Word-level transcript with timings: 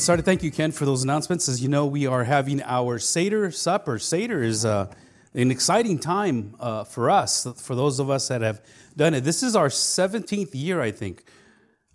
get 0.00 0.04
started, 0.04 0.24
thank 0.24 0.42
you, 0.42 0.50
Ken, 0.50 0.72
for 0.72 0.86
those 0.86 1.02
announcements. 1.02 1.46
As 1.46 1.62
you 1.62 1.68
know, 1.68 1.84
we 1.84 2.06
are 2.06 2.24
having 2.24 2.62
our 2.62 2.98
Seder 2.98 3.50
supper. 3.50 3.98
Seder 3.98 4.42
is 4.42 4.64
uh, 4.64 4.90
an 5.34 5.50
exciting 5.50 5.98
time 5.98 6.56
uh, 6.58 6.84
for 6.84 7.10
us, 7.10 7.46
for 7.56 7.74
those 7.74 8.00
of 8.00 8.08
us 8.08 8.28
that 8.28 8.40
have 8.40 8.62
done 8.96 9.12
it. 9.12 9.24
This 9.24 9.42
is 9.42 9.54
our 9.54 9.68
17th 9.68 10.52
year, 10.54 10.80
I 10.80 10.90
think. 10.90 11.24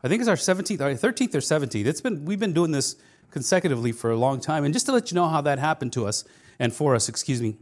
I 0.04 0.08
think 0.08 0.20
it's 0.20 0.30
our 0.30 0.36
17th, 0.36 0.82
our 0.82 0.91
13th 0.91 1.34
or 1.34 1.40
17th. 1.40 1.88
It's 1.88 2.00
been, 2.00 2.26
we've 2.26 2.40
been 2.40 2.54
doing 2.54 2.70
this 2.70 2.96
consecutively 3.32 3.91
for 3.91 4.12
a 4.12 4.16
long 4.16 4.40
time. 4.40 4.66
And 4.66 4.72
just 4.72 4.86
to 4.86 4.92
let 4.92 5.10
you 5.10 5.16
know 5.16 5.28
how 5.28 5.42
that 5.42 5.58
happened 5.58 5.92
to 5.94 6.06
us, 6.06 6.26
and 6.60 6.72
for 6.72 6.94
us, 6.94 7.10
excuse 7.10 7.42
me, 7.42 7.56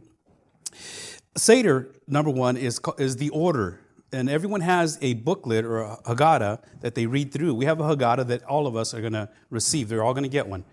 Seder, 1.38 1.88
number 2.06 2.30
one, 2.30 2.58
is, 2.58 2.78
is 2.98 3.16
the 3.16 3.30
order 3.30 3.80
and 4.14 4.30
everyone 4.30 4.60
has 4.60 4.98
a 5.02 5.14
booklet 5.14 5.64
or 5.64 5.80
a 5.80 5.98
Haggadah 6.06 6.60
that 6.80 6.94
they 6.94 7.06
read 7.06 7.32
through. 7.32 7.54
We 7.54 7.64
have 7.64 7.80
a 7.80 7.82
Haggadah 7.82 8.28
that 8.28 8.44
all 8.44 8.66
of 8.66 8.76
us 8.76 8.94
are 8.94 9.00
going 9.00 9.12
to 9.12 9.28
receive. 9.50 9.88
They're 9.88 10.04
all 10.04 10.14
going 10.14 10.24
to 10.24 10.30
get 10.30 10.46
one. 10.46 10.64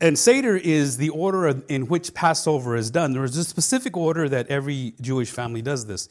And 0.00 0.18
Seder 0.18 0.56
is 0.56 0.96
the 0.96 1.08
order 1.08 1.62
in 1.68 1.86
which 1.86 2.14
Passover 2.14 2.76
is 2.76 2.90
done. 2.90 3.12
There 3.12 3.24
is 3.24 3.36
a 3.36 3.44
specific 3.44 3.96
order 3.96 4.28
that 4.28 4.48
every 4.48 4.94
Jewish 5.00 5.30
family 5.30 5.62
does 5.62 5.86
this. 5.86 6.08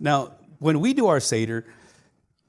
Now, 0.00 0.32
when 0.58 0.80
we 0.80 0.92
do 0.92 1.06
our 1.06 1.20
Seder, 1.20 1.64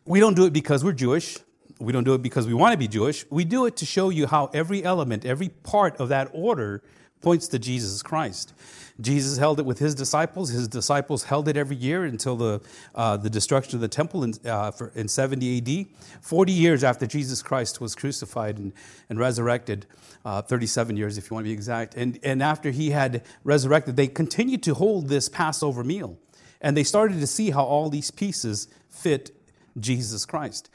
we 0.06 0.20
don't 0.20 0.36
do 0.36 0.46
it 0.46 0.54
because 0.54 0.84
we're 0.84 0.94
Jewish. 0.94 1.38
We 1.80 1.94
don't 1.94 2.04
do 2.04 2.14
it 2.14 2.22
because 2.22 2.48
we 2.48 2.54
want 2.54 2.74
to 2.74 2.78
be 2.78 2.88
Jewish. 2.88 3.26
We 3.30 3.46
do 3.46 3.66
it 3.66 3.78
to 3.78 3.86
show 3.86 4.10
you 4.10 4.28
how 4.28 4.50
every 4.54 4.84
element, 4.84 5.26
every 5.26 5.50
part 5.50 5.98
of 5.98 6.10
that 6.10 6.30
order 6.34 6.84
points 7.24 7.48
to 7.48 7.58
Jesus 7.58 8.04
Christ. 8.04 8.54
Jesus 9.02 9.38
held 9.38 9.60
it 9.60 9.66
with 9.66 9.80
his 9.80 9.96
disciples. 9.96 10.50
His 10.50 10.68
disciples 10.68 11.24
held 11.24 11.48
it 11.48 11.58
every 11.58 11.76
year 11.76 12.04
until 12.04 12.36
the, 12.36 12.62
uh, 12.94 13.18
the 13.18 13.30
destruction 13.30 13.76
of 13.76 13.82
the 13.82 13.88
temple 13.88 14.24
in, 14.24 14.34
uh, 14.46 14.70
for, 14.70 14.92
in 14.94 15.08
70 15.08 15.58
AD. 15.58 15.88
40 16.22 16.52
years 16.52 16.84
after 16.84 17.08
Jesus 17.08 17.42
Christ 17.42 17.82
was 17.82 17.96
crucified 17.96 18.60
and, 18.60 18.72
and 19.10 19.18
resurrected, 19.18 19.88
uh, 20.26 20.44
37 20.44 20.96
years 20.96 21.18
if 21.18 21.32
you 21.32 21.34
want 21.34 21.46
to 21.46 21.50
be 21.50 21.54
exact. 21.54 21.96
And, 21.96 22.20
and 22.22 22.44
after 22.44 22.70
he 22.70 22.92
had 22.92 23.24
resurrected, 23.44 23.96
they 23.96 24.08
continued 24.08 24.62
to 24.64 24.76
hold 24.76 25.10
this 25.10 25.28
Passover 25.28 25.84
meal. 25.84 26.20
And 26.62 26.78
they 26.78 26.84
started 26.84 27.20
to 27.20 27.28
see 27.28 27.50
how 27.50 27.64
all 27.64 27.90
these 27.90 28.12
pieces 28.12 28.68
fit 28.90 29.32
Jesus 29.80 30.26
Christ. 30.26 30.70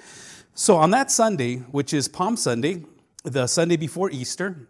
So 0.55 0.77
on 0.77 0.91
that 0.91 1.11
Sunday, 1.11 1.59
which 1.59 1.95
is 1.95 2.09
Palm 2.09 2.37
Sunday, 2.37 2.85
the 3.23 3.47
Sunday 3.47 3.77
before 3.77 4.11
Easter, 4.11 4.67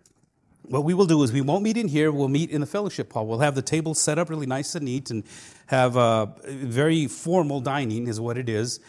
what 0.69 0.85
we 0.85 0.95
will 0.95 1.07
do 1.07 1.23
is 1.23 1.33
we 1.33 1.41
won't 1.41 1.63
meet 1.63 1.77
in 1.77 1.89
here, 1.89 2.13
we'll 2.13 2.29
meet 2.29 2.51
in 2.51 2.61
the 2.61 2.67
fellowship 2.67 3.13
hall. 3.13 3.27
We'll 3.27 3.39
have 3.41 3.55
the 3.55 3.63
table 3.63 3.95
set 3.95 4.19
up 4.19 4.31
really 4.31 4.47
nice 4.47 4.75
and 4.75 4.85
neat 4.85 5.11
and 5.11 5.25
have 5.67 5.97
a 5.97 6.33
very 6.47 7.07
formal 7.07 7.61
dining, 7.61 8.07
is 8.07 8.21
what 8.21 8.39
it 8.39 8.49
is. 8.49 8.81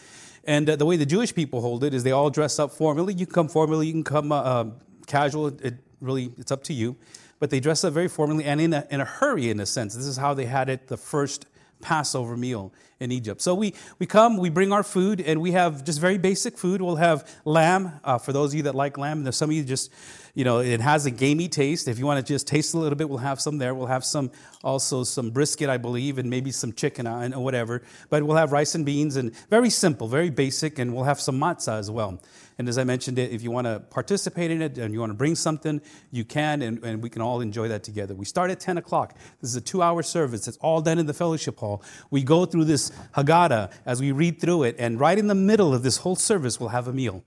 And 0.44 0.68
uh, 0.68 0.76
the 0.76 0.86
way 0.86 0.96
the 0.96 1.06
Jewish 1.06 1.34
people 1.34 1.60
hold 1.60 1.84
it 1.84 1.94
is 1.94 2.02
they 2.02 2.12
all 2.12 2.30
dress 2.30 2.58
up 2.58 2.72
formally. 2.72 3.14
You 3.14 3.26
can 3.26 3.34
come 3.34 3.48
formally, 3.48 3.86
you 3.86 3.92
can 3.92 4.04
come 4.04 4.32
uh, 4.32 4.40
uh, 4.40 4.64
casual. 5.06 5.48
It 5.48 5.74
really, 6.00 6.32
it's 6.38 6.50
up 6.50 6.64
to 6.64 6.72
you. 6.72 6.96
But 7.38 7.50
they 7.50 7.60
dress 7.60 7.84
up 7.84 7.92
very 7.92 8.08
formally 8.08 8.44
and 8.44 8.60
in 8.60 8.72
a, 8.74 8.86
in 8.90 9.00
a 9.00 9.04
hurry, 9.04 9.50
in 9.50 9.60
a 9.60 9.66
sense. 9.66 9.94
This 9.94 10.06
is 10.06 10.16
how 10.16 10.34
they 10.34 10.44
had 10.44 10.68
it 10.68 10.88
the 10.88 10.96
first 10.96 11.46
Passover 11.80 12.36
meal 12.36 12.72
in 12.98 13.10
Egypt. 13.12 13.40
So 13.40 13.54
we, 13.54 13.74
we 13.98 14.06
come, 14.06 14.36
we 14.36 14.50
bring 14.50 14.72
our 14.72 14.82
food, 14.82 15.20
and 15.20 15.40
we 15.40 15.52
have 15.52 15.84
just 15.84 16.00
very 16.00 16.18
basic 16.18 16.58
food. 16.58 16.82
We'll 16.82 16.96
have 16.96 17.28
lamb, 17.44 17.92
uh, 18.04 18.18
for 18.18 18.32
those 18.32 18.52
of 18.52 18.56
you 18.56 18.62
that 18.64 18.74
like 18.74 18.98
lamb. 18.98 19.24
There's 19.24 19.36
some 19.36 19.50
of 19.50 19.56
you 19.56 19.64
just 19.64 19.90
you 20.34 20.44
know, 20.44 20.60
it 20.60 20.80
has 20.80 21.06
a 21.06 21.10
gamey 21.10 21.48
taste. 21.48 21.88
If 21.88 21.98
you 21.98 22.06
want 22.06 22.24
to 22.24 22.32
just 22.32 22.46
taste 22.46 22.74
a 22.74 22.78
little 22.78 22.96
bit, 22.96 23.08
we'll 23.08 23.18
have 23.18 23.40
some 23.40 23.58
there. 23.58 23.74
We'll 23.74 23.86
have 23.86 24.04
some, 24.04 24.30
also 24.62 25.04
some 25.04 25.30
brisket, 25.30 25.70
I 25.70 25.78
believe, 25.78 26.18
and 26.18 26.28
maybe 26.28 26.50
some 26.50 26.72
chicken 26.72 27.06
uh, 27.06 27.20
and 27.20 27.34
whatever. 27.36 27.82
But 28.10 28.22
we'll 28.22 28.36
have 28.36 28.52
rice 28.52 28.74
and 28.74 28.84
beans 28.84 29.16
and 29.16 29.34
very 29.48 29.70
simple, 29.70 30.06
very 30.06 30.30
basic, 30.30 30.78
and 30.78 30.94
we'll 30.94 31.04
have 31.04 31.20
some 31.20 31.40
matzah 31.40 31.78
as 31.78 31.90
well. 31.90 32.20
And 32.58 32.68
as 32.68 32.76
I 32.76 32.84
mentioned, 32.84 33.18
if 33.18 33.42
you 33.42 33.50
want 33.50 33.66
to 33.66 33.80
participate 33.80 34.50
in 34.50 34.60
it 34.60 34.76
and 34.76 34.92
you 34.92 35.00
want 35.00 35.10
to 35.10 35.14
bring 35.14 35.34
something, 35.34 35.80
you 36.10 36.26
can, 36.26 36.60
and, 36.60 36.84
and 36.84 37.02
we 37.02 37.08
can 37.08 37.22
all 37.22 37.40
enjoy 37.40 37.68
that 37.68 37.82
together. 37.82 38.14
We 38.14 38.26
start 38.26 38.50
at 38.50 38.60
10 38.60 38.76
o'clock. 38.76 39.16
This 39.40 39.50
is 39.50 39.56
a 39.56 39.62
two 39.62 39.80
hour 39.80 40.02
service. 40.02 40.46
It's 40.46 40.58
all 40.58 40.82
done 40.82 40.98
in 40.98 41.06
the 41.06 41.14
fellowship 41.14 41.58
hall. 41.58 41.82
We 42.10 42.22
go 42.22 42.44
through 42.44 42.66
this 42.66 42.92
Haggadah 43.16 43.72
as 43.86 44.00
we 44.02 44.12
read 44.12 44.40
through 44.40 44.64
it, 44.64 44.76
and 44.78 45.00
right 45.00 45.18
in 45.18 45.26
the 45.26 45.34
middle 45.34 45.72
of 45.72 45.82
this 45.82 45.98
whole 45.98 46.16
service, 46.16 46.60
we'll 46.60 46.68
have 46.68 46.86
a 46.86 46.92
meal. 46.92 47.24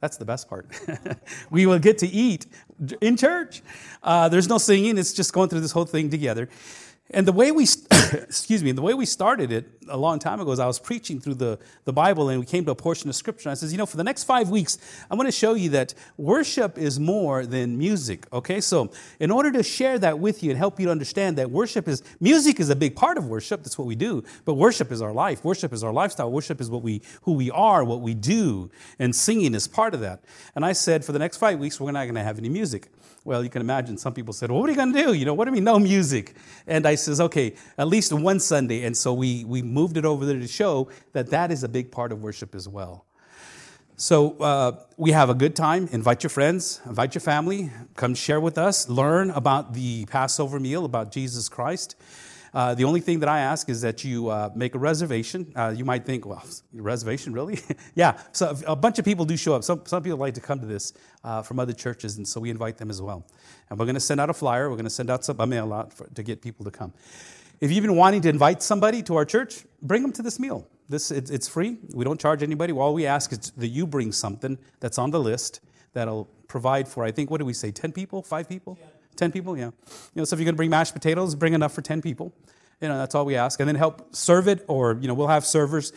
That's 0.00 0.16
the 0.16 0.24
best 0.24 0.48
part. 0.48 0.66
we 1.50 1.66
will 1.66 1.78
get 1.78 1.98
to 1.98 2.06
eat 2.06 2.46
in 3.00 3.16
church. 3.16 3.62
Uh, 4.02 4.28
there's 4.28 4.48
no 4.48 4.58
singing, 4.58 4.96
it's 4.96 5.12
just 5.12 5.32
going 5.32 5.48
through 5.48 5.60
this 5.60 5.72
whole 5.72 5.84
thing 5.84 6.10
together. 6.10 6.48
And 7.12 7.26
the 7.26 7.32
way 7.32 7.50
we, 7.50 7.64
excuse 8.12 8.62
me, 8.62 8.70
the 8.70 8.82
way 8.82 8.94
we 8.94 9.04
started 9.04 9.50
it 9.50 9.68
a 9.88 9.96
long 9.96 10.20
time 10.20 10.40
ago 10.40 10.52
is 10.52 10.60
I 10.60 10.66
was 10.66 10.78
preaching 10.78 11.20
through 11.20 11.34
the, 11.34 11.58
the 11.84 11.92
Bible 11.92 12.28
and 12.28 12.38
we 12.38 12.46
came 12.46 12.64
to 12.66 12.70
a 12.70 12.76
portion 12.76 13.10
of 13.10 13.16
scripture. 13.16 13.48
And 13.48 13.52
I 13.52 13.54
says, 13.54 13.72
you 13.72 13.78
know, 13.78 13.86
for 13.86 13.96
the 13.96 14.04
next 14.04 14.24
five 14.24 14.48
weeks, 14.48 14.78
I'm 15.10 15.18
going 15.18 15.26
to 15.26 15.32
show 15.32 15.54
you 15.54 15.70
that 15.70 15.92
worship 16.16 16.78
is 16.78 17.00
more 17.00 17.44
than 17.44 17.76
music. 17.76 18.26
Okay, 18.32 18.60
so 18.60 18.92
in 19.18 19.32
order 19.32 19.50
to 19.50 19.64
share 19.64 19.98
that 19.98 20.20
with 20.20 20.44
you 20.44 20.50
and 20.50 20.58
help 20.58 20.78
you 20.78 20.86
to 20.86 20.92
understand 20.92 21.36
that 21.38 21.50
worship 21.50 21.88
is, 21.88 22.04
music 22.20 22.60
is 22.60 22.70
a 22.70 22.76
big 22.76 22.94
part 22.94 23.18
of 23.18 23.26
worship. 23.26 23.64
That's 23.64 23.76
what 23.76 23.88
we 23.88 23.96
do. 23.96 24.22
But 24.44 24.54
worship 24.54 24.92
is 24.92 25.02
our 25.02 25.12
life. 25.12 25.44
Worship 25.44 25.72
is 25.72 25.82
our 25.82 25.92
lifestyle. 25.92 26.30
Worship 26.30 26.60
is 26.60 26.70
what 26.70 26.82
we, 26.82 27.02
who 27.22 27.32
we 27.32 27.50
are, 27.50 27.82
what 27.82 28.02
we 28.02 28.14
do. 28.14 28.70
And 29.00 29.16
singing 29.16 29.54
is 29.54 29.66
part 29.66 29.94
of 29.94 30.00
that. 30.00 30.22
And 30.54 30.64
I 30.64 30.72
said, 30.72 31.04
for 31.04 31.10
the 31.10 31.18
next 31.18 31.38
five 31.38 31.58
weeks, 31.58 31.80
we're 31.80 31.90
not 31.90 32.04
going 32.04 32.14
to 32.14 32.22
have 32.22 32.38
any 32.38 32.48
music. 32.48 32.88
Well, 33.24 33.44
you 33.44 33.50
can 33.50 33.60
imagine 33.60 33.98
some 33.98 34.14
people 34.14 34.32
said, 34.32 34.50
well, 34.50 34.60
what 34.60 34.68
are 34.68 34.72
you 34.72 34.78
going 34.78 34.94
to 34.94 35.02
do? 35.02 35.12
You 35.12 35.26
know, 35.26 35.34
what 35.34 35.44
do 35.44 35.50
mean, 35.50 35.64
no 35.64 35.78
music? 35.92 36.34
And 36.66 36.86
I 36.86 36.94
says, 36.94 37.20
okay, 37.20 37.54
at 37.76 37.86
least 37.86 38.12
one 38.12 38.40
Sunday. 38.40 38.84
And 38.84 38.96
so 38.96 39.12
we, 39.12 39.44
we 39.44 39.62
moved 39.62 39.96
it 39.96 40.04
over 40.04 40.24
there 40.24 40.38
to 40.38 40.48
show 40.48 40.88
that 41.12 41.28
that 41.30 41.50
is 41.50 41.62
a 41.62 41.68
big 41.68 41.90
part 41.90 42.12
of 42.12 42.22
worship 42.22 42.54
as 42.54 42.66
well. 42.66 43.04
So 43.96 44.38
uh, 44.38 44.80
we 44.96 45.10
have 45.10 45.28
a 45.28 45.34
good 45.34 45.54
time. 45.54 45.86
Invite 45.92 46.22
your 46.22 46.30
friends, 46.30 46.80
invite 46.86 47.14
your 47.14 47.20
family, 47.20 47.70
come 47.96 48.14
share 48.14 48.40
with 48.40 48.56
us, 48.56 48.88
learn 48.88 49.30
about 49.30 49.74
the 49.74 50.06
Passover 50.06 50.58
meal, 50.58 50.86
about 50.86 51.12
Jesus 51.12 51.50
Christ. 51.50 51.96
Uh, 52.52 52.74
the 52.74 52.84
only 52.84 53.00
thing 53.00 53.20
that 53.20 53.28
I 53.28 53.40
ask 53.40 53.68
is 53.68 53.80
that 53.82 54.04
you 54.04 54.28
uh, 54.28 54.50
make 54.54 54.74
a 54.74 54.78
reservation. 54.78 55.52
Uh, 55.54 55.72
you 55.76 55.84
might 55.84 56.04
think, 56.04 56.26
well, 56.26 56.44
reservation, 56.72 57.32
really? 57.32 57.60
yeah, 57.94 58.20
so 58.32 58.56
a 58.66 58.76
bunch 58.76 58.98
of 58.98 59.04
people 59.04 59.24
do 59.24 59.36
show 59.36 59.54
up. 59.54 59.64
Some, 59.64 59.82
some 59.86 60.02
people 60.02 60.18
like 60.18 60.34
to 60.34 60.40
come 60.40 60.60
to 60.60 60.66
this 60.66 60.92
uh, 61.22 61.42
from 61.42 61.58
other 61.60 61.72
churches, 61.72 62.16
and 62.16 62.26
so 62.26 62.40
we 62.40 62.50
invite 62.50 62.76
them 62.76 62.90
as 62.90 63.00
well. 63.00 63.26
And 63.68 63.78
we're 63.78 63.86
going 63.86 63.94
to 63.94 64.00
send 64.00 64.20
out 64.20 64.30
a 64.30 64.34
flyer. 64.34 64.68
We're 64.68 64.76
going 64.76 64.84
to 64.84 64.90
send 64.90 65.10
out 65.10 65.24
some, 65.24 65.38
a 65.38 65.46
mail 65.46 65.72
out 65.72 65.92
for, 65.92 66.06
to 66.08 66.22
get 66.22 66.42
people 66.42 66.64
to 66.64 66.70
come. 66.70 66.92
If 67.60 67.70
you've 67.70 67.82
been 67.82 67.96
wanting 67.96 68.22
to 68.22 68.28
invite 68.28 68.62
somebody 68.62 69.02
to 69.02 69.16
our 69.16 69.24
church, 69.24 69.64
bring 69.82 70.02
them 70.02 70.12
to 70.12 70.22
this 70.22 70.40
meal. 70.40 70.66
This, 70.88 71.10
it's, 71.10 71.30
it's 71.30 71.46
free. 71.46 71.76
We 71.94 72.04
don't 72.04 72.20
charge 72.20 72.42
anybody. 72.42 72.72
All 72.72 72.94
we 72.94 73.06
ask 73.06 73.32
is 73.32 73.52
that 73.56 73.68
you 73.68 73.86
bring 73.86 74.12
something 74.12 74.58
that's 74.80 74.98
on 74.98 75.10
the 75.10 75.20
list 75.20 75.60
that'll 75.92 76.28
provide 76.48 76.88
for, 76.88 77.04
I 77.04 77.12
think, 77.12 77.30
what 77.30 77.38
do 77.38 77.44
we 77.44 77.52
say, 77.52 77.70
10 77.70 77.92
people, 77.92 78.22
five 78.22 78.48
people? 78.48 78.78
Yeah. 78.80 78.86
10 79.20 79.32
people, 79.32 79.56
yeah. 79.56 79.66
You 79.66 79.72
know, 80.16 80.24
so 80.24 80.34
if 80.34 80.40
you're 80.40 80.46
going 80.46 80.54
to 80.54 80.56
bring 80.56 80.70
mashed 80.70 80.94
potatoes, 80.94 81.34
bring 81.34 81.52
enough 81.52 81.72
for 81.72 81.82
10 81.82 82.02
people. 82.02 82.32
You 82.80 82.88
know, 82.88 82.96
that's 82.96 83.14
all 83.14 83.26
we 83.26 83.36
ask. 83.36 83.60
And 83.60 83.68
then 83.68 83.76
help 83.76 84.16
serve 84.16 84.48
it, 84.48 84.64
or, 84.66 84.98
you 85.00 85.06
know, 85.06 85.14
we'll 85.14 85.28
have 85.28 85.44
servers. 85.44 85.92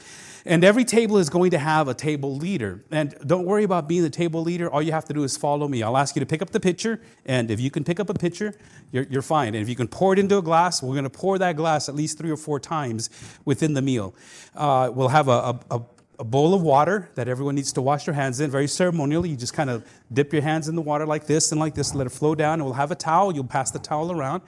And 0.46 0.66
every 0.66 0.84
table 0.84 1.18
is 1.18 1.30
going 1.30 1.52
to 1.52 1.58
have 1.58 1.88
a 1.88 1.94
table 1.94 2.36
leader. 2.36 2.84
And 2.92 3.16
don't 3.26 3.46
worry 3.46 3.64
about 3.64 3.88
being 3.88 4.02
the 4.02 4.10
table 4.10 4.42
leader. 4.42 4.70
All 4.70 4.82
you 4.82 4.92
have 4.92 5.06
to 5.06 5.14
do 5.14 5.24
is 5.24 5.38
follow 5.38 5.70
me. 5.70 5.82
I'll 5.82 5.96
ask 5.96 6.18
you 6.18 6.20
to 6.20 6.26
pick 6.26 6.42
up 6.42 6.50
the 6.50 6.60
pitcher. 6.60 7.00
And 7.26 7.50
if 7.50 7.62
you 7.62 7.72
can 7.72 7.86
pick 7.86 8.02
up 8.02 8.10
a 8.10 8.14
pitcher, 8.14 8.54
you're, 8.92 9.06
you're 9.10 9.22
fine. 9.22 9.56
And 9.56 9.64
if 9.64 9.70
you 9.70 9.76
can 9.78 9.88
pour 9.88 10.12
it 10.12 10.20
into 10.20 10.38
a 10.38 10.42
glass, 10.42 10.84
we're 10.84 10.96
going 10.96 11.06
to 11.06 11.10
pour 11.10 11.38
that 11.38 11.56
glass 11.56 11.88
at 11.88 11.96
least 11.96 12.18
three 12.18 12.30
or 12.30 12.36
four 12.36 12.60
times 12.60 13.10
within 13.46 13.74
the 13.74 13.82
meal. 13.82 14.14
Uh, 14.54 14.92
we'll 14.94 15.08
have 15.08 15.30
a, 15.30 15.32
a, 15.32 15.60
a 15.72 15.82
bowl 16.20 16.54
of 16.54 16.62
water 16.62 17.10
that 17.16 17.28
everyone 17.28 17.56
needs 17.56 17.74
to 17.74 17.82
wash 17.82 18.06
their 18.06 18.14
hands 18.14 18.40
in 18.40 18.52
very 18.52 18.68
ceremonially. 18.68 19.30
You 19.30 19.36
just 19.36 19.54
kind 19.54 19.70
of 19.70 19.86
dip 20.12 20.34
your 20.34 20.42
hands 20.42 20.68
in 20.68 20.76
the 20.76 20.82
water 20.82 21.06
like 21.06 21.26
this 21.26 21.52
and 21.52 21.60
like 21.60 21.76
this, 21.76 21.96
let 21.96 22.08
it 22.08 22.12
flow 22.12 22.36
down. 22.36 22.56
And 22.56 22.66
we'll 22.66 22.74
have 22.74 22.92
a 22.92 22.96
towel. 22.96 23.34
You'll 23.34 23.46
pass 23.46 23.72
the 23.72 23.80
towel 23.80 24.12
around. 24.12 24.44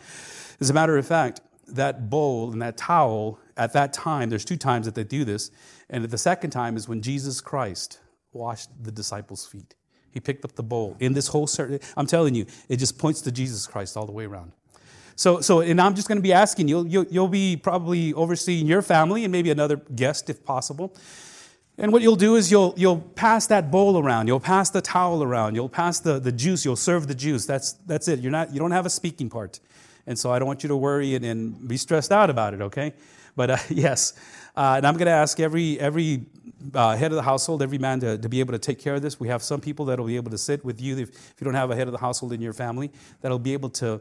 As 0.60 0.70
a 0.70 0.74
matter 0.74 0.98
of 0.98 1.08
fact, 1.08 1.42
that 1.68 2.10
bowl 2.10 2.52
and 2.52 2.62
that 2.62 2.78
towel 2.78 3.40
at 3.58 3.74
that 3.74 3.94
time, 3.94 4.30
there's 4.30 4.46
two 4.46 4.58
times 4.58 4.86
that 4.86 4.96
they 4.96 5.04
do 5.04 5.26
this. 5.26 5.52
And 5.90 6.04
the 6.06 6.18
second 6.18 6.52
time 6.52 6.78
is 6.78 6.88
when 6.88 7.02
Jesus 7.02 7.42
Christ 7.42 8.00
washed 8.34 8.70
the 8.82 8.92
disciples' 8.92 9.46
feet. 9.46 9.76
He 10.12 10.20
picked 10.20 10.46
up 10.46 10.56
the 10.56 10.64
bowl. 10.64 10.96
In 11.00 11.14
this 11.14 11.28
whole, 11.28 11.50
I'm 11.98 12.08
telling 12.08 12.36
you, 12.36 12.46
it 12.70 12.78
just 12.78 12.98
points 12.98 13.22
to 13.22 13.32
Jesus 13.32 13.68
Christ 13.68 13.98
all 13.98 14.06
the 14.06 14.12
way 14.12 14.26
around. 14.26 14.54
So, 15.16 15.42
so 15.42 15.62
and 15.62 15.80
I'm 15.80 15.96
just 15.96 16.08
going 16.08 16.18
to 16.18 16.22
be 16.22 16.34
asking 16.34 16.68
you, 16.68 16.86
you'll, 16.86 17.06
you'll 17.06 17.28
be 17.28 17.58
probably 17.58 18.14
overseeing 18.14 18.68
your 18.68 18.82
family 18.82 19.24
and 19.24 19.32
maybe 19.32 19.50
another 19.50 19.78
guest 19.78 20.30
if 20.30 20.44
possible. 20.44 20.96
And 21.78 21.92
what 21.92 22.02
you'll 22.02 22.16
do 22.16 22.36
is 22.36 22.50
you'll, 22.50 22.74
you'll 22.78 23.00
pass 23.00 23.48
that 23.48 23.70
bowl 23.70 24.00
around, 24.00 24.28
you'll 24.28 24.40
pass 24.40 24.70
the 24.70 24.82
towel 24.82 25.22
around, 25.22 25.56
you'll 25.56 25.68
pass 25.68 26.00
the, 26.00 26.20
the 26.20 26.32
juice, 26.32 26.64
you'll 26.64 26.78
serve 26.78 27.08
the 27.08 27.16
juice. 27.16 27.46
That's, 27.46 27.74
that's 27.86 28.08
it. 28.08 28.20
You're 28.20 28.32
not, 28.32 28.54
you 28.54 28.60
don't 28.60 28.72
have 28.72 28.86
a 28.86 28.90
speaking 28.90 29.30
part. 29.30 29.60
And 30.08 30.18
so 30.18 30.32
I 30.32 30.40
don't 30.40 30.48
want 30.48 30.64
you 30.64 30.70
to 30.70 30.78
worry 30.78 31.16
and, 31.16 31.26
and 31.26 31.68
be 31.68 31.78
stressed 31.78 32.12
out 32.12 32.30
about 32.30 32.54
it, 32.54 32.62
okay? 32.62 32.94
But 33.36 33.50
uh, 33.50 33.58
yes, 33.70 34.14
uh, 34.56 34.76
and 34.78 34.88
I'm 34.88 34.94
going 34.96 35.08
to 35.08 35.12
ask 35.12 35.40
every, 35.40 35.78
every 35.80 36.26
uh, 36.74 36.96
head 36.96 37.12
of 37.12 37.18
the 37.18 37.24
household, 37.24 37.62
every 37.62 37.78
man 37.78 38.00
to, 38.00 38.18
to 38.18 38.30
be 38.30 38.40
able 38.40 38.54
to 38.54 38.60
take 38.60 38.80
care 38.80 38.96
of 38.96 39.02
this. 39.02 39.20
We 39.20 39.28
have 39.28 39.44
some 39.44 39.60
people 39.60 39.86
that 39.86 40.00
will 40.00 40.08
be 40.08 40.16
able 40.16 40.32
to 40.32 40.38
sit 40.38 40.64
with 40.64 40.80
you 40.80 40.98
if, 40.98 41.10
if 41.10 41.36
you 41.40 41.46
don't 41.46 41.56
have 41.56 41.72
a 41.72 41.76
head 41.76 41.88
of 41.88 41.92
the 41.92 42.00
household 42.00 42.32
in 42.32 42.42
your 42.42 42.54
family, 42.54 42.92
that'll 43.22 43.38
be 43.40 43.54
able 43.54 43.70
to 43.72 44.00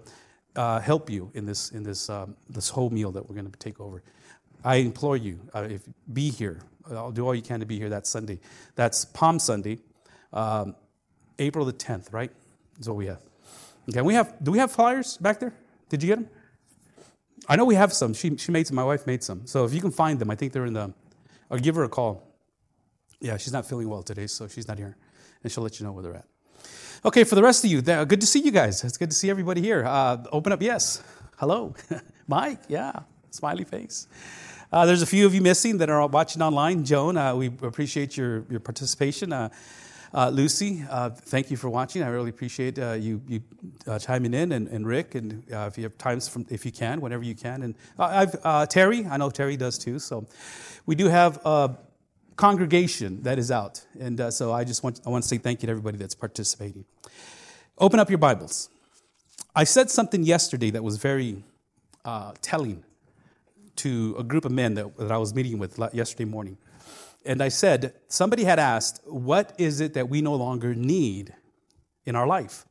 uh, 0.54 0.78
help 0.78 1.10
you 1.10 1.30
in 1.34 1.44
this, 1.44 1.70
in 1.72 1.82
this, 1.82 2.08
um, 2.08 2.36
this 2.48 2.68
whole 2.68 2.90
meal 2.90 3.10
that 3.10 3.28
we're 3.28 3.34
going 3.34 3.50
to 3.50 3.58
take 3.58 3.80
over. 3.80 4.02
I 4.64 4.76
implore 4.76 5.16
you, 5.16 5.38
uh, 5.54 5.68
if 5.70 5.82
be 6.12 6.30
here. 6.30 6.60
I'll 6.90 7.12
do 7.12 7.26
all 7.26 7.34
you 7.34 7.42
can 7.42 7.60
to 7.60 7.66
be 7.66 7.78
here 7.78 7.90
that 7.90 8.06
Sunday. 8.06 8.40
That's 8.74 9.04
Palm 9.04 9.38
Sunday, 9.38 9.78
um, 10.32 10.74
April 11.38 11.64
the 11.64 11.72
10th, 11.72 12.12
right? 12.12 12.30
That's 12.76 12.88
what 12.88 12.96
we 12.96 13.06
have. 13.06 13.20
Okay, 13.88 14.00
we 14.00 14.14
have, 14.14 14.34
do 14.42 14.50
we 14.50 14.58
have 14.58 14.72
flyers 14.72 15.18
back 15.18 15.40
there? 15.40 15.52
Did 15.88 16.02
you 16.02 16.08
get 16.08 16.16
them? 16.16 16.28
I 17.48 17.56
know 17.56 17.64
we 17.66 17.74
have 17.74 17.92
some. 17.92 18.14
She, 18.14 18.36
she 18.36 18.52
made 18.52 18.66
some. 18.66 18.76
My 18.76 18.84
wife 18.84 19.06
made 19.06 19.22
some. 19.22 19.46
So 19.46 19.64
if 19.64 19.74
you 19.74 19.80
can 19.80 19.90
find 19.90 20.18
them, 20.18 20.30
I 20.30 20.34
think 20.34 20.52
they're 20.52 20.64
in 20.64 20.72
the, 20.72 20.94
or 21.50 21.58
give 21.58 21.74
her 21.74 21.84
a 21.84 21.88
call. 21.88 22.26
Yeah, 23.20 23.36
she's 23.36 23.52
not 23.52 23.66
feeling 23.66 23.88
well 23.88 24.02
today, 24.02 24.26
so 24.26 24.48
she's 24.48 24.66
not 24.66 24.78
here. 24.78 24.96
And 25.42 25.52
she'll 25.52 25.62
let 25.62 25.78
you 25.78 25.84
know 25.84 25.92
where 25.92 26.02
they're 26.02 26.16
at. 26.16 26.26
Okay, 27.04 27.24
for 27.24 27.34
the 27.34 27.42
rest 27.42 27.64
of 27.64 27.70
you, 27.70 27.82
good 27.82 28.20
to 28.20 28.26
see 28.26 28.40
you 28.40 28.50
guys. 28.50 28.82
It's 28.82 28.96
good 28.96 29.10
to 29.10 29.16
see 29.16 29.28
everybody 29.28 29.60
here. 29.60 29.84
Uh, 29.84 30.24
open 30.32 30.52
up, 30.52 30.62
yes. 30.62 31.02
Hello. 31.36 31.74
Mike, 32.26 32.60
yeah. 32.68 33.00
Smiley 33.30 33.64
face. 33.64 34.06
Uh, 34.74 34.84
there's 34.84 35.02
a 35.02 35.06
few 35.06 35.24
of 35.24 35.32
you 35.32 35.40
missing 35.40 35.78
that 35.78 35.88
are 35.88 36.04
watching 36.08 36.42
online. 36.42 36.84
Joan, 36.84 37.16
uh, 37.16 37.32
we 37.32 37.46
appreciate 37.46 38.16
your, 38.16 38.44
your 38.50 38.58
participation. 38.58 39.32
Uh, 39.32 39.48
uh 40.12 40.28
Lucy, 40.30 40.84
uh, 40.90 41.10
thank 41.10 41.48
you 41.48 41.56
for 41.56 41.70
watching. 41.70 42.02
I 42.02 42.08
really 42.08 42.30
appreciate 42.30 42.76
uh, 42.80 42.94
you, 42.94 43.22
you 43.28 43.40
chiming 44.00 44.34
in, 44.34 44.50
and, 44.50 44.66
and 44.66 44.84
Rick, 44.84 45.14
and 45.14 45.44
if 45.46 45.78
you 45.78 45.84
have 45.84 45.96
times, 45.96 46.26
from, 46.26 46.44
if 46.50 46.66
you 46.66 46.72
can, 46.72 47.00
whenever 47.00 47.22
you 47.22 47.36
can. 47.36 47.62
And 47.62 47.76
I've, 48.00 48.68
Terry, 48.68 49.06
I 49.06 49.16
know 49.16 49.30
Terry 49.30 49.56
does 49.56 49.78
too. 49.78 50.00
So 50.00 50.26
we 50.86 50.96
do 50.96 51.06
have 51.06 51.40
a 51.44 51.76
congregation 52.34 53.22
that 53.22 53.38
is 53.38 53.52
out. 53.52 53.80
And 54.00 54.34
so 54.34 54.50
I 54.50 54.64
just 54.64 54.82
want, 54.82 55.00
I 55.06 55.08
want 55.08 55.22
to 55.22 55.28
say 55.28 55.38
thank 55.38 55.62
you 55.62 55.68
to 55.68 55.70
everybody 55.70 55.98
that's 55.98 56.16
participating. 56.16 56.84
Open 57.78 58.00
up 58.00 58.10
your 58.10 58.18
Bibles. 58.18 58.70
I 59.54 59.62
said 59.62 59.88
something 59.88 60.24
yesterday 60.24 60.70
that 60.70 60.82
was 60.82 60.96
very 60.96 61.44
telling 62.42 62.82
to 63.76 64.14
a 64.18 64.22
group 64.22 64.44
of 64.44 64.52
men 64.52 64.74
that, 64.74 64.96
that 64.98 65.12
I 65.12 65.18
was 65.18 65.34
meeting 65.34 65.58
with 65.58 65.78
yesterday 65.92 66.24
morning. 66.24 66.58
And 67.24 67.42
I 67.42 67.48
said, 67.48 67.94
somebody 68.08 68.44
had 68.44 68.58
asked, 68.58 69.00
what 69.04 69.54
is 69.58 69.80
it 69.80 69.94
that 69.94 70.08
we 70.08 70.20
no 70.20 70.34
longer 70.34 70.74
need 70.74 71.34
in 72.04 72.16
our 72.16 72.26
life? 72.26 72.66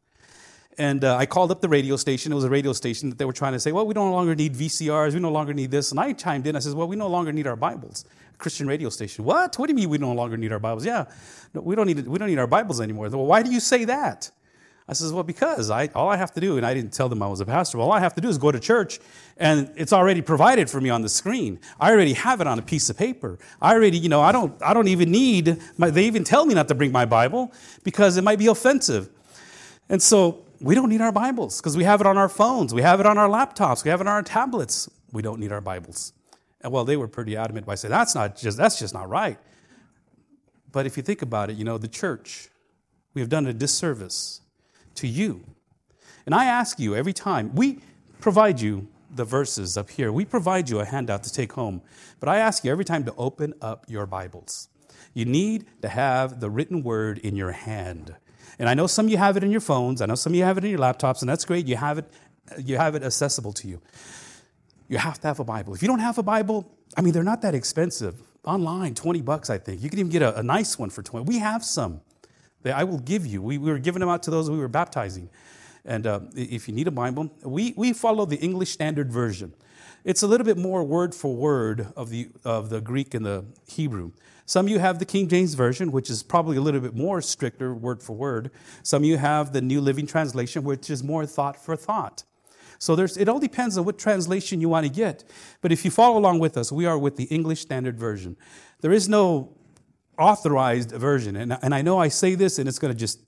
And 0.77 1.03
uh, 1.03 1.17
I 1.17 1.25
called 1.25 1.51
up 1.51 1.61
the 1.61 1.69
radio 1.69 1.95
station. 1.97 2.31
It 2.31 2.35
was 2.35 2.43
a 2.43 2.49
radio 2.49 2.73
station 2.73 3.09
that 3.09 3.17
they 3.17 3.25
were 3.25 3.33
trying 3.33 3.53
to 3.53 3.59
say, 3.59 3.71
well, 3.71 3.85
we 3.85 3.93
no 3.93 4.11
longer 4.11 4.35
need 4.35 4.53
VCRs. 4.53 5.13
We 5.13 5.19
no 5.19 5.31
longer 5.31 5.53
need 5.53 5.71
this. 5.71 5.91
And 5.91 5.99
I 5.99 6.13
chimed 6.13 6.47
in. 6.47 6.55
I 6.55 6.59
said, 6.59 6.73
well, 6.73 6.87
we 6.87 6.95
no 6.95 7.07
longer 7.07 7.31
need 7.31 7.47
our 7.47 7.55
Bibles. 7.55 8.05
Christian 8.37 8.67
radio 8.67 8.89
station. 8.89 9.23
What? 9.23 9.57
What 9.57 9.67
do 9.67 9.71
you 9.71 9.75
mean 9.75 9.89
we 9.89 9.97
no 9.97 10.13
longer 10.13 10.35
need 10.35 10.51
our 10.51 10.59
Bibles? 10.59 10.85
Yeah, 10.85 11.05
no, 11.53 11.61
we, 11.61 11.75
don't 11.75 11.87
need, 11.87 12.07
we 12.07 12.17
don't 12.17 12.27
need 12.27 12.39
our 12.39 12.47
Bibles 12.47 12.81
anymore. 12.81 13.09
Well, 13.09 13.25
why 13.25 13.43
do 13.43 13.51
you 13.51 13.59
say 13.59 13.85
that? 13.85 14.31
I 14.87 14.93
says, 14.93 15.13
well, 15.13 15.23
because 15.23 15.69
I, 15.69 15.87
all 15.95 16.09
I 16.09 16.17
have 16.17 16.33
to 16.33 16.41
do, 16.41 16.57
and 16.57 16.65
I 16.65 16.73
didn't 16.73 16.91
tell 16.91 17.07
them 17.07 17.23
I 17.23 17.27
was 17.27 17.39
a 17.39 17.45
pastor, 17.45 17.79
all 17.79 17.91
I 17.93 18.01
have 18.01 18.13
to 18.15 18.21
do 18.21 18.27
is 18.27 18.37
go 18.37 18.51
to 18.51 18.59
church 18.59 18.99
and 19.37 19.71
it's 19.77 19.93
already 19.93 20.21
provided 20.21 20.69
for 20.69 20.81
me 20.81 20.89
on 20.89 21.01
the 21.01 21.09
screen. 21.09 21.59
I 21.79 21.91
already 21.91 22.13
have 22.13 22.41
it 22.41 22.47
on 22.47 22.59
a 22.59 22.61
piece 22.61 22.89
of 22.89 22.97
paper. 22.97 23.39
I 23.61 23.73
already, 23.73 23.97
you 23.97 24.09
know, 24.09 24.21
I 24.21 24.33
don't, 24.33 24.61
I 24.61 24.73
don't 24.73 24.89
even 24.89 25.09
need, 25.09 25.57
my, 25.77 25.89
they 25.89 26.05
even 26.05 26.25
tell 26.25 26.45
me 26.45 26.53
not 26.53 26.67
to 26.67 26.75
bring 26.75 26.91
my 26.91 27.05
Bible 27.05 27.53
because 27.83 28.17
it 28.17 28.23
might 28.23 28.39
be 28.39 28.47
offensive. 28.47 29.09
And 29.87 30.01
so 30.01 30.43
we 30.59 30.75
don't 30.75 30.89
need 30.89 31.01
our 31.01 31.13
Bibles 31.13 31.61
because 31.61 31.77
we 31.77 31.85
have 31.85 32.01
it 32.01 32.07
on 32.07 32.17
our 32.17 32.29
phones, 32.29 32.73
we 32.73 32.81
have 32.81 32.99
it 32.99 33.05
on 33.05 33.17
our 33.17 33.29
laptops, 33.29 33.85
we 33.85 33.89
have 33.89 34.01
it 34.01 34.07
on 34.07 34.13
our 34.13 34.23
tablets. 34.23 34.89
We 35.13 35.21
don't 35.21 35.39
need 35.39 35.51
our 35.51 35.61
Bibles. 35.61 36.11
And 36.61 36.71
well, 36.73 36.83
they 36.85 36.97
were 36.97 37.07
pretty 37.07 37.37
adamant 37.37 37.65
by 37.65 37.75
saying, 37.75 37.91
that's 37.91 38.15
not 38.15 38.35
just, 38.35 38.57
that's 38.57 38.79
just 38.79 38.93
not 38.93 39.07
right. 39.07 39.37
But 40.71 40.85
if 40.85 40.97
you 40.97 41.03
think 41.03 41.21
about 41.21 41.49
it, 41.49 41.55
you 41.55 41.63
know, 41.63 41.77
the 41.77 41.87
church, 41.87 42.49
we 43.13 43.21
have 43.21 43.29
done 43.29 43.45
a 43.45 43.53
disservice 43.53 44.41
to 44.95 45.07
you. 45.07 45.43
And 46.25 46.33
I 46.33 46.45
ask 46.45 46.79
you 46.79 46.95
every 46.95 47.13
time, 47.13 47.53
we 47.55 47.79
provide 48.19 48.61
you 48.61 48.87
the 49.13 49.25
verses 49.25 49.77
up 49.77 49.89
here, 49.89 50.11
we 50.11 50.25
provide 50.25 50.69
you 50.69 50.79
a 50.79 50.85
handout 50.85 51.23
to 51.23 51.31
take 51.31 51.53
home. 51.53 51.81
But 52.19 52.29
I 52.29 52.37
ask 52.37 52.63
you 52.63 52.71
every 52.71 52.85
time 52.85 53.03
to 53.05 53.13
open 53.15 53.53
up 53.61 53.85
your 53.87 54.05
Bibles. 54.05 54.69
You 55.13 55.25
need 55.25 55.65
to 55.81 55.89
have 55.89 56.39
the 56.39 56.49
written 56.49 56.83
word 56.83 57.19
in 57.19 57.35
your 57.35 57.51
hand. 57.51 58.15
And 58.57 58.67
I 58.69 58.73
know 58.73 58.87
some 58.87 59.05
of 59.05 59.11
you 59.11 59.17
have 59.17 59.37
it 59.37 59.43
in 59.43 59.51
your 59.51 59.61
phones, 59.61 60.01
I 60.01 60.05
know 60.05 60.15
some 60.15 60.33
of 60.33 60.37
you 60.37 60.43
have 60.43 60.57
it 60.57 60.63
in 60.63 60.71
your 60.71 60.79
laptops, 60.79 61.21
and 61.21 61.29
that's 61.29 61.45
great. 61.45 61.67
You 61.67 61.75
have 61.75 61.97
it, 61.99 62.05
you 62.57 62.77
have 62.77 62.95
it 62.95 63.03
accessible 63.03 63.53
to 63.53 63.67
you. 63.67 63.81
You 64.87 64.97
have 64.97 65.19
to 65.21 65.27
have 65.27 65.39
a 65.39 65.43
Bible. 65.43 65.73
If 65.73 65.81
you 65.81 65.87
don't 65.87 65.99
have 65.99 66.17
a 66.17 66.23
Bible, 66.23 66.71
I 66.97 67.01
mean, 67.01 67.13
they're 67.13 67.23
not 67.23 67.41
that 67.41 67.55
expensive. 67.55 68.21
Online, 68.45 68.93
20 68.93 69.21
bucks, 69.21 69.49
I 69.49 69.57
think. 69.57 69.81
You 69.81 69.89
can 69.89 69.99
even 69.99 70.11
get 70.11 70.21
a, 70.21 70.37
a 70.39 70.43
nice 70.43 70.77
one 70.77 70.89
for 70.89 71.01
20. 71.01 71.25
We 71.25 71.39
have 71.39 71.63
some 71.63 72.01
I 72.71 72.83
will 72.83 72.99
give 72.99 73.25
you. 73.25 73.41
We, 73.41 73.57
we 73.57 73.71
were 73.71 73.79
giving 73.79 73.99
them 73.99 74.09
out 74.09 74.23
to 74.23 74.31
those 74.31 74.49
we 74.49 74.57
were 74.57 74.67
baptizing. 74.67 75.29
And 75.85 76.07
uh, 76.07 76.21
if 76.35 76.67
you 76.67 76.73
need 76.73 76.87
a 76.87 76.91
Bible, 76.91 77.31
we, 77.43 77.73
we 77.75 77.93
follow 77.93 78.25
the 78.25 78.37
English 78.37 78.71
Standard 78.71 79.11
Version. 79.11 79.53
It's 80.03 80.21
a 80.21 80.27
little 80.27 80.45
bit 80.45 80.57
more 80.57 80.83
word 80.83 81.13
for 81.15 81.35
word 81.35 81.87
of 81.95 82.09
the, 82.09 82.29
of 82.43 82.69
the 82.69 82.81
Greek 82.81 83.13
and 83.13 83.25
the 83.25 83.45
Hebrew. 83.67 84.11
Some 84.45 84.65
of 84.65 84.71
you 84.71 84.79
have 84.79 84.99
the 84.99 85.05
King 85.05 85.29
James 85.29 85.53
Version, 85.53 85.91
which 85.91 86.09
is 86.09 86.21
probably 86.21 86.57
a 86.57 86.61
little 86.61 86.81
bit 86.81 86.93
more 86.93 87.21
stricter 87.21 87.73
word 87.73 88.03
for 88.03 88.13
word. 88.13 88.51
Some 88.81 89.03
of 89.03 89.07
you 89.07 89.17
have 89.17 89.53
the 89.53 89.61
New 89.61 89.79
Living 89.79 90.05
Translation, 90.05 90.63
which 90.63 90.89
is 90.89 91.03
more 91.03 91.25
thought 91.25 91.55
for 91.55 91.75
thought. 91.77 92.23
So 92.79 92.97
there's, 92.97 93.15
it 93.15 93.29
all 93.29 93.39
depends 93.39 93.77
on 93.77 93.85
what 93.85 93.97
translation 93.97 94.59
you 94.59 94.67
want 94.67 94.85
to 94.85 94.91
get. 94.91 95.23
But 95.61 95.71
if 95.71 95.85
you 95.85 95.91
follow 95.91 96.17
along 96.17 96.39
with 96.39 96.57
us, 96.57 96.69
we 96.69 96.85
are 96.85 96.97
with 96.97 97.15
the 97.15 97.23
English 97.25 97.61
Standard 97.61 97.97
Version. 97.97 98.35
There 98.81 98.91
is 98.91 99.07
no 99.07 99.55
authorized 100.17 100.91
version. 100.91 101.35
And, 101.35 101.57
and 101.61 101.73
I 101.73 101.81
know 101.81 101.97
I 101.99 102.07
say 102.07 102.35
this 102.35 102.59
and 102.59 102.67
it's 102.67 102.79
going 102.79 102.93
to 102.93 102.99
just 102.99 103.19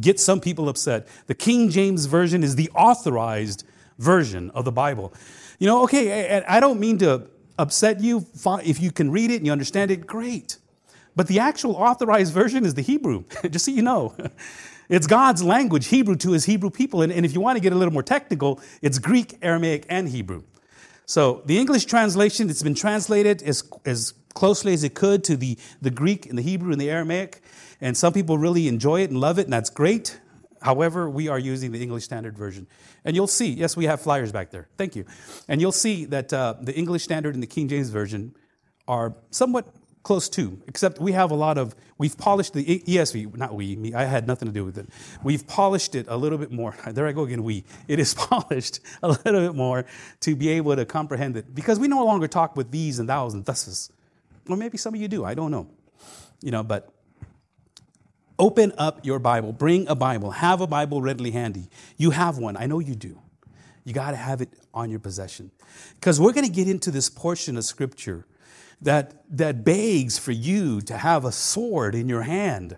get 0.00 0.20
some 0.20 0.40
people 0.40 0.68
upset. 0.68 1.08
The 1.26 1.34
King 1.34 1.70
James 1.70 2.06
Version 2.06 2.42
is 2.42 2.56
the 2.56 2.70
authorized 2.74 3.64
version 3.98 4.50
of 4.50 4.64
the 4.64 4.72
Bible. 4.72 5.12
You 5.58 5.66
know, 5.66 5.82
okay, 5.84 6.42
I 6.46 6.60
don't 6.60 6.78
mean 6.78 6.98
to 6.98 7.28
upset 7.58 8.00
you. 8.00 8.26
If 8.64 8.80
you 8.80 8.92
can 8.92 9.10
read 9.10 9.30
it 9.30 9.36
and 9.36 9.46
you 9.46 9.52
understand 9.52 9.90
it, 9.90 10.06
great. 10.06 10.58
But 11.16 11.26
the 11.26 11.40
actual 11.40 11.74
authorized 11.74 12.32
version 12.32 12.64
is 12.64 12.74
the 12.74 12.82
Hebrew, 12.82 13.24
just 13.50 13.64
so 13.64 13.70
you 13.70 13.82
know. 13.82 14.14
It's 14.88 15.06
God's 15.06 15.42
language, 15.42 15.88
Hebrew 15.88 16.16
to 16.16 16.32
his 16.32 16.46
Hebrew 16.46 16.70
people. 16.70 17.02
And, 17.02 17.12
and 17.12 17.26
if 17.26 17.34
you 17.34 17.42
want 17.42 17.56
to 17.56 17.60
get 17.60 17.74
a 17.74 17.76
little 17.76 17.92
more 17.92 18.02
technical, 18.02 18.58
it's 18.80 18.98
Greek, 18.98 19.36
Aramaic, 19.42 19.84
and 19.90 20.08
Hebrew. 20.08 20.44
So 21.04 21.42
the 21.44 21.58
English 21.58 21.84
translation, 21.84 22.48
it's 22.48 22.62
been 22.62 22.74
translated 22.74 23.42
as, 23.42 23.68
as 23.84 24.14
closely 24.34 24.72
as 24.72 24.84
it 24.84 24.94
could 24.94 25.24
to 25.24 25.36
the, 25.36 25.58
the 25.80 25.90
Greek 25.90 26.26
and 26.26 26.38
the 26.38 26.42
Hebrew 26.42 26.72
and 26.72 26.80
the 26.80 26.90
Aramaic. 26.90 27.40
And 27.80 27.96
some 27.96 28.12
people 28.12 28.38
really 28.38 28.68
enjoy 28.68 29.02
it 29.02 29.10
and 29.10 29.20
love 29.20 29.38
it, 29.38 29.44
and 29.44 29.52
that's 29.52 29.70
great. 29.70 30.20
However, 30.60 31.08
we 31.08 31.28
are 31.28 31.38
using 31.38 31.72
the 31.72 31.80
English 31.82 32.04
Standard 32.04 32.36
Version. 32.36 32.66
And 33.04 33.14
you'll 33.14 33.26
see, 33.26 33.48
yes, 33.48 33.76
we 33.76 33.84
have 33.86 34.00
flyers 34.00 34.32
back 34.32 34.50
there. 34.50 34.68
Thank 34.76 34.96
you. 34.96 35.04
And 35.46 35.60
you'll 35.60 35.72
see 35.72 36.04
that 36.06 36.32
uh, 36.32 36.54
the 36.60 36.74
English 36.74 37.04
Standard 37.04 37.34
and 37.34 37.42
the 37.42 37.46
King 37.46 37.68
James 37.68 37.90
Version 37.90 38.34
are 38.86 39.14
somewhat 39.30 39.72
close 40.02 40.28
to, 40.30 40.60
except 40.66 40.98
we 40.98 41.12
have 41.12 41.30
a 41.30 41.34
lot 41.34 41.58
of, 41.58 41.74
we've 41.98 42.16
polished 42.16 42.54
the 42.54 42.64
ESV, 42.80 43.36
not 43.36 43.54
we, 43.54 43.76
me, 43.76 43.92
I 43.92 44.04
had 44.04 44.26
nothing 44.26 44.48
to 44.48 44.54
do 44.54 44.64
with 44.64 44.78
it. 44.78 44.88
We've 45.22 45.46
polished 45.46 45.94
it 45.94 46.06
a 46.08 46.16
little 46.16 46.38
bit 46.38 46.50
more. 46.50 46.74
There 46.88 47.06
I 47.06 47.12
go 47.12 47.24
again, 47.24 47.42
we. 47.42 47.64
It 47.86 48.00
is 48.00 48.14
polished 48.30 48.80
a 49.02 49.08
little 49.08 49.40
bit 49.40 49.54
more 49.54 49.84
to 50.20 50.34
be 50.34 50.48
able 50.48 50.74
to 50.74 50.84
comprehend 50.84 51.36
it 51.36 51.54
because 51.54 51.78
we 51.78 51.88
no 51.88 52.04
longer 52.04 52.26
talk 52.26 52.56
with 52.56 52.70
these 52.70 52.98
and 52.98 53.08
thous 53.08 53.34
and 53.34 53.44
thuses. 53.44 53.90
Or 54.48 54.56
maybe 54.56 54.78
some 54.78 54.94
of 54.94 55.00
you 55.00 55.08
do, 55.08 55.24
I 55.24 55.34
don't 55.34 55.50
know. 55.50 55.68
You 56.40 56.50
know, 56.50 56.62
but 56.62 56.92
open 58.38 58.72
up 58.78 59.04
your 59.04 59.18
Bible, 59.18 59.52
bring 59.52 59.88
a 59.88 59.94
Bible, 59.94 60.30
have 60.30 60.60
a 60.60 60.66
Bible 60.66 61.02
readily 61.02 61.32
handy. 61.32 61.68
You 61.96 62.10
have 62.10 62.38
one, 62.38 62.56
I 62.56 62.66
know 62.66 62.78
you 62.78 62.94
do. 62.94 63.20
You 63.84 63.92
got 63.92 64.10
to 64.12 64.16
have 64.16 64.40
it 64.40 64.50
on 64.72 64.90
your 64.90 65.00
possession. 65.00 65.50
Because 65.94 66.20
we're 66.20 66.32
going 66.32 66.46
to 66.46 66.52
get 66.52 66.68
into 66.68 66.90
this 66.90 67.08
portion 67.08 67.56
of 67.56 67.64
Scripture 67.64 68.26
that, 68.80 69.24
that 69.30 69.64
begs 69.64 70.18
for 70.18 70.32
you 70.32 70.80
to 70.82 70.96
have 70.96 71.24
a 71.24 71.32
sword 71.32 71.94
in 71.94 72.08
your 72.08 72.22
hand. 72.22 72.76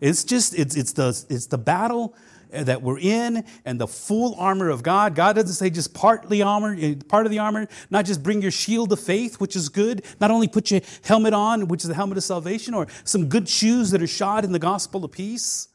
It's 0.00 0.24
just, 0.24 0.56
it's, 0.58 0.76
it's, 0.76 0.92
the, 0.92 1.08
it's 1.28 1.46
the 1.46 1.58
battle 1.58 2.14
that 2.52 2.82
we're 2.82 2.98
in 2.98 3.44
and 3.64 3.80
the 3.80 3.86
full 3.86 4.34
armor 4.36 4.68
of 4.68 4.82
God. 4.82 5.14
God 5.14 5.34
doesn't 5.34 5.54
say 5.54 5.70
just 5.70 5.94
partly 5.94 6.42
armor, 6.42 6.76
eh, 6.78 6.94
part 7.08 7.26
of 7.26 7.32
the 7.32 7.38
armor, 7.38 7.66
not 7.90 8.04
just 8.04 8.22
bring 8.22 8.42
your 8.42 8.50
shield 8.50 8.92
of 8.92 9.00
faith, 9.00 9.40
which 9.40 9.56
is 9.56 9.68
good, 9.68 10.04
not 10.20 10.30
only 10.30 10.48
put 10.48 10.70
your 10.70 10.80
helmet 11.02 11.34
on, 11.34 11.68
which 11.68 11.82
is 11.82 11.88
the 11.88 11.94
helmet 11.94 12.18
of 12.18 12.24
salvation, 12.24 12.74
or 12.74 12.86
some 13.04 13.28
good 13.28 13.48
shoes 13.48 13.90
that 13.90 14.02
are 14.02 14.06
shod 14.06 14.44
in 14.44 14.52
the 14.52 14.58
gospel 14.58 15.04
of 15.04 15.12
peace. 15.12 15.68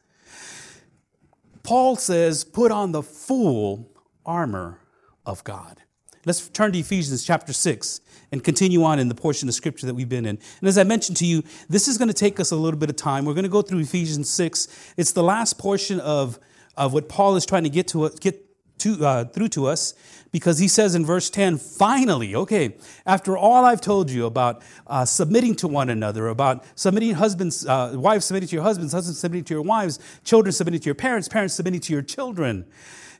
Paul 1.63 1.97
says, 1.97 2.43
put 2.43 2.71
on 2.71 2.93
the 2.93 3.03
full 3.03 3.91
armor 4.25 4.79
of 5.25 5.43
God. 5.43 5.81
Let's 6.25 6.49
turn 6.49 6.73
to 6.73 6.79
Ephesians 6.79 7.23
chapter 7.23 7.53
6 7.53 8.01
and 8.31 8.43
continue 8.43 8.83
on 8.83 8.99
in 8.99 9.07
the 9.07 9.15
portion 9.15 9.47
of 9.47 9.55
scripture 9.55 9.85
that 9.85 9.93
we've 9.93 10.09
been 10.09 10.25
in. 10.25 10.39
And 10.59 10.67
as 10.67 10.77
I 10.77 10.83
mentioned 10.83 11.17
to 11.17 11.25
you, 11.25 11.43
this 11.69 11.87
is 11.87 11.97
going 11.97 12.09
to 12.09 12.13
take 12.13 12.39
us 12.39 12.51
a 12.51 12.55
little 12.55 12.79
bit 12.79 12.89
of 12.89 12.97
time. 12.97 13.23
We're 13.23 13.33
going 13.33 13.43
to 13.43 13.49
go 13.49 13.61
through 13.61 13.79
Ephesians 13.79 14.29
6. 14.29 14.93
It's 14.97 15.13
the 15.13 15.23
last 15.23 15.57
portion 15.57 16.01
of, 16.01 16.37
of 16.77 16.93
what 16.93 17.09
Paul 17.09 17.35
is 17.35 17.45
trying 17.45 17.63
to 17.63 17.69
get 17.69 17.87
to 17.89 18.09
get 18.19 18.43
to, 18.79 19.05
uh, 19.05 19.25
through 19.25 19.49
to 19.49 19.65
us 19.67 19.93
because 20.31 20.59
he 20.59 20.67
says 20.67 20.93
in 20.93 21.05
verse 21.05 21.29
10 21.29 21.57
finally 21.57 22.35
okay 22.35 22.75
after 23.05 23.35
all 23.35 23.65
i've 23.65 23.81
told 23.81 24.11
you 24.11 24.25
about 24.25 24.61
uh, 24.85 25.03
submitting 25.03 25.55
to 25.55 25.67
one 25.67 25.89
another 25.89 26.27
about 26.27 26.63
submitting 26.75 27.15
husbands 27.15 27.65
uh, 27.65 27.93
wives 27.95 28.25
submitting 28.25 28.47
to 28.47 28.55
your 28.55 28.63
husbands 28.63 28.93
husbands 28.93 29.19
submitting 29.19 29.43
to 29.43 29.53
your 29.53 29.63
wives 29.63 29.99
children 30.23 30.51
submitting 30.51 30.79
to 30.79 30.85
your 30.85 30.95
parents 30.95 31.27
parents 31.27 31.55
submitting 31.55 31.79
to 31.79 31.91
your 31.91 32.01
children 32.01 32.65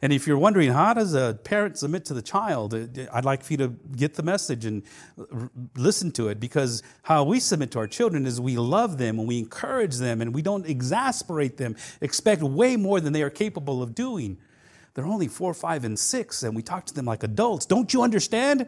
And 0.02 0.14
if 0.14 0.28
you're 0.28 0.38
wondering, 0.38 0.72
how 0.72 0.94
does 0.94 1.14
a 1.14 1.40
parent 1.44 1.78
submit 1.78 2.06
to 2.06 2.14
the 2.14 2.22
child? 2.22 2.74
Uh, 2.74 2.88
I'd 3.12 3.26
like 3.26 3.44
for 3.44 3.54
you 3.54 3.58
to 3.58 3.68
get 3.96 4.16
the 4.16 4.24
message 4.24 4.66
and 4.66 4.84
listen 5.76 6.12
to 6.14 6.28
it 6.28 6.40
because 6.40 6.84
how 7.04 7.24
we 7.24 7.40
submit 7.40 7.72
to 7.72 7.80
our 7.80 7.88
children 7.88 8.26
is 8.26 8.40
we 8.40 8.58
love 8.58 8.98
them 8.98 9.20
and 9.20 9.28
we 9.28 9.40
encourage 9.40 9.98
them 9.98 10.22
and 10.22 10.34
we 10.34 10.42
don't 10.42 10.66
exasperate 10.66 11.58
them, 11.58 11.76
expect 12.02 12.42
way 12.42 12.76
more 12.76 13.00
than 13.00 13.14
they 13.14 13.24
are 13.24 13.30
capable 13.30 13.82
of 13.82 13.96
doing. 13.96 14.38
They're 14.98 15.06
only 15.06 15.28
four, 15.28 15.54
five, 15.54 15.84
and 15.84 15.98
six, 15.98 16.42
and 16.42 16.56
we 16.56 16.64
talk 16.64 16.88
to 16.88 16.94
them 16.94 17.06
like 17.06 17.22
adults. 17.22 17.68
Don't 17.68 17.94
you 17.94 18.02
understand? 18.02 18.66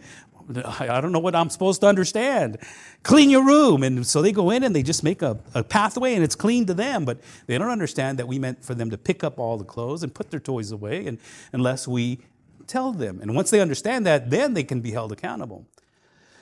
I 0.49 0.99
don't 0.99 1.11
know 1.11 1.19
what 1.19 1.35
I'm 1.35 1.49
supposed 1.49 1.81
to 1.81 1.87
understand. 1.87 2.57
Clean 3.03 3.29
your 3.29 3.45
room. 3.45 3.83
And 3.83 4.05
so 4.05 4.21
they 4.21 4.31
go 4.31 4.49
in 4.49 4.63
and 4.63 4.75
they 4.75 4.81
just 4.81 5.03
make 5.03 5.21
a, 5.21 5.37
a, 5.53 5.63
pathway 5.63 6.15
and 6.15 6.23
it's 6.23 6.35
clean 6.35 6.65
to 6.65 6.73
them. 6.73 7.05
But 7.05 7.19
they 7.45 7.57
don't 7.57 7.69
understand 7.69 8.17
that 8.17 8.27
we 8.27 8.39
meant 8.39 8.65
for 8.65 8.73
them 8.73 8.89
to 8.89 8.97
pick 8.97 9.23
up 9.23 9.37
all 9.37 9.57
the 9.57 9.63
clothes 9.63 10.01
and 10.01 10.13
put 10.13 10.31
their 10.31 10.39
toys 10.39 10.71
away 10.71 11.05
and, 11.05 11.19
unless 11.53 11.87
we 11.87 12.19
tell 12.65 12.91
them. 12.91 13.19
And 13.21 13.35
once 13.35 13.51
they 13.51 13.61
understand 13.61 14.05
that, 14.07 14.29
then 14.29 14.53
they 14.53 14.63
can 14.63 14.81
be 14.81 14.91
held 14.91 15.11
accountable. 15.11 15.67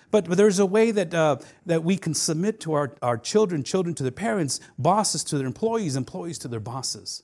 But, 0.10 0.30
but 0.30 0.38
there's 0.38 0.60
a 0.60 0.66
way 0.66 0.92
that, 0.92 1.14
uh, 1.14 1.38
that 1.66 1.84
we 1.84 1.98
can 1.98 2.14
submit 2.14 2.62
to 2.62 2.74
our, 2.74 2.96
our 3.02 3.18
children, 3.18 3.64
children 3.64 3.94
to 3.96 4.04
their 4.04 4.12
parents, 4.12 4.62
bosses 4.80 5.24
to 5.26 5.38
their 5.38 5.48
employees, 5.48 5.98
employees 5.98 6.38
to 6.40 6.48
their 6.48 6.62
bosses. 6.62 7.24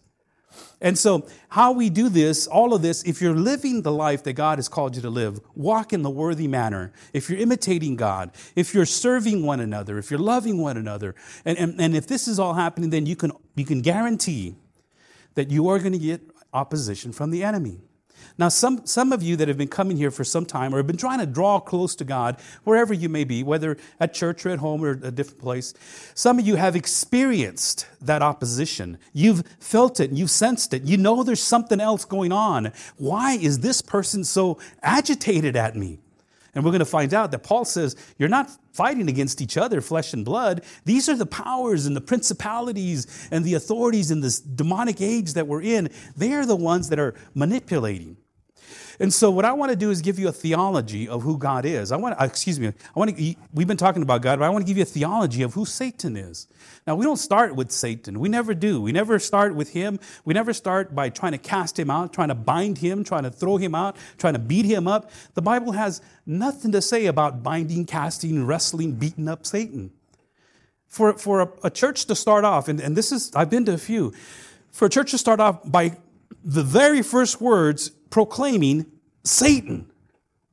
And 0.81 0.97
so, 0.97 1.27
how 1.49 1.71
we 1.71 1.89
do 1.89 2.09
this, 2.09 2.45
all 2.45 2.73
of 2.73 2.81
this, 2.81 3.03
if 3.03 3.21
you're 3.21 3.35
living 3.35 3.83
the 3.83 3.91
life 3.91 4.23
that 4.23 4.33
God 4.33 4.57
has 4.57 4.67
called 4.67 4.95
you 4.95 5.01
to 5.01 5.09
live, 5.09 5.39
walk 5.55 5.93
in 5.93 6.01
the 6.01 6.09
worthy 6.09 6.47
manner. 6.47 6.91
If 7.13 7.29
you're 7.29 7.39
imitating 7.39 7.95
God, 7.95 8.31
if 8.55 8.73
you're 8.73 8.85
serving 8.85 9.45
one 9.45 9.59
another, 9.59 9.97
if 9.97 10.11
you're 10.11 10.19
loving 10.19 10.57
one 10.57 10.75
another, 10.75 11.15
and, 11.45 11.57
and, 11.57 11.79
and 11.79 11.95
if 11.95 12.07
this 12.07 12.27
is 12.27 12.39
all 12.39 12.53
happening, 12.53 12.89
then 12.89 13.05
you 13.05 13.15
can, 13.15 13.31
you 13.55 13.65
can 13.65 13.81
guarantee 13.81 14.55
that 15.35 15.49
you 15.49 15.69
are 15.69 15.79
going 15.79 15.93
to 15.93 15.99
get 15.99 16.21
opposition 16.53 17.11
from 17.11 17.31
the 17.31 17.43
enemy. 17.43 17.79
Now, 18.37 18.49
some, 18.49 18.85
some 18.85 19.13
of 19.13 19.21
you 19.21 19.35
that 19.35 19.47
have 19.47 19.57
been 19.57 19.67
coming 19.67 19.95
here 19.95 20.09
for 20.09 20.23
some 20.23 20.45
time 20.45 20.73
or 20.73 20.77
have 20.77 20.87
been 20.87 20.97
trying 20.97 21.19
to 21.19 21.25
draw 21.25 21.59
close 21.59 21.95
to 21.95 22.03
God, 22.03 22.37
wherever 22.63 22.93
you 22.93 23.07
may 23.07 23.23
be, 23.23 23.43
whether 23.43 23.77
at 23.99 24.13
church 24.13 24.45
or 24.45 24.49
at 24.49 24.59
home 24.59 24.83
or 24.83 24.91
a 24.91 25.11
different 25.11 25.39
place, 25.39 25.73
some 26.15 26.39
of 26.39 26.47
you 26.47 26.55
have 26.55 26.75
experienced 26.75 27.87
that 28.01 28.23
opposition. 28.23 28.97
You've 29.13 29.43
felt 29.59 29.99
it, 29.99 30.11
you've 30.11 30.31
sensed 30.31 30.73
it. 30.73 30.83
You 30.83 30.97
know 30.97 31.21
there's 31.23 31.43
something 31.43 31.79
else 31.79 32.05
going 32.05 32.31
on. 32.31 32.71
Why 32.97 33.33
is 33.33 33.59
this 33.59 33.81
person 33.81 34.23
so 34.23 34.57
agitated 34.81 35.55
at 35.55 35.75
me? 35.75 35.99
And 36.55 36.63
we're 36.63 36.71
going 36.71 36.79
to 36.79 36.85
find 36.85 37.13
out 37.13 37.31
that 37.31 37.39
Paul 37.39 37.65
says, 37.65 37.95
You're 38.17 38.29
not 38.29 38.49
fighting 38.73 39.09
against 39.09 39.41
each 39.41 39.57
other, 39.57 39.81
flesh 39.81 40.13
and 40.13 40.23
blood. 40.23 40.63
These 40.85 41.09
are 41.09 41.15
the 41.15 41.25
powers 41.25 41.85
and 41.85 41.95
the 41.95 42.01
principalities 42.01 43.27
and 43.31 43.43
the 43.43 43.55
authorities 43.55 44.11
in 44.11 44.21
this 44.21 44.39
demonic 44.39 45.01
age 45.01 45.33
that 45.33 45.47
we're 45.47 45.63
in. 45.63 45.89
They 46.15 46.33
are 46.33 46.45
the 46.45 46.55
ones 46.55 46.89
that 46.89 46.99
are 46.99 47.15
manipulating. 47.33 48.17
And 48.99 49.13
so, 49.13 49.31
what 49.31 49.45
I 49.45 49.53
want 49.53 49.71
to 49.71 49.75
do 49.75 49.89
is 49.89 50.01
give 50.01 50.19
you 50.19 50.27
a 50.27 50.31
theology 50.31 51.07
of 51.07 51.23
who 51.23 51.37
God 51.37 51.65
is. 51.65 51.91
I 51.91 51.97
want, 51.97 52.17
to, 52.17 52.25
excuse 52.25 52.59
me, 52.59 52.67
I 52.67 52.99
want 52.99 53.15
to. 53.17 53.35
We've 53.53 53.67
been 53.67 53.77
talking 53.77 54.01
about 54.01 54.21
God, 54.21 54.39
but 54.39 54.45
I 54.45 54.49
want 54.49 54.65
to 54.65 54.67
give 54.67 54.77
you 54.77 54.83
a 54.83 54.85
theology 54.85 55.41
of 55.41 55.53
who 55.53 55.65
Satan 55.65 56.15
is. 56.15 56.47
Now, 56.85 56.95
we 56.95 57.05
don't 57.05 57.17
start 57.17 57.55
with 57.55 57.71
Satan. 57.71 58.19
We 58.19 58.29
never 58.29 58.53
do. 58.53 58.81
We 58.81 58.91
never 58.91 59.17
start 59.19 59.55
with 59.55 59.71
him. 59.71 59.99
We 60.25 60.33
never 60.33 60.53
start 60.53 60.93
by 60.93 61.09
trying 61.09 61.31
to 61.31 61.37
cast 61.37 61.79
him 61.79 61.89
out, 61.89 62.13
trying 62.13 62.27
to 62.27 62.35
bind 62.35 62.79
him, 62.79 63.03
trying 63.03 63.23
to 63.23 63.31
throw 63.31 63.57
him 63.57 63.73
out, 63.73 63.95
trying 64.17 64.33
to 64.33 64.39
beat 64.39 64.65
him 64.65 64.87
up. 64.87 65.09
The 65.33 65.41
Bible 65.41 65.71
has 65.71 66.01
nothing 66.25 66.71
to 66.73 66.81
say 66.81 67.05
about 67.05 67.41
binding, 67.41 67.85
casting, 67.85 68.45
wrestling, 68.45 68.93
beating 68.93 69.27
up 69.27 69.45
Satan. 69.45 69.91
For, 70.87 71.17
for 71.17 71.41
a, 71.41 71.49
a 71.63 71.69
church 71.71 72.05
to 72.05 72.15
start 72.15 72.45
off, 72.45 72.67
and, 72.67 72.79
and 72.79 72.95
this 72.95 73.11
is, 73.11 73.31
I've 73.35 73.49
been 73.49 73.65
to 73.65 73.73
a 73.73 73.79
few, 73.79 74.13
for 74.71 74.85
a 74.85 74.89
church 74.89 75.09
to 75.11 75.17
start 75.17 75.39
off 75.39 75.59
by 75.65 75.97
the 76.43 76.63
very 76.63 77.01
first 77.01 77.41
words 77.41 77.91
proclaiming 78.13 78.85
Satan. 79.23 79.89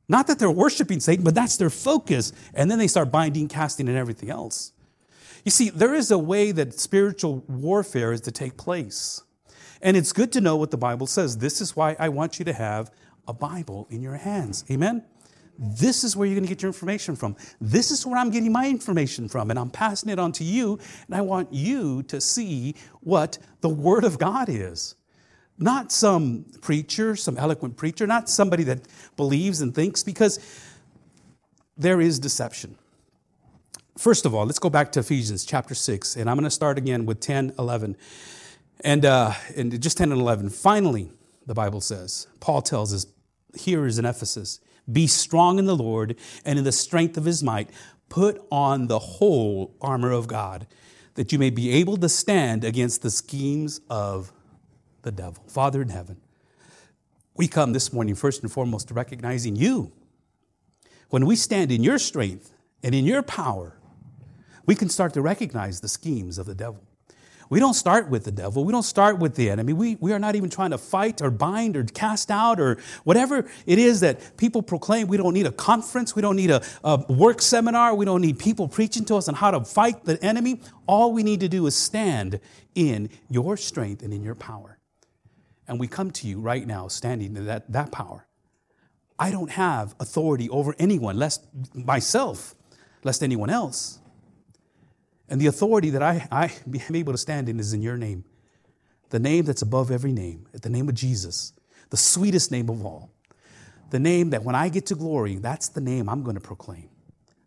Not 0.08 0.28
that 0.28 0.38
they're 0.38 0.50
worshiping 0.50 0.98
Satan, 0.98 1.22
but 1.22 1.34
that's 1.34 1.58
their 1.58 1.68
focus. 1.68 2.32
And 2.54 2.70
then 2.70 2.78
they 2.78 2.86
start 2.86 3.12
binding, 3.12 3.48
casting, 3.48 3.86
and 3.86 3.98
everything 3.98 4.30
else. 4.30 4.72
You 5.44 5.50
see, 5.50 5.68
there 5.68 5.94
is 5.94 6.10
a 6.10 6.16
way 6.16 6.52
that 6.52 6.72
spiritual 6.72 7.44
warfare 7.48 8.14
is 8.14 8.22
to 8.22 8.32
take 8.32 8.56
place. 8.56 9.22
And 9.82 9.94
it's 9.94 10.14
good 10.14 10.32
to 10.32 10.40
know 10.40 10.56
what 10.56 10.70
the 10.70 10.78
Bible 10.78 11.06
says. 11.06 11.36
This 11.36 11.60
is 11.60 11.76
why 11.76 11.96
I 11.98 12.08
want 12.08 12.38
you 12.38 12.46
to 12.46 12.54
have 12.54 12.90
a 13.28 13.34
Bible 13.34 13.86
in 13.90 14.00
your 14.00 14.16
hands. 14.16 14.64
Amen? 14.70 15.04
This 15.58 16.02
is 16.02 16.16
where 16.16 16.26
you're 16.26 16.36
going 16.36 16.46
to 16.46 16.48
get 16.48 16.62
your 16.62 16.70
information 16.70 17.14
from. 17.14 17.36
This 17.60 17.90
is 17.90 18.06
where 18.06 18.16
I'm 18.16 18.30
getting 18.30 18.52
my 18.52 18.70
information 18.70 19.28
from, 19.28 19.50
and 19.50 19.58
I'm 19.58 19.68
passing 19.68 20.08
it 20.08 20.18
on 20.18 20.32
to 20.32 20.44
you. 20.44 20.78
And 21.08 21.14
I 21.14 21.20
want 21.20 21.52
you 21.52 22.04
to 22.04 22.22
see 22.22 22.74
what 23.00 23.36
the 23.60 23.68
Word 23.68 24.04
of 24.04 24.18
God 24.18 24.48
is. 24.48 24.94
Not 25.62 25.92
some 25.92 26.46
preacher, 26.62 27.14
some 27.14 27.36
eloquent 27.36 27.76
preacher, 27.76 28.06
not 28.06 28.30
somebody 28.30 28.64
that 28.64 28.80
believes 29.16 29.60
and 29.60 29.74
thinks, 29.74 30.02
because 30.02 30.38
there 31.76 32.00
is 32.00 32.18
deception. 32.18 32.76
First 33.98 34.24
of 34.24 34.34
all, 34.34 34.46
let's 34.46 34.58
go 34.58 34.70
back 34.70 34.90
to 34.92 35.00
Ephesians 35.00 35.44
chapter 35.44 35.74
6, 35.74 36.16
and 36.16 36.30
I'm 36.30 36.36
going 36.36 36.44
to 36.44 36.50
start 36.50 36.78
again 36.78 37.04
with 37.04 37.20
10, 37.20 37.52
11, 37.58 37.94
and, 38.82 39.04
uh, 39.04 39.34
and 39.54 39.78
just 39.82 39.98
10 39.98 40.10
and 40.10 40.20
11. 40.20 40.48
Finally, 40.48 41.10
the 41.46 41.52
Bible 41.52 41.82
says, 41.82 42.26
Paul 42.40 42.62
tells 42.62 42.94
us, 42.94 43.06
here 43.54 43.84
is 43.84 43.98
in 43.98 44.06
Ephesus, 44.06 44.60
be 44.90 45.06
strong 45.06 45.58
in 45.58 45.66
the 45.66 45.76
Lord 45.76 46.16
and 46.46 46.58
in 46.58 46.64
the 46.64 46.72
strength 46.72 47.18
of 47.18 47.26
his 47.26 47.42
might. 47.42 47.68
Put 48.08 48.42
on 48.50 48.86
the 48.86 48.98
whole 48.98 49.74
armor 49.82 50.10
of 50.10 50.26
God, 50.26 50.66
that 51.14 51.32
you 51.32 51.38
may 51.38 51.50
be 51.50 51.70
able 51.72 51.98
to 51.98 52.08
stand 52.08 52.64
against 52.64 53.02
the 53.02 53.10
schemes 53.10 53.82
of 53.90 54.32
the 55.02 55.12
devil. 55.12 55.42
Father 55.48 55.82
in 55.82 55.88
heaven, 55.88 56.20
we 57.34 57.48
come 57.48 57.72
this 57.72 57.92
morning 57.92 58.14
first 58.14 58.42
and 58.42 58.52
foremost 58.52 58.88
to 58.88 58.94
recognizing 58.94 59.56
you. 59.56 59.92
When 61.08 61.26
we 61.26 61.36
stand 61.36 61.72
in 61.72 61.82
your 61.82 61.98
strength 61.98 62.52
and 62.82 62.94
in 62.94 63.04
your 63.04 63.22
power, 63.22 63.76
we 64.66 64.74
can 64.74 64.88
start 64.88 65.14
to 65.14 65.22
recognize 65.22 65.80
the 65.80 65.88
schemes 65.88 66.38
of 66.38 66.46
the 66.46 66.54
devil. 66.54 66.82
We 67.50 67.58
don't 67.58 67.74
start 67.74 68.08
with 68.08 68.22
the 68.24 68.30
devil. 68.30 68.64
We 68.64 68.70
don't 68.70 68.84
start 68.84 69.18
with 69.18 69.34
the 69.34 69.50
enemy. 69.50 69.72
We, 69.72 69.96
we 69.96 70.12
are 70.12 70.20
not 70.20 70.36
even 70.36 70.50
trying 70.50 70.70
to 70.70 70.78
fight 70.78 71.20
or 71.20 71.32
bind 71.32 71.76
or 71.76 71.82
cast 71.82 72.30
out 72.30 72.60
or 72.60 72.78
whatever 73.02 73.44
it 73.66 73.78
is 73.78 74.00
that 74.00 74.36
people 74.36 74.62
proclaim. 74.62 75.08
We 75.08 75.16
don't 75.16 75.34
need 75.34 75.46
a 75.46 75.52
conference. 75.52 76.14
We 76.14 76.22
don't 76.22 76.36
need 76.36 76.50
a, 76.50 76.62
a 76.84 77.04
work 77.12 77.42
seminar. 77.42 77.96
We 77.96 78.04
don't 78.04 78.20
need 78.20 78.38
people 78.38 78.68
preaching 78.68 79.04
to 79.06 79.16
us 79.16 79.28
on 79.28 79.34
how 79.34 79.50
to 79.50 79.64
fight 79.64 80.04
the 80.04 80.22
enemy. 80.24 80.60
All 80.86 81.12
we 81.12 81.24
need 81.24 81.40
to 81.40 81.48
do 81.48 81.66
is 81.66 81.74
stand 81.74 82.38
in 82.76 83.10
your 83.28 83.56
strength 83.56 84.04
and 84.04 84.14
in 84.14 84.22
your 84.22 84.36
power. 84.36 84.78
And 85.70 85.78
we 85.78 85.86
come 85.86 86.10
to 86.10 86.26
you 86.26 86.40
right 86.40 86.66
now 86.66 86.88
standing 86.88 87.36
in 87.36 87.46
that, 87.46 87.70
that 87.70 87.92
power. 87.92 88.26
I 89.20 89.30
don't 89.30 89.52
have 89.52 89.94
authority 90.00 90.50
over 90.50 90.74
anyone, 90.80 91.16
lest 91.16 91.46
myself, 91.72 92.56
lest 93.04 93.22
anyone 93.22 93.50
else. 93.50 94.00
And 95.28 95.40
the 95.40 95.46
authority 95.46 95.90
that 95.90 96.02
I, 96.02 96.26
I 96.32 96.52
am 96.66 96.96
able 96.96 97.12
to 97.12 97.18
stand 97.18 97.48
in 97.48 97.60
is 97.60 97.72
in 97.72 97.82
your 97.82 97.96
name. 97.96 98.24
The 99.10 99.20
name 99.20 99.44
that's 99.44 99.62
above 99.62 99.92
every 99.92 100.10
name, 100.10 100.48
at 100.52 100.62
the 100.62 100.70
name 100.70 100.88
of 100.88 100.96
Jesus, 100.96 101.52
the 101.90 101.96
sweetest 101.96 102.50
name 102.50 102.68
of 102.68 102.84
all. 102.84 103.12
The 103.90 104.00
name 104.00 104.30
that 104.30 104.42
when 104.42 104.56
I 104.56 104.70
get 104.70 104.86
to 104.86 104.96
glory, 104.96 105.36
that's 105.36 105.68
the 105.68 105.80
name 105.80 106.08
I'm 106.08 106.24
going 106.24 106.34
to 106.34 106.40
proclaim. 106.40 106.90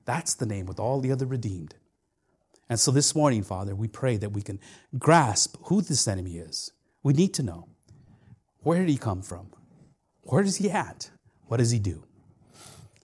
That's 0.06 0.34
the 0.34 0.46
name 0.46 0.66
with 0.66 0.80
all 0.80 1.02
the 1.02 1.12
other 1.12 1.26
redeemed. 1.26 1.76
And 2.70 2.80
so 2.80 2.90
this 2.90 3.14
morning, 3.14 3.44
Father, 3.44 3.76
we 3.76 3.90
pray 3.90 4.16
that 4.16 4.32
we 4.32 4.42
can 4.42 4.62
grasp 4.98 5.58
who 5.64 5.82
this 5.82 6.08
enemy 6.08 6.38
is. 6.38 6.72
We 7.04 7.12
need 7.12 7.34
to 7.34 7.44
know. 7.44 7.68
Where 8.64 8.80
did 8.80 8.90
he 8.90 8.98
come 8.98 9.22
from? 9.22 9.48
Where 10.24 10.42
is 10.42 10.58
he 10.58 10.72
at? 10.72 11.10
What 11.48 11.58
does 11.58 11.72
he 11.72 11.80
do? 11.80 12.04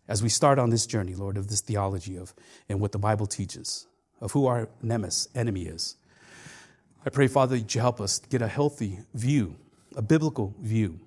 As 0.08 0.24
we 0.24 0.30
start 0.30 0.58
on 0.58 0.70
this 0.70 0.88
journey, 0.88 1.14
Lord, 1.14 1.38
of 1.38 1.50
this 1.50 1.62
theology 1.62 2.16
of 2.16 2.34
and 2.68 2.80
what 2.80 2.92
the 2.92 2.98
Bible 2.98 3.28
teaches 3.28 3.88
of 4.22 4.32
who 4.32 4.48
our 4.48 4.70
nemesis, 4.82 5.28
enemy 5.36 5.64
is, 5.64 5.98
I 7.06 7.10
pray, 7.10 7.28
Father, 7.28 7.58
that 7.58 7.76
you 7.76 7.82
help 7.82 8.02
us 8.02 8.20
get 8.20 8.42
a 8.42 8.48
healthy 8.48 9.00
view, 9.14 9.56
a 9.96 10.02
biblical 10.02 10.56
view, 10.62 11.00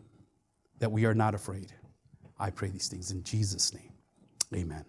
that 0.79 0.93
we 0.93 1.05
are 1.05 1.15
not 1.15 1.35
afraid. 1.35 1.73
I 2.39 2.51
pray 2.51 2.69
these 2.69 2.89
things 2.89 3.11
in 3.11 3.23
Jesus' 3.25 3.75
name. 3.75 3.93
Amen. 4.55 4.85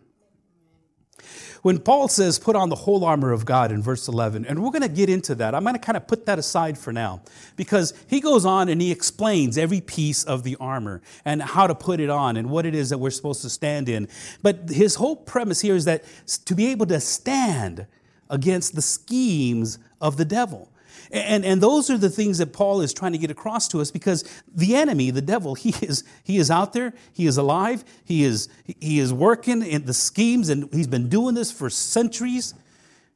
When 1.62 1.80
Paul 1.80 2.08
says, 2.08 2.40
put 2.40 2.56
on 2.56 2.70
the 2.70 2.76
whole 2.76 3.06
armor 3.06 3.32
of 3.32 3.46
God 3.46 3.72
in 3.72 3.82
verse 3.82 4.08
11, 4.08 4.46
and 4.46 4.64
we're 4.64 4.72
going 4.72 4.82
to 4.82 4.88
get 4.88 5.10
into 5.10 5.36
that. 5.36 5.56
I'm 5.56 5.64
going 5.64 5.76
to 5.76 5.80
kind 5.80 5.96
of 5.96 6.08
put 6.08 6.26
that 6.26 6.40
aside 6.40 6.78
for 6.78 6.92
now 6.92 7.22
because 7.56 7.94
he 8.08 8.20
goes 8.20 8.46
on 8.46 8.70
and 8.70 8.82
he 8.82 8.92
explains 8.92 9.58
every 9.58 9.82
piece 9.82 10.24
of 10.24 10.44
the 10.44 10.58
armor 10.60 11.02
and 11.24 11.42
how 11.42 11.68
to 11.68 11.76
put 11.76 12.00
it 12.00 12.10
on 12.10 12.38
and 12.38 12.50
what 12.50 12.66
it 12.66 12.76
is 12.76 12.90
that 12.90 12.98
we're 12.98 13.12
supposed 13.12 13.42
to 13.44 13.50
stand 13.50 13.88
in. 13.88 14.08
But 14.42 14.70
his 14.70 14.96
whole 14.96 15.16
premise 15.16 15.62
here 15.62 15.76
is 15.76 15.86
that 15.86 16.04
to 16.46 16.56
be 16.56 16.68
able 16.68 16.88
to 16.88 17.00
stand 17.00 17.86
against 18.30 18.76
the 18.76 18.82
schemes 18.82 19.78
of 20.02 20.18
the 20.18 20.26
devil. 20.26 20.73
And, 21.12 21.46
and 21.46 21.62
those 21.62 21.90
are 21.90 21.98
the 21.98 22.10
things 22.10 22.38
that 22.40 22.54
Paul 22.54 22.82
is 22.82 22.94
trying 22.94 23.12
to 23.12 23.18
get 23.18 23.32
across 23.32 23.68
to 23.70 23.82
us 23.82 23.92
because 23.92 24.24
the 24.54 24.76
enemy, 24.76 25.12
the 25.12 25.22
devil, 25.22 25.56
he 25.56 25.70
is, 25.86 26.04
he 26.24 26.38
is 26.38 26.50
out 26.50 26.74
there, 26.74 26.94
he 27.14 27.26
is 27.26 27.38
alive, 27.38 27.84
he 28.04 28.24
is, 28.24 28.50
he 28.66 29.00
is 29.00 29.14
working 29.14 29.64
in 29.64 29.86
the 29.86 29.94
schemes, 29.94 30.50
and 30.50 30.72
he's 30.74 30.88
been 30.88 31.10
doing 31.10 31.36
this 31.36 31.52
for 31.52 31.70
centuries. 31.70 32.54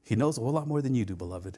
He 0.03 0.15
knows 0.15 0.38
a 0.38 0.41
whole 0.41 0.51
lot 0.51 0.67
more 0.67 0.81
than 0.81 0.96
you 0.96 1.05
do, 1.05 1.15
beloved. 1.15 1.57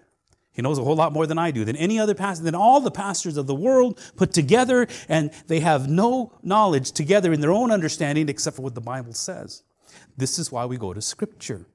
He 0.52 0.62
knows 0.62 0.78
a 0.78 0.84
whole 0.84 0.96
lot 0.96 1.14
more 1.14 1.26
than 1.26 1.38
I 1.38 1.52
do, 1.52 1.64
than 1.64 1.76
any 1.76 2.00
other 2.00 2.16
pastor, 2.16 2.44
than 2.44 2.56
all 2.56 2.82
the 2.82 2.92
pastors 2.92 3.38
of 3.38 3.48
the 3.48 3.56
world 3.56 4.00
put 4.18 4.34
together, 4.34 4.88
and 5.08 5.32
they 5.48 5.62
have 5.62 5.88
no 5.88 6.34
knowledge 6.44 6.92
together 6.92 7.32
in 7.32 7.40
their 7.40 7.52
own 7.52 7.72
understanding 7.72 8.28
except 8.28 8.58
for 8.58 8.64
what 8.64 8.76
the 8.76 8.82
Bible 8.82 9.14
says. 9.14 9.64
This 10.18 10.38
is 10.38 10.52
why 10.52 10.66
we 10.66 10.78
go 10.78 10.94
to 10.94 11.02
Scripture. 11.02 11.66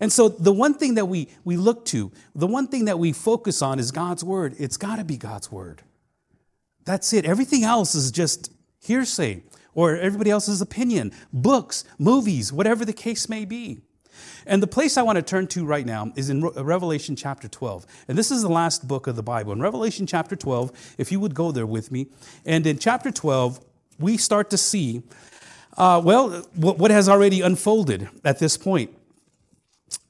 And 0.00 0.12
so 0.12 0.28
the 0.28 0.52
one 0.52 0.74
thing 0.74 0.94
that 0.94 1.06
we, 1.06 1.28
we 1.44 1.56
look 1.56 1.84
to, 1.86 2.12
the 2.34 2.46
one 2.46 2.66
thing 2.66 2.86
that 2.86 2.98
we 2.98 3.12
focus 3.12 3.62
on 3.62 3.78
is 3.78 3.90
God's 3.90 4.24
Word. 4.24 4.54
It's 4.58 4.76
got 4.76 4.96
to 4.96 5.04
be 5.04 5.16
God's 5.16 5.50
Word. 5.50 5.82
That's 6.84 7.12
it. 7.12 7.24
Everything 7.24 7.64
else 7.64 7.94
is 7.94 8.10
just 8.10 8.52
hearsay 8.80 9.42
or 9.74 9.96
everybody 9.96 10.30
else's 10.30 10.60
opinion, 10.60 11.12
books, 11.32 11.84
movies, 11.98 12.52
whatever 12.52 12.84
the 12.84 12.92
case 12.92 13.28
may 13.28 13.44
be. 13.44 13.80
And 14.46 14.62
the 14.62 14.66
place 14.66 14.96
I 14.96 15.02
want 15.02 15.16
to 15.16 15.22
turn 15.22 15.46
to 15.48 15.64
right 15.64 15.86
now 15.86 16.12
is 16.16 16.28
in 16.28 16.42
Revelation 16.44 17.16
chapter 17.16 17.48
12. 17.48 17.86
And 18.08 18.18
this 18.18 18.30
is 18.30 18.42
the 18.42 18.50
last 18.50 18.86
book 18.86 19.06
of 19.06 19.16
the 19.16 19.22
Bible. 19.22 19.52
In 19.52 19.60
Revelation 19.60 20.06
chapter 20.06 20.36
12, 20.36 20.96
if 20.98 21.10
you 21.10 21.20
would 21.20 21.34
go 21.34 21.52
there 21.52 21.66
with 21.66 21.90
me, 21.90 22.08
and 22.44 22.66
in 22.66 22.78
chapter 22.78 23.10
12, 23.10 23.60
we 23.98 24.16
start 24.16 24.50
to 24.50 24.58
see, 24.58 25.02
uh, 25.76 26.00
well, 26.04 26.30
what 26.56 26.90
has 26.90 27.08
already 27.08 27.40
unfolded 27.40 28.08
at 28.24 28.38
this 28.38 28.56
point. 28.56 28.90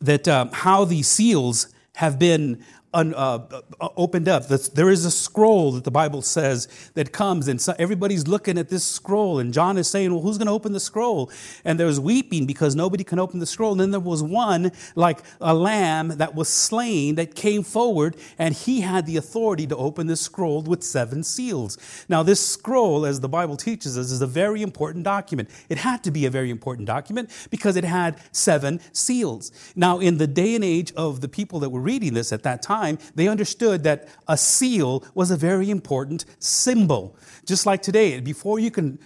That 0.03 0.27
uh, 0.29 0.49
how 0.53 0.85
the 0.85 1.03
seals 1.03 1.73
have 1.95 2.19
been 2.19 2.65
un, 2.95 3.15
uh, 3.15 3.47
uh, 3.81 3.89
opened 3.97 4.29
up. 4.29 4.47
There 4.49 4.91
is 4.91 5.05
a 5.05 5.11
scroll 5.11 5.73
that 5.73 5.85
the 5.85 5.91
Bible 5.91 6.23
says 6.23 6.69
that 6.95 7.13
comes, 7.13 7.49
and 7.49 7.61
so 7.61 7.75
everybody's 7.79 8.29
looking 8.29 8.59
at 8.59 8.69
this 8.69 8.85
scroll. 8.85 9.39
And 9.39 9.53
John 9.53 9.79
is 9.79 9.89
saying, 9.89 10.13
Well, 10.13 10.23
who's 10.23 10.39
going 10.39 10.47
to 10.47 10.53
open 10.53 10.73
the 10.73 10.81
scroll? 10.81 11.31
And 11.65 11.79
there's 11.79 11.99
weeping 11.99 12.47
because 12.47 12.75
nobody 12.75 13.05
can 13.05 13.19
open 13.19 13.39
the 13.41 13.47
scroll. 13.47 13.73
And 13.73 13.81
then 13.81 13.91
there 13.91 14.01
was 14.01 14.23
one, 14.23 14.73
like 14.95 15.21
a 15.41 15.55
lamb 15.55 16.09
that 16.19 16.35
was 16.35 16.49
slain, 16.49 17.15
that 17.17 17.35
came 17.35 17.63
forward, 17.63 18.17
and 18.39 18.55
he 18.55 18.81
had 18.81 19.07
the 19.07 19.17
authority 19.17 19.67
to 19.67 19.77
open 19.77 20.07
this 20.07 20.21
scroll 20.21 20.63
with 20.63 20.83
seven 20.83 21.23
seals. 21.23 21.79
Now, 22.09 22.23
this 22.23 22.47
scroll, 22.47 23.07
as 23.07 23.21
the 23.21 23.29
Bible 23.29 23.57
teaches 23.57 23.97
us, 23.97 24.11
is 24.11 24.23
a 24.23 24.27
very 24.27 24.63
important 24.63 25.05
document. 25.05 25.49
It 25.69 25.79
had 25.79 26.05
to 26.05 26.11
be 26.11 26.27
a 26.27 26.31
very 26.31 26.51
important 26.51 26.87
document 26.87 27.31
because 27.51 27.77
it 27.77 27.85
had 27.85 28.19
seven 28.33 28.81
seals. 28.93 29.53
Now, 29.75 29.99
in 29.99 30.19
the 30.19 30.27
day 30.27 30.55
and 30.55 30.65
age 30.65 30.93
of 30.93 31.21
the 31.21 31.29
people 31.29 31.61
that 31.61 31.71
were 31.71 31.81
reading 31.81 32.15
this 32.15 32.33
at 32.33 32.43
that 32.43 32.63
time, 32.63 32.82
time, 32.83 32.99
they 33.15 33.29
understood 33.29 33.85
that 33.85 34.09
a 34.29 34.37
seal 34.37 35.05
was 35.15 35.31
a 35.31 35.37
very 35.37 35.71
important 35.71 36.25
symbol. 36.39 37.17
Just 37.47 37.67
like 37.67 37.83
today, 37.83 38.21
before 38.21 38.59
you 38.59 38.71
can 38.71 38.99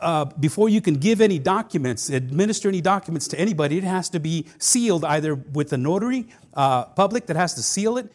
uh, 0.00 0.24
before 0.24 0.68
you 0.68 0.80
can 0.80 0.94
give 0.94 1.20
any 1.20 1.38
documents, 1.38 2.10
administer 2.10 2.68
any 2.68 2.80
documents 2.80 3.28
to 3.28 3.38
anybody, 3.38 3.78
it 3.78 3.84
has 3.84 4.08
to 4.10 4.18
be 4.18 4.46
sealed 4.58 5.04
either 5.04 5.36
with 5.36 5.72
a 5.72 5.76
notary 5.76 6.26
uh, 6.54 6.84
public 6.86 7.26
that 7.26 7.36
has 7.36 7.54
to 7.54 7.62
seal 7.62 7.96
it, 7.98 8.10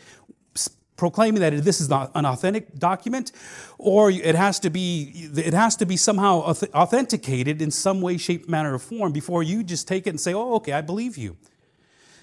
proclaiming 0.97 1.39
that 1.39 1.53
this 1.63 1.79
is 1.79 1.89
an 1.89 2.25
authentic 2.25 2.75
document, 2.77 3.31
or 3.77 4.11
it 4.11 4.35
has 4.35 4.59
to 4.59 4.69
be 4.69 5.29
it 5.35 5.53
has 5.53 5.77
to 5.77 5.85
be 5.85 5.95
somehow 5.95 6.33
authenticated 6.83 7.61
in 7.61 7.71
some 7.71 8.01
way, 8.01 8.17
shape, 8.17 8.49
manner, 8.49 8.73
or 8.73 8.79
form 8.79 9.13
before 9.13 9.41
you 9.41 9.63
just 9.63 9.87
take 9.87 10.07
it 10.07 10.09
and 10.09 10.19
say, 10.19 10.33
"Oh, 10.33 10.55
okay, 10.55 10.73
I 10.73 10.81
believe 10.81 11.15
you." 11.17 11.37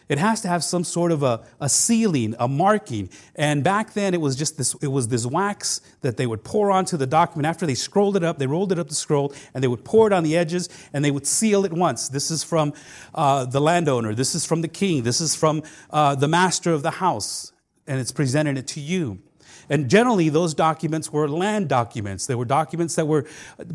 It 0.08 0.18
has 0.18 0.40
to 0.42 0.48
have 0.48 0.62
some 0.62 0.84
sort 0.84 1.12
of 1.12 1.22
a, 1.22 1.44
a 1.60 1.68
sealing, 1.68 2.34
a 2.38 2.46
marking. 2.46 3.08
And 3.34 3.64
back 3.64 3.94
then 3.94 4.14
it 4.14 4.20
was 4.20 4.36
just 4.36 4.58
this, 4.58 4.74
it 4.82 4.88
was 4.88 5.08
this 5.08 5.24
wax 5.24 5.80
that 6.02 6.16
they 6.16 6.26
would 6.26 6.44
pour 6.44 6.70
onto 6.70 6.96
the 6.96 7.06
document. 7.06 7.46
After 7.46 7.66
they 7.66 7.74
scrolled 7.74 8.16
it 8.16 8.22
up, 8.22 8.38
they 8.38 8.46
rolled 8.46 8.72
it 8.72 8.78
up 8.78 8.88
the 8.88 8.94
scroll, 8.94 9.32
and 9.54 9.64
they 9.64 9.68
would 9.68 9.84
pour 9.84 10.06
it 10.06 10.12
on 10.12 10.22
the 10.22 10.36
edges, 10.36 10.68
and 10.92 11.04
they 11.04 11.10
would 11.10 11.26
seal 11.26 11.64
it 11.64 11.72
once. 11.72 12.08
This 12.08 12.30
is 12.30 12.44
from 12.44 12.74
uh, 13.14 13.46
the 13.46 13.60
landowner. 13.60 14.14
This 14.14 14.34
is 14.34 14.44
from 14.44 14.60
the 14.60 14.68
king. 14.68 15.02
This 15.02 15.20
is 15.20 15.34
from 15.34 15.62
uh, 15.90 16.14
the 16.14 16.28
master 16.28 16.72
of 16.72 16.82
the 16.82 16.92
house. 16.92 17.52
And 17.86 18.00
it's 18.00 18.12
presented 18.12 18.56
it 18.56 18.66
to 18.68 18.80
you. 18.80 19.20
And 19.68 19.88
generally, 19.88 20.28
those 20.28 20.54
documents 20.54 21.12
were 21.12 21.28
land 21.28 21.68
documents. 21.68 22.26
They 22.26 22.34
were 22.34 22.44
documents 22.44 22.94
that 22.96 23.06
were 23.06 23.26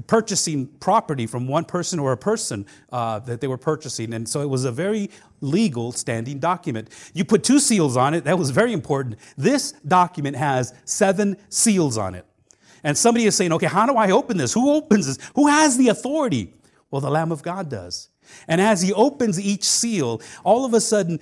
purchasing 0.07 0.67
property 0.79 1.27
from 1.27 1.47
one 1.47 1.65
person 1.65 1.99
or 1.99 2.11
a 2.11 2.17
person 2.17 2.65
uh, 2.91 3.19
that 3.19 3.41
they 3.41 3.47
were 3.47 3.57
purchasing. 3.57 4.13
And 4.13 4.27
so 4.27 4.41
it 4.41 4.49
was 4.49 4.65
a 4.65 4.71
very 4.71 5.09
legal 5.41 5.91
standing 5.91 6.39
document. 6.39 6.89
You 7.13 7.25
put 7.25 7.43
two 7.43 7.59
seals 7.59 7.97
on 7.97 8.13
it, 8.13 8.23
that 8.25 8.37
was 8.37 8.51
very 8.51 8.73
important. 8.73 9.17
This 9.37 9.71
document 9.87 10.35
has 10.35 10.73
seven 10.85 11.37
seals 11.49 11.97
on 11.97 12.15
it. 12.15 12.25
And 12.83 12.97
somebody 12.97 13.25
is 13.25 13.35
saying, 13.35 13.51
okay, 13.53 13.67
how 13.67 13.85
do 13.85 13.95
I 13.95 14.11
open 14.11 14.37
this? 14.37 14.53
Who 14.53 14.71
opens 14.71 15.07
this? 15.07 15.17
Who 15.35 15.47
has 15.47 15.77
the 15.77 15.89
authority? 15.89 16.53
Well, 16.91 17.01
the 17.01 17.09
Lamb 17.09 17.31
of 17.31 17.43
God 17.43 17.69
does. 17.69 18.09
And 18.47 18.61
as 18.61 18.81
he 18.81 18.93
opens 18.93 19.39
each 19.39 19.63
seal, 19.63 20.21
all 20.43 20.65
of 20.65 20.73
a 20.73 20.81
sudden, 20.81 21.19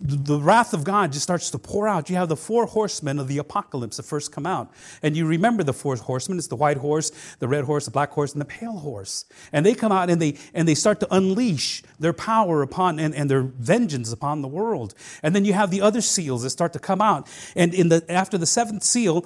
the 0.00 0.38
wrath 0.38 0.74
of 0.74 0.84
God 0.84 1.12
just 1.12 1.22
starts 1.22 1.50
to 1.50 1.58
pour 1.58 1.88
out. 1.88 2.10
You 2.10 2.16
have 2.16 2.28
the 2.28 2.36
four 2.36 2.66
horsemen 2.66 3.18
of 3.18 3.28
the 3.28 3.38
apocalypse 3.38 3.96
that 3.96 4.02
first 4.02 4.30
come 4.30 4.46
out. 4.46 4.70
And 5.02 5.16
you 5.16 5.26
remember 5.26 5.62
the 5.62 5.72
four 5.72 5.96
horsemen. 5.96 6.38
It's 6.38 6.48
the 6.48 6.56
white 6.56 6.76
horse, 6.76 7.10
the 7.38 7.48
red 7.48 7.64
horse, 7.64 7.86
the 7.86 7.90
black 7.90 8.10
horse, 8.10 8.32
and 8.32 8.40
the 8.40 8.46
pale 8.46 8.78
horse. 8.78 9.24
And 9.52 9.64
they 9.64 9.74
come 9.74 9.92
out 9.92 10.10
and 10.10 10.20
they, 10.20 10.36
and 10.52 10.68
they 10.68 10.74
start 10.74 11.00
to 11.00 11.14
unleash 11.14 11.82
their 11.98 12.12
power 12.12 12.62
upon 12.62 12.98
and, 12.98 13.14
and 13.14 13.30
their 13.30 13.42
vengeance 13.42 14.12
upon 14.12 14.42
the 14.42 14.48
world. 14.48 14.94
And 15.22 15.34
then 15.34 15.44
you 15.44 15.54
have 15.54 15.70
the 15.70 15.80
other 15.80 16.00
seals 16.02 16.42
that 16.42 16.50
start 16.50 16.72
to 16.74 16.78
come 16.78 17.00
out. 17.00 17.28
And 17.54 17.72
in 17.72 17.88
the, 17.88 18.04
after 18.10 18.36
the 18.36 18.46
seventh 18.46 18.82
seal, 18.82 19.24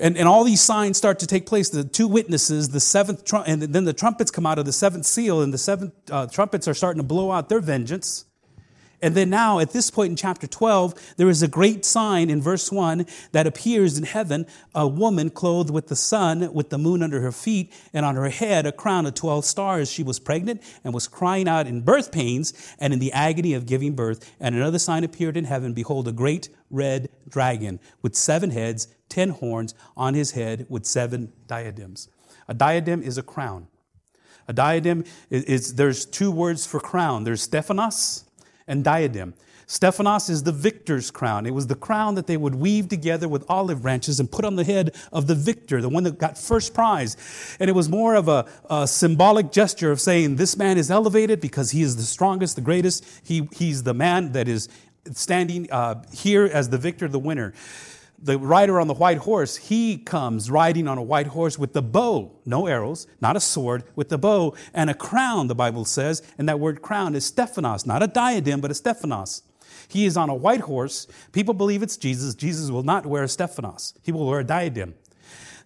and, 0.00 0.16
and 0.16 0.28
all 0.28 0.44
these 0.44 0.60
signs 0.60 0.96
start 0.96 1.18
to 1.18 1.26
take 1.26 1.46
place. 1.46 1.68
The 1.68 1.82
two 1.82 2.06
witnesses, 2.06 2.68
the 2.68 2.78
seventh, 2.78 3.32
and 3.46 3.60
then 3.60 3.84
the 3.84 3.92
trumpets 3.92 4.30
come 4.30 4.46
out 4.46 4.56
of 4.56 4.64
the 4.64 4.72
seventh 4.72 5.04
seal, 5.04 5.42
and 5.42 5.52
the 5.52 5.58
seventh 5.58 5.92
uh, 6.10 6.28
trumpets 6.28 6.68
are 6.68 6.74
starting 6.74 7.02
to 7.02 7.06
blow 7.06 7.32
out 7.32 7.48
their 7.48 7.60
vengeance. 7.60 8.24
And 9.02 9.14
then 9.14 9.30
now, 9.30 9.60
at 9.60 9.70
this 9.70 9.90
point 9.90 10.10
in 10.10 10.16
chapter 10.16 10.46
12, 10.46 11.14
there 11.16 11.30
is 11.30 11.42
a 11.42 11.48
great 11.48 11.84
sign 11.84 12.28
in 12.28 12.42
verse 12.42 12.70
1 12.70 13.06
that 13.32 13.46
appears 13.46 13.96
in 13.96 14.04
heaven 14.04 14.46
a 14.74 14.86
woman 14.86 15.30
clothed 15.30 15.70
with 15.70 15.88
the 15.88 15.96
sun, 15.96 16.52
with 16.52 16.68
the 16.68 16.76
moon 16.76 17.02
under 17.02 17.20
her 17.22 17.32
feet, 17.32 17.72
and 17.94 18.04
on 18.04 18.16
her 18.16 18.28
head 18.28 18.66
a 18.66 18.72
crown 18.72 19.06
of 19.06 19.14
12 19.14 19.44
stars. 19.44 19.90
She 19.90 20.02
was 20.02 20.18
pregnant 20.18 20.62
and 20.84 20.92
was 20.92 21.08
crying 21.08 21.48
out 21.48 21.66
in 21.66 21.80
birth 21.80 22.12
pains 22.12 22.52
and 22.78 22.92
in 22.92 22.98
the 22.98 23.12
agony 23.12 23.54
of 23.54 23.64
giving 23.64 23.94
birth. 23.94 24.30
And 24.38 24.54
another 24.54 24.78
sign 24.78 25.02
appeared 25.02 25.36
in 25.36 25.44
heaven 25.44 25.72
Behold, 25.72 26.06
a 26.06 26.12
great 26.12 26.50
red 26.70 27.08
dragon 27.28 27.80
with 28.02 28.14
seven 28.14 28.50
heads, 28.50 28.88
ten 29.08 29.30
horns 29.30 29.74
on 29.96 30.12
his 30.14 30.32
head, 30.32 30.66
with 30.68 30.84
seven 30.84 31.32
diadems. 31.46 32.08
A 32.48 32.54
diadem 32.54 33.02
is 33.02 33.16
a 33.16 33.22
crown. 33.22 33.68
A 34.46 34.52
diadem 34.52 35.04
is, 35.30 35.44
is 35.44 35.74
there's 35.76 36.04
two 36.04 36.30
words 36.30 36.66
for 36.66 36.80
crown 36.80 37.22
there's 37.24 37.42
Stephanos 37.42 38.24
and 38.70 38.84
diadem. 38.84 39.34
Stephanos 39.66 40.28
is 40.28 40.42
the 40.42 40.52
victor's 40.52 41.12
crown. 41.12 41.46
It 41.46 41.54
was 41.54 41.68
the 41.68 41.76
crown 41.76 42.16
that 42.16 42.26
they 42.26 42.36
would 42.36 42.56
weave 42.56 42.88
together 42.88 43.28
with 43.28 43.44
olive 43.48 43.82
branches 43.82 44.18
and 44.18 44.30
put 44.30 44.44
on 44.44 44.56
the 44.56 44.64
head 44.64 44.96
of 45.12 45.28
the 45.28 45.36
victor, 45.36 45.80
the 45.80 45.88
one 45.88 46.02
that 46.04 46.18
got 46.18 46.36
first 46.36 46.74
prize. 46.74 47.16
And 47.60 47.70
it 47.70 47.72
was 47.74 47.88
more 47.88 48.16
of 48.16 48.26
a, 48.26 48.46
a 48.68 48.88
symbolic 48.88 49.52
gesture 49.52 49.92
of 49.92 50.00
saying, 50.00 50.36
This 50.36 50.56
man 50.56 50.76
is 50.76 50.90
elevated 50.90 51.40
because 51.40 51.70
he 51.70 51.82
is 51.82 51.96
the 51.96 52.02
strongest, 52.02 52.56
the 52.56 52.62
greatest. 52.62 53.04
He, 53.22 53.48
he's 53.52 53.84
the 53.84 53.94
man 53.94 54.32
that 54.32 54.48
is 54.48 54.68
standing 55.12 55.70
uh, 55.70 56.02
here 56.12 56.46
as 56.46 56.70
the 56.70 56.78
victor, 56.78 57.06
the 57.06 57.20
winner 57.20 57.52
the 58.22 58.38
rider 58.38 58.78
on 58.80 58.86
the 58.86 58.94
white 58.94 59.18
horse, 59.18 59.56
he 59.56 59.96
comes 59.96 60.50
riding 60.50 60.86
on 60.86 60.98
a 60.98 61.02
white 61.02 61.28
horse 61.28 61.58
with 61.58 61.72
the 61.72 61.82
bow, 61.82 62.32
no 62.44 62.66
arrows, 62.66 63.06
not 63.20 63.36
a 63.36 63.40
sword, 63.40 63.84
with 63.96 64.08
the 64.08 64.18
bow 64.18 64.54
and 64.74 64.90
a 64.90 64.94
crown, 64.94 65.46
the 65.46 65.54
Bible 65.54 65.84
says. 65.84 66.22
And 66.38 66.48
that 66.48 66.60
word 66.60 66.82
crown 66.82 67.14
is 67.14 67.24
Stephanos, 67.24 67.86
not 67.86 68.02
a 68.02 68.06
diadem, 68.06 68.60
but 68.60 68.70
a 68.70 68.74
Stephanos. 68.74 69.42
He 69.88 70.04
is 70.04 70.16
on 70.16 70.28
a 70.28 70.34
white 70.34 70.60
horse. 70.60 71.06
People 71.32 71.54
believe 71.54 71.82
it's 71.82 71.96
Jesus. 71.96 72.34
Jesus 72.34 72.70
will 72.70 72.82
not 72.82 73.06
wear 73.06 73.24
a 73.24 73.28
Stephanos, 73.28 73.94
he 74.02 74.12
will 74.12 74.26
wear 74.26 74.40
a 74.40 74.44
diadem. 74.44 74.94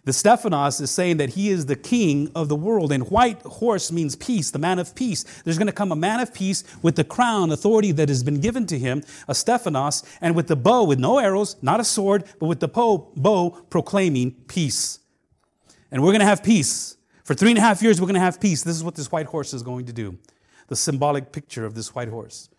The 0.05 0.13
Stephanos 0.13 0.81
is 0.81 0.91
saying 0.91 1.17
that 1.17 1.31
he 1.31 1.49
is 1.49 1.65
the 1.65 1.77
king 1.77 2.31
of 2.35 2.49
the 2.49 2.57
world, 2.57 2.93
and 2.93 3.09
white 3.11 3.41
horse 3.43 3.91
means 3.91 4.15
peace, 4.15 4.51
the 4.51 4.59
man 4.59 4.79
of 4.79 4.95
peace. 4.95 5.25
There's 5.45 5.57
going 5.57 5.67
to 5.67 5.73
come 5.73 5.91
a 5.93 5.97
man 5.97 6.21
of 6.21 6.35
peace 6.35 6.63
with 6.83 6.97
the 6.97 7.05
crown, 7.05 7.51
authority 7.51 7.91
that 7.93 8.11
has 8.11 8.23
been 8.23 8.41
given 8.41 8.67
to 8.67 8.79
him, 8.79 9.03
a 9.29 9.35
Stephanos, 9.35 10.05
and 10.21 10.37
with 10.37 10.49
the 10.49 10.57
bow, 10.57 10.85
with 10.85 10.99
no 10.99 11.19
arrows, 11.19 11.57
not 11.63 11.81
a 11.81 11.85
sword, 11.85 12.25
but 12.39 12.47
with 12.47 12.61
the 12.61 12.69
bow, 12.69 13.51
proclaiming 13.71 14.33
peace. 14.47 14.99
And 15.91 16.03
we're 16.03 16.11
going 16.11 16.21
to 16.21 16.27
have 16.27 16.43
peace. 16.43 16.99
For 17.23 17.35
three 17.35 17.51
and 17.51 17.59
a 17.59 17.63
half 17.63 17.83
years, 17.83 17.99
we're 17.99 18.07
going 18.07 18.15
to 18.15 18.21
have 18.21 18.39
peace. 18.39 18.63
This 18.63 18.77
is 18.77 18.85
what 18.85 18.97
this 18.97 19.11
white 19.11 19.27
horse 19.27 19.55
is 19.55 19.63
going 19.63 19.87
to 19.87 19.93
do. 19.95 20.19
The 20.69 20.77
symbolic 20.77 21.33
picture 21.33 21.65
of 21.65 21.75
this 21.75 21.95
white 21.95 22.09
horse. 22.09 22.51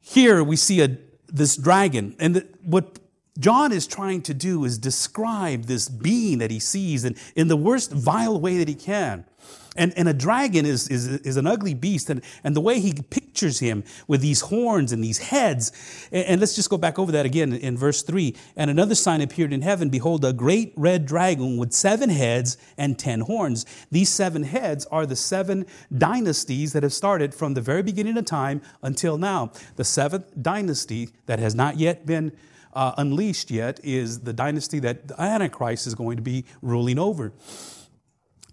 Here 0.00 0.42
we 0.42 0.56
see 0.56 0.80
a, 0.80 0.96
this 1.26 1.56
dragon, 1.56 2.16
and 2.18 2.36
the, 2.36 2.48
what 2.62 2.98
John 3.38 3.72
is 3.72 3.86
trying 3.86 4.22
to 4.22 4.34
do 4.34 4.64
is 4.64 4.78
describe 4.78 5.64
this 5.64 5.88
being 5.88 6.38
that 6.38 6.50
he 6.50 6.60
sees 6.60 7.04
in, 7.04 7.16
in 7.34 7.48
the 7.48 7.56
worst 7.56 7.92
vile 7.92 8.40
way 8.40 8.58
that 8.58 8.68
he 8.68 8.74
can. 8.74 9.24
And, 9.76 9.92
and 9.96 10.08
a 10.08 10.14
dragon 10.14 10.64
is, 10.64 10.88
is, 10.88 11.08
is 11.08 11.36
an 11.36 11.46
ugly 11.46 11.74
beast. 11.74 12.08
And, 12.08 12.22
and 12.44 12.54
the 12.54 12.60
way 12.60 12.78
he 12.78 12.92
pictures 12.92 13.58
him 13.58 13.82
with 14.06 14.20
these 14.20 14.42
horns 14.42 14.92
and 14.92 15.02
these 15.02 15.18
heads. 15.18 15.72
And, 16.12 16.24
and 16.26 16.40
let's 16.40 16.54
just 16.54 16.70
go 16.70 16.78
back 16.78 16.96
over 16.96 17.10
that 17.10 17.26
again 17.26 17.52
in, 17.52 17.58
in 17.58 17.76
verse 17.76 18.02
3. 18.02 18.36
And 18.56 18.70
another 18.70 18.94
sign 18.94 19.20
appeared 19.20 19.52
in 19.52 19.62
heaven 19.62 19.88
Behold, 19.88 20.24
a 20.24 20.32
great 20.32 20.72
red 20.76 21.04
dragon 21.04 21.56
with 21.56 21.72
seven 21.72 22.10
heads 22.10 22.56
and 22.78 22.96
ten 22.96 23.20
horns. 23.20 23.66
These 23.90 24.10
seven 24.10 24.44
heads 24.44 24.86
are 24.86 25.06
the 25.06 25.16
seven 25.16 25.66
dynasties 25.96 26.72
that 26.72 26.84
have 26.84 26.92
started 26.92 27.34
from 27.34 27.54
the 27.54 27.60
very 27.60 27.82
beginning 27.82 28.16
of 28.16 28.26
time 28.26 28.62
until 28.82 29.18
now. 29.18 29.50
The 29.74 29.84
seventh 29.84 30.40
dynasty 30.40 31.10
that 31.26 31.40
has 31.40 31.54
not 31.54 31.78
yet 31.78 32.06
been 32.06 32.32
uh, 32.74 32.94
unleashed 32.96 33.50
yet 33.50 33.80
is 33.82 34.20
the 34.20 34.32
dynasty 34.32 34.78
that 34.80 35.08
the 35.08 35.20
Antichrist 35.20 35.86
is 35.86 35.94
going 35.94 36.16
to 36.16 36.22
be 36.22 36.44
ruling 36.62 36.98
over. 36.98 37.32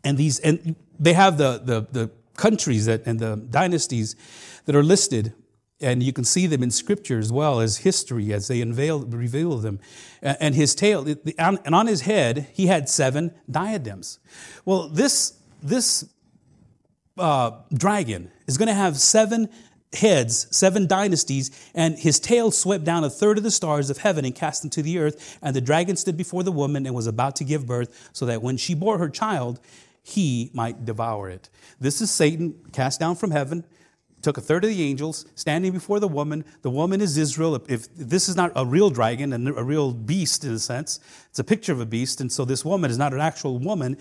And 0.04 0.18
these, 0.18 0.40
and 0.40 0.76
they 1.00 1.14
have 1.14 1.38
the, 1.38 1.62
the, 1.64 1.88
the 1.92 2.12
countries 2.36 2.86
that, 2.86 3.06
and 3.06 3.20
the 3.20 3.36
dynasties 3.36 4.16
that 4.66 4.76
are 4.76 4.84
listed 4.84 5.34
and 5.82 6.04
you 6.04 6.14
can 6.14 6.24
see 6.24 6.48
them 6.48 6.62
in 6.62 6.72
scripture 6.72 7.18
as 7.18 7.32
well 7.32 7.60
as 7.60 7.78
history 7.78 8.32
as 8.32 8.48
they 8.48 8.62
unveil, 8.62 9.00
reveal 9.00 9.58
them. 9.58 9.80
And 10.22 10.54
his 10.54 10.76
tail, 10.76 11.08
and 11.38 11.76
on 11.76 11.88
his 11.88 12.02
head, 12.02 12.48
he 12.54 12.68
had 12.68 12.88
seven 12.88 13.34
diadems. 13.50 14.20
Well, 14.64 14.88
this, 14.88 15.34
this 15.62 16.08
uh, 17.18 17.52
dragon 17.74 18.32
is 18.48 18.58
going 18.58 18.68
to 18.68 18.74
have 18.74 18.98
seven 18.98 19.50
heads, 19.94 20.48
seven 20.56 20.88
dynasties, 20.88 21.52
and 21.74 21.98
his 21.98 22.20
tail 22.20 22.52
swept 22.52 22.84
down 22.84 23.04
a 23.04 23.10
third 23.10 23.38
of 23.38 23.44
the 23.44 23.52
stars 23.52 23.90
of 23.90 23.98
heaven 23.98 24.26
and 24.26 24.34
cast 24.34 24.62
them 24.62 24.70
to 24.72 24.82
the 24.82 25.00
earth. 25.00 25.38
And 25.42 25.56
the 25.56 25.62
dragon 25.62 25.96
stood 25.96 26.18
before 26.18 26.44
the 26.44 26.52
woman 26.52 26.86
and 26.86 26.96
was 26.96 27.08
about 27.08 27.36
to 27.38 27.44
give 27.44 27.66
birth, 27.66 28.10
so 28.14 28.26
that 28.26 28.42
when 28.42 28.58
she 28.58 28.74
bore 28.74 28.98
her 28.98 29.10
child, 29.10 29.60
he 30.04 30.50
might 30.54 30.86
devour 30.86 31.30
it. 31.30 31.50
This 31.80 32.02
is 32.02 32.10
Satan 32.10 32.56
cast 32.72 33.00
down 33.00 33.16
from 33.16 33.32
heaven 33.32 33.66
took 34.22 34.38
a 34.38 34.42
third 34.42 34.64
of 34.64 34.70
the 34.70 34.84
angels 34.84 35.26
standing 35.36 35.72
before 35.72 36.00
the 36.00 36.08
woman. 36.08 36.46
The 36.62 36.70
woman 36.70 37.02
is 37.02 37.18
Israel. 37.18 37.56
If 37.68 37.94
this 37.96 38.30
is 38.30 38.36
not 38.36 38.52
a 38.56 38.66
real 38.66 38.90
dragon 38.90 39.34
and 39.34 39.48
a 39.48 39.64
real 39.64 39.92
beast 39.92 40.44
in 40.44 40.54
a 40.54 40.60
sense, 40.60 41.00
it's 41.30 41.40
a 41.40 41.44
picture 41.44 41.72
of 41.72 41.80
a 41.80 41.86
beast. 41.86 42.22
And 42.22 42.32
so 42.32 42.46
this 42.46 42.64
woman 42.64 42.92
is 42.92 42.98
not 42.98 43.14
an 43.14 43.20
actual 43.20 43.60
woman. 43.60 43.98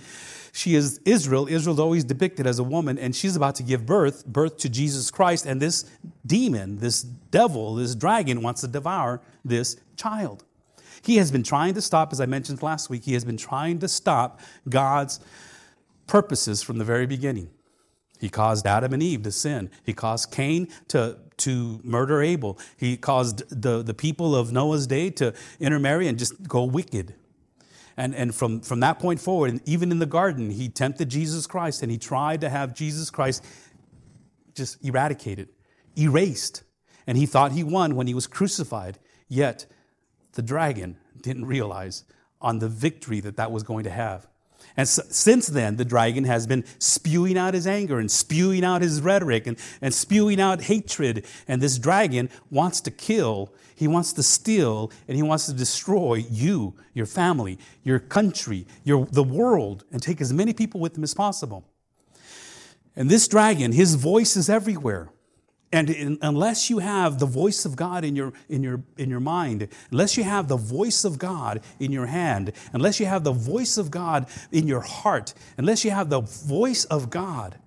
She 0.52 0.74
is 0.74 1.00
Israel. 1.04 1.46
Israel's 1.46 1.78
always 1.78 2.04
depicted 2.04 2.46
as 2.46 2.58
a 2.58 2.64
woman, 2.64 2.98
and 2.98 3.14
she's 3.14 3.36
about 3.36 3.54
to 3.56 3.62
give 3.62 3.86
birth, 3.86 4.26
birth 4.26 4.56
to 4.58 4.68
Jesus 4.68 5.10
Christ. 5.10 5.46
And 5.46 5.62
this 5.62 5.84
demon, 6.26 6.78
this 6.78 7.02
devil, 7.02 7.76
this 7.76 7.94
dragon 7.94 8.42
wants 8.42 8.60
to 8.62 8.68
devour 8.68 9.20
this 9.44 9.76
child. 9.96 10.44
He 11.02 11.16
has 11.16 11.30
been 11.30 11.42
trying 11.42 11.74
to 11.74 11.80
stop, 11.80 12.12
as 12.12 12.20
I 12.20 12.26
mentioned 12.26 12.62
last 12.62 12.90
week, 12.90 13.04
he 13.04 13.14
has 13.14 13.24
been 13.24 13.36
trying 13.36 13.78
to 13.78 13.88
stop 13.88 14.40
God's 14.68 15.20
purposes 16.06 16.62
from 16.62 16.78
the 16.78 16.84
very 16.84 17.06
beginning. 17.06 17.50
He 18.20 18.28
caused 18.28 18.66
Adam 18.66 18.92
and 18.92 19.02
Eve 19.02 19.22
to 19.22 19.32
sin. 19.32 19.70
He 19.82 19.94
caused 19.94 20.30
Cain 20.30 20.68
to, 20.88 21.16
to 21.38 21.80
murder 21.82 22.22
Abel. 22.22 22.58
He 22.76 22.98
caused 22.98 23.48
the, 23.48 23.82
the 23.82 23.94
people 23.94 24.36
of 24.36 24.52
Noah's 24.52 24.86
day 24.86 25.08
to 25.10 25.32
intermarry 25.58 26.06
and 26.06 26.18
just 26.18 26.46
go 26.46 26.64
wicked. 26.64 27.14
And, 27.96 28.14
and 28.14 28.34
from, 28.34 28.60
from 28.60 28.80
that 28.80 28.98
point 28.98 29.20
forward, 29.20 29.50
and 29.50 29.66
even 29.66 29.90
in 29.90 30.00
the 30.00 30.06
garden, 30.06 30.50
he 30.50 30.68
tempted 30.68 31.08
Jesus 31.08 31.46
Christ 31.46 31.82
and 31.82 31.90
he 31.90 31.96
tried 31.96 32.42
to 32.42 32.50
have 32.50 32.74
Jesus 32.74 33.08
Christ 33.08 33.42
just 34.54 34.84
eradicated, 34.84 35.48
erased. 35.98 36.62
And 37.06 37.16
he 37.16 37.24
thought 37.24 37.52
he 37.52 37.64
won 37.64 37.96
when 37.96 38.06
he 38.06 38.12
was 38.12 38.26
crucified. 38.26 38.98
Yet 39.28 39.64
the 40.32 40.42
dragon 40.42 40.98
didn't 41.22 41.46
realize 41.46 42.04
on 42.42 42.58
the 42.58 42.68
victory 42.68 43.20
that 43.20 43.36
that 43.36 43.50
was 43.50 43.62
going 43.62 43.84
to 43.84 43.90
have. 43.90 44.26
And 44.76 44.88
so, 44.88 45.02
since 45.10 45.46
then, 45.46 45.76
the 45.76 45.84
dragon 45.84 46.24
has 46.24 46.46
been 46.46 46.64
spewing 46.78 47.36
out 47.36 47.54
his 47.54 47.66
anger 47.66 47.98
and 47.98 48.10
spewing 48.10 48.64
out 48.64 48.82
his 48.82 49.00
rhetoric 49.00 49.46
and, 49.46 49.58
and 49.80 49.92
spewing 49.92 50.40
out 50.40 50.62
hatred. 50.62 51.26
And 51.48 51.60
this 51.60 51.78
dragon 51.78 52.30
wants 52.50 52.80
to 52.82 52.90
kill, 52.90 53.52
he 53.74 53.88
wants 53.88 54.12
to 54.14 54.22
steal, 54.22 54.90
and 55.08 55.16
he 55.16 55.22
wants 55.22 55.46
to 55.46 55.52
destroy 55.52 56.24
you, 56.30 56.74
your 56.94 57.06
family, 57.06 57.58
your 57.82 57.98
country, 57.98 58.66
your, 58.84 59.06
the 59.06 59.24
world, 59.24 59.84
and 59.92 60.02
take 60.02 60.20
as 60.20 60.32
many 60.32 60.52
people 60.52 60.80
with 60.80 60.96
him 60.96 61.02
as 61.02 61.14
possible. 61.14 61.64
And 62.96 63.08
this 63.08 63.28
dragon, 63.28 63.72
his 63.72 63.94
voice 63.94 64.36
is 64.36 64.48
everywhere. 64.48 65.10
And 65.72 65.88
in, 65.88 66.18
unless 66.20 66.68
you 66.68 66.78
have 66.78 67.20
the 67.20 67.26
voice 67.26 67.64
of 67.64 67.76
God 67.76 68.04
in 68.04 68.16
your, 68.16 68.32
in, 68.48 68.62
your, 68.62 68.82
in 68.96 69.08
your 69.08 69.20
mind, 69.20 69.68
unless 69.92 70.16
you 70.16 70.24
have 70.24 70.48
the 70.48 70.56
voice 70.56 71.04
of 71.04 71.18
God 71.18 71.60
in 71.78 71.92
your 71.92 72.06
hand, 72.06 72.52
unless 72.72 72.98
you 72.98 73.06
have 73.06 73.22
the 73.22 73.32
voice 73.32 73.78
of 73.78 73.90
God 73.90 74.26
in 74.50 74.66
your 74.66 74.80
heart, 74.80 75.32
unless 75.56 75.84
you 75.84 75.92
have 75.92 76.10
the 76.10 76.20
voice 76.20 76.84
of 76.86 77.08
God, 77.08 77.58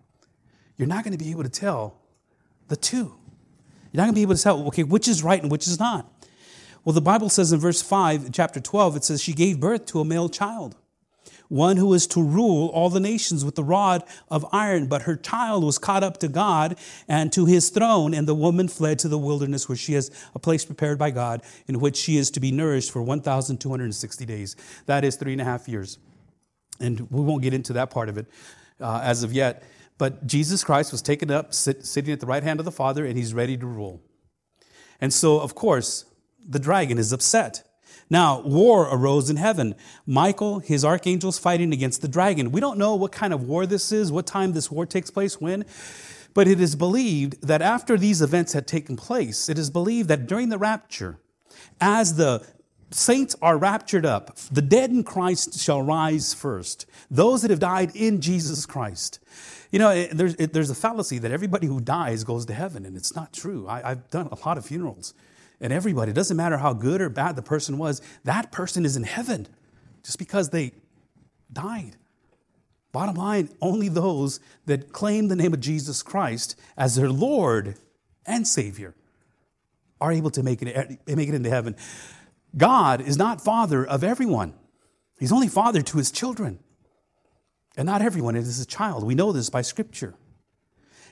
you're 0.78 0.88
not 0.88 1.06
going 1.06 1.18
to 1.18 1.24
be 1.24 1.32
able 1.32 1.44
to 1.44 1.50
tell 1.50 2.02
the 2.68 2.76
two. 2.76 3.16
You're 3.92 4.02
not 4.02 4.04
going 4.04 4.16
to 4.16 4.20
be 4.20 4.24
able 4.24 4.36
to 4.36 4.42
tell, 4.42 4.68
okay, 4.68 4.84
which 4.84 5.08
is 5.08 5.24
right 5.24 5.42
and 5.42 5.52
which 5.52 5.68
is 5.68 5.80
not. 5.80 6.12
Well, 6.84 6.94
the 6.94 7.02
Bible 7.02 7.30
says 7.30 7.54
in 7.54 7.60
verse 7.60 7.82
5, 7.82 8.32
chapter 8.34 8.60
12, 8.60 8.98
it 8.98 9.04
says, 9.06 9.24
She 9.24 9.32
gave 9.32 9.62
birth 9.62 9.86
to 9.88 10.02
a 10.02 10.06
male 10.06 10.28
child 10.28 10.76
one 11.54 11.78
who 11.78 11.94
is 11.94 12.08
to 12.08 12.22
rule 12.22 12.70
all 12.70 12.89
the 12.89 13.00
nations 13.00 13.46
with 13.46 13.54
the 13.54 13.63
rod 13.63 14.04
of 14.30 14.46
iron. 14.52 14.88
But 14.88 15.04
her 15.04 15.16
child 15.16 15.63
was 15.63 15.78
caught 15.78 16.04
up 16.04 16.18
to 16.20 16.28
God 16.28 16.78
and 17.08 17.32
to 17.34 17.46
his 17.46 17.70
throne, 17.70 18.13
and 18.13 18.28
the 18.28 18.36
woman 18.36 18.68
fled 18.68 18.98
to 19.00 19.08
the 19.08 19.20
wilderness 19.20 19.70
where 19.70 19.76
she 19.76 19.94
has 19.94 20.10
a 20.34 20.39
place 20.39 20.66
prepared 20.66 20.98
by 20.98 21.12
God 21.12 21.44
in 21.68 21.80
which 21.80 21.96
she 21.96 22.18
is 22.18 22.32
to 22.32 22.39
be 22.39 22.52
nourished 22.52 22.92
for 22.92 23.04
1,260 23.04 24.26
days. 24.26 24.56
That 24.88 25.06
is 25.06 25.16
three 25.16 25.34
and 25.34 25.42
a 25.42 25.46
half 25.46 25.68
years. 25.68 26.00
And 26.80 27.00
we 27.12 27.22
won't 27.22 27.44
get 27.44 27.54
into 27.54 27.74
that 27.74 27.92
part 27.92 28.10
of 28.10 28.18
it 28.18 28.26
uh, 28.82 29.02
as 29.04 29.22
of 29.22 29.32
yet. 29.32 29.63
But 30.00 30.26
Jesus 30.26 30.63
Christ 30.63 30.92
was 30.92 31.04
taken 31.04 31.30
up, 31.30 31.54
sit, 31.54 31.86
sitting 31.86 32.12
at 32.12 32.20
the 32.20 32.26
right 32.26 32.42
hand 32.42 32.60
of 32.60 32.66
the 32.66 32.72
Father, 32.72 33.06
and 33.06 33.16
he's 33.16 33.34
ready 33.34 33.58
to 33.58 33.66
rule. 33.68 34.02
And 35.00 35.13
so, 35.13 35.39
of 35.39 35.54
course, 35.54 36.06
the 36.44 36.60
dragon 36.60 36.98
is 36.98 37.13
upset. 37.13 37.63
Now, 38.13 38.41
war 38.41 38.88
arose 38.91 39.32
in 39.32 39.38
heaven. 39.38 39.73
Michael, 40.06 40.60
his 40.60 40.86
archangels 40.86 41.39
fighting 41.39 41.73
against 41.73 42.04
the 42.04 42.08
dragon. 42.08 42.52
We 42.52 42.62
don't 42.62 42.78
know 42.78 42.93
what 42.93 43.12
kind 43.12 43.34
of 43.34 43.47
war 43.47 43.65
this 43.65 43.91
is, 43.91 44.12
what 44.12 44.28
time 44.28 44.54
this 44.54 44.69
war 44.69 44.86
takes 44.86 45.10
place, 45.10 45.41
when, 45.41 45.65
but 46.36 46.47
it 46.47 46.62
is 46.62 46.76
believed 46.76 47.41
that 47.41 47.63
after 47.63 47.97
these 47.97 48.21
events 48.21 48.54
had 48.54 48.67
taken 48.67 48.95
place, 48.97 49.49
it 49.49 49.58
is 49.58 49.71
believed 49.71 50.10
that 50.10 50.28
during 50.28 50.49
the 50.49 50.60
rapture, 50.60 51.17
as 51.82 52.13
the 52.13 52.45
saints 52.91 53.36
are 53.41 53.58
raptured 53.58 54.06
up, 54.06 54.38
the 54.52 54.62
dead 54.62 54.91
in 54.91 55.04
Christ 55.04 55.60
shall 55.60 55.82
rise 55.82 56.36
first, 56.36 56.86
those 57.10 57.41
that 57.41 57.49
have 57.49 57.60
died 57.60 57.95
in 57.95 58.21
Jesus 58.21 58.67
Christ. 58.67 59.17
You 59.71 59.80
know, 59.80 60.06
there's, 60.06 60.36
there's 60.36 60.69
a 60.69 60.76
fallacy 60.76 61.17
that 61.17 61.32
everybody 61.32 61.65
who 61.65 61.82
dies 61.82 62.23
goes 62.23 62.45
to 62.45 62.54
heaven, 62.54 62.86
and 62.86 62.95
it's 62.95 63.15
not 63.15 63.34
true. 63.34 63.65
I, 63.67 63.89
I've 63.89 64.08
done 64.12 64.28
a 64.28 64.47
lot 64.47 64.60
of 64.60 64.67
funerals 64.67 65.15
and 65.63 65.71
everybody, 65.71 66.12
it 66.12 66.13
doesn't 66.13 66.36
matter 66.36 66.58
how 66.58 66.73
good 66.73 66.99
or 66.99 67.08
bad 67.08 67.38
the 67.38 67.41
person 67.41 67.78
was, 67.78 68.02
that 68.26 68.52
person 68.52 68.86
is 68.86 68.97
in 68.97 69.04
heaven 69.04 69.47
just 70.04 70.19
because 70.19 70.49
they 70.49 70.73
died. 71.52 71.95
Bottom 72.91 73.15
line, 73.15 73.49
only 73.62 73.88
those 73.88 74.41
that 74.65 74.91
claim 74.91 75.30
the 75.30 75.38
name 75.38 75.54
of 75.54 75.62
Jesus 75.62 76.04
Christ 76.04 76.60
as 76.78 76.95
their 76.95 77.10
Lord 77.10 77.76
and 78.26 78.45
Savior 78.45 78.93
are 80.02 80.12
able 80.12 80.30
to 80.32 80.43
make 80.43 80.62
it, 80.62 80.99
eh, 81.08 81.15
make 81.15 81.30
it 81.30 81.34
into 81.34 81.49
heaven. 81.49 81.78
God 82.58 82.99
is 82.99 83.17
not 83.17 83.39
father 83.39 83.86
of 83.86 84.04
everyone. 84.04 84.54
He's 85.17 85.32
only 85.32 85.47
father 85.47 85.82
to 85.82 85.97
his 85.97 86.12
children. 86.12 86.60
And 87.78 87.86
not 87.86 88.02
everyone 88.02 88.36
is 88.36 88.60
a 88.60 88.65
child. 88.65 89.06
We 89.06 89.15
know 89.15 89.32
this 89.32 89.49
by 89.49 89.62
scripture. 89.62 90.13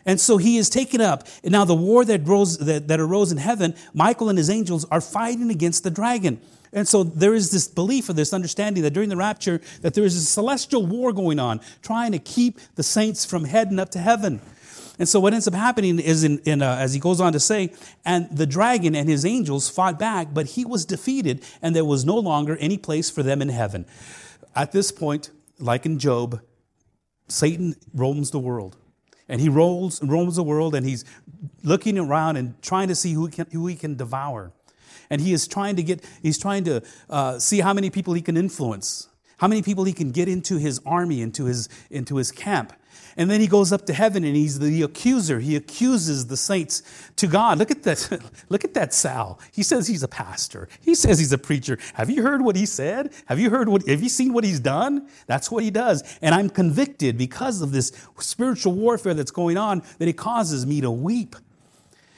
And 0.06 0.20
so 0.20 0.38
he 0.38 0.58
is 0.58 0.70
taken 0.70 1.02
up. 1.02 1.28
And 1.44 1.52
now 1.52 1.66
the 1.66 1.76
war 1.76 2.04
that, 2.06 2.28
rose, 2.28 2.58
that, 2.60 2.88
that 2.88 3.00
arose 3.00 3.32
in 3.32 3.38
heaven, 3.38 3.76
Michael 3.94 4.30
and 4.30 4.38
his 4.38 4.50
angels 4.50 4.86
are 4.86 5.02
fighting 5.02 5.50
against 5.50 5.84
the 5.84 5.92
dragon. 5.92 6.42
And 6.74 6.88
so 6.88 7.04
there 7.04 7.34
is 7.34 7.52
this 7.52 7.68
belief 7.68 8.10
or 8.10 8.14
this 8.14 8.34
understanding 8.34 8.84
that 8.84 8.92
during 8.92 9.10
the 9.10 9.18
rapture, 9.18 9.62
that 9.82 9.94
there 9.94 10.06
is 10.06 10.16
a 10.16 10.22
celestial 10.22 10.86
war 10.86 11.12
going 11.12 11.40
on, 11.40 11.60
trying 11.82 12.14
to 12.14 12.20
keep 12.20 12.60
the 12.76 12.84
saints 12.84 13.26
from 13.26 13.44
heading 13.44 13.78
up 13.78 13.90
to 13.90 14.00
heaven. 14.00 14.42
And 14.98 15.10
so 15.10 15.20
what 15.20 15.34
ends 15.34 15.48
up 15.48 15.54
happening 15.54 16.00
is, 16.00 16.24
in, 16.24 16.40
in 16.40 16.62
uh, 16.62 16.76
as 16.80 16.94
he 16.94 17.00
goes 17.00 17.20
on 17.20 17.34
to 17.34 17.40
say, 17.40 17.74
and 18.06 18.30
the 18.32 18.46
dragon 18.46 18.96
and 18.96 19.10
his 19.10 19.26
angels 19.26 19.68
fought 19.68 19.98
back, 19.98 20.34
but 20.34 20.46
he 20.46 20.64
was 20.64 20.86
defeated, 20.86 21.44
and 21.62 21.76
there 21.76 21.86
was 21.86 22.06
no 22.06 22.18
longer 22.18 22.56
any 22.58 22.78
place 22.78 23.10
for 23.10 23.24
them 23.24 23.42
in 23.42 23.50
heaven. 23.50 23.86
At 24.56 24.72
this 24.72 24.92
point, 24.92 25.32
like 25.60 25.86
in 25.86 25.98
Job, 25.98 26.42
Satan 27.28 27.76
roams 27.94 28.32
the 28.32 28.40
world 28.40 28.78
and 29.32 29.39
he 29.39 29.48
rolls 29.48 30.04
roams 30.04 30.36
the 30.36 30.44
world 30.44 30.76
and 30.76 30.86
he's 30.86 31.06
looking 31.63 31.98
around 31.98 32.36
and 32.36 32.62
trying 32.62 32.89
to 32.89 32.96
see 32.96 33.13
who 33.13 33.26
he 33.26 33.32
can, 33.32 33.48
who 33.52 33.65
he 33.65 33.76
can 33.76 33.96
devour. 33.96 34.52
And 35.10 35.22
he 35.22 35.32
is 35.34 35.48
trying 35.48 35.78
to 35.78 35.84
get 35.84 36.06
he's 36.22 36.38
trying 36.38 36.65
to 36.65 36.84
uh, 37.10 37.39
see 37.39 37.62
how 37.62 37.74
many 37.74 37.89
people 37.89 38.13
he 38.13 38.22
can 38.22 38.38
influence 38.38 39.08
how 39.38 39.48
many 39.48 39.63
people 39.63 39.86
he 39.86 39.94
can 39.94 40.12
get 40.12 40.28
into 40.30 40.58
his 40.58 40.80
army 40.86 41.22
into 41.22 41.46
his 41.46 41.67
into 41.89 42.17
his 42.17 42.32
camp 42.32 42.74
and 43.17 43.30
then 43.30 43.41
he 43.41 43.47
goes 43.47 43.71
up 43.71 43.86
to 43.88 43.93
heaven 43.93 44.24
and 44.24 44.36
he's 44.36 44.60
the 44.60 44.82
accuser. 44.84 45.39
He 45.39 45.56
accuses 45.56 46.28
the 46.28 46.38
saints 46.38 46.84
to 47.17 47.28
God. 47.28 47.58
Look 47.58 47.71
at 47.71 47.84
that. 47.84 48.21
Look 48.50 48.63
at 48.63 48.74
that 48.74 48.93
Sal. 48.93 49.39
He 49.52 49.63
says 49.63 49.88
he's 49.88 50.04
a 50.04 50.08
pastor. 50.08 50.67
He 50.82 50.95
says 50.95 51.19
he's 51.19 51.34
a 51.34 51.38
preacher. 51.38 51.78
Have 51.93 52.10
you 52.10 52.24
heard 52.24 52.41
what 52.41 52.56
he 52.56 52.65
said? 52.65 53.13
Have 53.26 53.39
you 53.39 53.50
heard 53.50 53.69
what, 53.69 53.88
have 53.88 54.02
you 54.02 54.10
seen 54.10 54.34
what 54.34 54.43
he's 54.43 54.60
done? 54.60 55.08
That's 55.28 55.52
what 55.52 55.63
he 55.63 55.71
does. 55.71 56.04
And 56.21 56.34
I'm 56.34 56.50
convicted 56.50 57.17
because 57.17 57.62
of 57.62 57.71
this 57.71 57.91
spiritual 58.19 58.74
warfare 58.74 59.13
that's 59.13 59.32
going 59.32 59.58
on 59.58 59.84
that 60.00 60.08
it 60.08 60.17
causes 60.17 60.65
me 60.65 60.82
to 60.82 60.91
weep. 60.91 61.36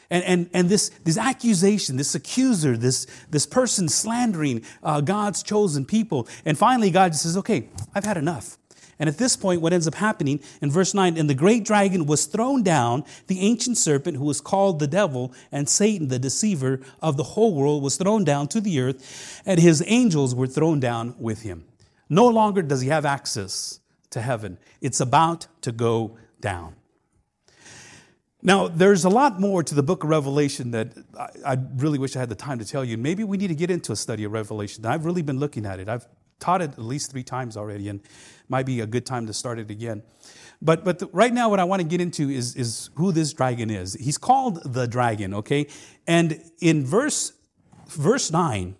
And, 0.09 0.23
and, 0.25 0.49
and 0.53 0.69
this, 0.69 0.89
this 1.03 1.17
accusation, 1.17 1.97
this 1.97 2.13
accuser, 2.13 2.77
this, 2.77 3.07
this 3.31 3.47
person 3.47 3.89
slandering 3.89 4.63
uh, 4.83 5.01
God's 5.01 5.41
chosen 5.41 5.85
people. 5.85 6.27
And 6.45 6.55
finally, 6.55 6.91
God 6.91 7.15
says, 7.15 7.35
okay, 7.37 7.69
I've 7.95 8.05
had 8.05 8.17
enough. 8.17 8.59
And 8.99 9.09
at 9.09 9.17
this 9.17 9.35
point, 9.35 9.61
what 9.61 9.73
ends 9.73 9.87
up 9.87 9.95
happening 9.95 10.39
in 10.61 10.71
verse 10.71 10.93
9, 10.93 11.17
and 11.17 11.29
the 11.29 11.35
great 11.35 11.65
dragon 11.65 12.05
was 12.05 12.25
thrown 12.25 12.63
down, 12.63 13.03
the 13.27 13.39
ancient 13.39 13.77
serpent 13.77 14.17
who 14.17 14.25
was 14.25 14.41
called 14.41 14.79
the 14.79 14.87
devil, 14.87 15.33
and 15.51 15.67
Satan, 15.67 16.07
the 16.07 16.19
deceiver 16.19 16.79
of 17.01 17.17
the 17.17 17.23
whole 17.23 17.53
world, 17.53 17.83
was 17.83 17.97
thrown 17.97 18.23
down 18.23 18.47
to 18.49 18.61
the 18.61 18.79
earth, 18.79 19.41
and 19.45 19.59
his 19.59 19.83
angels 19.87 20.35
were 20.35 20.47
thrown 20.47 20.79
down 20.79 21.15
with 21.17 21.41
him. 21.41 21.65
No 22.09 22.27
longer 22.27 22.61
does 22.61 22.81
he 22.81 22.89
have 22.89 23.05
access 23.05 23.79
to 24.11 24.21
heaven, 24.21 24.59
it's 24.79 24.99
about 24.99 25.47
to 25.61 25.71
go 25.71 26.17
down. 26.39 26.75
Now, 28.45 28.67
there's 28.67 29.05
a 29.05 29.09
lot 29.09 29.39
more 29.39 29.63
to 29.63 29.73
the 29.73 29.81
book 29.81 30.03
of 30.03 30.09
Revelation 30.09 30.71
that 30.71 30.93
I, 31.17 31.53
I, 31.53 31.57
really 31.77 31.97
wish 31.97 32.17
I 32.17 32.19
had 32.19 32.27
the 32.27 32.35
time 32.35 32.59
to 32.59 32.65
tell 32.65 32.83
you. 32.83 32.97
Maybe 32.97 33.23
we 33.23 33.37
need 33.37 33.47
to 33.47 33.55
get 33.55 33.71
into 33.71 33.93
a 33.93 33.95
study 33.95 34.25
of 34.25 34.33
Revelation. 34.33 34.85
I've 34.85 35.05
really 35.05 35.21
been 35.21 35.39
looking 35.39 35.65
at 35.65 35.79
it. 35.79 35.87
I've 35.87 36.05
taught 36.39 36.61
it 36.61 36.71
at 36.71 36.79
least 36.79 37.09
three 37.09 37.23
times 37.23 37.55
already, 37.55 37.87
and 37.87 38.01
might 38.53 38.67
be 38.67 38.81
a 38.81 38.85
good 38.85 39.03
time 39.03 39.25
to 39.25 39.33
start 39.33 39.57
it 39.57 39.71
again. 39.71 40.03
But, 40.61 40.85
but 40.85 40.99
the, 40.99 41.07
right 41.07 41.33
now, 41.33 41.49
what 41.49 41.59
I 41.59 41.63
want 41.63 41.81
to 41.81 41.87
get 41.87 41.99
into 41.99 42.29
is, 42.29 42.55
is 42.55 42.91
who 42.93 43.11
this 43.11 43.33
dragon 43.33 43.71
is. 43.71 43.95
He's 43.95 44.19
called 44.19 44.61
the 44.63 44.87
dragon, 44.87 45.33
okay? 45.33 45.65
And 46.05 46.39
in 46.61 46.85
verse, 46.85 47.33
verse 47.87 48.31
9, 48.31 48.75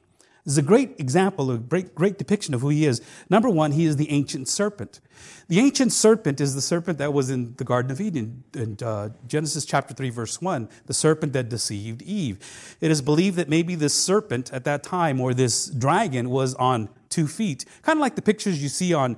is 0.45 0.57
a 0.57 0.61
great 0.61 0.99
example, 0.99 1.49
a 1.49 1.57
great, 1.57 1.95
great 1.95 2.17
depiction 2.17 2.53
of 2.53 2.61
who 2.61 2.69
he 2.69 2.85
is. 2.85 3.01
Number 3.29 3.49
one, 3.49 3.71
he 3.71 3.85
is 3.85 3.95
the 3.95 4.11
ancient 4.11 4.47
serpent. 4.47 4.99
The 5.47 5.59
ancient 5.59 5.91
serpent 5.91 6.39
is 6.39 6.53
the 6.53 6.61
serpent 6.61 6.99
that 6.99 7.13
was 7.13 7.29
in 7.29 7.55
the 7.55 7.63
Garden 7.63 7.91
of 7.91 7.99
Eden 7.99 8.43
in 8.53 8.77
uh, 8.83 9.09
Genesis 9.25 9.65
chapter 9.65 9.93
3, 9.93 10.09
verse 10.09 10.41
1, 10.41 10.69
the 10.85 10.93
serpent 10.93 11.33
that 11.33 11.49
deceived 11.49 12.01
Eve. 12.01 12.77
It 12.79 12.91
is 12.91 13.01
believed 13.01 13.37
that 13.37 13.49
maybe 13.49 13.73
this 13.75 13.93
serpent 13.93 14.51
at 14.53 14.65
that 14.65 14.83
time, 14.83 15.19
or 15.19 15.33
this 15.33 15.67
dragon, 15.67 16.29
was 16.29 16.53
on 16.55 16.89
two 17.09 17.27
feet, 17.27 17.65
kind 17.83 17.97
of 17.97 18.01
like 18.01 18.15
the 18.15 18.21
pictures 18.21 18.61
you 18.61 18.69
see 18.69 18.93
on 18.93 19.17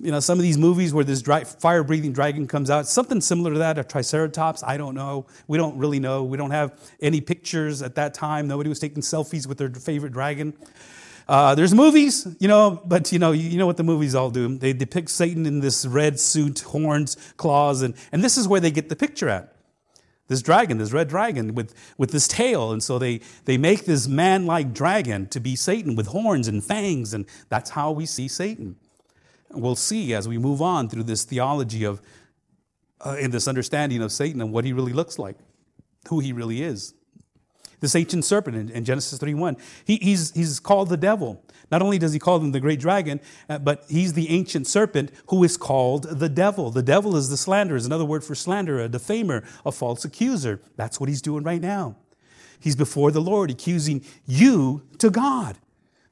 you 0.00 0.12
know, 0.12 0.20
some 0.20 0.38
of 0.38 0.44
these 0.44 0.56
movies 0.56 0.94
where 0.94 1.04
this 1.04 1.22
dry, 1.22 1.42
fire 1.42 1.82
breathing 1.82 2.12
dragon 2.12 2.46
comes 2.46 2.70
out, 2.70 2.86
something 2.86 3.20
similar 3.20 3.52
to 3.52 3.58
that, 3.58 3.78
a 3.78 3.84
triceratops, 3.84 4.62
I 4.62 4.76
don't 4.76 4.94
know. 4.94 5.26
We 5.48 5.58
don't 5.58 5.76
really 5.76 5.98
know. 5.98 6.22
We 6.22 6.36
don't 6.36 6.52
have 6.52 6.78
any 7.00 7.20
pictures 7.20 7.82
at 7.82 7.96
that 7.96 8.14
time. 8.14 8.46
Nobody 8.46 8.68
was 8.68 8.78
taking 8.78 9.02
selfies 9.02 9.48
with 9.48 9.58
their 9.58 9.70
favorite 9.70 10.12
dragon. 10.12 10.54
Uh, 11.26 11.54
there's 11.56 11.74
movies, 11.74 12.28
you 12.38 12.46
know, 12.46 12.80
but 12.86 13.12
you 13.12 13.18
know, 13.18 13.32
you, 13.32 13.58
know 13.58 13.66
what 13.66 13.76
the 13.76 13.82
movies 13.82 14.14
all 14.14 14.30
do. 14.30 14.56
They 14.56 14.72
depict 14.72 15.10
Satan 15.10 15.44
in 15.46 15.60
this 15.60 15.84
red 15.84 16.18
suit, 16.20 16.60
horns, 16.60 17.16
claws, 17.36 17.82
and, 17.82 17.94
and 18.12 18.22
this 18.22 18.38
is 18.38 18.46
where 18.46 18.60
they 18.60 18.70
get 18.70 18.88
the 18.88 18.96
picture 18.96 19.28
at. 19.28 19.52
This 20.28 20.42
dragon, 20.42 20.78
this 20.78 20.92
red 20.92 21.08
dragon 21.08 21.54
with, 21.54 21.74
with 21.98 22.12
this 22.12 22.28
tail. 22.28 22.70
And 22.70 22.82
so 22.82 22.98
they, 22.98 23.20
they 23.46 23.58
make 23.58 23.84
this 23.84 24.06
man 24.06 24.46
like 24.46 24.72
dragon 24.72 25.26
to 25.28 25.40
be 25.40 25.56
Satan 25.56 25.96
with 25.96 26.08
horns 26.08 26.46
and 26.46 26.62
fangs, 26.62 27.14
and 27.14 27.26
that's 27.48 27.70
how 27.70 27.90
we 27.90 28.06
see 28.06 28.28
Satan. 28.28 28.76
We'll 29.50 29.76
see 29.76 30.14
as 30.14 30.28
we 30.28 30.38
move 30.38 30.60
on 30.60 30.88
through 30.88 31.04
this 31.04 31.24
theology 31.24 31.84
of, 31.84 32.02
uh, 33.04 33.16
in 33.18 33.30
this 33.30 33.48
understanding 33.48 34.02
of 34.02 34.12
Satan 34.12 34.40
and 34.40 34.52
what 34.52 34.64
he 34.64 34.72
really 34.72 34.92
looks 34.92 35.18
like, 35.18 35.36
who 36.08 36.20
he 36.20 36.32
really 36.32 36.62
is. 36.62 36.94
This 37.80 37.94
ancient 37.94 38.24
serpent 38.24 38.56
in, 38.56 38.70
in 38.70 38.84
Genesis 38.84 39.18
3:1, 39.18 39.58
he, 39.84 39.96
he's, 39.96 40.32
he's 40.32 40.58
called 40.58 40.88
the 40.88 40.96
devil. 40.96 41.44
Not 41.70 41.82
only 41.82 41.98
does 41.98 42.12
he 42.12 42.18
call 42.18 42.38
him 42.38 42.52
the 42.52 42.60
great 42.60 42.80
dragon, 42.80 43.20
uh, 43.48 43.58
but 43.58 43.84
he's 43.88 44.14
the 44.14 44.30
ancient 44.30 44.66
serpent 44.66 45.12
who 45.28 45.44
is 45.44 45.56
called 45.56 46.04
the 46.04 46.28
devil. 46.28 46.70
The 46.70 46.82
devil 46.82 47.16
is 47.16 47.28
the 47.28 47.36
slanderer, 47.36 47.76
is 47.76 47.86
another 47.86 48.04
word 48.04 48.24
for 48.24 48.34
slanderer, 48.34 48.80
a 48.80 48.88
defamer, 48.88 49.44
a 49.64 49.72
false 49.72 50.04
accuser. 50.04 50.60
That's 50.76 50.98
what 50.98 51.08
he's 51.08 51.22
doing 51.22 51.44
right 51.44 51.60
now. 51.60 51.96
He's 52.58 52.74
before 52.74 53.10
the 53.10 53.20
Lord, 53.20 53.50
accusing 53.50 54.04
you 54.26 54.82
to 54.98 55.10
God. 55.10 55.58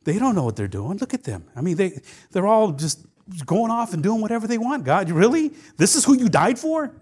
They 0.05 0.19
don't 0.19 0.37
know 0.37 0.45
what 0.45 0.55
they're 0.55 0.69
doing. 0.69 0.99
Look 0.99 1.15
at 1.15 1.25
them. 1.25 1.47
I 1.57 1.63
mean, 1.63 1.77
they, 1.77 2.01
they're 2.31 2.47
all 2.47 2.71
just 2.73 3.05
going 3.45 3.71
off 3.71 3.93
and 3.93 4.03
doing 4.03 4.21
whatever 4.21 4.47
they 4.47 4.59
want. 4.59 4.85
God, 4.85 5.11
really? 5.11 5.53
This 5.77 5.97
is 5.97 6.05
who 6.05 6.17
you 6.17 6.29
died 6.29 6.59
for? 6.59 6.93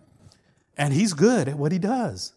And 0.77 0.93
he's 0.93 1.13
good 1.13 1.49
at 1.49 1.57
what 1.57 1.73
he 1.73 1.79
does. 1.79 2.33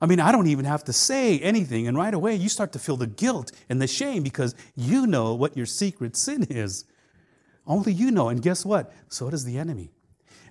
I 0.00 0.06
mean, 0.06 0.20
I 0.20 0.32
don't 0.32 0.46
even 0.46 0.64
have 0.64 0.84
to 0.84 0.92
say 0.92 1.38
anything. 1.40 1.86
And 1.86 1.96
right 1.96 2.14
away, 2.14 2.34
you 2.34 2.48
start 2.48 2.72
to 2.72 2.78
feel 2.78 2.96
the 2.96 3.06
guilt 3.06 3.52
and 3.68 3.82
the 3.82 3.86
shame 3.86 4.22
because 4.22 4.54
you 4.74 5.06
know 5.06 5.34
what 5.34 5.56
your 5.56 5.66
secret 5.66 6.16
sin 6.16 6.44
is. 6.48 6.84
Only 7.66 7.92
you 7.92 8.10
know. 8.10 8.30
And 8.30 8.40
guess 8.40 8.64
what? 8.64 8.92
So 9.08 9.28
does 9.28 9.44
the 9.44 9.58
enemy. 9.58 9.90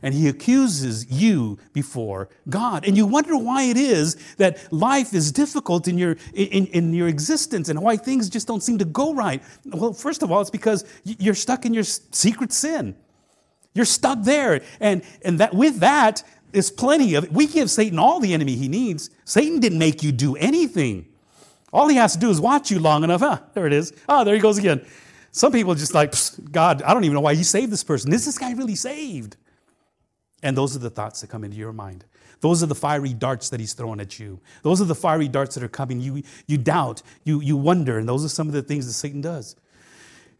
And 0.02 0.14
he 0.14 0.28
accuses 0.28 1.10
you 1.12 1.58
before 1.74 2.30
God. 2.50 2.86
And 2.88 2.96
you 2.96 3.06
wonder 3.06 3.38
why 3.38 3.64
it 3.64 3.78
is 3.78 4.16
that 4.38 4.72
life 4.72 5.14
is 5.14 5.32
difficult 5.32 5.88
in 5.88 5.98
your, 5.98 6.18
in, 6.34 6.68
in 6.68 6.94
your 6.94 7.08
existence 7.08 7.70
and 7.70 7.82
why 7.82 7.98
things 7.98 8.30
just 8.30 8.48
don't 8.48 8.62
seem 8.62 8.78
to 8.78 8.86
go 8.86 9.14
right. 9.14 9.44
Well, 9.66 9.94
first 9.94 10.24
of 10.24 10.32
all, 10.32 10.42
it's 10.42 10.50
because 10.50 10.86
you're 11.04 11.36
stuck 11.36 11.66
in 11.66 11.74
your 11.74 11.84
secret 11.84 12.54
sin. 12.54 12.96
You're 13.74 13.86
stuck 13.86 14.24
there. 14.24 14.62
And, 14.80 15.04
and 15.24 15.40
that, 15.40 15.54
with 15.54 15.80
that, 15.80 16.24
there's 16.52 16.72
plenty 16.72 17.16
of. 17.16 17.30
We 17.32 17.48
give 17.48 17.70
Satan 17.70 18.00
all 18.00 18.20
the 18.20 18.34
enemy 18.34 18.56
he 18.56 18.68
needs. 18.68 19.10
Satan 19.26 19.60
didn't 19.60 19.80
make 19.80 20.02
you 20.02 20.12
do 20.12 20.36
anything. 20.36 21.06
All 21.72 21.88
he 21.88 21.98
has 21.98 22.14
to 22.14 22.20
do 22.20 22.30
is 22.30 22.42
watch 22.42 22.72
you 22.72 22.80
long 22.80 23.04
enough. 23.04 23.22
Ah, 23.22 23.44
there 23.54 23.68
it 23.68 23.74
is. 23.74 23.94
Oh, 24.08 24.24
there 24.24 24.34
he 24.34 24.42
goes 24.42 24.58
again. 24.58 24.84
Some 25.32 25.52
people 25.52 25.76
just 25.76 25.94
like, 25.94 26.16
God, 26.52 26.82
I 26.82 26.94
don't 26.94 27.04
even 27.04 27.14
know 27.14 27.22
why 27.22 27.34
you 27.34 27.44
saved 27.44 27.72
this 27.72 27.84
person. 27.84 28.12
Is 28.12 28.26
this 28.26 28.38
guy 28.38 28.54
really 28.54 28.76
saved? 28.76 29.38
And 30.42 30.56
those 30.56 30.76
are 30.76 30.80
the 30.80 30.90
thoughts 30.90 31.22
that 31.22 31.30
come 31.30 31.44
into 31.44 31.58
your 31.58 31.74
mind. 31.74 32.06
Those 32.42 32.64
are 32.64 32.68
the 32.68 32.76
fiery 32.76 33.14
darts 33.14 33.50
that 33.50 33.60
he's 33.60 33.74
throwing 33.74 34.00
at 34.00 34.20
you. 34.20 34.40
Those 34.62 34.82
are 34.82 34.86
the 34.86 34.96
fiery 34.96 35.28
darts 35.28 35.56
that 35.56 35.64
are 35.64 35.68
coming. 35.70 36.00
You, 36.00 36.24
you 36.48 36.58
doubt, 36.58 37.02
you, 37.24 37.42
you 37.42 37.58
wonder, 37.58 37.98
and 38.00 38.08
those 38.08 38.24
are 38.24 38.30
some 38.30 38.48
of 38.48 38.54
the 38.54 38.62
things 38.62 38.88
that 38.88 38.94
Satan 38.94 39.20
does. 39.20 39.56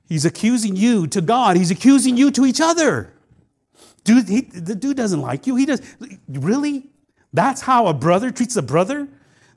He's 0.08 0.26
accusing 0.26 0.76
you 0.76 1.08
to 1.08 1.22
God, 1.22 1.58
he's 1.58 1.72
accusing 1.72 2.18
you 2.18 2.32
to 2.32 2.46
each 2.46 2.62
other. 2.62 3.14
Dude, 4.04 4.30
he, 4.30 4.42
the 4.42 4.76
dude 4.76 4.98
doesn't 4.98 5.22
like 5.22 5.46
you. 5.46 5.56
He 5.56 5.66
does. 5.66 5.82
Really? 6.28 6.90
That's 7.34 7.62
how 7.62 7.88
a 7.88 7.94
brother 7.94 8.32
treats 8.32 8.56
a 8.56 8.62
brother? 8.62 9.08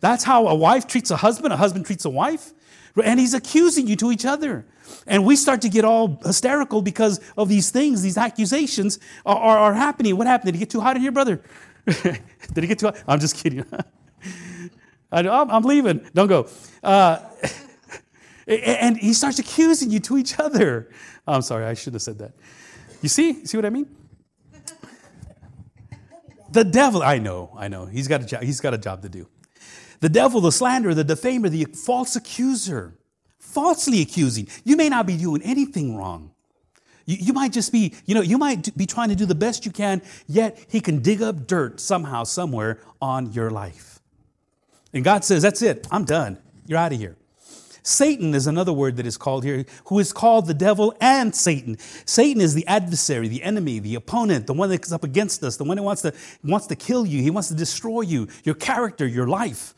That's 0.01 0.25
how 0.25 0.49
a 0.49 0.55
wife 0.55 0.87
treats 0.87 1.11
a 1.11 1.17
husband, 1.17 1.53
a 1.53 1.57
husband 1.57 1.87
treats 1.87 2.05
a 2.05 2.11
wife? 2.11 2.53
And 3.03 3.19
he's 3.19 3.35
accusing 3.35 3.87
you 3.87 3.97
to 3.97 4.13
each 4.13 4.27
other. 4.27 4.67
And 5.07 5.25
we 5.25 5.37
start 5.37 5.63
to 5.63 5.69
get 5.69 5.85
all 5.85 6.21
hysterical 6.25 6.83
because 6.83 7.21
of 7.37 7.49
these 7.49 7.71
things, 7.71 8.03
these 8.03 8.19
accusations 8.19 8.99
are, 9.25 9.37
are, 9.37 9.59
are 9.59 9.75
happening. 9.75 10.17
What 10.17 10.27
happened? 10.27 10.49
Did 10.49 10.55
he 10.57 10.61
get 10.61 10.71
too 10.71 10.81
hot 10.81 10.97
in 10.97 11.03
here, 11.03 11.13
brother? 11.13 11.43
Did 11.87 12.21
he 12.55 12.67
get 12.67 12.79
too 12.79 12.87
hot? 12.87 12.99
I'm 13.07 13.21
just 13.21 13.37
kidding. 13.37 13.65
I, 15.13 15.21
am 15.21 15.63
leaving. 15.63 16.09
Don't 16.15 16.29
go. 16.29 16.49
Uh, 16.83 17.19
and 18.47 18.97
he 18.97 19.13
starts 19.13 19.39
accusing 19.39 19.91
you 19.91 20.01
to 20.01 20.17
each 20.17 20.39
other. 20.39 20.91
I'm 21.27 21.43
sorry, 21.43 21.65
I 21.65 21.75
shouldn't 21.75 21.95
have 21.95 22.03
said 22.03 22.19
that. 22.19 22.33
You 23.03 23.09
see? 23.09 23.45
See 23.45 23.57
what 23.57 23.67
I 23.67 23.71
mean? 23.71 23.87
The 26.53 26.65
devil, 26.65 27.03
I 27.03 27.19
know, 27.19 27.51
I 27.57 27.69
know. 27.69 27.87
He's 27.87 28.09
got 28.09 28.21
a 28.21 28.27
job, 28.27 28.43
he's 28.43 28.61
got 28.61 28.75
a 28.75 28.79
job 28.79 29.03
to 29.03 29.09
do. 29.09 29.27
The 30.01 30.11
devil, 30.11 30.41
the 30.41 30.53
slanderer, 30.53 30.95
the 30.95 31.05
defamer, 31.05 31.49
the 31.49 31.65
false 31.65 32.15
accuser, 32.15 32.99
falsely 33.53 34.01
accusing. 34.01 34.49
You 34.65 34.77
may 34.77 34.89
not 34.89 35.07
be 35.07 35.17
doing 35.17 35.43
anything 35.43 35.97
wrong. 35.97 36.31
You, 37.07 37.17
you 37.21 37.33
might 37.33 37.53
just 37.53 37.73
be, 37.73 37.95
you 38.07 38.15
know, 38.15 38.21
you 38.21 38.39
might 38.39 38.77
be 38.77 38.87
trying 38.87 39.11
to 39.11 39.15
do 39.15 39.27
the 39.27 39.35
best 39.35 39.67
you 39.67 39.73
can, 39.73 40.03
yet 40.27 40.65
he 40.69 40.81
can 40.81 41.01
dig 41.01 41.23
up 41.23 41.47
dirt 41.47 41.81
somehow, 41.81 42.25
somewhere 42.25 42.81
on 43.01 43.33
your 43.33 43.51
life. 43.51 44.01
And 44.93 45.05
God 45.05 45.25
says, 45.25 45.43
That's 45.43 45.63
it, 45.63 45.87
I'm 45.91 46.05
done. 46.05 46.39
You're 46.67 46.79
out 46.79 46.93
of 46.93 46.99
here. 46.99 47.17
Satan 47.85 48.33
is 48.35 48.47
another 48.47 48.73
word 48.73 48.97
that 48.99 49.07
is 49.07 49.17
called 49.17 49.43
here, 49.43 49.65
who 49.87 49.99
is 49.99 50.13
called 50.13 50.47
the 50.47 50.55
devil 50.55 50.95
and 51.01 51.35
Satan. 51.35 51.77
Satan 52.05 52.41
is 52.41 52.55
the 52.55 52.65
adversary, 52.69 53.27
the 53.27 53.43
enemy, 53.43 53.81
the 53.81 53.97
opponent, 53.97 54.47
the 54.47 54.53
one 54.53 54.71
that 54.71 54.83
comes 54.83 54.93
up 54.93 55.03
against 55.03 55.43
us, 55.43 55.57
the 55.57 55.65
one 55.65 55.77
that 55.77 55.83
wants 55.83 56.03
to, 56.03 56.15
wants 56.45 56.69
to 56.69 56.77
kill 56.77 57.05
you. 57.05 57.21
He 57.23 57.31
wants 57.31 57.49
to 57.49 57.55
destroy 57.55 58.03
you, 58.03 58.29
your 58.45 58.55
character, 58.55 59.05
your 59.05 59.27
life. 59.27 59.75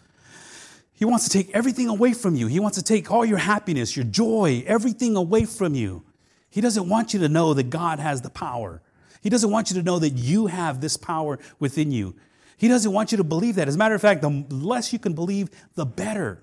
He 0.94 1.04
wants 1.04 1.24
to 1.24 1.30
take 1.30 1.50
everything 1.50 1.88
away 1.88 2.12
from 2.12 2.36
you. 2.36 2.46
He 2.46 2.60
wants 2.60 2.78
to 2.78 2.84
take 2.84 3.10
all 3.10 3.24
your 3.24 3.38
happiness, 3.38 3.96
your 3.96 4.04
joy, 4.04 4.62
everything 4.66 5.16
away 5.16 5.44
from 5.44 5.74
you. 5.74 6.04
He 6.50 6.60
doesn't 6.60 6.88
want 6.88 7.12
you 7.12 7.20
to 7.20 7.28
know 7.28 7.52
that 7.54 7.68
God 7.68 7.98
has 7.98 8.22
the 8.22 8.30
power. 8.30 8.80
He 9.20 9.28
doesn't 9.28 9.50
want 9.50 9.70
you 9.70 9.76
to 9.76 9.82
know 9.82 9.98
that 9.98 10.10
you 10.10 10.46
have 10.46 10.80
this 10.80 10.96
power 10.96 11.40
within 11.58 11.90
you. 11.90 12.14
He 12.56 12.68
doesn't 12.68 12.92
want 12.92 13.10
you 13.10 13.18
to 13.18 13.24
believe 13.24 13.56
that. 13.56 13.66
As 13.66 13.74
a 13.74 13.78
matter 13.78 13.96
of 13.96 14.00
fact, 14.00 14.22
the 14.22 14.44
less 14.50 14.92
you 14.92 15.00
can 15.00 15.14
believe, 15.14 15.50
the 15.74 15.84
better. 15.84 16.40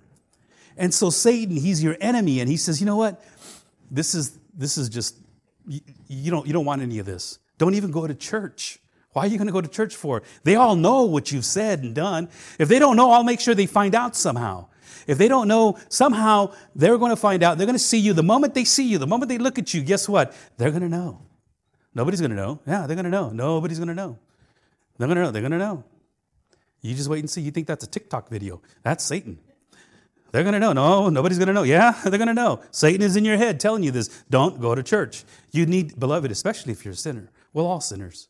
And 0.75 0.93
so 0.93 1.09
Satan, 1.09 1.55
he's 1.55 1.81
your 1.81 1.95
enemy, 2.01 2.41
and 2.41 2.49
he 2.49 2.57
says, 2.57 2.81
you 2.81 2.85
know 2.85 2.97
what? 2.97 3.23
This 3.89 4.13
is 4.13 4.37
this 4.53 4.77
is 4.77 4.89
just 4.89 5.15
you, 5.65 5.79
you 6.07 6.31
don't 6.31 6.45
you 6.45 6.51
don't 6.51 6.65
want 6.65 6.81
any 6.81 6.99
of 6.99 7.05
this. 7.05 7.39
Don't 7.57 7.75
even 7.75 7.91
go 7.91 8.05
to 8.05 8.13
church. 8.13 8.79
Why 9.13 9.23
are 9.23 9.27
you 9.27 9.37
going 9.37 9.47
to 9.47 9.53
go 9.53 9.61
to 9.61 9.67
church 9.67 9.95
for? 9.95 10.23
They 10.43 10.55
all 10.55 10.75
know 10.75 11.03
what 11.03 11.31
you've 11.31 11.45
said 11.45 11.83
and 11.83 11.93
done. 11.93 12.29
If 12.57 12.69
they 12.69 12.79
don't 12.79 12.95
know, 12.95 13.11
I'll 13.11 13.23
make 13.23 13.39
sure 13.39 13.53
they 13.53 13.65
find 13.65 13.93
out 13.93 14.15
somehow. 14.15 14.67
If 15.07 15.17
they 15.17 15.27
don't 15.27 15.47
know, 15.47 15.77
somehow 15.89 16.53
they're 16.75 16.97
going 16.97 17.09
to 17.09 17.17
find 17.17 17.43
out. 17.43 17.57
They're 17.57 17.67
going 17.67 17.77
to 17.77 17.83
see 17.83 17.97
you. 17.97 18.13
The 18.13 18.23
moment 18.23 18.53
they 18.53 18.63
see 18.63 18.87
you, 18.87 18.97
the 18.97 19.07
moment 19.07 19.29
they 19.29 19.37
look 19.37 19.59
at 19.59 19.73
you, 19.73 19.81
guess 19.81 20.07
what? 20.07 20.33
They're 20.57 20.69
going 20.69 20.83
to 20.83 20.89
know. 20.89 21.23
Nobody's 21.93 22.21
going 22.21 22.31
to 22.31 22.37
know. 22.37 22.59
Yeah, 22.65 22.87
they're 22.87 22.95
going 22.95 23.05
to 23.05 23.11
know. 23.11 23.29
Nobody's 23.29 23.79
going 23.79 23.89
to 23.89 23.95
know. 23.95 24.17
They're 24.97 25.07
going 25.07 25.17
to 25.17 25.23
know. 25.23 25.31
They're 25.31 25.41
going 25.41 25.51
to 25.51 25.57
know. 25.57 25.83
You 26.81 26.95
just 26.95 27.09
wait 27.09 27.19
and 27.19 27.29
see. 27.29 27.41
You 27.41 27.51
think 27.51 27.67
that's 27.67 27.83
a 27.83 27.87
TikTok 27.87 28.29
video. 28.29 28.61
That's 28.83 29.03
Satan. 29.03 29.39
They're 30.31 30.43
going 30.43 30.53
to 30.53 30.59
know. 30.59 30.73
No, 30.73 31.09
nobody's 31.09 31.37
going 31.37 31.47
to 31.47 31.53
know. 31.53 31.63
Yeah, 31.63 31.91
they're 32.03 32.17
going 32.17 32.27
to 32.27 32.33
know. 32.33 32.61
Satan 32.71 33.01
is 33.01 33.15
in 33.15 33.25
your 33.25 33.37
head 33.37 33.59
telling 33.59 33.83
you 33.83 33.91
this. 33.91 34.23
Don't 34.29 34.61
go 34.61 34.73
to 34.73 34.83
church. 34.83 35.23
You 35.51 35.65
need, 35.65 35.99
beloved, 35.99 36.31
especially 36.31 36.71
if 36.71 36.85
you're 36.85 36.93
a 36.93 36.97
sinner. 36.97 37.29
We're 37.53 37.63
all 37.63 37.81
sinners. 37.81 38.29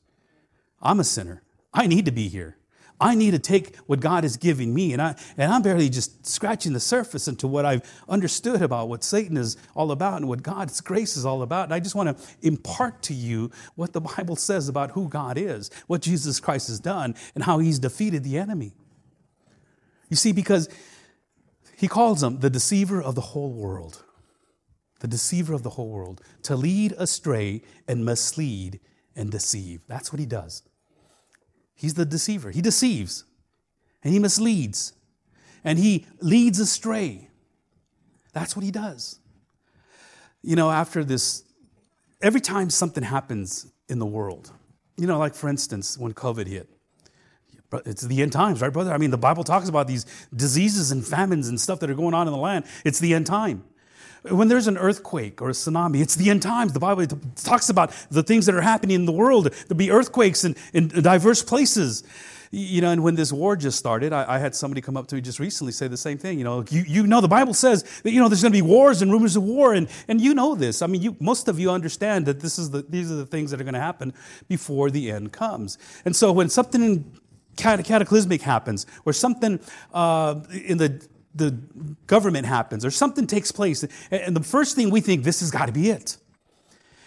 I'm 0.82 1.00
a 1.00 1.04
sinner. 1.04 1.44
I 1.74 1.88
need 1.88 2.06
to 2.06 2.12
be 2.12 2.28
here. 2.28 2.58
I 3.02 3.15
need 3.15 3.32
to 3.32 3.39
take 3.39 3.76
what 3.88 4.00
God 4.00 4.24
is 4.24 4.38
giving 4.38 4.76
me, 4.76 4.94
and, 4.94 5.02
I, 5.02 5.15
and 5.36 5.52
I'm 5.52 5.63
barely 5.63 5.89
just 5.89 6.24
scratching 6.28 6.74
the 6.74 6.80
surface 6.80 7.28
into 7.28 7.48
what 7.48 7.65
I've 7.65 7.82
understood 8.08 8.62
about 8.62 8.89
what 8.89 9.04
Satan 9.04 9.38
is 9.38 9.58
all 9.76 9.91
about 9.91 10.17
and 10.17 10.28
what 10.28 10.44
God's 10.44 10.80
grace 10.82 11.17
is 11.17 11.26
all 11.26 11.41
about. 11.41 11.63
And 11.63 11.74
I 11.74 11.80
just 11.80 11.96
want 11.96 12.15
to 12.15 12.24
impart 12.44 13.02
to 13.04 13.15
you 13.15 13.50
what 13.74 13.94
the 13.94 14.02
Bible 14.02 14.36
says 14.36 14.70
about 14.70 14.91
who 14.91 15.10
God 15.10 15.39
is, 15.39 15.72
what 15.88 16.04
Jesus 16.04 16.39
Christ 16.39 16.67
has 16.67 16.80
done, 16.80 17.15
and 17.34 17.44
how 17.44 17.58
he's 17.58 17.80
defeated 17.80 18.24
the 18.24 18.38
enemy. 18.38 18.74
You 20.10 20.15
see, 20.15 20.32
because 20.32 20.70
he 21.76 21.88
calls 21.88 22.22
him 22.22 22.39
the 22.39 22.52
deceiver 22.52 23.02
of 23.02 23.15
the 23.15 23.22
whole 23.22 23.52
world, 23.52 24.04
the 25.00 25.08
deceiver 25.08 25.56
of 25.56 25.63
the 25.63 25.72
whole 25.72 25.89
world, 25.89 26.22
to 26.44 26.56
lead 26.56 26.94
astray 27.00 27.63
and 27.88 28.06
mislead 28.06 28.80
and 29.15 29.32
deceive. 29.32 29.82
That's 29.88 30.13
what 30.13 30.20
he 30.20 30.28
does. 30.28 30.62
He's 31.82 31.96
the 31.96 32.06
deceiver. 32.06 32.52
He 32.52 32.62
deceives 32.62 33.26
and 34.04 34.13
he 34.13 34.20
misleads 34.20 34.94
and 35.63 35.80
he 35.80 36.06
leads 36.20 36.60
astray. 36.60 37.30
That's 38.34 38.56
what 38.56 38.63
he 38.63 38.70
does. 38.70 39.20
You 40.44 40.56
know, 40.56 40.70
after 40.70 41.04
this, 41.04 41.44
every 42.22 42.39
time 42.39 42.70
something 42.70 43.04
happens 43.04 43.65
in 43.89 43.98
the 43.98 44.06
world, 44.06 44.52
you 44.96 45.08
know, 45.08 45.17
like 45.17 45.34
for 45.34 45.50
instance, 45.50 45.98
when 45.98 46.13
COVID 46.13 46.46
hit, 46.46 46.70
it's 47.84 48.04
the 48.04 48.22
end 48.22 48.32
times, 48.32 48.62
right, 48.62 48.72
brother? 48.72 48.94
I 48.94 49.00
mean, 49.00 49.10
the 49.10 49.17
Bible 49.17 49.44
talks 49.44 49.67
about 49.67 49.88
these 49.88 50.06
diseases 50.36 50.91
and 50.91 51.04
famines 51.04 51.48
and 51.48 51.60
stuff 51.60 51.80
that 51.80 51.89
are 51.89 51.96
going 51.96 52.13
on 52.13 52.28
in 52.28 52.32
the 52.32 52.39
land. 52.39 52.65
It's 52.86 53.00
the 53.00 53.15
end 53.15 53.26
time. 53.26 53.63
When 54.24 54.50
there's 54.50 54.68
an 54.68 54.78
earthquake 54.78 55.42
or 55.42 55.50
a 55.50 55.54
tsunami, 55.54 56.02
it's 56.02 56.16
the 56.16 56.30
end 56.30 56.44
times. 56.44 56.74
The 56.74 56.80
Bible 56.80 57.06
talks 57.36 57.70
about 57.70 57.92
the 58.12 58.22
things 58.22 58.46
that 58.46 58.54
are 58.54 58.62
happening 58.62 58.96
in 58.96 59.06
the 59.06 59.12
world. 59.12 59.52
There'll 59.68 59.78
be 59.78 59.90
earthquakes 59.90 60.44
in, 60.44 60.56
in 60.74 60.90
diverse 60.90 61.42
places. 61.42 62.04
You 62.54 62.82
know, 62.82 62.92
and 62.92 63.02
when 63.02 63.16
this 63.16 63.32
war 63.32 63.56
just 63.56 63.80
started, 63.80 64.12
I, 64.12 64.36
I, 64.36 64.38
had 64.38 64.54
somebody 64.54 64.82
come 64.82 64.98
up 64.98 65.08
to 65.08 65.16
me 65.16 65.22
just 65.22 65.40
recently 65.40 65.72
say 65.72 65.88
the 65.88 65.96
same 65.96 66.18
thing. 66.18 66.38
You 66.38 66.44
know, 66.44 66.66
you, 66.70 66.84
you 66.86 67.08
know, 67.08 67.22
the 67.22 67.30
Bible 67.30 67.54
says 67.54 67.84
that, 68.04 68.12
you 68.12 68.20
know, 68.20 68.28
there's 68.28 68.42
going 68.42 68.52
to 68.52 68.58
be 68.58 68.62
wars 68.62 69.02
and 69.02 69.10
rumors 69.10 69.38
of 69.38 69.44
war. 69.44 69.74
And, 69.74 69.88
and 70.10 70.20
you 70.20 70.34
know 70.34 70.54
this. 70.54 70.82
I 70.82 70.88
mean, 70.88 71.02
you, 71.02 71.16
most 71.22 71.48
of 71.48 71.60
you 71.60 71.72
understand 71.72 72.26
that 72.26 72.42
this 72.42 72.60
is 72.60 72.70
the, 72.70 72.82
these 72.82 73.10
are 73.10 73.16
the 73.16 73.26
things 73.26 73.52
that 73.52 73.62
are 73.62 73.64
going 73.64 73.74
to 73.74 73.80
happen 73.80 74.14
before 74.50 74.92
the 74.92 75.12
end 75.12 75.32
comes. 75.32 75.78
And 76.04 76.14
so 76.14 76.34
when 76.34 76.50
something 76.50 77.10
cataclysmic 77.56 78.42
happens, 78.42 78.86
or 79.06 79.14
something 79.14 79.60
uh, 79.94 80.42
in 80.52 80.78
the 80.78 81.06
the 81.34 81.52
government 82.08 82.46
happens 82.46 82.84
or 82.86 82.91
something 82.91 83.28
takes 83.28 83.52
place. 83.52 83.86
And 84.12 84.36
the 84.36 84.44
first 84.44 84.76
thing 84.76 84.89
we 84.89 85.02
think, 85.02 85.24
this 85.24 85.39
has 85.39 85.52
got 85.52 85.67
to 85.67 85.72
be 85.72 85.89
it. 85.89 86.17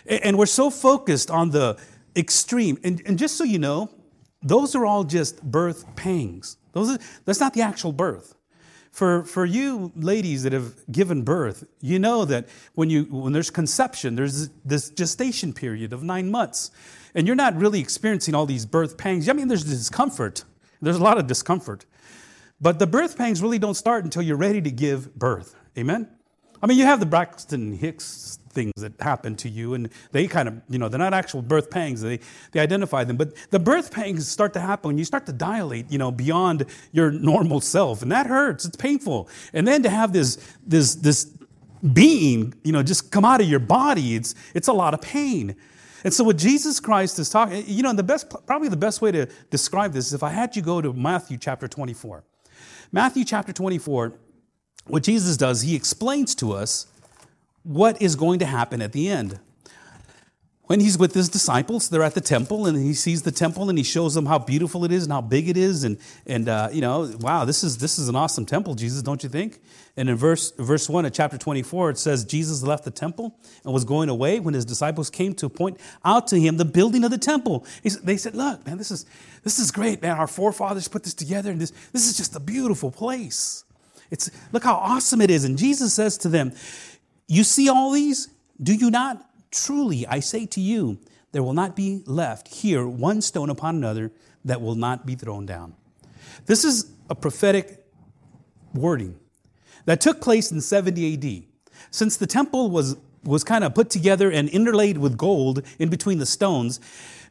And 0.06 0.38
we're 0.38 0.46
so 0.46 0.70
focused 0.70 1.30
on 1.30 1.50
the 1.50 1.78
extreme. 2.16 2.78
And, 2.84 3.02
and 3.06 3.18
just 3.18 3.36
so 3.36 3.44
you 3.44 3.58
know, 3.58 3.90
those 4.42 4.74
are 4.74 4.84
all 4.84 5.04
just 5.04 5.42
birth 5.42 5.96
pangs. 5.96 6.56
Those 6.72 6.90
are, 6.90 6.98
that's 7.24 7.40
not 7.40 7.54
the 7.54 7.62
actual 7.62 7.92
birth. 7.92 8.34
For, 8.90 9.24
for 9.24 9.44
you 9.44 9.90
ladies 9.96 10.44
that 10.44 10.52
have 10.52 10.74
given 10.92 11.22
birth, 11.22 11.64
you 11.80 11.98
know 11.98 12.24
that 12.26 12.48
when, 12.74 12.90
you, 12.90 13.04
when 13.04 13.32
there's 13.32 13.50
conception, 13.50 14.14
there's 14.14 14.50
this 14.64 14.90
gestation 14.90 15.52
period 15.52 15.92
of 15.92 16.04
nine 16.04 16.30
months. 16.30 16.70
And 17.14 17.26
you're 17.26 17.34
not 17.36 17.56
really 17.56 17.80
experiencing 17.80 18.34
all 18.34 18.46
these 18.46 18.66
birth 18.66 18.96
pangs. 18.96 19.28
I 19.28 19.32
mean, 19.32 19.48
there's 19.48 19.64
discomfort. 19.64 20.44
There's 20.80 20.96
a 20.96 21.02
lot 21.02 21.18
of 21.18 21.26
discomfort. 21.26 21.86
But 22.60 22.78
the 22.78 22.86
birth 22.86 23.18
pangs 23.18 23.42
really 23.42 23.58
don't 23.58 23.74
start 23.74 24.04
until 24.04 24.22
you're 24.22 24.36
ready 24.36 24.60
to 24.62 24.70
give 24.70 25.14
birth. 25.14 25.54
Amen? 25.76 26.08
I 26.62 26.66
mean, 26.66 26.78
you 26.78 26.84
have 26.84 27.00
the 27.00 27.06
Braxton 27.06 27.74
Hicks 27.74 28.38
things 28.48 28.72
that 28.78 28.92
happen 29.00 29.36
to 29.36 29.50
you, 29.50 29.74
and 29.74 29.90
they 30.12 30.26
kind 30.26 30.48
of, 30.48 30.62
you 30.68 30.78
know, 30.78 30.88
they're 30.88 30.98
not 30.98 31.12
actual 31.12 31.42
birth 31.42 31.68
pangs, 31.68 32.00
they, 32.00 32.20
they 32.52 32.60
identify 32.60 33.04
them. 33.04 33.16
But 33.18 33.34
the 33.50 33.58
birth 33.58 33.92
pangs 33.92 34.26
start 34.28 34.54
to 34.54 34.60
happen 34.60 34.88
when 34.88 34.98
you 34.98 35.04
start 35.04 35.26
to 35.26 35.32
dilate, 35.32 35.90
you 35.90 35.98
know, 35.98 36.10
beyond 36.10 36.64
your 36.92 37.10
normal 37.10 37.60
self. 37.60 38.00
And 38.00 38.10
that 38.12 38.26
hurts, 38.26 38.64
it's 38.64 38.76
painful. 38.76 39.28
And 39.52 39.68
then 39.68 39.82
to 39.82 39.90
have 39.90 40.12
this, 40.12 40.36
this, 40.66 40.94
this 40.94 41.36
being, 41.92 42.54
you 42.64 42.72
know, 42.72 42.82
just 42.82 43.10
come 43.10 43.26
out 43.26 43.42
of 43.42 43.48
your 43.48 43.60
body, 43.60 44.14
it's, 44.14 44.34
it's 44.54 44.68
a 44.68 44.72
lot 44.72 44.94
of 44.94 45.02
pain. 45.02 45.56
And 46.04 46.14
so 46.14 46.24
what 46.24 46.38
Jesus 46.38 46.80
Christ 46.80 47.18
is 47.18 47.28
talking, 47.28 47.64
you 47.66 47.82
know, 47.82 47.92
the 47.92 48.02
best, 48.02 48.32
probably 48.46 48.68
the 48.68 48.76
best 48.76 49.02
way 49.02 49.12
to 49.12 49.26
describe 49.50 49.92
this 49.92 50.06
is 50.06 50.14
if 50.14 50.22
I 50.22 50.30
had 50.30 50.54
you 50.56 50.62
go 50.62 50.80
to 50.80 50.92
Matthew 50.92 51.36
chapter 51.36 51.68
24. 51.68 52.24
Matthew 52.92 53.24
chapter 53.24 53.52
24, 53.52 54.12
what 54.86 55.02
Jesus 55.02 55.36
does, 55.36 55.62
he 55.62 55.74
explains 55.74 56.34
to 56.36 56.52
us 56.52 56.86
what 57.62 58.00
is 58.00 58.16
going 58.16 58.38
to 58.40 58.46
happen 58.46 58.82
at 58.82 58.92
the 58.92 59.08
end. 59.08 59.40
When 60.66 60.80
he's 60.80 60.96
with 60.96 61.12
his 61.12 61.28
disciples, 61.28 61.90
they're 61.90 62.02
at 62.02 62.14
the 62.14 62.22
temple, 62.22 62.66
and 62.66 62.78
he 62.78 62.94
sees 62.94 63.20
the 63.20 63.30
temple, 63.30 63.68
and 63.68 63.76
he 63.76 63.84
shows 63.84 64.14
them 64.14 64.24
how 64.24 64.38
beautiful 64.38 64.86
it 64.86 64.92
is 64.92 65.02
and 65.02 65.12
how 65.12 65.20
big 65.20 65.46
it 65.46 65.58
is, 65.58 65.84
and 65.84 65.98
and 66.26 66.48
uh, 66.48 66.70
you 66.72 66.80
know, 66.80 67.12
wow, 67.20 67.44
this 67.44 67.62
is 67.62 67.76
this 67.76 67.98
is 67.98 68.08
an 68.08 68.16
awesome 68.16 68.46
temple, 68.46 68.74
Jesus, 68.74 69.02
don't 69.02 69.22
you 69.22 69.28
think? 69.28 69.60
And 69.94 70.08
in 70.08 70.16
verse 70.16 70.52
verse 70.52 70.88
one 70.88 71.04
of 71.04 71.12
chapter 71.12 71.36
twenty 71.36 71.62
four, 71.62 71.90
it 71.90 71.98
says 71.98 72.24
Jesus 72.24 72.62
left 72.62 72.84
the 72.84 72.90
temple 72.90 73.38
and 73.62 73.74
was 73.74 73.84
going 73.84 74.08
away 74.08 74.40
when 74.40 74.54
his 74.54 74.64
disciples 74.64 75.10
came 75.10 75.34
to 75.34 75.50
point 75.50 75.78
out 76.02 76.28
to 76.28 76.40
him 76.40 76.56
the 76.56 76.64
building 76.64 77.04
of 77.04 77.10
the 77.10 77.18
temple. 77.18 77.66
They 77.82 78.16
said, 78.16 78.34
"Look, 78.34 78.64
man, 78.66 78.78
this 78.78 78.90
is 78.90 79.04
this 79.42 79.58
is 79.58 79.70
great, 79.70 80.00
man. 80.00 80.16
Our 80.16 80.26
forefathers 80.26 80.88
put 80.88 81.02
this 81.04 81.14
together, 81.14 81.50
and 81.50 81.60
this 81.60 81.72
this 81.92 82.08
is 82.08 82.16
just 82.16 82.34
a 82.36 82.40
beautiful 82.40 82.90
place. 82.90 83.64
It's 84.10 84.30
look 84.50 84.64
how 84.64 84.76
awesome 84.76 85.20
it 85.20 85.30
is." 85.30 85.44
And 85.44 85.58
Jesus 85.58 85.92
says 85.92 86.16
to 86.18 86.30
them, 86.30 86.52
"You 87.28 87.44
see 87.44 87.68
all 87.68 87.90
these? 87.92 88.28
Do 88.62 88.72
you 88.72 88.90
not?" 88.90 89.22
Truly, 89.54 90.04
I 90.06 90.18
say 90.18 90.46
to 90.46 90.60
you, 90.60 90.98
there 91.30 91.42
will 91.42 91.52
not 91.52 91.76
be 91.76 92.02
left 92.06 92.48
here 92.48 92.86
one 92.86 93.20
stone 93.20 93.50
upon 93.50 93.76
another 93.76 94.10
that 94.44 94.60
will 94.60 94.74
not 94.74 95.06
be 95.06 95.14
thrown 95.14 95.46
down. 95.46 95.74
This 96.46 96.64
is 96.64 96.90
a 97.08 97.14
prophetic 97.14 97.86
wording 98.74 99.16
that 99.84 100.00
took 100.00 100.20
place 100.20 100.50
in 100.50 100.60
70 100.60 101.14
AD. 101.14 101.44
Since 101.92 102.16
the 102.16 102.26
temple 102.26 102.68
was, 102.70 102.96
was 103.22 103.44
kind 103.44 103.62
of 103.62 103.74
put 103.74 103.90
together 103.90 104.28
and 104.30 104.48
interlaid 104.48 104.98
with 104.98 105.16
gold 105.16 105.62
in 105.78 105.88
between 105.88 106.18
the 106.18 106.26
stones, 106.26 106.80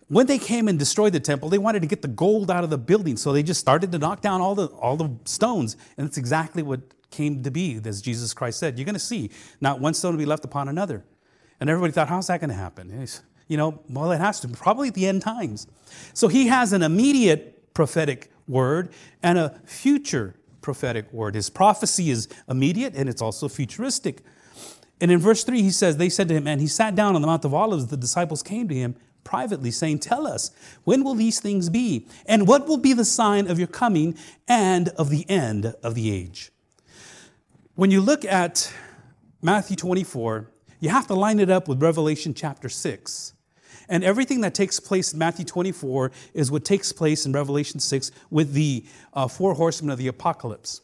when 0.08 0.28
they 0.28 0.38
came 0.38 0.68
and 0.70 0.80
destroyed 0.80 1.12
the 1.12 1.20
temple, 1.20 1.50
they 1.50 1.58
wanted 1.58 1.82
to 1.82 1.88
get 1.88 2.02
the 2.02 2.08
gold 2.08 2.50
out 2.50 2.64
of 2.64 2.70
the 2.70 2.78
building, 2.78 3.18
so 3.18 3.34
they 3.34 3.44
just 3.44 3.60
started 3.60 3.92
to 3.92 3.98
knock 3.98 4.22
down 4.22 4.40
all 4.40 4.56
the, 4.56 4.68
all 4.68 4.96
the 4.96 5.12
stones. 5.26 5.76
And 5.98 6.08
that's 6.08 6.18
exactly 6.18 6.64
what 6.64 6.82
came 7.10 7.44
to 7.44 7.52
be, 7.52 7.82
as 7.84 8.02
Jesus 8.02 8.34
Christ 8.34 8.60
said. 8.60 8.78
You're 8.78 8.86
going 8.86 8.94
to 8.94 9.00
see 9.00 9.30
not 9.60 9.82
one 9.82 9.94
stone 9.94 10.14
will 10.14 10.20
be 10.20 10.26
left 10.26 10.46
upon 10.46 10.70
another. 10.70 11.04
And 11.64 11.70
everybody 11.70 11.94
thought, 11.94 12.10
how's 12.10 12.28
that 12.28 12.42
going 12.42 12.50
to 12.50 12.58
happen? 12.58 13.08
You 13.48 13.56
know, 13.56 13.80
well, 13.88 14.12
it 14.12 14.20
has 14.20 14.42
to, 14.42 14.50
probably 14.50 14.90
at 14.90 14.96
the 14.96 15.08
end 15.08 15.22
times. 15.22 15.66
So 16.14 16.28
he 16.28 16.48
has 16.48 16.74
an 16.74 16.84
immediate 16.84 17.74
prophetic 17.74 18.30
word 18.50 18.90
and 19.24 19.38
a 19.38 19.62
future 19.64 20.36
prophetic 20.60 21.14
word. 21.14 21.36
His 21.36 21.50
prophecy 21.50 22.10
is 22.10 22.28
immediate 22.50 22.96
and 22.96 23.08
it's 23.08 23.22
also 23.22 23.48
futuristic. 23.48 24.24
And 25.00 25.10
in 25.10 25.20
verse 25.20 25.46
3, 25.46 25.62
he 25.62 25.72
says, 25.72 25.96
They 25.96 26.10
said 26.10 26.28
to 26.28 26.34
him, 26.34 26.48
and 26.48 26.60
he 26.60 26.68
sat 26.68 26.96
down 26.96 27.16
on 27.16 27.22
the 27.22 27.28
Mount 27.28 27.46
of 27.46 27.54
Olives. 27.54 27.88
The 27.88 27.96
disciples 27.96 28.44
came 28.44 28.68
to 28.68 28.76
him 28.76 28.98
privately, 29.24 29.72
saying, 29.72 30.00
Tell 30.00 30.28
us, 30.28 30.52
when 30.84 31.06
will 31.06 31.16
these 31.16 31.40
things 31.40 31.70
be? 31.70 32.10
And 32.26 32.46
what 32.46 32.68
will 32.68 32.76
be 32.76 32.92
the 32.92 33.06
sign 33.06 33.50
of 33.50 33.58
your 33.58 33.70
coming 33.70 34.18
and 34.50 34.90
of 34.98 35.10
the 35.10 35.26
end 35.30 35.68
of 35.82 35.96
the 35.96 36.12
age? 36.12 36.52
When 37.76 37.90
you 37.90 38.02
look 38.02 38.26
at 38.26 38.70
Matthew 39.42 39.78
24, 39.78 40.50
you 40.84 40.90
have 40.90 41.08
to 41.08 41.14
line 41.14 41.40
it 41.40 41.50
up 41.50 41.70
with 41.70 41.82
Revelation 41.82 42.34
chapter 42.34 42.68
6. 42.68 43.34
And 43.88 44.04
everything 44.04 44.42
that 44.42 44.54
takes 44.54 44.82
place 44.82 45.14
in 45.14 45.20
Matthew 45.20 45.46
24 45.46 46.12
is 46.34 46.52
what 46.52 46.66
takes 46.66 46.92
place 46.92 47.26
in 47.26 47.32
Revelation 47.32 47.80
6 47.80 48.12
with 48.30 48.52
the 48.52 48.86
uh, 49.14 49.30
four 49.30 49.54
horsemen 49.54 49.92
of 49.92 49.98
the 49.98 50.08
apocalypse 50.08 50.82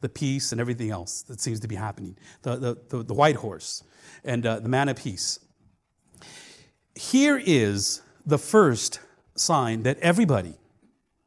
the 0.00 0.08
peace 0.08 0.52
and 0.52 0.60
everything 0.60 0.90
else 0.90 1.22
that 1.22 1.40
seems 1.40 1.58
to 1.58 1.66
be 1.66 1.74
happening, 1.74 2.16
the, 2.42 2.54
the, 2.56 2.78
the, 2.88 3.02
the 3.02 3.14
white 3.14 3.34
horse 3.34 3.82
and 4.24 4.46
uh, 4.46 4.60
the 4.60 4.68
man 4.68 4.88
of 4.88 4.96
peace. 4.96 5.40
Here 6.94 7.36
is 7.44 8.00
the 8.24 8.38
first 8.38 9.00
sign 9.34 9.82
that 9.82 9.98
everybody, 9.98 10.54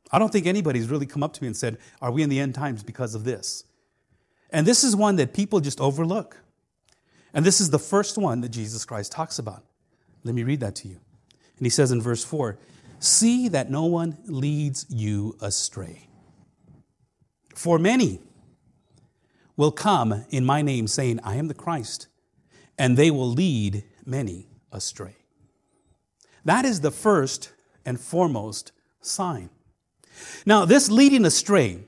I 0.09 0.19
don't 0.19 0.31
think 0.31 0.47
anybody's 0.47 0.87
really 0.87 1.05
come 1.05 1.21
up 1.21 1.33
to 1.33 1.43
me 1.43 1.47
and 1.47 1.57
said, 1.57 1.77
Are 2.01 2.11
we 2.11 2.23
in 2.23 2.29
the 2.29 2.39
end 2.39 2.55
times 2.55 2.81
because 2.81 3.13
of 3.13 3.25
this? 3.25 3.65
And 4.49 4.65
this 4.65 4.85
is 4.85 4.95
one 4.95 5.17
that 5.17 5.33
people 5.33 5.59
just 5.59 5.81
overlook. 5.81 6.37
And 7.33 7.45
this 7.45 7.61
is 7.61 7.69
the 7.69 7.79
first 7.79 8.17
one 8.17 8.41
that 8.41 8.49
Jesus 8.49 8.85
Christ 8.85 9.11
talks 9.11 9.39
about. 9.39 9.63
Let 10.23 10.35
me 10.35 10.43
read 10.43 10.59
that 10.59 10.75
to 10.77 10.87
you. 10.87 10.99
And 11.57 11.65
he 11.65 11.69
says 11.69 11.91
in 11.91 12.01
verse 12.01 12.23
4 12.23 12.57
See 12.99 13.47
that 13.47 13.71
no 13.71 13.85
one 13.85 14.17
leads 14.25 14.85
you 14.89 15.35
astray. 15.41 16.07
For 17.55 17.79
many 17.79 18.19
will 19.57 19.71
come 19.71 20.25
in 20.29 20.45
my 20.45 20.61
name, 20.61 20.87
saying, 20.87 21.19
I 21.23 21.35
am 21.35 21.47
the 21.47 21.53
Christ, 21.53 22.07
and 22.77 22.97
they 22.97 23.11
will 23.11 23.29
lead 23.29 23.83
many 24.05 24.47
astray. 24.71 25.15
That 26.45 26.65
is 26.65 26.81
the 26.81 26.91
first 26.91 27.51
and 27.85 27.99
foremost 27.99 28.71
sign. 29.01 29.49
Now, 30.45 30.65
this 30.65 30.89
leading 30.89 31.25
astray 31.25 31.79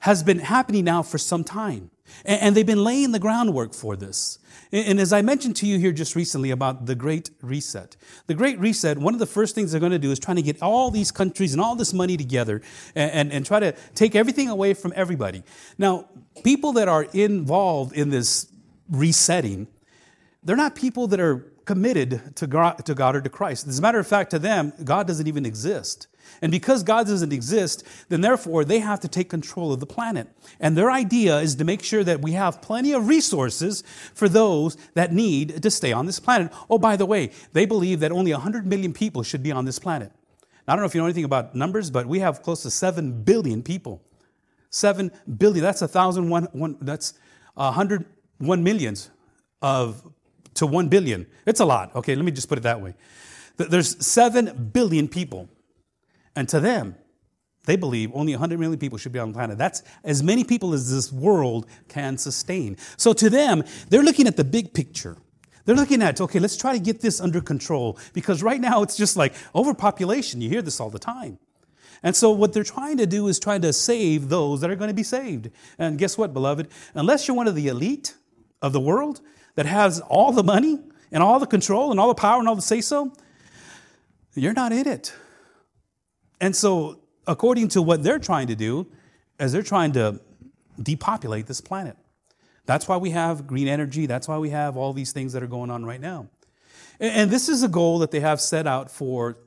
has 0.00 0.22
been 0.22 0.38
happening 0.38 0.84
now 0.84 1.02
for 1.02 1.18
some 1.18 1.44
time. 1.44 1.90
And 2.24 2.56
they've 2.56 2.66
been 2.66 2.84
laying 2.84 3.12
the 3.12 3.18
groundwork 3.18 3.74
for 3.74 3.96
this. 3.96 4.38
And 4.72 5.00
as 5.00 5.12
I 5.12 5.20
mentioned 5.22 5.56
to 5.56 5.66
you 5.66 5.78
here 5.78 5.90
just 5.90 6.14
recently 6.14 6.50
about 6.50 6.86
the 6.86 6.94
Great 6.94 7.30
Reset, 7.42 7.96
the 8.26 8.34
Great 8.34 8.58
Reset, 8.60 8.98
one 8.98 9.14
of 9.14 9.20
the 9.20 9.26
first 9.26 9.54
things 9.54 9.72
they're 9.72 9.80
going 9.80 9.90
to 9.90 9.98
do 9.98 10.12
is 10.12 10.20
trying 10.20 10.36
to 10.36 10.42
get 10.42 10.62
all 10.62 10.90
these 10.90 11.10
countries 11.10 11.52
and 11.52 11.60
all 11.60 11.74
this 11.74 11.92
money 11.92 12.16
together 12.16 12.62
and, 12.94 13.10
and, 13.10 13.32
and 13.32 13.46
try 13.46 13.58
to 13.58 13.72
take 13.94 14.14
everything 14.14 14.48
away 14.48 14.74
from 14.74 14.92
everybody. 14.94 15.42
Now, 15.76 16.08
people 16.44 16.72
that 16.74 16.86
are 16.86 17.04
involved 17.12 17.94
in 17.94 18.10
this 18.10 18.46
resetting, 18.88 19.66
they're 20.44 20.56
not 20.56 20.76
people 20.76 21.08
that 21.08 21.18
are 21.18 21.52
committed 21.64 22.36
to 22.36 22.46
God, 22.46 22.84
to 22.86 22.94
God 22.94 23.16
or 23.16 23.20
to 23.20 23.28
Christ. 23.28 23.66
As 23.66 23.78
a 23.78 23.82
matter 23.82 23.98
of 23.98 24.06
fact, 24.06 24.30
to 24.30 24.38
them, 24.38 24.72
God 24.84 25.06
doesn't 25.06 25.26
even 25.26 25.44
exist. 25.44 26.06
And 26.42 26.50
because 26.50 26.82
God 26.82 27.06
doesn't 27.06 27.32
exist, 27.32 27.84
then 28.08 28.20
therefore 28.20 28.64
they 28.64 28.78
have 28.78 29.00
to 29.00 29.08
take 29.08 29.28
control 29.28 29.72
of 29.72 29.80
the 29.80 29.86
planet. 29.86 30.28
And 30.58 30.76
their 30.76 30.90
idea 30.90 31.38
is 31.38 31.54
to 31.56 31.64
make 31.64 31.82
sure 31.82 32.04
that 32.04 32.22
we 32.22 32.32
have 32.32 32.62
plenty 32.62 32.92
of 32.92 33.08
resources 33.08 33.82
for 34.14 34.28
those 34.28 34.76
that 34.94 35.12
need 35.12 35.62
to 35.62 35.70
stay 35.70 35.92
on 35.92 36.06
this 36.06 36.20
planet. 36.20 36.52
Oh, 36.68 36.78
by 36.78 36.96
the 36.96 37.06
way, 37.06 37.30
they 37.52 37.66
believe 37.66 38.00
that 38.00 38.12
only 38.12 38.32
100 38.32 38.66
million 38.66 38.92
people 38.92 39.22
should 39.22 39.42
be 39.42 39.52
on 39.52 39.64
this 39.64 39.78
planet. 39.78 40.12
I 40.66 40.74
don't 40.74 40.80
know 40.80 40.86
if 40.86 40.94
you 40.94 41.00
know 41.00 41.06
anything 41.06 41.24
about 41.24 41.54
numbers, 41.54 41.90
but 41.90 42.06
we 42.06 42.20
have 42.20 42.42
close 42.42 42.62
to 42.62 42.70
7 42.70 43.24
billion 43.24 43.62
people. 43.62 44.02
7 44.70 45.10
billion, 45.36 45.62
that's 45.62 45.82
a 45.82 45.88
thousand 45.88 46.28
one, 46.28 46.44
one 46.52 46.76
that's 46.80 47.14
a 47.56 47.72
hundred 47.72 48.06
one 48.38 48.62
millions 48.62 49.10
of 49.60 50.02
to 50.54 50.66
1 50.66 50.88
billion. 50.88 51.26
It's 51.46 51.60
a 51.60 51.64
lot. 51.64 51.94
Okay, 51.96 52.14
let 52.14 52.24
me 52.24 52.32
just 52.32 52.48
put 52.48 52.58
it 52.58 52.62
that 52.62 52.80
way. 52.80 52.94
There's 53.56 54.04
7 54.04 54.70
billion 54.72 55.08
people. 55.08 55.48
And 56.40 56.48
to 56.48 56.58
them, 56.58 56.94
they 57.66 57.76
believe 57.76 58.10
only 58.14 58.32
100 58.32 58.58
million 58.58 58.78
people 58.78 58.96
should 58.96 59.12
be 59.12 59.18
on 59.18 59.28
the 59.28 59.34
planet. 59.34 59.58
That's 59.58 59.82
as 60.02 60.22
many 60.22 60.42
people 60.42 60.72
as 60.72 60.90
this 60.90 61.12
world 61.12 61.66
can 61.86 62.16
sustain. 62.16 62.78
So 62.96 63.12
to 63.12 63.28
them, 63.28 63.62
they're 63.90 64.02
looking 64.02 64.26
at 64.26 64.38
the 64.38 64.44
big 64.44 64.72
picture. 64.72 65.18
They're 65.66 65.76
looking 65.76 66.00
at, 66.00 66.18
okay, 66.18 66.38
let's 66.38 66.56
try 66.56 66.72
to 66.72 66.78
get 66.78 67.02
this 67.02 67.20
under 67.20 67.42
control 67.42 67.98
because 68.14 68.42
right 68.42 68.58
now 68.58 68.82
it's 68.82 68.96
just 68.96 69.18
like 69.18 69.34
overpopulation. 69.54 70.40
You 70.40 70.48
hear 70.48 70.62
this 70.62 70.80
all 70.80 70.88
the 70.88 70.98
time. 70.98 71.38
And 72.02 72.16
so 72.16 72.30
what 72.30 72.54
they're 72.54 72.64
trying 72.64 72.96
to 72.96 73.06
do 73.06 73.28
is 73.28 73.38
trying 73.38 73.60
to 73.60 73.74
save 73.74 74.30
those 74.30 74.62
that 74.62 74.70
are 74.70 74.76
going 74.76 74.88
to 74.88 74.94
be 74.94 75.02
saved. 75.02 75.50
And 75.78 75.98
guess 75.98 76.16
what, 76.16 76.32
beloved? 76.32 76.68
Unless 76.94 77.28
you're 77.28 77.36
one 77.36 77.48
of 77.48 77.54
the 77.54 77.68
elite 77.68 78.14
of 78.62 78.72
the 78.72 78.80
world 78.80 79.20
that 79.56 79.66
has 79.66 80.00
all 80.00 80.32
the 80.32 80.42
money 80.42 80.78
and 81.12 81.22
all 81.22 81.38
the 81.38 81.46
control 81.46 81.90
and 81.90 82.00
all 82.00 82.08
the 82.08 82.14
power 82.14 82.38
and 82.38 82.48
all 82.48 82.56
the 82.56 82.62
say 82.62 82.80
so, 82.80 83.12
you're 84.34 84.54
not 84.54 84.72
in 84.72 84.88
it. 84.88 85.12
And 86.40 86.56
so, 86.56 87.00
according 87.26 87.68
to 87.68 87.82
what 87.82 88.02
they're 88.02 88.18
trying 88.18 88.46
to 88.48 88.56
do, 88.56 88.86
as 89.38 89.52
they're 89.52 89.62
trying 89.62 89.92
to 89.92 90.20
depopulate 90.82 91.46
this 91.46 91.60
planet, 91.60 91.96
that's 92.66 92.88
why 92.88 92.96
we 92.96 93.10
have 93.10 93.46
green 93.46 93.68
energy. 93.68 94.06
That's 94.06 94.28
why 94.28 94.38
we 94.38 94.50
have 94.50 94.76
all 94.76 94.92
these 94.92 95.12
things 95.12 95.32
that 95.32 95.42
are 95.42 95.48
going 95.48 95.70
on 95.70 95.84
right 95.84 96.00
now. 96.00 96.28
And 96.98 97.30
this 97.30 97.48
is 97.48 97.62
a 97.62 97.68
goal 97.68 97.98
that 98.00 98.10
they 98.10 98.20
have 98.20 98.40
set 98.40 98.66
out 98.66 98.90
for 98.90 99.38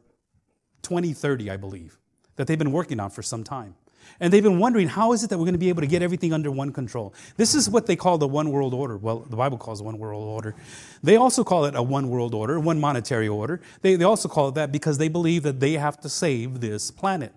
2030, 0.81 1.49
I 1.49 1.57
believe, 1.57 1.97
that 2.35 2.47
they've 2.47 2.57
been 2.57 2.71
working 2.71 2.99
on 2.99 3.11
for 3.11 3.21
some 3.21 3.43
time. 3.43 3.75
And 4.19 4.31
they've 4.31 4.43
been 4.43 4.59
wondering, 4.59 4.87
how 4.87 5.13
is 5.13 5.23
it 5.23 5.29
that 5.29 5.37
we're 5.37 5.45
going 5.45 5.53
to 5.53 5.59
be 5.59 5.69
able 5.69 5.81
to 5.81 5.87
get 5.87 6.01
everything 6.01 6.33
under 6.33 6.51
one 6.51 6.71
control? 6.71 7.13
This 7.37 7.55
is 7.55 7.69
what 7.69 7.87
they 7.87 7.95
call 7.95 8.17
the 8.17 8.27
one 8.27 8.51
world 8.51 8.73
order. 8.73 8.97
Well, 8.97 9.19
the 9.19 9.35
Bible 9.35 9.57
calls 9.57 9.81
one 9.81 9.97
world 9.97 10.23
order. 10.23 10.55
They 11.01 11.15
also 11.15 11.43
call 11.43 11.65
it 11.65 11.75
a 11.75 11.83
one 11.83 12.09
world 12.09 12.33
order, 12.33 12.59
one 12.59 12.79
monetary 12.79 13.27
order. 13.27 13.61
They, 13.81 13.95
they 13.95 14.05
also 14.05 14.29
call 14.29 14.49
it 14.49 14.55
that 14.55 14.71
because 14.71 14.97
they 14.97 15.07
believe 15.09 15.43
that 15.43 15.59
they 15.59 15.73
have 15.73 15.99
to 16.01 16.09
save 16.09 16.59
this 16.61 16.91
planet. 16.91 17.33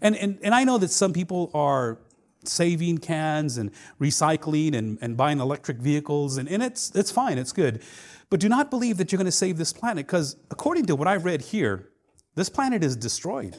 And, 0.00 0.16
and, 0.16 0.38
and 0.42 0.54
I 0.54 0.64
know 0.64 0.78
that 0.78 0.90
some 0.90 1.12
people 1.12 1.50
are 1.54 1.98
saving 2.44 2.98
cans 2.98 3.58
and 3.58 3.70
recycling 4.00 4.74
and, 4.74 4.98
and 5.00 5.16
buying 5.16 5.40
electric 5.40 5.78
vehicles, 5.78 6.36
and, 6.36 6.48
and 6.48 6.62
it's, 6.62 6.94
it's 6.94 7.10
fine, 7.10 7.38
it's 7.38 7.52
good. 7.52 7.82
But 8.30 8.40
do 8.40 8.48
not 8.48 8.70
believe 8.70 8.98
that 8.98 9.10
you're 9.10 9.16
going 9.18 9.26
to 9.26 9.32
save 9.32 9.58
this 9.58 9.72
planet 9.72 10.06
because, 10.06 10.36
according 10.50 10.86
to 10.86 10.96
what 10.96 11.08
I 11.08 11.16
read 11.16 11.40
here, 11.40 11.88
this 12.34 12.48
planet 12.48 12.84
is 12.84 12.94
destroyed. 12.94 13.56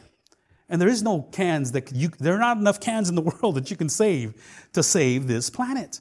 And 0.70 0.82
there 0.82 0.90
is 0.90 1.02
no 1.02 1.24
cans 1.32 1.72
that 1.72 1.92
you, 1.94 2.10
there 2.20 2.36
are 2.36 2.40
not 2.40 2.58
enough 2.58 2.80
cans 2.80 3.10
in 3.10 3.16
the 3.16 3.22
world 3.42 3.56
that 3.56 3.72
you 3.72 3.78
can 3.78 3.90
save 3.90 4.34
to 4.74 4.84
save 4.84 5.28
this 5.28 5.50
planet. 5.50 6.00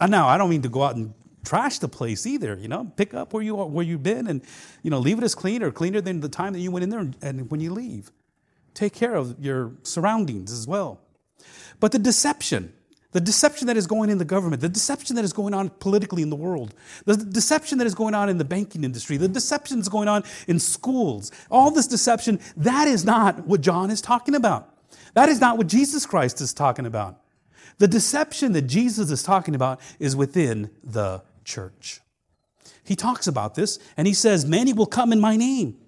And 0.00 0.10
now, 0.10 0.28
I 0.28 0.36
don't 0.36 0.50
mean 0.50 0.62
to 0.62 0.68
go 0.68 0.82
out 0.82 0.96
and 0.96 1.14
trash 1.44 1.78
the 1.78 1.88
place 1.88 2.26
either, 2.26 2.58
you 2.60 2.68
know, 2.68 2.92
pick 2.96 3.14
up 3.14 3.32
where, 3.32 3.42
you 3.42 3.58
are, 3.60 3.66
where 3.66 3.84
you've 3.84 4.02
been 4.02 4.26
and, 4.26 4.42
you 4.82 4.90
know, 4.90 4.98
leave 4.98 5.16
it 5.16 5.24
as 5.24 5.34
clean 5.34 5.62
or 5.62 5.70
cleaner 5.70 6.00
than 6.00 6.20
the 6.20 6.28
time 6.28 6.52
that 6.52 6.58
you 6.58 6.70
went 6.70 6.82
in 6.82 6.90
there 6.90 7.00
and, 7.00 7.16
and 7.22 7.50
when 7.50 7.60
you 7.60 7.72
leave. 7.72 8.10
Take 8.74 8.92
care 8.92 9.14
of 9.14 9.36
your 9.42 9.72
surroundings 9.84 10.52
as 10.52 10.66
well. 10.66 11.00
But 11.80 11.92
the 11.92 11.98
deception, 11.98 12.74
the 13.12 13.20
deception 13.20 13.66
that 13.68 13.76
is 13.76 13.86
going 13.86 14.10
in 14.10 14.18
the 14.18 14.24
government, 14.24 14.60
the 14.60 14.68
deception 14.68 15.16
that 15.16 15.24
is 15.24 15.32
going 15.32 15.54
on 15.54 15.70
politically 15.70 16.22
in 16.22 16.30
the 16.30 16.36
world, 16.36 16.74
the 17.04 17.16
deception 17.16 17.78
that 17.78 17.86
is 17.86 17.94
going 17.94 18.14
on 18.14 18.28
in 18.28 18.38
the 18.38 18.44
banking 18.44 18.84
industry, 18.84 19.16
the 19.16 19.28
deception 19.28 19.78
that's 19.78 19.88
going 19.88 20.08
on 20.08 20.24
in 20.48 20.58
schools, 20.58 21.30
all 21.50 21.70
this 21.70 21.86
deception, 21.86 22.40
that 22.56 22.88
is 22.88 23.04
not 23.04 23.46
what 23.46 23.60
John 23.60 23.90
is 23.90 24.00
talking 24.00 24.34
about. 24.34 24.74
That 25.14 25.28
is 25.28 25.40
not 25.40 25.56
what 25.56 25.66
Jesus 25.66 26.04
Christ 26.04 26.40
is 26.40 26.52
talking 26.52 26.86
about. 26.86 27.20
The 27.78 27.88
deception 27.88 28.52
that 28.52 28.62
Jesus 28.62 29.10
is 29.10 29.22
talking 29.22 29.54
about 29.54 29.80
is 29.98 30.16
within 30.16 30.70
the 30.82 31.22
church. 31.44 32.00
He 32.84 32.96
talks 32.96 33.26
about 33.26 33.54
this 33.54 33.78
and 33.96 34.06
he 34.06 34.14
says, 34.14 34.46
Many 34.46 34.72
will 34.72 34.86
come 34.86 35.12
in 35.12 35.20
my 35.20 35.36
name. 35.36 35.78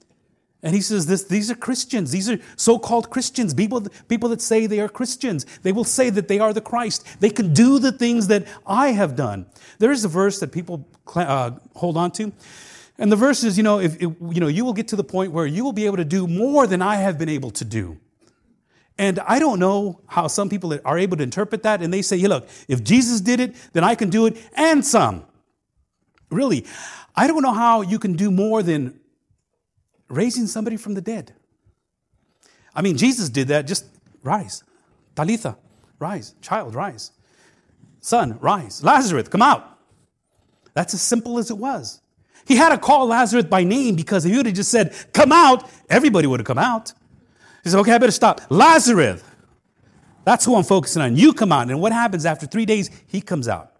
And 0.62 0.74
he 0.74 0.80
says 0.80 1.06
this, 1.06 1.22
these 1.22 1.52
are 1.52 1.54
Christians. 1.54 2.10
These 2.10 2.28
are 2.28 2.38
so-called 2.56 3.10
Christians, 3.10 3.54
people, 3.54 3.86
people 4.08 4.28
that 4.30 4.42
say 4.42 4.66
they 4.66 4.80
are 4.80 4.88
Christians. 4.88 5.46
They 5.62 5.70
will 5.70 5.84
say 5.84 6.10
that 6.10 6.26
they 6.26 6.40
are 6.40 6.52
the 6.52 6.60
Christ. 6.60 7.06
They 7.20 7.30
can 7.30 7.54
do 7.54 7.78
the 7.78 7.92
things 7.92 8.26
that 8.26 8.44
I 8.66 8.88
have 8.88 9.14
done. 9.14 9.46
There 9.78 9.92
is 9.92 10.04
a 10.04 10.08
verse 10.08 10.40
that 10.40 10.50
people 10.50 10.88
uh, 11.14 11.52
hold 11.76 11.96
on 11.96 12.10
to. 12.12 12.32
And 12.98 13.12
the 13.12 13.16
verse 13.16 13.44
is, 13.44 13.56
you 13.56 13.62
know, 13.62 13.78
if, 13.78 14.02
you 14.02 14.16
know, 14.20 14.48
you 14.48 14.64
will 14.64 14.72
get 14.72 14.88
to 14.88 14.96
the 14.96 15.04
point 15.04 15.30
where 15.30 15.46
you 15.46 15.62
will 15.62 15.72
be 15.72 15.86
able 15.86 15.98
to 15.98 16.04
do 16.04 16.26
more 16.26 16.66
than 16.66 16.82
I 16.82 16.96
have 16.96 17.18
been 17.18 17.28
able 17.28 17.52
to 17.52 17.64
do. 17.64 17.98
And 18.98 19.20
I 19.20 19.38
don't 19.38 19.60
know 19.60 20.00
how 20.08 20.26
some 20.26 20.48
people 20.48 20.76
are 20.84 20.98
able 20.98 21.16
to 21.18 21.22
interpret 21.22 21.62
that. 21.62 21.82
And 21.82 21.94
they 21.94 22.02
say, 22.02 22.16
yeah, 22.16 22.28
look, 22.28 22.48
if 22.66 22.82
Jesus 22.82 23.20
did 23.20 23.38
it, 23.38 23.54
then 23.72 23.84
I 23.84 23.94
can 23.94 24.10
do 24.10 24.26
it 24.26 24.36
and 24.54 24.84
some. 24.84 25.24
Really, 26.30 26.66
I 27.14 27.28
don't 27.28 27.42
know 27.42 27.52
how 27.52 27.82
you 27.82 28.00
can 28.00 28.14
do 28.14 28.32
more 28.32 28.64
than 28.64 28.98
raising 30.08 30.46
somebody 30.46 30.76
from 30.76 30.94
the 30.94 31.00
dead. 31.00 31.32
I 32.74 32.82
mean, 32.82 32.96
Jesus 32.96 33.28
did 33.28 33.48
that. 33.48 33.66
Just 33.66 33.86
rise. 34.22 34.62
Talitha, 35.14 35.56
rise. 35.98 36.34
Child, 36.40 36.74
rise. 36.74 37.12
Son, 38.00 38.38
rise. 38.40 38.82
Lazarus, 38.82 39.28
come 39.28 39.42
out. 39.42 39.78
That's 40.74 40.94
as 40.94 41.02
simple 41.02 41.38
as 41.38 41.50
it 41.50 41.58
was. 41.58 42.00
He 42.46 42.56
had 42.56 42.70
to 42.70 42.78
call 42.78 43.06
Lazarus 43.06 43.44
by 43.44 43.64
name 43.64 43.94
because 43.96 44.24
if 44.24 44.30
he 44.30 44.36
would 44.36 44.46
have 44.46 44.54
just 44.54 44.70
said, 44.70 44.94
come 45.12 45.32
out, 45.32 45.68
everybody 45.90 46.26
would 46.26 46.40
have 46.40 46.46
come 46.46 46.58
out. 46.58 46.92
He 47.62 47.70
said, 47.70 47.80
okay, 47.80 47.92
I 47.92 47.98
better 47.98 48.12
stop. 48.12 48.40
Lazarus, 48.48 49.22
that's 50.24 50.44
who 50.44 50.54
I'm 50.54 50.64
focusing 50.64 51.02
on. 51.02 51.16
You 51.16 51.32
come 51.32 51.52
out. 51.52 51.68
And 51.68 51.80
what 51.80 51.92
happens 51.92 52.24
after 52.24 52.46
three 52.46 52.64
days? 52.64 52.90
He 53.06 53.20
comes 53.20 53.48
out. 53.48 53.72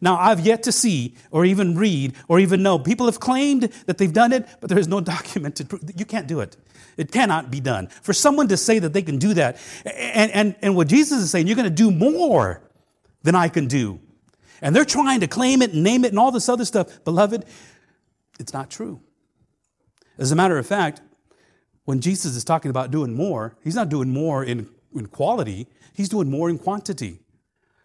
Now, 0.00 0.18
I've 0.18 0.40
yet 0.40 0.62
to 0.64 0.72
see 0.72 1.14
or 1.30 1.44
even 1.44 1.76
read 1.76 2.14
or 2.28 2.40
even 2.40 2.62
know. 2.62 2.78
People 2.78 3.06
have 3.06 3.20
claimed 3.20 3.64
that 3.86 3.98
they've 3.98 4.12
done 4.12 4.32
it, 4.32 4.46
but 4.60 4.70
there 4.70 4.78
is 4.78 4.88
no 4.88 5.00
documented 5.16 5.68
proof. 5.68 5.82
You 5.96 6.04
can't 6.04 6.26
do 6.26 6.40
it. 6.40 6.56
It 6.96 7.12
cannot 7.12 7.50
be 7.50 7.60
done. 7.60 7.86
For 7.86 8.12
someone 8.12 8.48
to 8.48 8.56
say 8.56 8.78
that 8.78 8.92
they 8.92 9.02
can 9.02 9.18
do 9.18 9.34
that, 9.34 9.58
and, 9.84 10.30
and, 10.32 10.56
and 10.62 10.76
what 10.76 10.88
Jesus 10.88 11.22
is 11.22 11.30
saying, 11.30 11.46
you're 11.46 11.56
going 11.56 11.64
to 11.64 11.70
do 11.70 11.90
more 11.90 12.62
than 13.22 13.34
I 13.34 13.48
can 13.48 13.66
do. 13.66 14.00
And 14.62 14.74
they're 14.76 14.84
trying 14.84 15.20
to 15.20 15.26
claim 15.26 15.62
it 15.62 15.72
and 15.72 15.82
name 15.82 16.04
it 16.04 16.08
and 16.08 16.18
all 16.18 16.30
this 16.30 16.48
other 16.48 16.64
stuff. 16.64 17.02
Beloved, 17.04 17.44
it's 18.38 18.52
not 18.52 18.70
true. 18.70 19.00
As 20.18 20.32
a 20.32 20.36
matter 20.36 20.58
of 20.58 20.66
fact, 20.66 21.00
when 21.84 22.00
Jesus 22.00 22.36
is 22.36 22.44
talking 22.44 22.70
about 22.70 22.90
doing 22.90 23.14
more, 23.14 23.56
he's 23.64 23.74
not 23.74 23.88
doing 23.88 24.10
more 24.10 24.44
in, 24.44 24.68
in 24.94 25.06
quality, 25.06 25.66
he's 25.94 26.08
doing 26.08 26.30
more 26.30 26.50
in 26.50 26.58
quantity. 26.58 27.20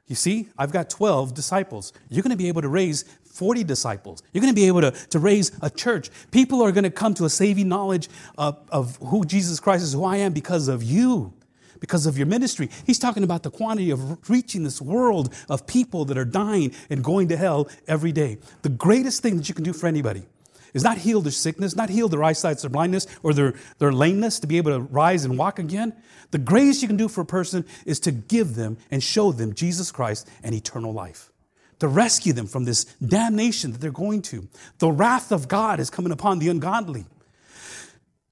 You 0.08 0.16
see, 0.16 0.50
I've 0.58 0.72
got 0.72 0.90
12 0.90 1.34
disciples. 1.34 1.92
You're 2.10 2.22
going 2.22 2.32
to 2.32 2.38
be 2.38 2.48
able 2.48 2.62
to 2.62 2.70
raise 2.70 3.04
40 3.24 3.64
disciples. 3.64 4.22
You're 4.32 4.42
going 4.42 4.54
to 4.54 4.56
be 4.56 4.68
able 4.68 4.82
to, 4.82 4.92
to 4.92 5.20
raise 5.20 5.52
a 5.62 5.70
church. 5.70 6.10
People 6.32 6.62
are 6.62 6.72
going 6.72 6.84
to 6.84 6.92
come 6.92 7.14
to 7.16 7.26
a 7.26 7.30
saving 7.30 7.68
knowledge 7.68 8.08
of, 8.38 8.58
of 8.70 8.98
who 8.98 9.26
Jesus 9.26 9.60
Christ 9.60 9.84
is, 9.84 9.94
who 9.94 10.06
I 10.06 10.18
am, 10.18 10.32
because 10.32 10.68
of 10.68 10.84
you, 10.84 11.34
because 11.80 12.06
of 12.06 12.18
your 12.18 12.28
ministry. 12.28 12.70
He's 12.86 13.00
talking 13.00 13.24
about 13.24 13.44
the 13.44 13.52
quantity 13.52 13.90
of 13.90 14.30
reaching 14.30 14.64
this 14.64 14.80
world 14.80 15.34
of 15.50 15.66
people 15.66 16.06
that 16.06 16.18
are 16.18 16.26
dying 16.26 16.74
and 16.90 17.04
going 17.04 17.30
to 17.30 17.38
hell 17.38 17.68
every 17.88 18.12
day. 18.12 18.38
The 18.62 18.70
greatest 18.70 19.24
thing 19.24 19.38
that 19.38 19.50
you 19.50 19.56
can 19.56 19.64
do 19.64 19.74
for 19.74 19.88
anybody 19.88 20.28
is 20.76 20.84
not 20.84 21.00
heal 21.00 21.22
their 21.22 21.32
sickness, 21.32 21.76
not 21.76 21.90
heal 21.90 22.10
their 22.10 22.24
eyesight, 22.24 22.60
their 22.60 22.70
blindness, 22.70 23.08
or 23.24 23.34
their, 23.34 23.56
their 23.80 23.94
lameness 23.94 24.40
to 24.42 24.46
be 24.46 24.58
able 24.58 24.72
to 24.72 24.82
rise 24.82 25.24
and 25.26 25.38
walk 25.38 25.58
again. 25.58 25.96
The 26.32 26.38
greatest 26.38 26.82
you 26.82 26.88
can 26.90 26.98
do 26.98 27.08
for 27.08 27.22
a 27.22 27.26
person 27.26 27.66
is 27.86 28.00
to 28.02 28.12
give 28.12 28.56
them 28.56 28.78
and 28.92 29.02
show 29.02 29.32
them 29.32 29.56
Jesus 29.56 29.90
Christ 29.90 30.30
and 30.44 30.54
eternal 30.54 30.92
life. 30.92 31.32
To 31.80 31.88
rescue 31.88 32.34
them 32.34 32.46
from 32.46 32.66
this 32.66 32.84
damnation 32.96 33.72
that 33.72 33.80
they're 33.80 33.92
going 33.92 34.22
to. 34.24 34.48
The 34.80 34.92
wrath 34.92 35.32
of 35.32 35.48
God 35.48 35.80
is 35.80 35.90
coming 35.90 36.12
upon 36.12 36.40
the 36.40 36.50
ungodly. 36.50 37.06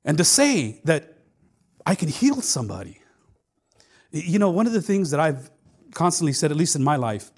And 0.04 0.18
to 0.18 0.26
say 0.26 0.82
that 0.84 1.18
I 1.86 1.96
can 1.96 2.10
heal 2.10 2.42
somebody. 2.42 3.00
You 4.12 4.38
know, 4.38 4.50
one 4.50 4.68
of 4.68 4.74
the 4.74 4.82
things 4.82 5.12
that 5.12 5.20
I've 5.20 5.50
constantly 5.94 6.34
said, 6.34 6.52
at 6.52 6.58
least 6.58 6.76
in 6.76 6.84
my 6.84 6.98
life, 6.98 7.32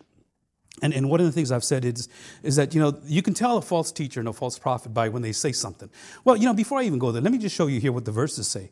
and, 0.81 0.93
and 0.93 1.09
one 1.09 1.19
of 1.19 1.25
the 1.25 1.31
things 1.31 1.51
I've 1.51 1.63
said 1.63 1.85
is, 1.85 2.09
is 2.43 2.57
that, 2.57 2.75
you 2.75 2.81
know, 2.81 2.99
you 3.05 3.21
can 3.21 3.33
tell 3.33 3.57
a 3.57 3.61
false 3.61 3.91
teacher 3.91 4.19
and 4.19 4.27
a 4.27 4.33
false 4.33 4.59
prophet 4.59 4.89
by 4.93 5.09
when 5.09 5.21
they 5.21 5.31
say 5.31 5.51
something. 5.51 5.89
Well, 6.23 6.35
you 6.35 6.45
know, 6.45 6.53
before 6.53 6.79
I 6.79 6.83
even 6.83 6.99
go 6.99 7.11
there, 7.11 7.21
let 7.21 7.31
me 7.31 7.37
just 7.37 7.55
show 7.55 7.67
you 7.67 7.79
here 7.79 7.91
what 7.91 8.05
the 8.05 8.11
verses 8.11 8.47
say. 8.47 8.71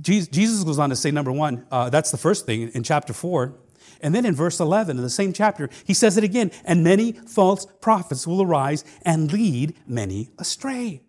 Jesus 0.00 0.64
goes 0.64 0.78
on 0.78 0.90
to 0.90 0.96
say, 0.96 1.10
number 1.10 1.32
one, 1.32 1.66
uh, 1.70 1.90
that's 1.90 2.10
the 2.10 2.16
first 2.16 2.46
thing 2.46 2.68
in 2.70 2.82
chapter 2.82 3.12
four. 3.12 3.54
And 4.00 4.14
then 4.14 4.24
in 4.24 4.34
verse 4.34 4.60
11 4.60 4.96
in 4.96 5.02
the 5.02 5.10
same 5.10 5.32
chapter, 5.32 5.68
he 5.84 5.92
says 5.92 6.16
it 6.16 6.24
again, 6.24 6.52
and 6.64 6.84
many 6.84 7.12
false 7.12 7.66
prophets 7.80 8.26
will 8.26 8.42
arise 8.42 8.84
and 9.02 9.32
lead 9.32 9.74
many 9.86 10.30
astray. 10.38 11.02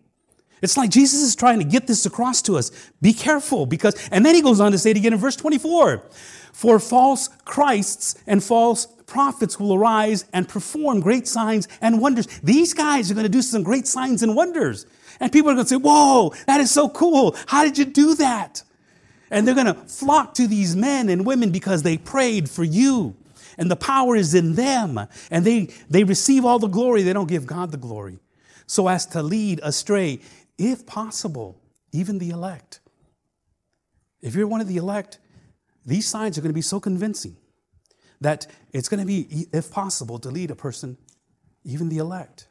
It's 0.62 0.76
like 0.76 0.90
Jesus 0.90 1.22
is 1.22 1.36
trying 1.36 1.58
to 1.58 1.64
get 1.64 1.86
this 1.86 2.04
across 2.04 2.42
to 2.42 2.58
us. 2.58 2.70
Be 3.00 3.12
careful 3.12 3.64
because, 3.64 4.08
and 4.10 4.26
then 4.26 4.34
he 4.34 4.42
goes 4.42 4.60
on 4.60 4.72
to 4.72 4.78
say 4.78 4.90
it 4.90 4.96
again 4.96 5.12
in 5.12 5.18
verse 5.18 5.36
24 5.36 6.02
for 6.52 6.78
false 6.78 7.28
Christs 7.44 8.16
and 8.26 8.42
false 8.42 8.86
prophets 9.10 9.58
will 9.58 9.74
arise 9.74 10.24
and 10.32 10.48
perform 10.48 11.00
great 11.00 11.26
signs 11.26 11.68
and 11.82 12.00
wonders. 12.00 12.26
These 12.42 12.72
guys 12.72 13.10
are 13.10 13.14
going 13.14 13.24
to 13.24 13.28
do 13.28 13.42
some 13.42 13.62
great 13.62 13.86
signs 13.86 14.22
and 14.22 14.34
wonders. 14.34 14.86
And 15.18 15.30
people 15.30 15.50
are 15.50 15.54
going 15.54 15.66
to 15.66 15.68
say, 15.68 15.76
Whoa, 15.76 16.32
that 16.46 16.60
is 16.60 16.70
so 16.70 16.88
cool. 16.88 17.36
How 17.46 17.64
did 17.64 17.76
you 17.76 17.84
do 17.84 18.14
that? 18.14 18.62
And 19.30 19.46
they're 19.46 19.54
going 19.54 19.66
to 19.66 19.74
flock 19.74 20.34
to 20.34 20.46
these 20.46 20.74
men 20.74 21.08
and 21.08 21.26
women 21.26 21.50
because 21.50 21.82
they 21.82 21.98
prayed 21.98 22.48
for 22.48 22.64
you. 22.64 23.16
And 23.58 23.70
the 23.70 23.76
power 23.76 24.16
is 24.16 24.34
in 24.34 24.54
them. 24.54 24.98
And 25.30 25.44
they, 25.44 25.68
they 25.90 26.04
receive 26.04 26.44
all 26.44 26.58
the 26.58 26.68
glory. 26.68 27.02
They 27.02 27.12
don't 27.12 27.28
give 27.28 27.46
God 27.46 27.70
the 27.72 27.76
glory. 27.76 28.18
So 28.66 28.88
as 28.88 29.06
to 29.06 29.22
lead 29.22 29.60
astray 29.62 30.20
if 30.56 30.86
possible, 30.86 31.60
even 31.92 32.18
the 32.18 32.30
elect. 32.30 32.80
If 34.22 34.34
you're 34.34 34.46
one 34.46 34.60
of 34.60 34.68
the 34.68 34.76
elect, 34.76 35.18
these 35.84 36.06
signs 36.06 36.38
are 36.38 36.40
going 36.40 36.50
to 36.50 36.54
be 36.54 36.62
so 36.62 36.78
convincing 36.78 37.36
that 38.20 38.46
it's 38.72 38.88
going 38.88 39.00
to 39.00 39.06
be, 39.06 39.48
if 39.52 39.70
possible, 39.70 40.18
to 40.18 40.30
lead 40.30 40.50
a 40.50 40.56
person, 40.56 40.98
even 41.64 41.88
the 41.88 41.98
elect. 41.98 42.46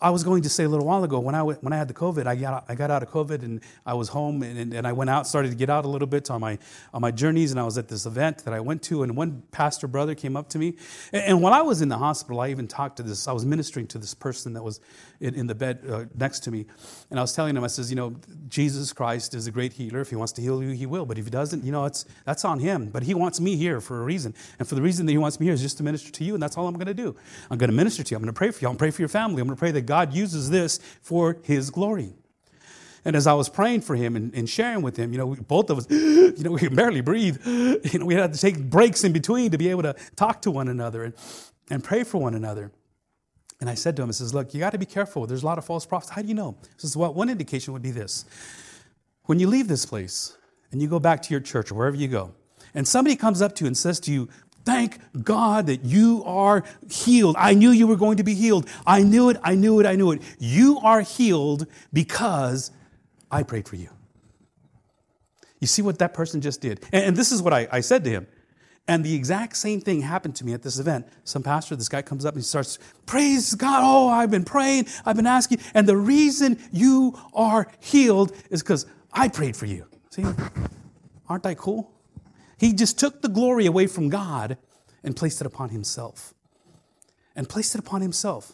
I 0.00 0.10
was 0.10 0.22
going 0.22 0.42
to 0.42 0.48
say 0.48 0.64
a 0.64 0.68
little 0.68 0.86
while 0.86 1.02
ago 1.02 1.18
when 1.18 1.34
I, 1.34 1.42
when 1.42 1.72
I 1.72 1.76
had 1.76 1.88
the 1.88 1.94
COVID, 1.94 2.26
I 2.26 2.36
got, 2.36 2.64
I 2.68 2.74
got 2.74 2.90
out 2.90 3.02
of 3.02 3.10
COVID 3.10 3.42
and 3.42 3.60
I 3.84 3.94
was 3.94 4.08
home 4.08 4.42
and, 4.42 4.72
and 4.72 4.86
I 4.86 4.92
went 4.92 5.10
out, 5.10 5.26
started 5.26 5.50
to 5.50 5.56
get 5.56 5.70
out 5.70 5.84
a 5.84 5.88
little 5.88 6.06
bit 6.06 6.30
on 6.30 6.40
my, 6.40 6.58
on 6.94 7.02
my 7.02 7.10
journeys. 7.10 7.50
And 7.50 7.58
I 7.58 7.64
was 7.64 7.78
at 7.78 7.88
this 7.88 8.06
event 8.06 8.44
that 8.44 8.54
I 8.54 8.60
went 8.60 8.82
to, 8.84 9.02
and 9.02 9.16
one 9.16 9.42
pastor 9.50 9.88
brother 9.88 10.14
came 10.14 10.36
up 10.36 10.48
to 10.50 10.58
me. 10.58 10.76
And, 11.12 11.24
and 11.24 11.42
while 11.42 11.52
I 11.52 11.62
was 11.62 11.82
in 11.82 11.88
the 11.88 11.98
hospital, 11.98 12.40
I 12.40 12.50
even 12.50 12.68
talked 12.68 12.98
to 12.98 13.02
this, 13.02 13.26
I 13.26 13.32
was 13.32 13.44
ministering 13.44 13.86
to 13.88 13.98
this 13.98 14.14
person 14.14 14.52
that 14.52 14.62
was 14.62 14.80
in, 15.20 15.34
in 15.34 15.46
the 15.46 15.54
bed 15.54 15.80
uh, 15.90 16.04
next 16.14 16.40
to 16.40 16.50
me. 16.50 16.66
And 17.10 17.18
I 17.18 17.22
was 17.22 17.32
telling 17.32 17.56
him, 17.56 17.64
I 17.64 17.68
says, 17.68 17.90
you 17.90 17.96
know, 17.96 18.14
Jesus 18.48 18.92
Christ 18.92 19.34
is 19.34 19.46
a 19.46 19.50
great 19.50 19.72
healer. 19.72 20.00
If 20.00 20.10
he 20.10 20.16
wants 20.16 20.32
to 20.34 20.42
heal 20.42 20.62
you, 20.62 20.70
he 20.70 20.86
will. 20.86 21.06
But 21.06 21.18
if 21.18 21.24
he 21.24 21.30
doesn't, 21.30 21.64
you 21.64 21.72
know, 21.72 21.86
it's, 21.86 22.04
that's 22.24 22.44
on 22.44 22.60
him. 22.60 22.90
But 22.90 23.02
he 23.02 23.14
wants 23.14 23.40
me 23.40 23.56
here 23.56 23.80
for 23.80 24.00
a 24.00 24.04
reason. 24.04 24.34
And 24.58 24.68
for 24.68 24.74
the 24.74 24.82
reason 24.82 25.06
that 25.06 25.12
he 25.12 25.18
wants 25.18 25.40
me 25.40 25.46
here 25.46 25.54
is 25.54 25.62
just 25.62 25.78
to 25.78 25.82
minister 25.82 26.12
to 26.12 26.24
you. 26.24 26.34
And 26.34 26.42
that's 26.42 26.56
all 26.56 26.68
I'm 26.68 26.74
going 26.74 26.86
to 26.86 26.94
do. 26.94 27.16
I'm 27.50 27.58
going 27.58 27.70
to 27.70 27.76
minister 27.76 28.04
to 28.04 28.10
you. 28.10 28.16
I'm 28.16 28.22
going 28.22 28.32
to 28.32 28.38
pray 28.38 28.50
for 28.50 28.60
you. 28.60 28.68
I'm 28.68 28.72
going 28.72 28.76
to 28.76 28.82
pray 28.82 28.90
for 28.90 29.02
your 29.02 29.08
family. 29.08 29.40
I'm 29.40 29.48
going 29.48 29.56
to 29.56 29.60
pray 29.60 29.72
that 29.72 29.87
God 29.88 30.12
uses 30.12 30.50
this 30.50 30.78
for 31.00 31.38
his 31.42 31.70
glory. 31.70 32.12
And 33.06 33.16
as 33.16 33.26
I 33.26 33.32
was 33.32 33.48
praying 33.48 33.80
for 33.80 33.96
him 33.96 34.16
and, 34.16 34.34
and 34.34 34.46
sharing 34.46 34.82
with 34.82 34.98
him, 34.98 35.12
you 35.12 35.18
know, 35.18 35.26
we, 35.26 35.36
both 35.40 35.70
of 35.70 35.78
us, 35.78 35.86
you 35.90 36.34
know, 36.40 36.50
we 36.50 36.60
could 36.60 36.76
barely 36.76 37.00
breathe. 37.00 37.38
You 37.46 38.00
know, 38.00 38.04
we 38.04 38.14
had 38.14 38.34
to 38.34 38.38
take 38.38 38.58
breaks 38.58 39.02
in 39.04 39.12
between 39.12 39.50
to 39.52 39.58
be 39.58 39.70
able 39.70 39.84
to 39.84 39.94
talk 40.14 40.42
to 40.42 40.50
one 40.50 40.68
another 40.68 41.04
and, 41.04 41.14
and 41.70 41.82
pray 41.82 42.04
for 42.04 42.18
one 42.18 42.34
another. 42.34 42.70
And 43.60 43.70
I 43.70 43.74
said 43.74 43.96
to 43.96 44.02
him, 44.02 44.08
I 44.10 44.12
says, 44.12 44.34
look, 44.34 44.52
you 44.52 44.60
got 44.60 44.72
to 44.72 44.78
be 44.78 44.86
careful. 44.86 45.26
There's 45.26 45.42
a 45.42 45.46
lot 45.46 45.56
of 45.56 45.64
false 45.64 45.86
prophets. 45.86 46.10
How 46.10 46.20
do 46.20 46.28
you 46.28 46.34
know? 46.34 46.56
He 46.60 46.80
says, 46.80 46.96
well, 46.96 47.14
one 47.14 47.30
indication 47.30 47.72
would 47.72 47.82
be 47.82 47.90
this. 47.90 48.26
When 49.24 49.38
you 49.40 49.46
leave 49.48 49.68
this 49.68 49.86
place 49.86 50.36
and 50.70 50.82
you 50.82 50.88
go 50.88 51.00
back 51.00 51.22
to 51.22 51.30
your 51.32 51.40
church 51.40 51.70
or 51.70 51.76
wherever 51.76 51.96
you 51.96 52.08
go, 52.08 52.34
and 52.74 52.86
somebody 52.86 53.16
comes 53.16 53.40
up 53.40 53.54
to 53.56 53.64
you 53.64 53.68
and 53.68 53.76
says 53.76 54.00
to 54.00 54.12
you, 54.12 54.28
Thank 54.68 54.98
God 55.24 55.68
that 55.68 55.82
you 55.86 56.22
are 56.26 56.62
healed. 56.90 57.36
I 57.38 57.54
knew 57.54 57.70
you 57.70 57.86
were 57.86 57.96
going 57.96 58.18
to 58.18 58.22
be 58.22 58.34
healed. 58.34 58.68
I 58.86 59.02
knew 59.02 59.30
it, 59.30 59.38
I 59.42 59.54
knew 59.54 59.80
it, 59.80 59.86
I 59.86 59.96
knew 59.96 60.12
it. 60.12 60.20
You 60.38 60.78
are 60.80 61.00
healed 61.00 61.66
because 61.90 62.70
I 63.30 63.44
prayed 63.44 63.66
for 63.66 63.76
you. 63.76 63.88
You 65.58 65.66
see 65.66 65.80
what 65.80 65.98
that 66.00 66.12
person 66.12 66.42
just 66.42 66.60
did? 66.60 66.84
And, 66.92 67.16
this 67.16 67.32
is 67.32 67.40
what 67.40 67.54
I, 67.54 67.66
I 67.72 67.80
said 67.80 68.04
to 68.04 68.10
him. 68.10 68.26
And 68.86 69.02
the 69.02 69.14
exact 69.14 69.56
same 69.56 69.80
thing 69.80 70.02
happened 70.02 70.36
to 70.36 70.44
me 70.44 70.52
at 70.52 70.60
this 70.60 70.78
event. 70.78 71.08
Some 71.24 71.42
pastor, 71.42 71.74
this 71.74 71.88
guy 71.88 72.02
comes 72.02 72.26
up 72.26 72.34
and 72.34 72.42
he 72.42 72.46
starts, 72.46 72.78
Praise 73.06 73.54
God. 73.54 73.80
Oh, 73.82 74.10
I've 74.10 74.30
been 74.30 74.44
praying. 74.44 74.88
I've 75.06 75.16
been 75.16 75.26
asking. 75.26 75.60
And 75.72 75.88
the 75.88 75.96
reason 75.96 76.58
you 76.72 77.18
are 77.32 77.68
healed 77.80 78.36
is 78.50 78.62
because 78.62 78.84
I 79.14 79.28
prayed 79.28 79.56
for 79.56 79.64
you. 79.64 79.86
See? 80.10 80.26
Aren't 81.26 81.46
I 81.46 81.54
cool? 81.54 81.90
He 82.58 82.72
just 82.72 82.98
took 82.98 83.22
the 83.22 83.28
glory 83.28 83.66
away 83.66 83.86
from 83.86 84.08
God 84.08 84.58
and 85.02 85.16
placed 85.16 85.40
it 85.40 85.46
upon 85.46 85.70
himself. 85.70 86.34
And 87.36 87.48
placed 87.48 87.74
it 87.74 87.78
upon 87.78 88.02
himself. 88.02 88.52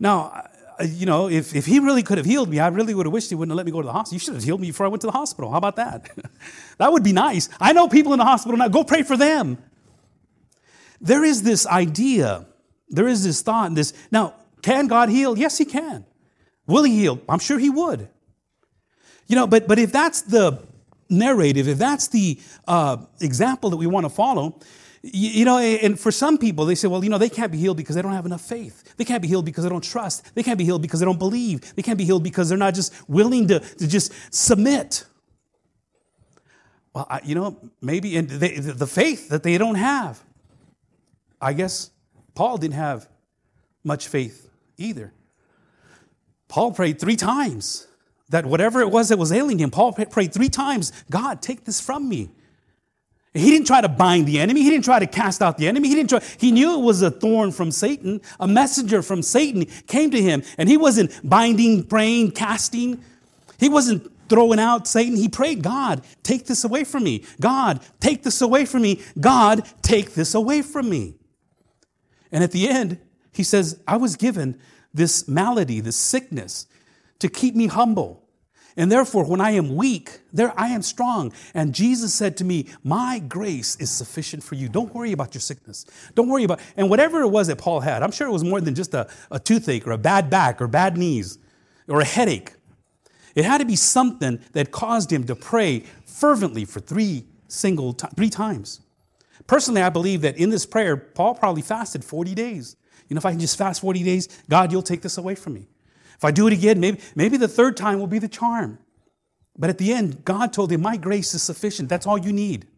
Now, 0.00 0.48
you 0.84 1.06
know, 1.06 1.28
if, 1.28 1.54
if 1.54 1.66
he 1.66 1.78
really 1.78 2.02
could 2.02 2.18
have 2.18 2.26
healed 2.26 2.48
me, 2.48 2.58
I 2.58 2.68
really 2.68 2.94
would 2.94 3.06
have 3.06 3.12
wished 3.12 3.28
he 3.28 3.34
wouldn't 3.34 3.52
have 3.52 3.56
let 3.56 3.66
me 3.66 3.72
go 3.72 3.80
to 3.80 3.86
the 3.86 3.92
hospital. 3.92 4.16
You 4.16 4.18
should 4.18 4.34
have 4.34 4.42
healed 4.42 4.60
me 4.60 4.68
before 4.68 4.86
I 4.86 4.88
went 4.88 5.00
to 5.02 5.06
the 5.06 5.12
hospital. 5.12 5.50
How 5.50 5.58
about 5.58 5.76
that? 5.76 6.10
that 6.78 6.92
would 6.92 7.04
be 7.04 7.12
nice. 7.12 7.48
I 7.60 7.72
know 7.72 7.88
people 7.88 8.12
in 8.12 8.18
the 8.18 8.24
hospital 8.24 8.56
now. 8.56 8.68
Go 8.68 8.82
pray 8.82 9.02
for 9.02 9.16
them. 9.16 9.58
There 11.00 11.24
is 11.24 11.42
this 11.42 11.66
idea, 11.66 12.46
there 12.88 13.08
is 13.08 13.24
this 13.24 13.42
thought, 13.42 13.66
and 13.66 13.76
this. 13.76 13.92
Now, 14.10 14.34
can 14.62 14.86
God 14.86 15.08
heal? 15.08 15.36
Yes, 15.36 15.58
He 15.58 15.64
can. 15.64 16.04
Will 16.66 16.84
He 16.84 16.96
heal? 16.96 17.20
I'm 17.28 17.40
sure 17.40 17.58
He 17.58 17.70
would. 17.70 18.08
You 19.26 19.36
know, 19.36 19.46
but 19.46 19.66
but 19.66 19.78
if 19.78 19.92
that's 19.92 20.22
the 20.22 20.62
narrative, 21.12 21.68
if 21.68 21.78
that's 21.78 22.08
the 22.08 22.40
uh, 22.66 22.96
example 23.20 23.70
that 23.70 23.76
we 23.76 23.86
want 23.86 24.04
to 24.04 24.10
follow, 24.10 24.58
you 25.02 25.44
know, 25.44 25.58
and 25.58 25.98
for 25.98 26.12
some 26.12 26.38
people, 26.38 26.64
they 26.64 26.76
say, 26.76 26.86
well, 26.86 27.02
you 27.02 27.10
know, 27.10 27.18
they 27.18 27.28
can't 27.28 27.50
be 27.50 27.58
healed 27.58 27.76
because 27.76 27.96
they 27.96 28.02
don't 28.02 28.12
have 28.12 28.26
enough 28.26 28.40
faith. 28.40 28.94
They 28.96 29.04
can't 29.04 29.20
be 29.20 29.26
healed 29.26 29.44
because 29.44 29.64
they 29.64 29.70
don't 29.70 29.82
trust. 29.82 30.32
They 30.36 30.44
can't 30.44 30.58
be 30.58 30.64
healed 30.64 30.80
because 30.80 31.00
they 31.00 31.06
don't 31.06 31.18
believe. 31.18 31.74
They 31.74 31.82
can't 31.82 31.98
be 31.98 32.04
healed 32.04 32.22
because 32.22 32.48
they're 32.48 32.58
not 32.58 32.74
just 32.74 32.94
willing 33.08 33.48
to, 33.48 33.58
to 33.58 33.88
just 33.88 34.12
submit. 34.32 35.04
Well, 36.94 37.06
I, 37.10 37.20
you 37.24 37.34
know, 37.34 37.56
maybe 37.80 38.16
in 38.16 38.26
they, 38.28 38.58
the 38.58 38.86
faith 38.86 39.28
that 39.30 39.42
they 39.42 39.58
don't 39.58 39.74
have. 39.74 40.22
I 41.40 41.52
guess 41.52 41.90
Paul 42.36 42.58
didn't 42.58 42.74
have 42.74 43.08
much 43.82 44.06
faith 44.06 44.48
either. 44.76 45.12
Paul 46.46 46.70
prayed 46.72 47.00
three 47.00 47.16
times 47.16 47.88
that 48.32 48.46
whatever 48.46 48.80
it 48.80 48.90
was 48.90 49.10
that 49.10 49.18
was 49.18 49.30
ailing 49.30 49.58
him, 49.58 49.70
Paul 49.70 49.92
prayed 49.92 50.32
three 50.32 50.48
times 50.48 50.90
God, 51.10 51.40
take 51.40 51.64
this 51.64 51.80
from 51.80 52.08
me. 52.08 52.30
He 53.34 53.50
didn't 53.50 53.66
try 53.66 53.80
to 53.80 53.88
bind 53.88 54.26
the 54.26 54.40
enemy. 54.40 54.62
He 54.62 54.68
didn't 54.68 54.84
try 54.84 54.98
to 54.98 55.06
cast 55.06 55.40
out 55.40 55.56
the 55.56 55.66
enemy. 55.66 55.88
He 55.88 55.94
didn't 55.94 56.10
try, 56.10 56.20
he 56.38 56.50
knew 56.50 56.78
it 56.78 56.82
was 56.82 57.00
a 57.00 57.10
thorn 57.10 57.52
from 57.52 57.70
Satan. 57.70 58.20
A 58.40 58.46
messenger 58.46 59.00
from 59.00 59.22
Satan 59.22 59.64
came 59.86 60.10
to 60.10 60.20
him 60.20 60.42
and 60.58 60.68
he 60.68 60.76
wasn't 60.76 61.18
binding, 61.28 61.84
praying, 61.84 62.32
casting. 62.32 63.02
He 63.58 63.70
wasn't 63.70 64.10
throwing 64.28 64.58
out 64.58 64.86
Satan. 64.86 65.16
He 65.16 65.28
prayed, 65.28 65.62
God, 65.62 66.02
take 66.22 66.46
this 66.46 66.64
away 66.64 66.84
from 66.84 67.04
me. 67.04 67.24
God, 67.40 67.80
take 68.00 68.22
this 68.22 68.42
away 68.42 68.66
from 68.66 68.82
me. 68.82 69.00
God, 69.18 69.66
take 69.82 70.14
this 70.14 70.34
away 70.34 70.60
from 70.62 70.90
me. 70.90 71.14
And 72.30 72.42
at 72.44 72.52
the 72.52 72.68
end, 72.68 72.98
he 73.32 73.42
says, 73.42 73.80
I 73.86 73.96
was 73.96 74.16
given 74.16 74.58
this 74.92 75.26
malady, 75.26 75.80
this 75.80 75.96
sickness 75.96 76.66
to 77.18 77.28
keep 77.28 77.54
me 77.54 77.66
humble 77.66 78.21
and 78.76 78.90
therefore, 78.90 79.24
when 79.24 79.40
I 79.40 79.50
am 79.50 79.76
weak, 79.76 80.20
there 80.32 80.52
I 80.58 80.68
am 80.68 80.82
strong. 80.82 81.32
And 81.54 81.74
Jesus 81.74 82.14
said 82.14 82.36
to 82.38 82.44
me, 82.44 82.66
My 82.82 83.18
grace 83.18 83.76
is 83.76 83.90
sufficient 83.90 84.42
for 84.42 84.54
you. 84.54 84.68
Don't 84.68 84.94
worry 84.94 85.12
about 85.12 85.34
your 85.34 85.40
sickness. 85.40 85.84
Don't 86.14 86.28
worry 86.28 86.44
about, 86.44 86.60
and 86.76 86.88
whatever 86.88 87.20
it 87.20 87.28
was 87.28 87.48
that 87.48 87.58
Paul 87.58 87.80
had, 87.80 88.02
I'm 88.02 88.12
sure 88.12 88.28
it 88.28 88.32
was 88.32 88.44
more 88.44 88.60
than 88.60 88.74
just 88.74 88.94
a, 88.94 89.08
a 89.30 89.38
toothache 89.38 89.86
or 89.86 89.92
a 89.92 89.98
bad 89.98 90.30
back 90.30 90.62
or 90.62 90.68
bad 90.68 90.96
knees 90.96 91.38
or 91.88 92.00
a 92.00 92.04
headache. 92.04 92.54
It 93.34 93.44
had 93.44 93.58
to 93.58 93.64
be 93.64 93.76
something 93.76 94.40
that 94.52 94.70
caused 94.70 95.12
him 95.12 95.24
to 95.24 95.34
pray 95.34 95.84
fervently 96.04 96.64
for 96.64 96.80
three 96.80 97.26
single 97.48 97.92
three 97.92 98.30
times. 98.30 98.80
Personally, 99.46 99.82
I 99.82 99.88
believe 99.90 100.22
that 100.22 100.36
in 100.36 100.50
this 100.50 100.64
prayer, 100.64 100.96
Paul 100.96 101.34
probably 101.34 101.62
fasted 101.62 102.04
40 102.04 102.34
days. 102.34 102.76
You 103.08 103.14
know, 103.14 103.18
if 103.18 103.26
I 103.26 103.32
can 103.32 103.40
just 103.40 103.58
fast 103.58 103.80
40 103.80 104.02
days, 104.02 104.28
God, 104.48 104.72
you'll 104.72 104.82
take 104.82 105.02
this 105.02 105.18
away 105.18 105.34
from 105.34 105.54
me. 105.54 105.68
If 106.22 106.26
I 106.26 106.30
do 106.30 106.46
it 106.46 106.52
again, 106.52 106.78
maybe, 106.78 107.00
maybe 107.16 107.36
the 107.36 107.48
third 107.48 107.76
time 107.76 107.98
will 107.98 108.06
be 108.06 108.20
the 108.20 108.28
charm. 108.28 108.78
But 109.58 109.70
at 109.70 109.78
the 109.78 109.92
end, 109.92 110.24
God 110.24 110.52
told 110.52 110.70
him, 110.70 110.80
My 110.80 110.96
grace 110.96 111.34
is 111.34 111.42
sufficient. 111.42 111.88
That's 111.88 112.06
all 112.06 112.16
you 112.16 112.32
need. 112.32 112.68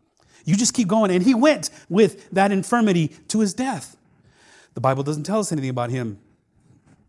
You 0.47 0.57
just 0.57 0.73
keep 0.73 0.89
going. 0.89 1.11
And 1.11 1.23
he 1.23 1.35
went 1.35 1.69
with 1.91 2.31
that 2.31 2.53
infirmity 2.53 3.09
to 3.29 3.41
his 3.41 3.53
death. 3.53 3.99
The 4.73 4.81
Bible 4.81 5.03
doesn't 5.03 5.25
tell 5.25 5.41
us 5.41 5.53
anything 5.53 5.69
about 5.69 5.91
him 5.91 6.21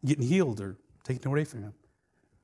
getting 0.04 0.28
healed 0.28 0.60
or 0.60 0.76
taken 1.06 1.26
away 1.32 1.46
from 1.46 1.64
him. 1.64 1.74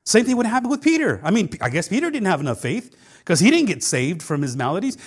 Same 0.06 0.24
thing 0.24 0.38
would 0.38 0.46
happen 0.46 0.70
with 0.70 0.82
Peter. 0.82 1.20
I 1.22 1.32
mean, 1.32 1.50
I 1.60 1.70
guess 1.70 1.89
Peter 1.89 2.10
didn't 2.10 2.28
have 2.28 2.39
enough 2.39 2.62
faith 2.62 2.96
because 3.20 3.42
he 3.42 3.52
didn't 3.52 3.68
get 3.68 3.84
saved 3.84 4.24
from 4.24 4.42
his 4.42 4.56
maladies. 4.56 4.98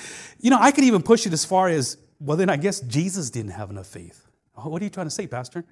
You 0.41 0.51
know, 0.51 0.59
I 0.61 0.73
could 0.73 0.85
even 0.85 1.03
push 1.03 1.27
it 1.27 1.33
as 1.33 1.47
far 1.47 1.69
as, 1.69 1.97
well, 2.21 2.37
then 2.37 2.51
I 2.51 2.59
guess 2.59 2.81
Jesus 2.81 3.31
didn't 3.31 3.53
have 3.53 3.71
enough 3.71 3.87
faith. 3.87 4.27
What 4.53 4.83
are 4.83 4.85
you 4.85 4.91
trying 4.91 5.07
to 5.07 5.11
say, 5.11 5.27
Pastor? 5.27 5.65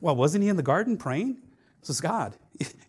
Well, 0.00 0.16
wasn't 0.16 0.42
he 0.42 0.48
in 0.48 0.56
the 0.56 0.64
garden 0.64 0.96
praying? 0.96 1.38
Says 1.86 2.00
God, 2.00 2.34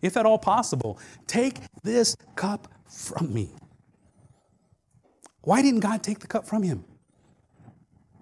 if 0.02 0.16
at 0.16 0.26
all 0.26 0.38
possible, 0.38 0.98
take 1.28 1.58
this 1.84 2.16
cup 2.34 2.66
from 2.90 3.32
me. 3.32 3.50
Why 5.42 5.62
didn't 5.62 5.80
God 5.80 6.02
take 6.02 6.18
the 6.18 6.26
cup 6.26 6.48
from 6.48 6.64
him? 6.64 6.84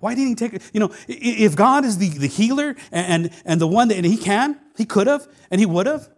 Why 0.00 0.14
didn't 0.14 0.28
he 0.28 0.34
take 0.34 0.52
it? 0.52 0.70
You 0.74 0.80
know, 0.80 0.92
if 1.08 1.56
God 1.56 1.86
is 1.86 1.96
the, 1.96 2.10
the 2.10 2.26
healer 2.26 2.76
and, 2.92 3.30
and 3.46 3.58
the 3.58 3.66
one 3.66 3.88
that, 3.88 3.96
and 3.96 4.04
he 4.04 4.18
can, 4.18 4.60
he 4.76 4.84
could 4.84 5.06
have, 5.06 5.26
and 5.50 5.60
he 5.60 5.66
would 5.66 5.86
have. 5.86 6.10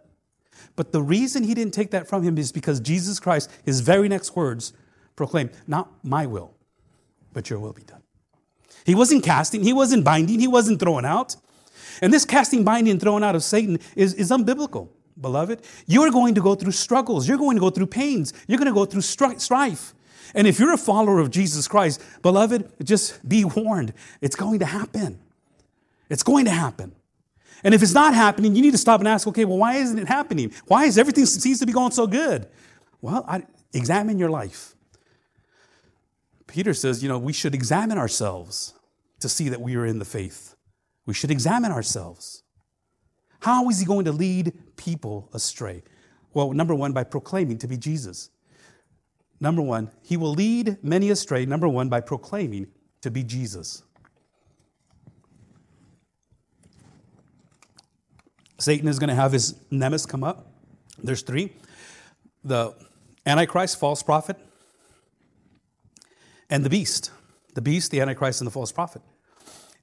But 0.75 0.91
the 0.91 1.01
reason 1.01 1.43
he 1.43 1.53
didn't 1.53 1.73
take 1.73 1.91
that 1.91 2.09
from 2.09 2.23
him 2.23 2.37
is 2.37 2.51
because 2.51 2.81
Jesus 2.81 3.17
Christ, 3.17 3.49
his 3.63 3.79
very 3.79 4.09
next 4.09 4.35
words, 4.35 4.73
proclaimed, 5.15 5.51
Not 5.67 5.89
my 6.03 6.25
will, 6.25 6.53
but 7.31 7.49
your 7.49 7.59
will 7.59 7.71
be 7.71 7.83
done. 7.83 8.03
He 8.85 8.93
wasn't 8.93 9.23
casting, 9.23 9.63
he 9.63 9.71
wasn't 9.71 10.03
binding, 10.03 10.41
he 10.41 10.47
wasn't 10.49 10.81
throwing 10.81 11.05
out. 11.05 11.37
And 12.01 12.13
this 12.13 12.25
casting, 12.25 12.63
binding, 12.63 12.91
and 12.91 13.01
throwing 13.01 13.23
out 13.23 13.35
of 13.35 13.43
Satan 13.43 13.79
is, 13.95 14.13
is 14.13 14.31
unbiblical, 14.31 14.89
beloved. 15.19 15.61
You're 15.85 16.11
going 16.11 16.35
to 16.35 16.41
go 16.41 16.55
through 16.55 16.71
struggles, 16.71 17.27
you're 17.27 17.37
going 17.37 17.55
to 17.55 17.61
go 17.61 17.69
through 17.69 17.87
pains, 17.87 18.33
you're 18.47 18.57
going 18.57 18.67
to 18.67 18.73
go 18.73 18.85
through 18.85 19.01
strife. 19.01 19.93
And 20.35 20.47
if 20.47 20.59
you're 20.59 20.73
a 20.73 20.77
follower 20.77 21.19
of 21.19 21.31
Jesus 21.31 21.67
Christ, 21.67 22.01
beloved, 22.21 22.71
just 22.83 23.27
be 23.27 23.43
warned. 23.45 23.93
It's 24.21 24.35
going 24.35 24.59
to 24.59 24.65
happen. 24.65 25.19
It's 26.09 26.23
going 26.23 26.45
to 26.45 26.51
happen. 26.51 26.93
And 27.63 27.73
if 27.73 27.83
it's 27.83 27.93
not 27.93 28.13
happening, 28.13 28.55
you 28.55 28.61
need 28.61 28.71
to 28.71 28.77
stop 28.77 29.01
and 29.01 29.07
ask, 29.07 29.27
okay, 29.27 29.45
well, 29.45 29.57
why 29.57 29.75
isn't 29.75 29.97
it 29.97 30.07
happening? 30.07 30.53
Why 30.67 30.85
is 30.85 30.97
everything 30.97 31.25
seems 31.25 31.59
to 31.59 31.65
be 31.65 31.73
going 31.73 31.91
so 31.91 32.07
good? 32.07 32.47
Well, 33.01 33.25
I, 33.27 33.43
examine 33.73 34.17
your 34.17 34.29
life. 34.29 34.75
Peter 36.47 36.73
says, 36.73 37.03
you 37.03 37.09
know, 37.09 37.19
we 37.19 37.33
should 37.33 37.53
examine 37.53 37.97
ourselves 37.97 38.73
to 39.19 39.29
see 39.29 39.49
that 39.49 39.61
we 39.61 39.75
are 39.75 39.85
in 39.85 39.99
the 39.99 40.05
faith. 40.05 40.55
We 41.09 41.15
should 41.15 41.31
examine 41.31 41.71
ourselves. 41.71 42.43
How 43.39 43.67
is 43.67 43.79
he 43.79 43.85
going 43.87 44.05
to 44.05 44.11
lead 44.11 44.53
people 44.75 45.27
astray? 45.33 45.81
Well, 46.35 46.53
number 46.53 46.75
one, 46.75 46.93
by 46.93 47.03
proclaiming 47.03 47.57
to 47.57 47.67
be 47.67 47.77
Jesus. 47.77 48.29
Number 49.39 49.63
one, 49.63 49.89
he 50.03 50.17
will 50.17 50.33
lead 50.33 50.77
many 50.83 51.09
astray, 51.09 51.47
number 51.47 51.67
one, 51.67 51.89
by 51.89 52.01
proclaiming 52.01 52.67
to 53.01 53.09
be 53.09 53.23
Jesus. 53.23 53.81
Satan 58.59 58.87
is 58.87 58.99
going 58.99 59.09
to 59.09 59.15
have 59.15 59.31
his 59.31 59.59
nemesis 59.71 60.05
come 60.05 60.23
up. 60.23 60.45
There's 61.01 61.23
three 61.23 61.53
the 62.43 62.75
Antichrist, 63.25 63.79
false 63.79 64.03
prophet, 64.03 64.37
and 66.51 66.63
the 66.63 66.69
beast. 66.69 67.09
The 67.55 67.63
beast, 67.63 67.89
the 67.89 67.99
Antichrist, 67.99 68.41
and 68.41 68.45
the 68.45 68.51
false 68.51 68.71
prophet. 68.71 69.01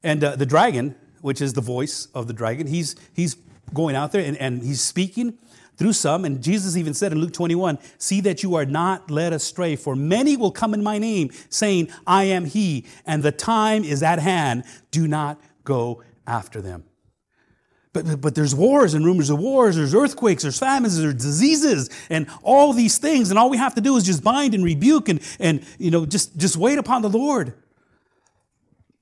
And 0.05 0.23
uh, 0.23 0.37
the 0.37 0.47
dragon, 0.47 0.95
which 1.27 1.41
is 1.41 1.55
the 1.55 1.61
voice 1.61 2.07
of 2.15 2.29
the 2.29 2.33
dragon, 2.33 2.69
he's, 2.69 2.95
he's 3.13 3.35
going 3.75 3.97
out 3.97 4.13
there 4.13 4.25
and, 4.25 4.37
and 4.37 4.63
he's 4.63 4.81
speaking 4.81 5.37
through 5.77 5.93
some. 5.93 6.25
And 6.25 6.41
Jesus 6.41 6.77
even 6.77 6.95
said 6.95 7.11
in 7.11 7.19
Luke 7.19 7.33
21 7.33 7.81
See 7.99 8.21
that 8.21 8.45
you 8.45 8.55
are 8.55 8.65
not 8.65 9.11
led 9.11 9.33
astray, 9.33 9.75
for 9.75 9.97
many 9.97 10.37
will 10.37 10.53
come 10.53 10.73
in 10.73 10.85
my 10.85 10.99
name, 10.99 11.33
saying, 11.51 11.89
I 12.07 12.25
am 12.27 12.45
he, 12.45 12.87
and 13.05 13.25
the 13.25 13.33
time 13.33 13.83
is 13.83 14.05
at 14.05 14.21
hand. 14.21 14.63
Do 14.93 15.09
not 15.09 15.41
go 15.65 16.05
after 16.29 16.63
them. 16.63 16.85
But, 17.93 18.21
but 18.21 18.37
there's 18.37 18.55
wars 18.55 18.95
and 18.95 19.05
rumors 19.05 19.29
of 19.29 19.41
wars, 19.41 19.75
there's 19.75 19.97
earthquakes, 19.97 20.45
there's 20.45 20.61
famines, 20.61 20.97
there's 20.97 21.15
diseases, 21.15 21.91
and 22.09 22.29
all 22.45 22.73
these 22.73 22.99
things. 22.99 23.31
And 23.31 23.39
all 23.39 23.51
we 23.51 23.57
have 23.57 23.75
to 23.75 23.81
do 23.81 23.97
is 23.97 24.05
just 24.05 24.23
bind 24.23 24.55
and 24.55 24.63
rebuke 24.63 25.09
and, 25.09 25.21
and 25.41 25.67
you 25.77 25.91
know, 25.91 26.07
just, 26.07 26.37
just 26.37 26.57
wait 26.57 26.79
upon 26.79 27.03
the 27.03 27.11
Lord. 27.11 27.53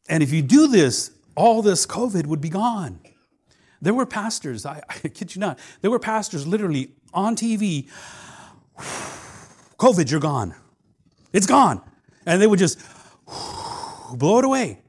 And 0.09 0.23
if 0.23 0.33
you 0.33 0.41
do 0.41 0.69
this, 0.69 1.11
all 1.37 1.63
this 1.63 1.87
COVID 1.87 2.27
would 2.27 2.41
be 2.41 2.49
gone. 2.49 3.01
There 3.81 3.95
were 3.95 4.07
pastors, 4.07 4.65
I, 4.65 4.83
I 4.89 5.09
kid 5.09 5.35
you 5.35 5.41
not, 5.41 5.59
there 5.81 5.91
were 5.91 5.99
pastors 5.99 6.47
literally 6.47 6.93
on 7.13 7.37
TV, 7.37 7.89
COVID, 9.79 10.11
you're 10.11 10.21
gone. 10.21 10.55
It's 11.33 11.47
gone. 11.47 11.81
And 12.27 12.41
they 12.41 12.47
would 12.47 12.59
just 12.59 12.79
blow 14.15 14.39
it 14.39 14.45
away. 14.45 14.81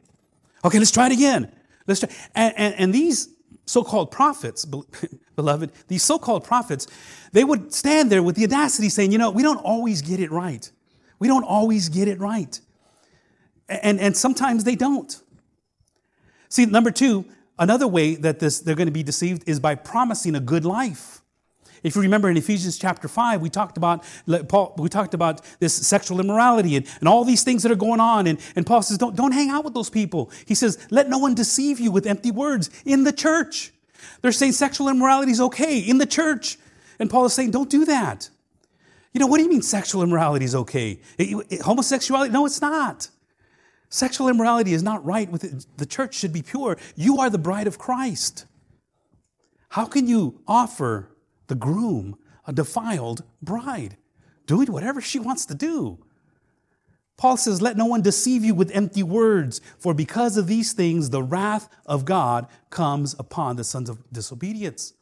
Okay, 0.63 0.79
let's 0.79 0.91
try 0.91 1.07
it 1.07 1.11
again. 1.11 1.51
Let's 1.87 1.99
try. 1.99 2.09
And, 2.33 2.53
and, 2.57 2.75
and 2.75 2.93
these 2.93 3.29
so-called 3.65 4.11
prophets, 4.11 4.65
beloved, 5.35 5.71
these 5.87 6.03
so-called 6.03 6.43
prophets, 6.43 6.87
they 7.31 7.43
would 7.43 7.73
stand 7.73 8.11
there 8.11 8.23
with 8.23 8.35
the 8.35 8.45
audacity 8.45 8.89
saying, 8.89 9.11
you 9.11 9.17
know, 9.17 9.31
we 9.31 9.43
don't 9.43 9.57
always 9.57 10.01
get 10.01 10.19
it 10.19 10.31
right. 10.31 10.71
We 11.19 11.27
don't 11.27 11.43
always 11.43 11.89
get 11.89 12.07
it 12.07 12.19
right. 12.19 12.59
And, 13.67 13.99
and 13.99 14.15
sometimes 14.15 14.63
they 14.63 14.75
don't. 14.75 15.21
See, 16.55 16.65
number 16.65 16.91
two, 16.91 17.25
Another 17.57 17.87
way 17.87 18.15
that 18.15 18.39
this, 18.39 18.59
they're 18.59 18.75
going 18.75 18.87
to 18.87 18.91
be 18.91 19.03
deceived 19.03 19.47
is 19.47 19.59
by 19.59 19.75
promising 19.75 20.35
a 20.35 20.39
good 20.39 20.65
life. 20.65 21.21
If 21.83 21.95
you 21.95 22.01
remember 22.01 22.29
in 22.29 22.35
Ephesians 22.35 22.77
chapter 22.77 23.07
5, 23.07 23.41
we 23.41 23.49
talked 23.49 23.77
about, 23.77 24.03
Paul, 24.49 24.73
we 24.77 24.89
talked 24.89 25.13
about 25.13 25.41
this 25.59 25.73
sexual 25.73 26.19
immorality 26.19 26.75
and, 26.75 26.87
and 26.99 27.07
all 27.07 27.23
these 27.23 27.43
things 27.43 27.61
that 27.63 27.71
are 27.71 27.75
going 27.77 27.99
on. 27.99 28.25
And, 28.27 28.39
and 28.55 28.65
Paul 28.65 28.81
says, 28.81 28.97
don't, 28.97 29.15
don't 29.15 29.33
hang 29.33 29.49
out 29.49 29.63
with 29.63 29.75
those 29.75 29.89
people. 29.89 30.31
He 30.45 30.55
says, 30.55 30.85
let 30.89 31.09
no 31.09 31.19
one 31.19 31.35
deceive 31.35 31.79
you 31.79 31.91
with 31.91 32.07
empty 32.07 32.31
words 32.31 32.71
in 32.85 33.03
the 33.03 33.13
church. 33.13 33.71
They're 34.21 34.31
saying 34.31 34.53
sexual 34.53 34.89
immorality 34.89 35.31
is 35.31 35.39
okay 35.39 35.79
in 35.79 35.99
the 35.99 36.07
church. 36.07 36.57
And 36.97 37.09
Paul 37.09 37.25
is 37.25 37.33
saying, 37.33 37.51
don't 37.51 37.69
do 37.69 37.85
that. 37.85 38.29
You 39.13 39.19
know, 39.19 39.27
what 39.27 39.37
do 39.37 39.43
you 39.43 39.49
mean 39.49 39.61
sexual 39.61 40.01
immorality 40.01 40.43
is 40.43 40.55
okay? 40.55 40.99
It, 41.17 41.45
it, 41.49 41.61
homosexuality? 41.61 42.33
No, 42.33 42.45
it's 42.45 42.61
not. 42.61 43.09
Sexual 43.95 44.27
immorality 44.27 44.73
is 44.73 44.83
not 44.83 45.05
right. 45.05 45.31
The 45.77 45.85
church 45.85 46.15
should 46.15 46.33
be 46.33 46.41
pure. 46.41 46.77
You 46.97 47.19
are 47.19 47.29
the 47.29 47.37
bride 47.37 47.65
of 47.65 47.77
Christ. 47.77 48.45
How 49.69 49.85
can 49.85 50.05
you 50.05 50.41
offer 50.45 51.15
the 51.47 51.55
groom 51.55 52.17
a 52.45 52.51
defiled 52.51 53.23
bride, 53.41 53.95
doing 54.47 54.69
whatever 54.69 54.99
she 54.99 55.17
wants 55.17 55.45
to 55.45 55.55
do? 55.55 56.03
Paul 57.15 57.37
says, 57.37 57.61
Let 57.61 57.77
no 57.77 57.85
one 57.85 58.01
deceive 58.01 58.43
you 58.43 58.53
with 58.53 58.69
empty 58.75 59.01
words, 59.01 59.61
for 59.79 59.93
because 59.93 60.35
of 60.35 60.47
these 60.47 60.73
things 60.73 61.11
the 61.11 61.23
wrath 61.23 61.69
of 61.85 62.03
God 62.03 62.47
comes 62.69 63.15
upon 63.17 63.55
the 63.55 63.63
sons 63.63 63.89
of 63.89 63.99
disobedience. 64.11 64.93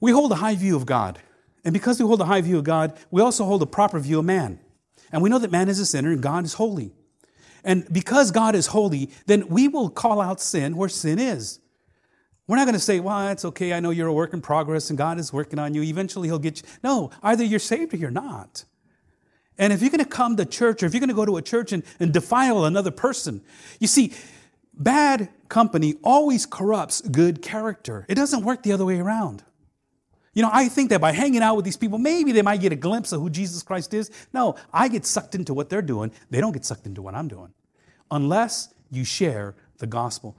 We 0.00 0.10
hold 0.10 0.32
a 0.32 0.42
high 0.42 0.56
view 0.56 0.74
of 0.74 0.86
God. 0.86 1.20
And 1.64 1.72
because 1.72 2.00
we 2.00 2.04
hold 2.04 2.20
a 2.20 2.24
high 2.24 2.40
view 2.40 2.58
of 2.58 2.64
God, 2.64 2.98
we 3.12 3.22
also 3.22 3.44
hold 3.44 3.62
a 3.62 3.66
proper 3.66 4.00
view 4.00 4.18
of 4.18 4.24
man. 4.24 4.58
And 5.12 5.22
we 5.22 5.30
know 5.30 5.38
that 5.38 5.52
man 5.52 5.68
is 5.68 5.78
a 5.78 5.86
sinner 5.86 6.10
and 6.10 6.20
God 6.20 6.44
is 6.44 6.54
holy. 6.54 6.92
And 7.64 7.86
because 7.92 8.30
God 8.30 8.54
is 8.54 8.68
holy, 8.68 9.10
then 9.26 9.48
we 9.48 9.68
will 9.68 9.88
call 9.88 10.20
out 10.20 10.40
sin 10.40 10.76
where 10.76 10.88
sin 10.88 11.18
is. 11.18 11.60
We're 12.48 12.56
not 12.56 12.64
going 12.64 12.74
to 12.74 12.80
say, 12.80 13.00
well, 13.00 13.28
it's 13.28 13.44
okay. 13.44 13.72
I 13.72 13.80
know 13.80 13.90
you're 13.90 14.08
a 14.08 14.12
work 14.12 14.34
in 14.34 14.40
progress 14.40 14.90
and 14.90 14.98
God 14.98 15.18
is 15.18 15.32
working 15.32 15.58
on 15.58 15.74
you. 15.74 15.82
Eventually 15.82 16.28
he'll 16.28 16.38
get 16.38 16.60
you. 16.60 16.68
No, 16.82 17.10
either 17.22 17.44
you're 17.44 17.60
saved 17.60 17.94
or 17.94 17.96
you're 17.96 18.10
not. 18.10 18.64
And 19.58 19.72
if 19.72 19.80
you're 19.80 19.90
going 19.90 20.02
to 20.02 20.10
come 20.10 20.36
to 20.36 20.44
church 20.44 20.82
or 20.82 20.86
if 20.86 20.92
you're 20.92 21.00
going 21.00 21.08
to 21.08 21.14
go 21.14 21.24
to 21.24 21.36
a 21.36 21.42
church 21.42 21.72
and, 21.72 21.84
and 22.00 22.12
defile 22.12 22.64
another 22.64 22.90
person, 22.90 23.42
you 23.78 23.86
see, 23.86 24.12
bad 24.74 25.28
company 25.48 25.94
always 26.02 26.46
corrupts 26.46 27.00
good 27.02 27.42
character. 27.42 28.06
It 28.08 28.16
doesn't 28.16 28.44
work 28.44 28.62
the 28.62 28.72
other 28.72 28.84
way 28.84 28.98
around. 28.98 29.44
You 30.34 30.42
know, 30.42 30.50
I 30.52 30.68
think 30.68 30.90
that 30.90 31.00
by 31.00 31.12
hanging 31.12 31.42
out 31.42 31.56
with 31.56 31.64
these 31.64 31.76
people, 31.76 31.98
maybe 31.98 32.32
they 32.32 32.42
might 32.42 32.60
get 32.60 32.72
a 32.72 32.76
glimpse 32.76 33.12
of 33.12 33.20
who 33.20 33.28
Jesus 33.28 33.62
Christ 33.62 33.92
is. 33.92 34.10
No, 34.32 34.56
I 34.72 34.88
get 34.88 35.04
sucked 35.04 35.34
into 35.34 35.52
what 35.52 35.68
they're 35.68 35.82
doing. 35.82 36.10
They 36.30 36.40
don't 36.40 36.52
get 36.52 36.64
sucked 36.64 36.86
into 36.86 37.02
what 37.02 37.14
I'm 37.14 37.28
doing. 37.28 37.52
Unless 38.10 38.72
you 38.90 39.04
share 39.04 39.54
the 39.78 39.86
gospel. 39.86 40.36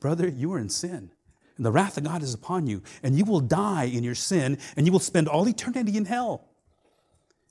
Brother, 0.00 0.28
you 0.28 0.52
are 0.52 0.58
in 0.58 0.68
sin. 0.68 1.10
And 1.56 1.64
the 1.64 1.70
wrath 1.70 1.96
of 1.96 2.04
God 2.04 2.22
is 2.22 2.34
upon 2.34 2.66
you. 2.66 2.82
And 3.02 3.16
you 3.16 3.24
will 3.24 3.40
die 3.40 3.84
in 3.84 4.02
your 4.02 4.14
sin. 4.14 4.58
And 4.76 4.84
you 4.84 4.92
will 4.92 4.98
spend 4.98 5.28
all 5.28 5.48
eternity 5.48 5.96
in 5.96 6.06
hell 6.06 6.48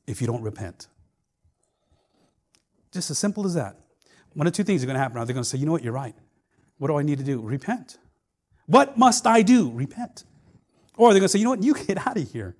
if 0.05 0.21
you 0.21 0.27
don't 0.27 0.43
repent. 0.43 0.87
Just 2.91 3.09
as 3.09 3.17
simple 3.17 3.45
as 3.45 3.53
that. 3.55 3.77
One 4.33 4.47
of 4.47 4.53
two 4.53 4.63
things 4.63 4.83
are 4.83 4.85
going 4.85 4.95
to 4.95 5.01
happen. 5.01 5.17
Are 5.17 5.25
they 5.25 5.33
going 5.33 5.43
to 5.43 5.49
say, 5.49 5.57
you 5.57 5.65
know 5.65 5.71
what, 5.71 5.83
you're 5.83 5.93
right. 5.93 6.15
What 6.77 6.89
do 6.89 6.97
I 6.97 7.03
need 7.03 7.19
to 7.19 7.23
do? 7.23 7.41
Repent. 7.41 7.97
What 8.65 8.97
must 8.97 9.25
I 9.25 9.41
do? 9.41 9.71
Repent. 9.71 10.25
Or 10.97 11.11
they're 11.11 11.19
going 11.19 11.25
to 11.25 11.29
say, 11.29 11.39
you 11.39 11.45
know 11.45 11.51
what, 11.51 11.63
you 11.63 11.73
get 11.73 12.05
out 12.05 12.17
of 12.17 12.31
here. 12.31 12.55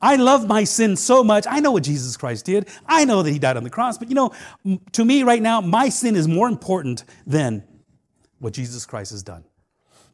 I 0.00 0.16
love 0.16 0.48
my 0.48 0.64
sin 0.64 0.96
so 0.96 1.22
much. 1.22 1.46
I 1.48 1.60
know 1.60 1.70
what 1.70 1.84
Jesus 1.84 2.16
Christ 2.16 2.44
did. 2.44 2.68
I 2.86 3.04
know 3.04 3.22
that 3.22 3.30
he 3.30 3.38
died 3.38 3.56
on 3.56 3.62
the 3.62 3.70
cross. 3.70 3.98
But 3.98 4.08
you 4.08 4.16
know, 4.16 4.32
to 4.92 5.04
me 5.04 5.22
right 5.22 5.40
now, 5.40 5.60
my 5.60 5.88
sin 5.88 6.16
is 6.16 6.26
more 6.26 6.48
important 6.48 7.04
than 7.24 7.62
what 8.40 8.52
Jesus 8.52 8.84
Christ 8.84 9.12
has 9.12 9.22
done. 9.22 9.44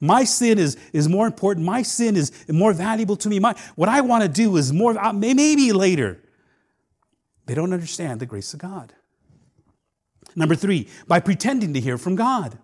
My 0.01 0.25
sin 0.25 0.59
is, 0.59 0.77
is 0.93 1.09
more 1.09 1.27
important. 1.27 1.65
My 1.65 1.83
sin 1.83 2.17
is 2.17 2.31
more 2.49 2.73
valuable 2.73 3.17
to 3.17 3.29
me. 3.29 3.39
My, 3.39 3.55
what 3.75 3.89
I 3.89 4.03
want 4.03 4.23
to 4.23 4.29
do 4.29 4.57
is 4.57 4.73
more, 4.73 4.97
uh, 4.97 5.13
maybe 5.13 5.73
later. 5.73 6.23
They 7.47 7.55
don't 7.55 7.73
understand 7.73 8.21
the 8.21 8.27
grace 8.27 8.53
of 8.53 8.61
God. 8.61 8.93
Number 10.37 10.55
three, 10.55 10.89
by 11.09 11.19
pretending 11.19 11.73
to 11.73 11.81
hear 11.81 11.97
from 11.97 12.15
God. 12.15 12.59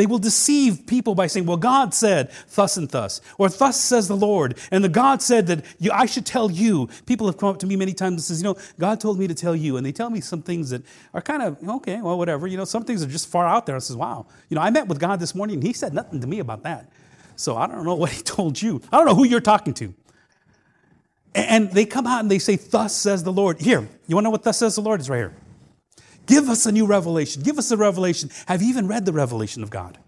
They 0.00 0.06
will 0.06 0.18
deceive 0.18 0.86
people 0.86 1.14
by 1.14 1.26
saying, 1.26 1.44
well, 1.44 1.58
God 1.58 1.92
said 1.92 2.30
thus 2.54 2.78
and 2.78 2.88
thus, 2.88 3.20
or 3.36 3.50
thus 3.50 3.78
says 3.78 4.08
the 4.08 4.16
Lord, 4.16 4.56
and 4.70 4.82
the 4.82 4.88
God 4.88 5.20
said 5.20 5.46
that 5.48 5.62
you, 5.78 5.90
I 5.92 6.06
should 6.06 6.24
tell 6.24 6.50
you. 6.50 6.88
People 7.04 7.26
have 7.26 7.36
come 7.36 7.50
up 7.50 7.58
to 7.58 7.66
me 7.66 7.76
many 7.76 7.92
times 7.92 8.12
and 8.14 8.22
says, 8.22 8.40
you 8.40 8.44
know, 8.44 8.56
God 8.78 8.98
told 8.98 9.18
me 9.18 9.28
to 9.28 9.34
tell 9.34 9.54
you, 9.54 9.76
and 9.76 9.84
they 9.84 9.92
tell 9.92 10.08
me 10.08 10.22
some 10.22 10.40
things 10.40 10.70
that 10.70 10.84
are 11.12 11.20
kind 11.20 11.42
of, 11.42 11.58
okay, 11.68 12.00
well, 12.00 12.16
whatever. 12.16 12.46
You 12.46 12.56
know, 12.56 12.64
some 12.64 12.82
things 12.82 13.02
are 13.02 13.08
just 13.08 13.28
far 13.28 13.46
out 13.46 13.66
there. 13.66 13.76
I 13.76 13.78
says, 13.80 13.94
wow. 13.94 14.24
You 14.48 14.54
know, 14.54 14.62
I 14.62 14.70
met 14.70 14.88
with 14.88 14.98
God 14.98 15.20
this 15.20 15.34
morning, 15.34 15.56
and 15.56 15.62
he 15.62 15.74
said 15.74 15.92
nothing 15.92 16.18
to 16.22 16.26
me 16.26 16.38
about 16.38 16.62
that. 16.62 16.90
So 17.36 17.58
I 17.58 17.66
don't 17.66 17.84
know 17.84 17.94
what 17.94 18.10
he 18.10 18.22
told 18.22 18.62
you. 18.62 18.80
I 18.90 18.96
don't 18.96 19.04
know 19.04 19.14
who 19.14 19.26
you're 19.26 19.42
talking 19.42 19.74
to. 19.74 19.92
And 21.34 21.70
they 21.72 21.84
come 21.84 22.06
out 22.06 22.20
and 22.20 22.30
they 22.30 22.38
say, 22.38 22.56
thus 22.56 22.96
says 22.96 23.22
the 23.22 23.32
Lord. 23.32 23.60
Here, 23.60 23.86
you 24.06 24.16
want 24.16 24.24
to 24.24 24.28
know 24.28 24.30
what 24.30 24.44
thus 24.44 24.56
says 24.60 24.76
the 24.76 24.80
Lord 24.80 25.00
is 25.00 25.10
right 25.10 25.18
here. 25.18 25.34
Give 26.30 26.48
us 26.48 26.64
a 26.64 26.70
new 26.70 26.86
revelation. 26.86 27.42
Give 27.42 27.58
us 27.58 27.72
a 27.72 27.76
revelation. 27.76 28.30
Have 28.46 28.62
you 28.62 28.68
even 28.68 28.86
read 28.86 29.04
the 29.04 29.12
revelation 29.12 29.64
of 29.64 29.70
God? 29.70 29.98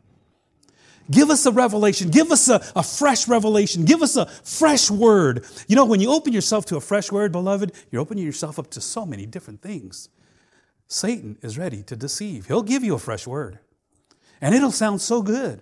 Give 1.11 1.31
us 1.31 1.45
a 1.47 1.51
revelation. 1.51 2.11
Give 2.11 2.31
us 2.31 2.49
a, 2.49 2.65
a 2.77 2.85
fresh 2.85 3.27
revelation. 3.27 3.85
Give 3.85 4.03
us 4.03 4.15
a 4.17 4.27
fresh 4.27 4.89
word. 4.89 5.45
You 5.67 5.75
know, 5.75 5.85
when 5.85 5.99
you 5.99 6.13
open 6.13 6.33
yourself 6.33 6.65
to 6.67 6.77
a 6.77 6.81
fresh 6.81 7.11
word, 7.11 7.33
beloved, 7.33 7.73
you're 7.91 8.01
opening 8.01 8.25
yourself 8.25 8.57
up 8.57 8.71
to 8.71 8.81
so 8.81 9.05
many 9.05 9.27
different 9.27 9.63
things. 9.63 10.11
Satan 10.87 11.39
is 11.43 11.59
ready 11.59 11.83
to 11.83 11.97
deceive. 11.97 12.47
He'll 12.47 12.63
give 12.63 12.85
you 12.85 12.95
a 12.95 13.01
fresh 13.01 13.27
word, 13.27 13.59
and 14.41 14.55
it'll 14.55 14.71
sound 14.71 15.01
so 15.01 15.23
good, 15.23 15.61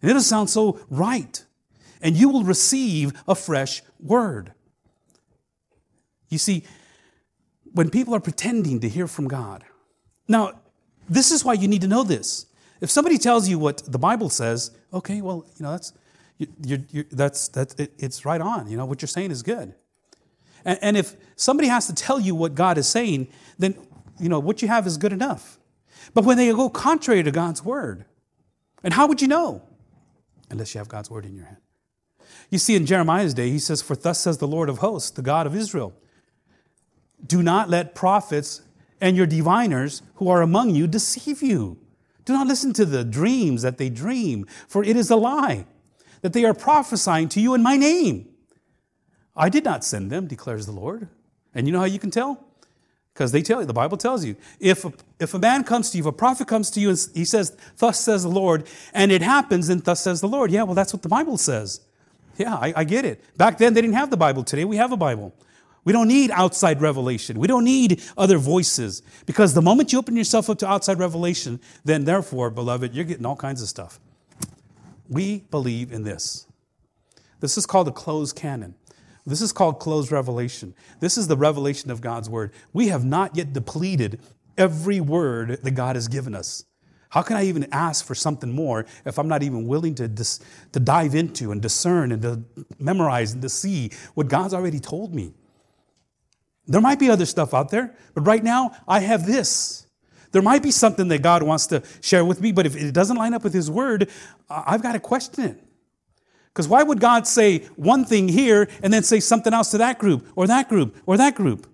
and 0.00 0.10
it'll 0.10 0.22
sound 0.22 0.48
so 0.48 0.80
right, 0.88 1.44
and 2.00 2.16
you 2.16 2.30
will 2.30 2.44
receive 2.44 3.12
a 3.28 3.34
fresh 3.34 3.82
word. 4.00 4.54
You 6.30 6.38
see, 6.38 6.64
when 7.72 7.90
people 7.90 8.14
are 8.14 8.20
pretending 8.20 8.80
to 8.80 8.88
hear 8.88 9.06
from 9.06 9.28
God, 9.28 9.64
now, 10.32 10.58
this 11.08 11.30
is 11.30 11.44
why 11.44 11.52
you 11.52 11.68
need 11.68 11.82
to 11.82 11.88
know 11.88 12.02
this. 12.02 12.46
If 12.80 12.90
somebody 12.90 13.18
tells 13.18 13.48
you 13.48 13.58
what 13.58 13.82
the 13.86 13.98
Bible 13.98 14.28
says, 14.28 14.72
okay, 14.92 15.20
well, 15.20 15.46
you 15.56 15.62
know, 15.62 15.70
that's, 15.72 15.92
you're, 16.38 16.80
you're, 16.90 17.04
that's, 17.12 17.48
that's 17.48 17.74
it, 17.74 17.92
it's 17.98 18.24
right 18.24 18.40
on. 18.40 18.68
You 18.68 18.76
know, 18.76 18.86
what 18.86 19.02
you're 19.02 19.08
saying 19.08 19.30
is 19.30 19.42
good. 19.42 19.74
And, 20.64 20.78
and 20.82 20.96
if 20.96 21.14
somebody 21.36 21.68
has 21.68 21.86
to 21.86 21.94
tell 21.94 22.18
you 22.18 22.34
what 22.34 22.54
God 22.54 22.78
is 22.78 22.88
saying, 22.88 23.28
then, 23.58 23.76
you 24.18 24.28
know, 24.28 24.40
what 24.40 24.62
you 24.62 24.68
have 24.68 24.86
is 24.86 24.96
good 24.96 25.12
enough. 25.12 25.58
But 26.14 26.24
when 26.24 26.36
they 26.36 26.50
go 26.50 26.68
contrary 26.68 27.22
to 27.22 27.30
God's 27.30 27.64
word, 27.64 28.04
and 28.82 28.94
how 28.94 29.06
would 29.06 29.22
you 29.22 29.28
know? 29.28 29.62
Unless 30.50 30.74
you 30.74 30.78
have 30.78 30.88
God's 30.88 31.10
word 31.10 31.24
in 31.24 31.36
your 31.36 31.44
hand. 31.44 31.58
You 32.50 32.58
see, 32.58 32.74
in 32.74 32.86
Jeremiah's 32.86 33.34
day, 33.34 33.50
he 33.50 33.58
says, 33.58 33.80
For 33.80 33.94
thus 33.94 34.18
says 34.18 34.38
the 34.38 34.48
Lord 34.48 34.68
of 34.68 34.78
hosts, 34.78 35.10
the 35.10 35.22
God 35.22 35.46
of 35.46 35.54
Israel, 35.54 35.94
do 37.24 37.42
not 37.42 37.70
let 37.70 37.94
prophets 37.94 38.62
and 39.02 39.16
your 39.16 39.26
diviners 39.26 40.00
who 40.14 40.30
are 40.30 40.40
among 40.40 40.70
you 40.70 40.86
deceive 40.86 41.42
you. 41.42 41.76
Do 42.24 42.32
not 42.32 42.46
listen 42.46 42.72
to 42.74 42.86
the 42.86 43.04
dreams 43.04 43.62
that 43.62 43.76
they 43.76 43.90
dream, 43.90 44.46
for 44.68 44.84
it 44.84 44.96
is 44.96 45.10
a 45.10 45.16
lie 45.16 45.66
that 46.22 46.32
they 46.32 46.44
are 46.44 46.54
prophesying 46.54 47.28
to 47.30 47.40
you 47.40 47.52
in 47.52 47.62
my 47.64 47.76
name. 47.76 48.28
I 49.34 49.48
did 49.48 49.64
not 49.64 49.84
send 49.84 50.10
them, 50.10 50.28
declares 50.28 50.66
the 50.66 50.72
Lord. 50.72 51.08
And 51.52 51.66
you 51.66 51.72
know 51.72 51.80
how 51.80 51.84
you 51.84 51.98
can 51.98 52.12
tell? 52.12 52.46
Because 53.12 53.32
they 53.32 53.42
tell 53.42 53.60
you, 53.60 53.66
the 53.66 53.72
Bible 53.72 53.96
tells 53.96 54.24
you. 54.24 54.36
If 54.60 54.84
a, 54.84 54.92
if 55.18 55.34
a 55.34 55.38
man 55.38 55.64
comes 55.64 55.90
to 55.90 55.98
you, 55.98 56.04
if 56.04 56.06
a 56.06 56.12
prophet 56.12 56.46
comes 56.46 56.70
to 56.70 56.80
you 56.80 56.90
and 56.90 57.08
he 57.12 57.24
says, 57.24 57.56
Thus 57.78 58.00
says 58.00 58.22
the 58.22 58.28
Lord, 58.28 58.68
and 58.94 59.10
it 59.10 59.20
happens, 59.20 59.66
then 59.66 59.80
thus 59.80 60.00
says 60.00 60.20
the 60.20 60.28
Lord. 60.28 60.52
Yeah, 60.52 60.62
well, 60.62 60.74
that's 60.74 60.92
what 60.92 61.02
the 61.02 61.08
Bible 61.08 61.36
says. 61.36 61.80
Yeah, 62.38 62.54
I, 62.54 62.72
I 62.76 62.84
get 62.84 63.04
it. 63.04 63.22
Back 63.36 63.58
then, 63.58 63.74
they 63.74 63.82
didn't 63.82 63.96
have 63.96 64.10
the 64.10 64.16
Bible. 64.16 64.44
Today, 64.44 64.64
we 64.64 64.76
have 64.76 64.92
a 64.92 64.96
Bible. 64.96 65.34
We 65.84 65.92
don't 65.92 66.08
need 66.08 66.30
outside 66.30 66.80
revelation. 66.80 67.38
We 67.38 67.48
don't 67.48 67.64
need 67.64 68.00
other 68.16 68.38
voices. 68.38 69.02
Because 69.26 69.54
the 69.54 69.62
moment 69.62 69.92
you 69.92 69.98
open 69.98 70.16
yourself 70.16 70.48
up 70.48 70.58
to 70.58 70.68
outside 70.68 70.98
revelation, 70.98 71.60
then 71.84 72.04
therefore, 72.04 72.50
beloved, 72.50 72.94
you're 72.94 73.04
getting 73.04 73.26
all 73.26 73.36
kinds 73.36 73.62
of 73.62 73.68
stuff. 73.68 73.98
We 75.08 75.40
believe 75.50 75.92
in 75.92 76.04
this. 76.04 76.46
This 77.40 77.58
is 77.58 77.66
called 77.66 77.88
a 77.88 77.92
closed 77.92 78.36
canon. 78.36 78.76
This 79.26 79.40
is 79.40 79.52
called 79.52 79.78
closed 79.78 80.10
revelation. 80.12 80.74
This 81.00 81.18
is 81.18 81.28
the 81.28 81.36
revelation 81.36 81.90
of 81.90 82.00
God's 82.00 82.28
word. 82.30 82.52
We 82.72 82.88
have 82.88 83.04
not 83.04 83.36
yet 83.36 83.52
depleted 83.52 84.20
every 84.56 85.00
word 85.00 85.60
that 85.62 85.72
God 85.72 85.96
has 85.96 86.08
given 86.08 86.34
us. 86.34 86.64
How 87.10 87.22
can 87.22 87.36
I 87.36 87.44
even 87.44 87.66
ask 87.72 88.04
for 88.04 88.14
something 88.14 88.50
more 88.50 88.86
if 89.04 89.18
I'm 89.18 89.28
not 89.28 89.42
even 89.42 89.66
willing 89.66 89.94
to, 89.96 90.08
dis- 90.08 90.40
to 90.72 90.80
dive 90.80 91.14
into 91.14 91.52
and 91.52 91.60
discern 91.60 92.10
and 92.10 92.22
to 92.22 92.42
memorize 92.78 93.32
and 93.32 93.42
to 93.42 93.48
see 93.48 93.90
what 94.14 94.28
God's 94.28 94.54
already 94.54 94.80
told 94.80 95.14
me? 95.14 95.34
There 96.66 96.80
might 96.80 96.98
be 96.98 97.10
other 97.10 97.26
stuff 97.26 97.54
out 97.54 97.70
there, 97.70 97.94
but 98.14 98.22
right 98.22 98.42
now 98.42 98.72
I 98.86 99.00
have 99.00 99.26
this. 99.26 99.86
There 100.30 100.42
might 100.42 100.62
be 100.62 100.70
something 100.70 101.08
that 101.08 101.22
God 101.22 101.42
wants 101.42 101.66
to 101.68 101.82
share 102.00 102.24
with 102.24 102.40
me, 102.40 102.52
but 102.52 102.66
if 102.66 102.74
it 102.74 102.92
doesn't 102.92 103.16
line 103.16 103.34
up 103.34 103.44
with 103.44 103.52
His 103.52 103.70
Word, 103.70 104.10
I've 104.48 104.82
got 104.82 104.92
to 104.92 105.00
question 105.00 105.44
it. 105.44 105.62
Because 106.48 106.68
why 106.68 106.82
would 106.82 107.00
God 107.00 107.26
say 107.26 107.60
one 107.76 108.04
thing 108.04 108.28
here 108.28 108.68
and 108.82 108.92
then 108.92 109.02
say 109.02 109.20
something 109.20 109.52
else 109.52 109.70
to 109.70 109.78
that 109.78 109.98
group 109.98 110.26
or 110.36 110.46
that 110.46 110.68
group 110.68 110.96
or 111.06 111.16
that 111.16 111.34
group? 111.34 111.66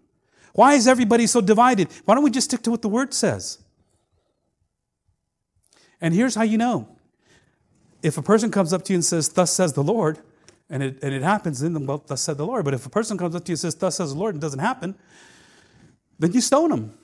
Why 0.55 0.74
is 0.74 0.89
everybody 0.89 1.26
so 1.26 1.41
divided? 1.41 1.89
Why 2.05 2.14
don't 2.14 2.24
we 2.24 2.30
just 2.30 2.47
stick 2.49 2.62
to 2.62 2.70
what 2.70 2.82
the 2.82 2.89
Word 2.89 3.14
says? 3.14 3.59
And 6.01 6.14
here's 6.14 6.34
how 6.34 6.43
you 6.43 6.59
know. 6.59 6.97
If 8.03 8.18
a 8.18 8.22
person 8.22 8.51
comes 8.51 8.72
up 8.72 8.84
to 8.84 8.93
you 8.93 8.99
and 8.99 9.05
says, 9.05 9.28
Thus 9.28 9.53
says 9.53 9.72
the 9.72 9.82
Lord, 9.82 10.18
and 10.71 10.83
it, 10.83 10.99
and 11.03 11.14
it 11.14 11.23
happens, 11.23 11.61
then 11.61 11.87
well, 11.87 12.03
thus 12.07 12.21
said 12.21 12.37
the 12.37 12.47
Lord. 12.47 12.64
But 12.64 12.75
if 12.75 12.85
a 12.85 12.91
person 12.91 13.16
comes 13.16 13.35
up 13.35 13.45
to 13.45 13.51
you 13.51 13.55
and 13.55 13.61
says, 13.61 13.75
Thus 13.75 13.97
says 13.97 14.12
the 14.12 14.19
Lord, 14.19 14.35
and 14.35 14.43
it 14.43 14.45
doesn't 14.45 14.61
happen, 14.61 14.95
then 16.19 16.33
you 16.33 16.41
stone 16.41 16.71
them. 16.71 16.99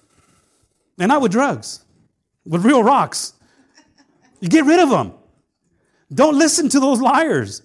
And 0.98 1.08
not 1.08 1.22
with 1.22 1.32
drugs, 1.32 1.84
with 2.44 2.64
real 2.64 2.82
rocks. 2.82 3.34
You 4.40 4.48
get 4.48 4.64
rid 4.64 4.80
of 4.80 4.90
them. 4.90 5.14
Don't 6.12 6.38
listen 6.38 6.68
to 6.68 6.80
those 6.80 7.00
liars. 7.00 7.62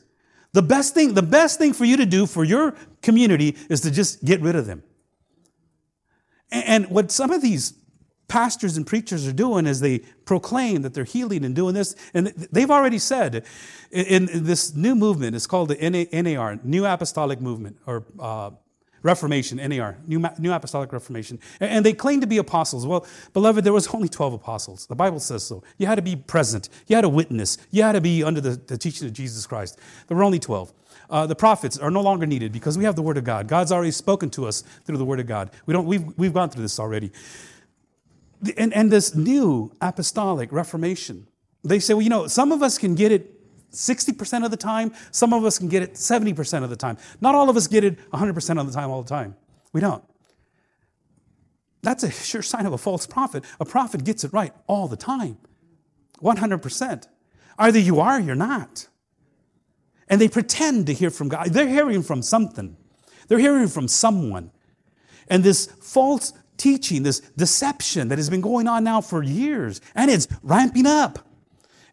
The 0.54 0.62
best 0.62 0.94
thing, 0.94 1.14
the 1.14 1.22
best 1.22 1.60
thing 1.60 1.74
for 1.74 1.86
you 1.86 1.98
to 1.98 2.06
do 2.06 2.26
for 2.26 2.44
your 2.44 2.76
community 3.02 3.56
is 3.70 3.82
to 3.82 3.92
just 3.92 4.24
get 4.24 4.42
rid 4.42 4.56
of 4.56 4.66
them. 4.66 4.84
And 6.52 6.90
what 6.90 7.12
some 7.12 7.32
of 7.32 7.42
these 7.42 7.74
pastors 8.30 8.78
and 8.78 8.88
preachers 8.88 9.28
are 9.28 9.34
doing 9.34 9.68
is 9.68 9.82
they 9.82 10.00
proclaim 10.24 10.84
that 10.84 10.94
they're 10.94 11.04
healing 11.04 11.44
and 11.44 11.54
doing 11.54 11.74
this. 11.74 11.96
And 12.14 12.28
they've 12.28 12.72
already 12.72 13.00
said 13.00 13.44
in, 13.92 14.30
in 14.30 14.46
this 14.46 14.74
new 14.74 14.96
movement, 14.96 15.36
it's 15.36 15.48
called 15.48 15.70
the 15.70 16.12
NAR, 16.14 16.60
New 16.64 16.86
Apostolic 16.86 17.42
Movement, 17.42 17.78
or 17.86 18.06
uh, 18.20 18.52
Reformation, 19.02 19.58
NAR, 19.58 19.98
New, 20.08 20.24
New 20.40 20.54
Apostolic 20.54 20.92
Reformation. 20.92 21.40
And 21.60 21.86
they 21.86 21.94
claim 21.94 22.22
to 22.22 22.28
be 22.28 22.38
apostles. 22.38 22.86
Well, 22.86 23.06
beloved, 23.34 23.64
there 23.64 23.74
was 23.74 23.88
only 23.88 24.10
12 24.10 24.34
apostles. 24.34 24.86
The 24.88 24.96
Bible 24.96 25.20
says 25.20 25.44
so. 25.44 25.64
You 25.78 25.88
had 25.88 25.96
to 25.96 26.02
be 26.02 26.16
present. 26.16 26.70
You 26.88 26.96
had 26.96 27.02
to 27.02 27.10
witness. 27.10 27.58
You 27.72 27.84
had 27.84 27.94
to 27.94 28.02
be 28.02 28.24
under 28.24 28.42
the, 28.42 28.52
the 28.52 28.78
teaching 28.78 29.08
of 29.08 29.14
Jesus 29.14 29.46
Christ. 29.48 29.80
There 30.08 30.16
were 30.18 30.24
only 30.24 30.40
12. 30.40 30.74
Uh, 31.10 31.26
the 31.26 31.36
prophets 31.36 31.78
are 31.78 31.90
no 31.90 32.02
longer 32.02 32.26
needed 32.26 32.52
because 32.52 32.78
we 32.78 32.84
have 32.84 32.96
the 32.96 33.02
Word 33.02 33.18
of 33.18 33.24
God. 33.24 33.48
God's 33.48 33.72
already 33.72 33.92
spoken 33.92 34.30
to 34.32 34.46
us 34.46 34.64
through 34.86 34.98
the 34.98 35.06
Word 35.06 35.20
of 35.20 35.28
God. 35.28 35.50
We 35.66 35.74
don't, 35.74 35.86
we've, 35.86 36.06
we've 36.18 36.34
gone 36.34 36.50
through 36.50 36.62
this 36.62 36.80
already. 36.80 37.12
And, 38.58 38.74
and 38.74 38.92
this 38.92 39.16
new 39.16 39.72
apostolic 39.82 40.52
reformation, 40.52 41.28
they 41.64 41.80
say, 41.80 41.94
well, 41.94 42.02
you 42.02 42.10
know, 42.10 42.28
some 42.28 42.52
of 42.52 42.64
us 42.64 42.78
can 42.78 42.96
get 42.96 43.12
it 43.12 43.36
60% 43.72 44.46
of 44.46 44.52
the 44.52 44.58
time, 44.58 44.94
some 45.12 45.34
of 45.34 45.46
us 45.46 45.60
can 45.60 45.68
get 45.68 45.84
it 45.84 45.94
70% 45.94 46.64
of 46.64 46.70
the 46.70 46.76
time. 46.76 46.98
Not 47.22 47.36
all 47.36 47.50
of 47.50 47.58
us 47.58 47.68
get 47.68 47.84
it 47.84 48.00
100% 48.12 48.60
of 48.60 48.68
the 48.68 48.74
time, 48.74 48.90
all 48.90 49.04
the 49.04 49.10
time. 49.10 49.36
We 49.74 49.82
don't. 49.82 50.04
That's 51.82 52.04
a 52.04 52.12
sure 52.12 52.42
sign 52.42 52.66
of 52.66 52.74
a 52.74 52.78
false 52.78 53.06
prophet. 53.08 53.44
A 53.60 53.66
prophet 53.66 54.04
gets 54.04 54.24
it 54.24 54.34
right 54.34 54.54
all 54.68 54.88
the 54.88 54.98
time, 54.98 55.38
100%. 56.22 57.08
Either 57.58 57.80
you 57.80 58.00
are 58.00 58.18
or 58.18 58.20
you're 58.20 58.36
not. 58.36 58.88
And 60.08 60.20
they 60.20 60.28
pretend 60.28 60.88
to 60.88 60.94
hear 60.94 61.12
from 61.12 61.30
God. 61.30 61.48
They're 61.48 61.68
hearing 61.68 62.02
from 62.04 62.22
something, 62.22 62.76
they're 63.28 63.40
hearing 63.40 63.68
from 63.68 63.88
someone. 63.88 64.52
And 65.28 65.44
this 65.44 65.68
false 65.68 66.34
teaching, 66.60 67.04
this 67.04 67.20
deception 67.20 68.10
that 68.10 68.20
has 68.20 68.30
been 68.30 68.42
going 68.42 68.68
on 68.68 68.84
now 68.84 69.02
for 69.02 69.24
years, 69.24 69.82
and 69.96 70.12
it's 70.12 70.28
ramping 70.44 70.86
up. 70.86 71.20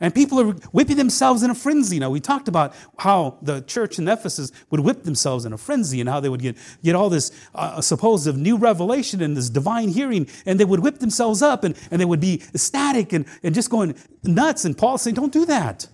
And 0.01 0.14
people 0.14 0.39
are 0.41 0.53
whipping 0.73 0.97
themselves 0.99 1.43
in 1.43 1.51
a 1.51 1.55
frenzy. 1.55 1.99
Now, 1.99 2.11
we 2.11 2.21
talked 2.21 2.49
about 2.49 2.75
how 2.99 3.39
the 3.41 3.62
church 3.62 3.99
in 3.99 4.07
Ephesus 4.07 4.53
would 4.71 4.81
whip 4.81 5.05
themselves 5.05 5.47
in 5.47 5.53
a 5.53 5.57
frenzy 5.59 6.01
and 6.01 6.09
how 6.09 6.21
they 6.21 6.29
would 6.29 6.43
get, 6.43 6.57
get 6.83 6.95
all 6.95 7.09
this 7.09 7.31
uh, 7.55 7.81
supposed 7.81 8.37
new 8.37 8.59
revelation 8.59 9.23
and 9.23 9.37
this 9.37 9.49
divine 9.49 9.89
hearing, 9.89 10.29
and 10.45 10.61
they 10.61 10.67
would 10.67 10.81
whip 10.81 10.99
themselves 10.99 11.41
up 11.41 11.64
and, 11.64 11.79
and 11.91 11.99
they 12.01 12.05
would 12.05 12.21
be 12.21 12.43
ecstatic 12.55 13.14
and, 13.14 13.25
and 13.43 13.55
just 13.55 13.71
going 13.71 13.95
nuts. 14.23 14.67
And 14.67 14.77
Paul 14.77 14.99
saying, 14.99 15.14
Don't 15.14 15.33
do 15.33 15.47
that. 15.47 15.87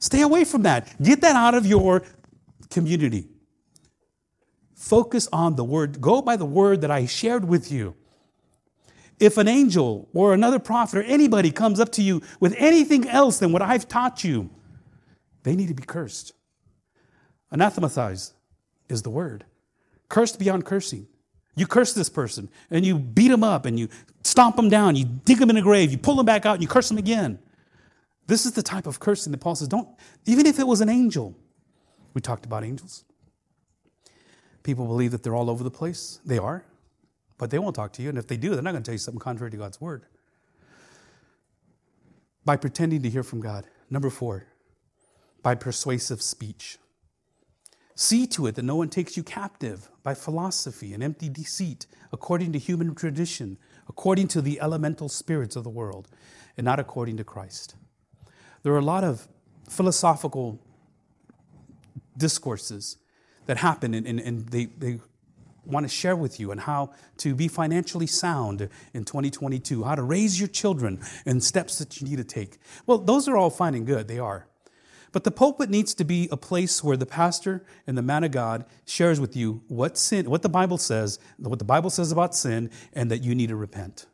Stay 0.00 0.22
away 0.22 0.44
from 0.44 0.62
that. 0.62 1.00
Get 1.00 1.20
that 1.20 1.36
out 1.36 1.54
of 1.54 1.66
your 1.66 2.02
community. 2.70 3.28
Focus 4.80 5.28
on 5.30 5.56
the 5.56 5.62
word. 5.62 6.00
Go 6.00 6.22
by 6.22 6.36
the 6.36 6.46
word 6.46 6.80
that 6.80 6.90
I 6.90 7.04
shared 7.04 7.44
with 7.44 7.70
you. 7.70 7.94
If 9.18 9.36
an 9.36 9.46
angel 9.46 10.08
or 10.14 10.32
another 10.32 10.58
prophet 10.58 11.00
or 11.00 11.02
anybody 11.02 11.50
comes 11.50 11.78
up 11.78 11.92
to 11.92 12.02
you 12.02 12.22
with 12.40 12.54
anything 12.56 13.06
else 13.06 13.38
than 13.38 13.52
what 13.52 13.60
I've 13.60 13.86
taught 13.88 14.24
you, 14.24 14.48
they 15.42 15.54
need 15.54 15.68
to 15.68 15.74
be 15.74 15.82
cursed. 15.82 16.32
Anathematized 17.52 18.32
is 18.88 19.02
the 19.02 19.10
word. 19.10 19.44
Cursed 20.08 20.38
beyond 20.38 20.64
cursing. 20.64 21.06
You 21.56 21.66
curse 21.66 21.92
this 21.92 22.08
person 22.08 22.48
and 22.70 22.82
you 22.82 22.98
beat 22.98 23.30
him 23.30 23.44
up 23.44 23.66
and 23.66 23.78
you 23.78 23.90
stomp 24.24 24.58
him 24.58 24.70
down, 24.70 24.96
you 24.96 25.04
dig 25.04 25.38
him 25.38 25.50
in 25.50 25.58
a 25.58 25.62
grave, 25.62 25.92
you 25.92 25.98
pull 25.98 26.18
him 26.18 26.24
back 26.24 26.46
out 26.46 26.54
and 26.54 26.62
you 26.62 26.68
curse 26.68 26.90
him 26.90 26.96
again. 26.96 27.38
This 28.28 28.46
is 28.46 28.52
the 28.52 28.62
type 28.62 28.86
of 28.86 28.98
cursing 28.98 29.30
that 29.32 29.42
Paul 29.42 29.56
says, 29.56 29.68
don't, 29.68 29.90
even 30.24 30.46
if 30.46 30.58
it 30.58 30.66
was 30.66 30.80
an 30.80 30.88
angel. 30.88 31.36
We 32.14 32.22
talked 32.22 32.46
about 32.46 32.64
angels. 32.64 33.04
People 34.62 34.86
believe 34.86 35.10
that 35.12 35.22
they're 35.22 35.34
all 35.34 35.50
over 35.50 35.64
the 35.64 35.70
place. 35.70 36.20
They 36.24 36.38
are, 36.38 36.64
but 37.38 37.50
they 37.50 37.58
won't 37.58 37.74
talk 37.74 37.92
to 37.94 38.02
you. 38.02 38.08
And 38.08 38.18
if 38.18 38.26
they 38.26 38.36
do, 38.36 38.50
they're 38.50 38.62
not 38.62 38.72
going 38.72 38.82
to 38.82 38.88
tell 38.88 38.94
you 38.94 38.98
something 38.98 39.20
contrary 39.20 39.50
to 39.50 39.56
God's 39.56 39.80
word. 39.80 40.04
By 42.44 42.56
pretending 42.56 43.02
to 43.02 43.10
hear 43.10 43.22
from 43.22 43.40
God. 43.40 43.66
Number 43.88 44.10
four, 44.10 44.46
by 45.42 45.54
persuasive 45.54 46.22
speech. 46.22 46.78
See 47.94 48.26
to 48.28 48.46
it 48.46 48.54
that 48.54 48.62
no 48.62 48.76
one 48.76 48.88
takes 48.88 49.16
you 49.16 49.22
captive 49.22 49.90
by 50.02 50.14
philosophy 50.14 50.94
and 50.94 51.02
empty 51.02 51.28
deceit, 51.28 51.86
according 52.12 52.52
to 52.52 52.58
human 52.58 52.94
tradition, 52.94 53.58
according 53.88 54.28
to 54.28 54.40
the 54.40 54.60
elemental 54.60 55.08
spirits 55.08 55.56
of 55.56 55.64
the 55.64 55.70
world, 55.70 56.08
and 56.56 56.64
not 56.64 56.78
according 56.78 57.16
to 57.18 57.24
Christ. 57.24 57.74
There 58.62 58.72
are 58.72 58.78
a 58.78 58.82
lot 58.82 59.04
of 59.04 59.28
philosophical 59.68 60.60
discourses 62.16 62.96
that 63.50 63.56
happen, 63.56 63.94
and, 63.94 64.06
and, 64.06 64.20
and 64.20 64.48
they, 64.50 64.66
they 64.66 65.00
want 65.66 65.82
to 65.82 65.88
share 65.88 66.14
with 66.14 66.38
you 66.38 66.52
on 66.52 66.58
how 66.58 66.92
to 67.16 67.34
be 67.34 67.48
financially 67.48 68.06
sound 68.06 68.68
in 68.94 69.04
2022, 69.04 69.82
how 69.82 69.96
to 69.96 70.04
raise 70.04 70.38
your 70.38 70.46
children, 70.46 71.00
and 71.26 71.42
steps 71.42 71.78
that 71.78 72.00
you 72.00 72.06
need 72.06 72.18
to 72.18 72.22
take. 72.22 72.58
Well, 72.86 72.98
those 72.98 73.26
are 73.26 73.36
all 73.36 73.50
fine 73.50 73.74
and 73.74 73.84
good, 73.84 74.06
they 74.06 74.20
are. 74.20 74.46
But 75.10 75.24
the 75.24 75.32
pulpit 75.32 75.68
needs 75.68 75.94
to 75.94 76.04
be 76.04 76.28
a 76.30 76.36
place 76.36 76.84
where 76.84 76.96
the 76.96 77.06
pastor 77.06 77.64
and 77.88 77.98
the 77.98 78.02
man 78.02 78.22
of 78.22 78.30
God 78.30 78.66
shares 78.86 79.18
with 79.18 79.34
you 79.34 79.64
what 79.66 79.98
sin, 79.98 80.30
what 80.30 80.42
the 80.42 80.48
Bible 80.48 80.78
says, 80.78 81.18
what 81.36 81.58
the 81.58 81.64
Bible 81.64 81.90
says 81.90 82.12
about 82.12 82.36
sin, 82.36 82.70
and 82.92 83.10
that 83.10 83.24
you 83.24 83.34
need 83.34 83.48
to 83.48 83.56
repent. 83.56 84.06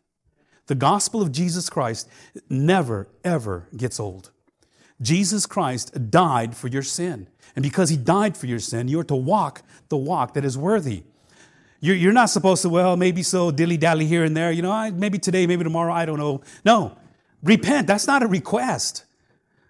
The 0.66 0.74
gospel 0.74 1.20
of 1.20 1.30
Jesus 1.30 1.68
Christ 1.68 2.08
never, 2.48 3.06
ever 3.22 3.68
gets 3.76 4.00
old. 4.00 4.30
Jesus 5.00 5.46
Christ 5.46 6.10
died 6.10 6.56
for 6.56 6.68
your 6.68 6.82
sin. 6.82 7.28
And 7.54 7.62
because 7.62 7.90
he 7.90 7.96
died 7.96 8.36
for 8.36 8.46
your 8.46 8.58
sin, 8.58 8.88
you 8.88 9.00
are 9.00 9.04
to 9.04 9.16
walk 9.16 9.62
the 9.88 9.96
walk 9.96 10.34
that 10.34 10.44
is 10.44 10.56
worthy. 10.58 11.04
You're, 11.80 11.96
you're 11.96 12.12
not 12.12 12.30
supposed 12.30 12.62
to, 12.62 12.68
well, 12.68 12.96
maybe 12.96 13.22
so 13.22 13.50
dilly 13.50 13.76
dally 13.76 14.06
here 14.06 14.24
and 14.24 14.36
there, 14.36 14.50
you 14.50 14.62
know, 14.62 14.90
maybe 14.90 15.18
today, 15.18 15.46
maybe 15.46 15.64
tomorrow, 15.64 15.92
I 15.92 16.06
don't 16.06 16.18
know. 16.18 16.42
No, 16.64 16.96
repent. 17.42 17.86
That's 17.86 18.06
not 18.06 18.22
a 18.22 18.26
request. 18.26 19.04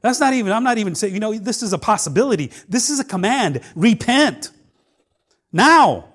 That's 0.03 0.21
not 0.21 0.35
even, 0.35 0.53
I'm 0.53 0.63
not 0.63 0.79
even 0.79 0.95
saying, 0.95 1.15
you 1.15 1.21
know, 1.21 1.35
this 1.35 1.63
is 1.63 1.73
a 1.73 1.79
possibility. 1.79 2.53
This 2.69 2.91
is 2.91 3.01
a 3.01 3.05
command. 3.05 3.61
Repent 3.75 4.51
now. 5.53 6.13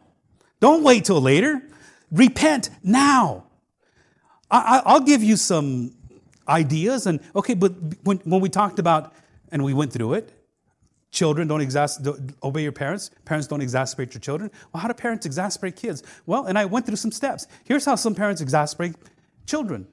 Don't 0.59 0.83
wait 0.83 1.05
till 1.05 1.19
later. 1.19 1.61
Repent 2.11 2.69
now. 2.83 3.45
I, 4.49 4.93
will 4.93 5.01
give 5.01 5.23
you 5.23 5.37
some 5.37 5.93
ideas. 6.51 7.07
And 7.07 7.19
okay, 7.35 7.53
but 7.53 7.73
when, 8.03 8.17
when 8.17 8.41
we 8.41 8.49
talked 8.49 8.79
about, 8.79 9.13
and 9.51 9.63
we 9.63 9.73
went 9.73 9.91
through 9.91 10.13
it, 10.13 10.31
children 11.11 11.47
don't, 11.47 11.59
exas- 11.59 12.01
don't 12.01 12.33
obey 12.41 12.63
your 12.63 12.71
parents, 12.71 13.11
parents 13.25 13.47
don't 13.47 13.61
exasperate 13.61 14.13
your 14.13 14.21
children. 14.21 14.49
Well, 14.71 14.81
how 14.81 14.87
do 14.87 14.93
parents 14.93 15.25
exasperate 15.25 15.75
kids? 15.75 16.03
Well, 16.25 16.45
and 16.45 16.57
I 16.57 16.65
went 16.65 16.85
through 16.85 16.95
some 16.95 17.11
steps. 17.11 17.47
Here's 17.65 17.85
how 17.85 17.95
some 17.95 18.15
parents 18.15 18.41
exasperate 18.41 18.95
children. 19.45 19.87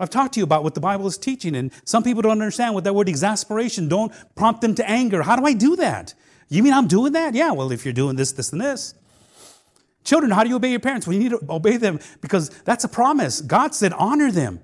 I've 0.00 0.10
talked 0.10 0.34
to 0.34 0.40
you 0.40 0.44
about 0.44 0.62
what 0.62 0.74
the 0.74 0.80
Bible 0.80 1.06
is 1.06 1.18
teaching, 1.18 1.56
and 1.56 1.72
some 1.84 2.02
people 2.02 2.22
don't 2.22 2.32
understand 2.32 2.74
what 2.74 2.84
that 2.84 2.94
word 2.94 3.08
exasperation. 3.08 3.88
Don't 3.88 4.12
prompt 4.36 4.60
them 4.60 4.74
to 4.76 4.88
anger. 4.88 5.22
How 5.22 5.36
do 5.36 5.44
I 5.44 5.52
do 5.52 5.76
that? 5.76 6.14
You 6.48 6.62
mean 6.62 6.72
I'm 6.72 6.86
doing 6.88 7.12
that? 7.12 7.34
Yeah, 7.34 7.52
well, 7.52 7.72
if 7.72 7.84
you're 7.84 7.94
doing 7.94 8.16
this, 8.16 8.32
this, 8.32 8.52
and 8.52 8.60
this. 8.60 8.94
Children, 10.04 10.30
how 10.30 10.42
do 10.42 10.48
you 10.48 10.56
obey 10.56 10.70
your 10.70 10.80
parents? 10.80 11.06
Well, 11.06 11.14
you 11.14 11.20
need 11.20 11.30
to 11.30 11.40
obey 11.50 11.76
them 11.76 12.00
because 12.20 12.48
that's 12.64 12.84
a 12.84 12.88
promise. 12.88 13.40
God 13.40 13.74
said, 13.74 13.92
honor 13.92 14.30
them. 14.30 14.60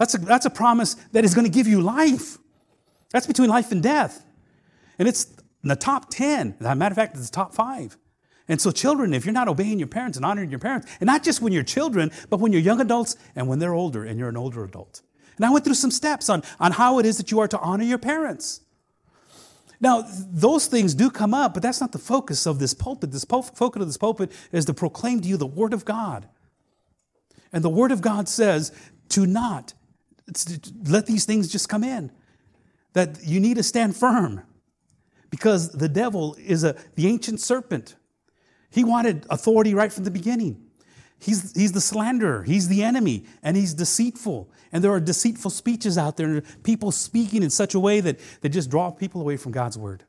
That's 0.00 0.14
a, 0.14 0.18
that's 0.18 0.46
a 0.46 0.50
promise 0.50 0.94
that 1.12 1.26
is 1.26 1.34
going 1.34 1.44
to 1.44 1.52
give 1.52 1.66
you 1.66 1.82
life. 1.82 2.38
That's 3.10 3.26
between 3.26 3.50
life 3.50 3.70
and 3.70 3.82
death. 3.82 4.24
And 4.98 5.06
it's 5.06 5.26
in 5.62 5.68
the 5.68 5.76
top 5.76 6.08
10. 6.08 6.56
As 6.58 6.66
a 6.66 6.74
matter 6.74 6.94
of 6.94 6.96
fact, 6.96 7.18
it's 7.18 7.28
the 7.28 7.34
top 7.34 7.54
five. 7.54 7.98
And 8.48 8.58
so, 8.58 8.70
children, 8.70 9.12
if 9.12 9.26
you're 9.26 9.34
not 9.34 9.46
obeying 9.46 9.78
your 9.78 9.88
parents 9.88 10.16
and 10.16 10.24
honoring 10.24 10.48
your 10.48 10.58
parents, 10.58 10.90
and 11.00 11.06
not 11.06 11.22
just 11.22 11.42
when 11.42 11.52
you're 11.52 11.62
children, 11.62 12.10
but 12.30 12.40
when 12.40 12.50
you're 12.50 12.62
young 12.62 12.80
adults 12.80 13.14
and 13.36 13.46
when 13.46 13.58
they're 13.58 13.74
older 13.74 14.02
and 14.02 14.18
you're 14.18 14.30
an 14.30 14.38
older 14.38 14.64
adult. 14.64 15.02
And 15.36 15.44
I 15.44 15.50
went 15.50 15.66
through 15.66 15.74
some 15.74 15.90
steps 15.90 16.30
on, 16.30 16.44
on 16.58 16.72
how 16.72 16.98
it 16.98 17.04
is 17.04 17.18
that 17.18 17.30
you 17.30 17.38
are 17.40 17.48
to 17.48 17.60
honor 17.60 17.84
your 17.84 17.98
parents. 17.98 18.62
Now, 19.82 20.06
those 20.08 20.66
things 20.66 20.94
do 20.94 21.10
come 21.10 21.34
up, 21.34 21.52
but 21.52 21.62
that's 21.62 21.80
not 21.80 21.92
the 21.92 21.98
focus 21.98 22.46
of 22.46 22.58
this 22.58 22.72
pulpit. 22.72 23.12
This 23.12 23.26
po- 23.26 23.42
focus 23.42 23.82
of 23.82 23.88
this 23.88 23.98
pulpit 23.98 24.32
is 24.50 24.64
to 24.64 24.72
proclaim 24.72 25.20
to 25.20 25.28
you 25.28 25.36
the 25.36 25.46
Word 25.46 25.74
of 25.74 25.84
God. 25.84 26.26
And 27.52 27.62
the 27.62 27.68
Word 27.68 27.92
of 27.92 28.00
God 28.00 28.30
says 28.30 28.72
to 29.10 29.26
not 29.26 29.74
let 30.84 31.06
these 31.06 31.24
things 31.24 31.48
just 31.48 31.68
come 31.68 31.84
in, 31.84 32.10
that 32.92 33.18
you 33.24 33.40
need 33.40 33.56
to 33.56 33.62
stand 33.62 33.96
firm 33.96 34.42
because 35.30 35.70
the 35.70 35.88
devil 35.88 36.36
is 36.38 36.64
a, 36.64 36.76
the 36.96 37.06
ancient 37.06 37.40
serpent. 37.40 37.96
He 38.70 38.84
wanted 38.84 39.26
authority 39.30 39.74
right 39.74 39.92
from 39.92 40.04
the 40.04 40.10
beginning. 40.10 40.66
He's, 41.18 41.52
he's 41.54 41.72
the 41.72 41.80
slanderer, 41.80 42.44
he's 42.44 42.68
the 42.68 42.82
enemy, 42.82 43.26
and 43.42 43.56
he's 43.56 43.74
deceitful. 43.74 44.50
And 44.72 44.82
there 44.82 44.90
are 44.92 45.00
deceitful 45.00 45.50
speeches 45.50 45.98
out 45.98 46.16
there, 46.16 46.26
and 46.26 46.62
people 46.62 46.92
speaking 46.92 47.42
in 47.42 47.50
such 47.50 47.74
a 47.74 47.80
way 47.80 48.00
that, 48.00 48.18
that 48.40 48.48
just 48.48 48.70
draw 48.70 48.90
people 48.90 49.20
away 49.20 49.36
from 49.36 49.52
God's 49.52 49.76
word. 49.76 50.04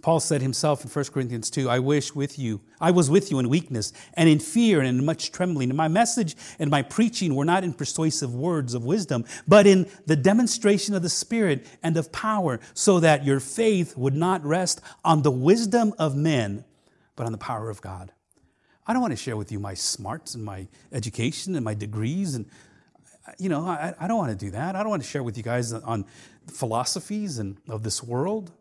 Paul 0.00 0.20
said 0.20 0.42
himself 0.42 0.84
in 0.84 0.90
1 0.90 1.04
Corinthians 1.06 1.50
2, 1.50 1.68
I 1.68 1.80
wish 1.80 2.14
with 2.14 2.38
you, 2.38 2.60
I 2.80 2.90
was 2.90 3.10
with 3.10 3.30
you 3.30 3.38
in 3.38 3.48
weakness 3.48 3.92
and 4.14 4.28
in 4.28 4.38
fear 4.38 4.78
and 4.78 4.88
in 4.88 5.04
much 5.04 5.32
trembling. 5.32 5.70
And 5.70 5.76
my 5.76 5.88
message 5.88 6.36
and 6.58 6.70
my 6.70 6.82
preaching 6.82 7.34
were 7.34 7.44
not 7.44 7.64
in 7.64 7.72
persuasive 7.72 8.34
words 8.34 8.74
of 8.74 8.84
wisdom, 8.84 9.24
but 9.46 9.66
in 9.66 9.90
the 10.06 10.16
demonstration 10.16 10.94
of 10.94 11.02
the 11.02 11.08
Spirit 11.08 11.66
and 11.82 11.96
of 11.96 12.12
power, 12.12 12.60
so 12.74 13.00
that 13.00 13.24
your 13.24 13.40
faith 13.40 13.96
would 13.96 14.14
not 14.14 14.44
rest 14.44 14.80
on 15.04 15.22
the 15.22 15.30
wisdom 15.30 15.92
of 15.98 16.16
men, 16.16 16.64
but 17.16 17.26
on 17.26 17.32
the 17.32 17.38
power 17.38 17.68
of 17.68 17.80
God. 17.80 18.12
I 18.86 18.92
don't 18.92 19.02
want 19.02 19.12
to 19.12 19.16
share 19.16 19.36
with 19.36 19.52
you 19.52 19.58
my 19.58 19.74
smarts 19.74 20.34
and 20.34 20.44
my 20.44 20.68
education 20.92 21.56
and 21.56 21.64
my 21.64 21.74
degrees. 21.74 22.34
And, 22.34 22.46
you 23.38 23.48
know, 23.48 23.66
I, 23.66 23.94
I 24.00 24.08
don't 24.08 24.16
want 24.16 24.30
to 24.30 24.46
do 24.46 24.52
that. 24.52 24.76
I 24.76 24.80
don't 24.80 24.90
want 24.90 25.02
to 25.02 25.08
share 25.08 25.22
with 25.22 25.36
you 25.36 25.42
guys 25.42 25.72
on 25.72 26.06
philosophies 26.46 27.38
and 27.38 27.58
of 27.68 27.82
this 27.82 28.02
world. 28.02 28.52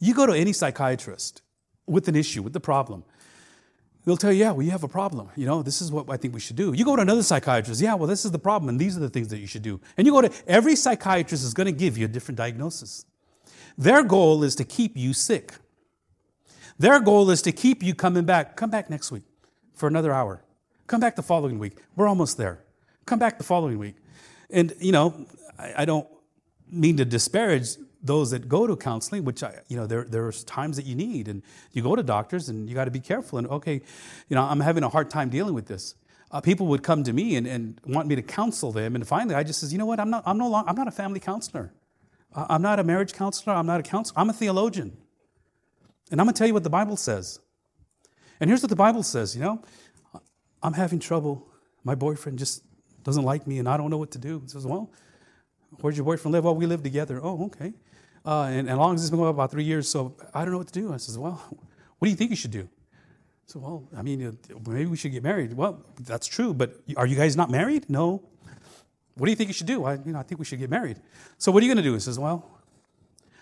You 0.00 0.14
go 0.14 0.26
to 0.26 0.32
any 0.32 0.52
psychiatrist 0.52 1.42
with 1.86 2.08
an 2.08 2.16
issue, 2.16 2.42
with 2.42 2.52
the 2.52 2.60
problem, 2.60 3.04
they'll 4.04 4.16
tell 4.16 4.32
you, 4.32 4.40
yeah, 4.40 4.50
well, 4.50 4.62
you 4.62 4.70
have 4.70 4.82
a 4.82 4.88
problem. 4.88 5.28
You 5.36 5.46
know, 5.46 5.62
this 5.62 5.82
is 5.82 5.92
what 5.92 6.10
I 6.10 6.16
think 6.16 6.34
we 6.34 6.40
should 6.40 6.56
do. 6.56 6.72
You 6.72 6.84
go 6.84 6.96
to 6.96 7.02
another 7.02 7.22
psychiatrist, 7.22 7.80
yeah, 7.80 7.94
well, 7.94 8.08
this 8.08 8.24
is 8.24 8.30
the 8.30 8.38
problem, 8.38 8.70
and 8.70 8.80
these 8.80 8.96
are 8.96 9.00
the 9.00 9.10
things 9.10 9.28
that 9.28 9.38
you 9.38 9.46
should 9.46 9.62
do. 9.62 9.80
And 9.96 10.06
you 10.06 10.12
go 10.12 10.22
to 10.22 10.32
every 10.46 10.74
psychiatrist 10.74 11.44
is 11.44 11.54
going 11.54 11.66
to 11.66 11.72
give 11.72 11.98
you 11.98 12.06
a 12.06 12.08
different 12.08 12.38
diagnosis. 12.38 13.04
Their 13.76 14.02
goal 14.02 14.42
is 14.42 14.54
to 14.56 14.64
keep 14.64 14.96
you 14.96 15.12
sick. 15.12 15.54
Their 16.78 16.98
goal 17.00 17.30
is 17.30 17.42
to 17.42 17.52
keep 17.52 17.82
you 17.82 17.94
coming 17.94 18.24
back. 18.24 18.56
Come 18.56 18.70
back 18.70 18.88
next 18.88 19.12
week 19.12 19.24
for 19.74 19.86
another 19.86 20.12
hour. 20.12 20.42
Come 20.86 21.00
back 21.00 21.14
the 21.14 21.22
following 21.22 21.58
week. 21.58 21.76
We're 21.94 22.08
almost 22.08 22.38
there. 22.38 22.64
Come 23.04 23.18
back 23.18 23.38
the 23.38 23.44
following 23.44 23.78
week. 23.78 23.96
And, 24.48 24.72
you 24.80 24.92
know, 24.92 25.26
I, 25.58 25.74
I 25.78 25.84
don't 25.84 26.08
mean 26.70 26.96
to 26.96 27.04
disparage 27.04 27.76
those 28.02 28.30
that 28.30 28.48
go 28.48 28.66
to 28.66 28.76
counseling, 28.76 29.24
which 29.24 29.42
I, 29.42 29.60
you 29.68 29.76
know, 29.76 29.86
there 29.86 30.04
there's 30.04 30.44
times 30.44 30.76
that 30.76 30.86
you 30.86 30.94
need, 30.94 31.28
and 31.28 31.42
you 31.72 31.82
go 31.82 31.96
to 31.96 32.02
doctors, 32.02 32.48
and 32.48 32.68
you 32.68 32.74
got 32.74 32.86
to 32.86 32.90
be 32.90 33.00
careful. 33.00 33.38
And 33.38 33.46
okay, 33.48 33.82
you 34.28 34.34
know, 34.34 34.42
I'm 34.42 34.60
having 34.60 34.82
a 34.82 34.88
hard 34.88 35.10
time 35.10 35.28
dealing 35.28 35.54
with 35.54 35.66
this. 35.66 35.94
Uh, 36.30 36.40
people 36.40 36.66
would 36.68 36.82
come 36.82 37.02
to 37.02 37.12
me 37.12 37.36
and, 37.36 37.46
and 37.46 37.80
want 37.86 38.06
me 38.06 38.14
to 38.14 38.22
counsel 38.22 38.72
them, 38.72 38.94
and 38.94 39.06
finally, 39.06 39.34
I 39.34 39.42
just 39.42 39.60
says, 39.60 39.72
you 39.72 39.78
know 39.78 39.86
what, 39.86 40.00
I'm 40.00 40.10
not 40.10 40.22
I'm 40.26 40.38
no 40.38 40.48
long, 40.48 40.64
I'm 40.66 40.76
not 40.76 40.88
a 40.88 40.92
family 40.92 41.20
counselor. 41.20 41.72
I'm 42.34 42.62
not 42.62 42.78
a 42.78 42.84
marriage 42.84 43.12
counselor. 43.12 43.54
I'm 43.54 43.66
not 43.66 43.80
a 43.80 43.82
counselor. 43.82 44.18
I'm 44.18 44.30
a 44.30 44.32
theologian. 44.32 44.96
And 46.10 46.20
I'm 46.20 46.26
to 46.26 46.32
tell 46.32 46.46
you 46.46 46.54
what 46.54 46.62
the 46.62 46.70
Bible 46.70 46.96
says. 46.96 47.40
And 48.40 48.48
here's 48.48 48.62
what 48.62 48.70
the 48.70 48.76
Bible 48.76 49.02
says 49.02 49.34
you 49.34 49.42
know, 49.42 49.62
I'm 50.62 50.74
having 50.74 50.98
trouble. 50.98 51.46
My 51.84 51.94
boyfriend 51.94 52.38
just 52.38 52.62
doesn't 53.04 53.24
like 53.24 53.46
me 53.46 53.58
and 53.58 53.68
I 53.68 53.76
don't 53.76 53.90
know 53.90 53.96
what 53.96 54.10
to 54.12 54.18
do. 54.18 54.40
He 54.40 54.48
says, 54.48 54.66
Well, 54.66 54.90
where's 55.80 55.96
your 55.96 56.04
boyfriend 56.04 56.32
live? 56.32 56.44
Well, 56.44 56.54
we 56.54 56.66
live 56.66 56.82
together. 56.82 57.20
Oh, 57.22 57.46
okay. 57.46 57.72
Uh, 58.24 58.42
and, 58.42 58.68
and 58.68 58.78
long 58.78 58.94
as 58.94 59.00
it's 59.02 59.10
been 59.10 59.18
going 59.18 59.30
about 59.30 59.50
three 59.50 59.64
years, 59.64 59.88
so 59.88 60.14
I 60.34 60.42
don't 60.42 60.52
know 60.52 60.58
what 60.58 60.68
to 60.68 60.80
do. 60.80 60.92
I 60.92 60.98
says, 60.98 61.18
Well, 61.18 61.42
what 61.98 62.06
do 62.06 62.10
you 62.10 62.16
think 62.16 62.30
you 62.30 62.36
should 62.36 62.50
do? 62.50 62.68
So, 63.46 63.58
well, 63.58 63.88
I 63.96 64.02
mean, 64.02 64.38
maybe 64.68 64.86
we 64.86 64.96
should 64.96 65.10
get 65.10 65.24
married. 65.24 65.54
Well, 65.54 65.84
that's 66.02 66.26
true, 66.26 66.54
but 66.54 66.76
are 66.96 67.06
you 67.06 67.16
guys 67.16 67.36
not 67.36 67.50
married? 67.50 67.90
No. 67.90 68.22
What 69.16 69.26
do 69.26 69.32
you 69.32 69.36
think 69.36 69.48
you 69.48 69.54
should 69.54 69.66
do? 69.66 69.84
I, 69.84 69.94
you 69.94 70.12
know, 70.12 70.20
I 70.20 70.22
think 70.22 70.38
we 70.38 70.44
should 70.44 70.60
get 70.60 70.70
married. 70.70 71.00
So, 71.36 71.50
what 71.50 71.62
are 71.62 71.66
you 71.66 71.72
going 71.72 71.82
to 71.82 71.88
do? 71.88 71.94
He 71.94 72.00
says, 72.00 72.18
Well, 72.18 72.48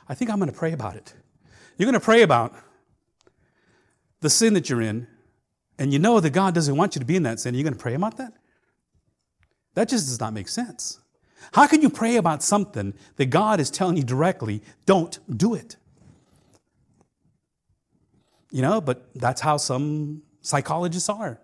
I 0.09 0.15
think 0.15 0.31
I'm 0.31 0.39
going 0.39 0.51
to 0.51 0.57
pray 0.57 0.73
about 0.73 0.97
it. 0.97 1.13
You're 1.77 1.87
going 1.87 2.01
to 2.01 2.05
pray 2.05 2.23
about 2.23 2.55
the 4.21 4.31
sin 4.31 4.55
that 4.55 4.71
you're 4.71 4.81
in, 4.81 5.07
and 5.79 5.93
you 5.93 5.99
know 5.99 6.21
that 6.21 6.31
God 6.31 6.55
doesn't 6.55 6.77
want 6.77 6.95
you 6.95 7.01
to 7.01 7.05
be 7.05 7.17
in 7.17 7.23
that 7.25 7.39
sin. 7.41 7.55
Are 7.55 7.59
You're 7.59 7.65
going 7.65 7.75
to 7.75 7.81
pray 7.81 7.95
about 7.95 8.17
that? 8.17 8.33
That 9.75 9.89
just 9.89 10.07
does 10.07 10.19
not 10.19 10.33
make 10.33 10.49
sense. 10.49 11.01
How 11.53 11.67
can 11.67 11.83
you 11.83 11.91
pray 11.91 12.17
about 12.17 12.43
something 12.43 12.95
that 13.17 13.27
God 13.27 13.61
is 13.61 13.71
telling 13.71 13.97
you 13.97 14.03
directly, 14.03 14.63
don't 14.87 15.19
do 15.35 15.55
it? 15.55 15.77
You 18.51 18.63
know, 18.63 18.81
but 18.81 19.11
that's 19.15 19.41
how 19.41 19.57
some 19.57 20.23
psychologists 20.41 21.09
are. 21.09 21.41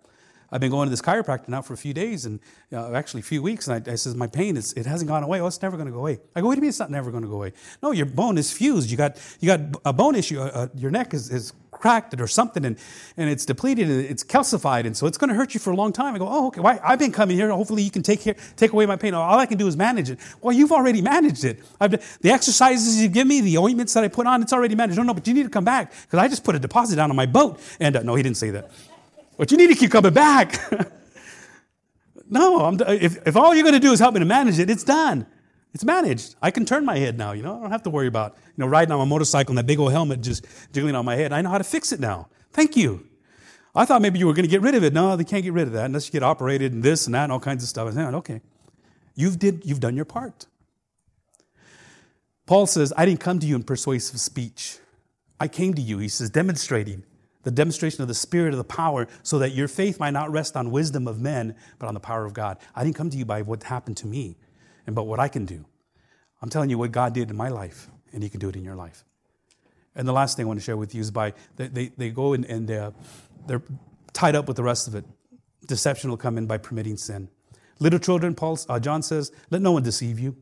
I've 0.55 0.61
been 0.61 0.71
going 0.71 0.87
to 0.87 0.91
this 0.91 1.03
chiropractor 1.03 1.49
now 1.49 1.63
for 1.63 1.75
a 1.75 1.77
few 1.77 1.93
days, 1.93 2.27
and 2.27 2.39
uh, 2.73 2.93
actually 2.93 3.21
a 3.21 3.25
few 3.25 3.43
weeks, 3.43 3.67
and 3.67 3.89
I, 3.89 3.93
I 3.93 3.95
says 3.97 4.15
my 4.15 4.29
pain 4.29 4.57
is 4.57 4.73
it 4.75 4.87
hasn't 4.87 5.09
gone 5.09 5.25
away. 5.25 5.41
Oh, 5.41 5.49
it's 5.49 5.61
never 5.61 5.77
going 5.77 5.89
to 5.89 5.93
go 5.93 5.99
away. 5.99 6.21
I 6.37 6.41
go, 6.41 6.51
do 6.51 6.55
you 6.55 6.61
mean 6.61 6.69
it's 6.69 6.79
not 6.79 6.93
never 6.93 7.11
going 7.11 7.25
to 7.25 7.29
go 7.29 7.35
away? 7.35 7.55
No, 7.83 7.91
your 7.91 8.07
bone 8.07 8.39
is 8.39 8.53
fused. 8.53 8.89
You 8.89 8.97
got 8.97 9.21
you 9.41 9.49
got 9.49 9.61
a 9.85 9.93
bone 9.93 10.15
issue. 10.15 10.41
Uh, 10.41 10.45
uh 10.45 10.69
your 10.77 10.93
neck 10.93 11.13
is, 11.13 11.29
is 11.31 11.53
cracked 11.75 12.15
it 12.15 12.21
or 12.21 12.27
something, 12.27 12.65
and 12.65 12.79
and 13.17 13.29
it's 13.29 13.45
depleted 13.45 13.91
and 13.91 14.05
it's 14.05 14.25
calcified, 14.25 14.87
and 14.87 14.97
so 14.97 15.07
it's 15.07 15.19
going 15.19 15.29
to 15.29 15.35
hurt 15.35 15.55
you 15.55 15.61
for 15.61 15.71
a 15.71 15.77
long 15.77 15.93
time. 15.93 16.15
I 16.15 16.19
go, 16.19 16.29
oh, 16.29 16.47
okay. 16.49 16.61
Well, 16.61 16.81
I've 16.83 16.99
been 16.99 17.13
coming 17.13 17.37
here. 17.37 17.51
Hopefully, 17.51 17.83
you 17.83 17.91
can 17.91 18.03
take 18.03 18.23
care, 18.23 18.37
take 18.57 18.73
away 18.73 18.87
my 18.87 18.97
pain. 18.97 19.15
All 19.15 19.39
I 19.39 19.47
can 19.47 19.59
do 19.59 19.67
is 19.67 19.77
manage 19.77 20.11
it. 20.11 20.19
Well, 20.41 20.55
you've 20.55 20.73
already 20.73 21.03
managed 21.03 21.45
it. 21.45 21.61
The 21.81 22.31
exercises 22.31 23.01
you 23.01 23.09
give 23.09 23.27
me, 23.27 23.41
the 23.41 23.59
ointments 23.59 23.95
that 23.95 24.05
I 24.05 24.09
put 24.09 24.27
on, 24.27 24.43
it's 24.43 24.53
already 24.53 24.75
managed. 24.75 24.99
No, 24.99 25.05
no, 25.05 25.15
but 25.15 25.27
you 25.27 25.35
need 25.35 25.45
to 25.45 25.51
come 25.51 25.65
back 25.65 25.93
because 26.03 26.19
I 26.19 26.29
just 26.29 26.45
put 26.45 26.55
a 26.55 26.59
deposit 26.59 26.97
down 26.97 27.11
on 27.11 27.17
my 27.17 27.27
boat. 27.27 27.61
And 27.81 27.97
uh, 27.97 28.03
no, 28.03 28.15
he 28.15 28.23
didn't 28.23 28.39
say 28.39 28.51
that. 28.51 28.71
But 29.37 29.51
you 29.51 29.57
need 29.57 29.69
to 29.69 29.75
keep 29.75 29.91
coming 29.91 30.13
back. 30.13 30.59
No, 32.31 32.61
I'm, 32.61 32.81
if, 32.89 33.27
if 33.27 33.37
all 33.37 33.55
you're 33.55 33.63
going 33.63 33.75
to 33.75 33.81
do 33.81 33.93
is 33.93 34.01
help 34.01 34.15
me 34.15 34.21
to 34.21 34.27
manage 34.27 34.59
it, 34.59 34.71
it's 34.71 34.85
done. 34.85 35.27
It's 35.75 35.85
managed. 35.85 36.37
I 36.41 36.53
can 36.53 36.65
turn 36.65 36.85
my 36.85 36.97
head 36.97 37.19
now, 37.19 37.33
you 37.33 37.43
know. 37.43 37.59
I 37.59 37.63
don't 37.63 37.73
have 37.73 37.83
to 37.83 37.91
worry 37.91 38.07
about, 38.07 38.37
you 38.47 38.53
know, 38.59 38.67
riding 38.67 38.93
on 38.93 38.99
my 39.01 39.05
motorcycle 39.05 39.51
and 39.51 39.59
that 39.59 39.67
big 39.67 39.81
old 39.81 39.91
helmet 39.91 40.21
just 40.21 40.47
jiggling 40.73 40.95
on 40.95 41.05
my 41.05 41.17
head. 41.17 41.33
I 41.33 41.43
know 41.43 41.51
how 41.51 41.59
to 41.59 41.65
fix 41.65 41.93
it 41.93 41.99
now. 41.99 42.29
Thank 42.53 42.77
you. 42.77 43.05
I 43.75 43.85
thought 43.85 44.01
maybe 44.01 44.21
you 44.21 44.29
were 44.29 44.35
going 44.35 44.45
to 44.45 44.51
get 44.51 44.63
rid 44.63 44.77
of 44.77 44.85
it. 44.85 44.93
No, 44.93 45.17
they 45.17 45.25
can't 45.25 45.43
get 45.43 45.53
rid 45.53 45.67
of 45.67 45.73
that 45.73 45.87
unless 45.87 46.07
you 46.07 46.13
get 46.13 46.23
operated 46.23 46.73
and 46.73 46.81
this 46.81 47.07
and 47.07 47.15
that 47.17 47.25
and 47.25 47.33
all 47.33 47.41
kinds 47.41 47.65
of 47.65 47.69
stuff. 47.69 47.89
I 47.89 47.91
said, 47.91 48.15
oh, 48.15 48.19
okay. 48.19 48.41
You've, 49.17 49.41
did, 49.41 49.63
you've 49.65 49.81
done 49.81 49.97
your 49.97 50.05
part. 50.05 50.47
Paul 52.47 52.67
says, 52.67 52.93
I 52.97 53.05
didn't 53.05 53.21
come 53.21 53.41
to 53.41 53.47
you 53.47 53.57
in 53.57 53.65
persuasive 53.65 54.21
speech. 54.21 54.79
I 55.41 55.49
came 55.49 55.75
to 55.75 55.83
you, 55.83 55.99
he 55.99 56.09
says, 56.09 56.31
demonstrating 56.31 57.03
the 57.43 57.51
demonstration 57.51 58.01
of 58.03 58.09
the 58.09 58.15
Spirit 58.15 58.55
of 58.55 58.59
the 58.59 58.65
power 58.65 59.09
so 59.25 59.41
that 59.41 59.51
your 59.51 59.67
faith 59.67 59.99
might 59.99 60.13
not 60.13 60.31
rest 60.31 60.57
on 60.57 60.71
wisdom 60.71 61.09
of 61.09 61.21
men, 61.21 61.57
but 61.81 61.89
on 61.89 61.95
the 61.95 62.01
power 62.01 62.25
of 62.25 62.33
God. 62.33 62.59
I 62.77 62.85
didn't 62.85 62.97
come 62.97 63.11
to 63.11 63.17
you 63.17 63.25
by 63.25 63.43
what 63.43 63.65
happened 63.65 63.97
to 63.99 64.07
me 64.07 64.37
and 64.87 64.95
but 64.95 65.05
what 65.05 65.21
I 65.21 65.29
can 65.29 65.45
do. 65.45 65.65
I'm 66.43 66.51
telling 66.51 66.71
you 66.71 66.79
what 66.79 66.93
God 66.93 67.15
did 67.15 67.31
in 67.31 67.37
my 67.37 67.49
life, 67.49 67.89
and 68.13 68.23
He 68.23 68.29
can 68.29 68.41
do 68.41 68.49
it 68.49 68.57
in 68.57 68.65
your 68.65 68.77
life. 68.77 69.05
And 69.95 70.07
the 70.09 70.13
last 70.13 70.37
thing 70.37 70.47
I 70.47 70.49
want 70.49 70.61
to 70.61 70.65
share 70.65 70.77
with 70.77 70.95
you 70.95 71.01
is 71.01 71.11
by 71.11 71.33
they, 71.57 71.69
they, 71.69 71.89
they 71.97 72.11
go 72.11 72.33
and, 72.33 72.45
and 72.45 72.71
uh, 72.71 72.91
they're 73.47 73.63
tied 74.13 74.35
up 74.35 74.49
with 74.49 74.57
the 74.57 74.63
rest 74.63 74.89
of 74.89 74.95
it. 74.95 75.05
Deception 75.67 76.11
will 76.11 76.17
come 76.17 76.37
in 76.37 76.47
by 76.47 76.59
permitting 76.59 76.97
sin. 76.97 77.29
Little 77.79 77.99
children, 77.99 78.35
Paul, 78.35 78.59
uh, 78.69 78.79
John 78.79 79.03
says, 79.03 79.33
let 79.51 79.63
no 79.63 79.73
one 79.73 79.83
deceive 79.83 80.19
you. 80.19 80.37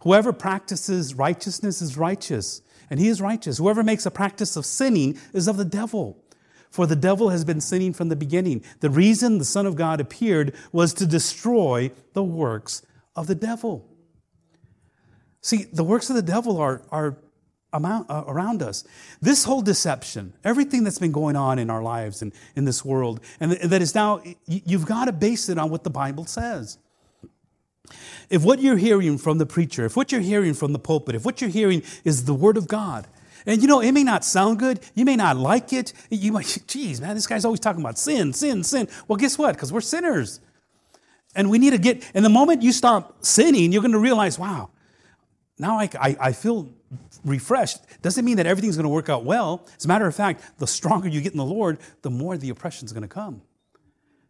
Whoever 0.00 0.32
practices 0.32 1.14
righteousness 1.14 1.80
is 1.80 1.96
righteous, 1.96 2.62
and 2.90 3.00
he 3.00 3.08
is 3.08 3.20
righteous. 3.20 3.58
Whoever 3.58 3.82
makes 3.82 4.06
a 4.06 4.10
practice 4.10 4.56
of 4.56 4.66
sinning 4.66 5.18
is 5.32 5.48
of 5.48 5.56
the 5.56 5.64
devil. 5.64 6.18
For 6.70 6.86
the 6.86 6.96
devil 6.96 7.28
has 7.28 7.44
been 7.44 7.60
sinning 7.60 7.92
from 7.92 8.08
the 8.08 8.16
beginning. 8.16 8.64
The 8.80 8.90
reason 8.90 9.38
the 9.38 9.44
Son 9.44 9.66
of 9.66 9.76
God 9.76 10.00
appeared 10.00 10.54
was 10.72 10.94
to 10.94 11.06
destroy 11.06 11.90
the 12.14 12.24
works 12.24 12.82
of 13.16 13.26
the 13.26 13.34
devil. 13.34 13.88
See, 15.40 15.64
the 15.72 15.84
works 15.84 16.08
of 16.08 16.16
the 16.16 16.22
devil 16.22 16.58
are, 16.58 16.82
are 16.90 17.18
amount, 17.72 18.10
uh, 18.10 18.24
around 18.26 18.62
us. 18.62 18.84
This 19.20 19.44
whole 19.44 19.62
deception, 19.62 20.34
everything 20.44 20.84
that's 20.84 20.98
been 20.98 21.12
going 21.12 21.36
on 21.36 21.58
in 21.58 21.70
our 21.70 21.82
lives 21.82 22.22
and 22.22 22.32
in 22.54 22.64
this 22.64 22.84
world, 22.84 23.20
and 23.40 23.52
that 23.52 23.82
is 23.82 23.94
now, 23.94 24.22
you've 24.46 24.86
got 24.86 25.06
to 25.06 25.12
base 25.12 25.48
it 25.48 25.58
on 25.58 25.70
what 25.70 25.84
the 25.84 25.90
Bible 25.90 26.26
says. 26.26 26.78
If 28.30 28.44
what 28.44 28.60
you're 28.60 28.76
hearing 28.76 29.18
from 29.18 29.38
the 29.38 29.46
preacher, 29.46 29.84
if 29.84 29.96
what 29.96 30.12
you're 30.12 30.20
hearing 30.20 30.54
from 30.54 30.72
the 30.72 30.78
pulpit, 30.78 31.14
if 31.14 31.24
what 31.24 31.40
you're 31.40 31.50
hearing 31.50 31.82
is 32.04 32.24
the 32.24 32.34
Word 32.34 32.56
of 32.56 32.68
God, 32.68 33.06
and 33.44 33.60
you 33.60 33.66
know, 33.66 33.80
it 33.80 33.92
may 33.92 34.04
not 34.04 34.24
sound 34.24 34.58
good, 34.58 34.80
you 34.94 35.04
may 35.04 35.16
not 35.16 35.36
like 35.36 35.72
it, 35.72 35.92
you 36.10 36.32
might, 36.32 36.58
geez, 36.66 37.00
man, 37.00 37.14
this 37.14 37.26
guy's 37.26 37.44
always 37.44 37.60
talking 37.60 37.82
about 37.82 37.98
sin, 37.98 38.32
sin, 38.32 38.62
sin. 38.62 38.88
Well, 39.08 39.16
guess 39.16 39.36
what? 39.36 39.54
Because 39.56 39.72
we're 39.72 39.80
sinners. 39.80 40.40
And 41.34 41.50
we 41.50 41.58
need 41.58 41.70
to 41.70 41.78
get, 41.78 42.02
and 42.14 42.24
the 42.24 42.30
moment 42.30 42.62
you 42.62 42.72
stop 42.72 43.24
sinning, 43.24 43.72
you're 43.72 43.82
going 43.82 43.92
to 43.92 43.98
realize, 43.98 44.38
wow, 44.38 44.70
now 45.58 45.78
I, 45.78 45.88
I, 45.98 46.16
I 46.20 46.32
feel 46.32 46.68
refreshed. 47.24 47.78
Doesn't 48.02 48.24
mean 48.24 48.36
that 48.36 48.46
everything's 48.46 48.76
going 48.76 48.84
to 48.84 48.90
work 48.90 49.08
out 49.08 49.24
well. 49.24 49.66
As 49.76 49.84
a 49.84 49.88
matter 49.88 50.06
of 50.06 50.14
fact, 50.14 50.58
the 50.58 50.66
stronger 50.66 51.08
you 51.08 51.20
get 51.20 51.32
in 51.32 51.38
the 51.38 51.44
Lord, 51.44 51.78
the 52.02 52.10
more 52.10 52.36
the 52.36 52.50
oppression 52.50 52.84
is 52.86 52.92
going 52.92 53.02
to 53.02 53.08
come. 53.08 53.42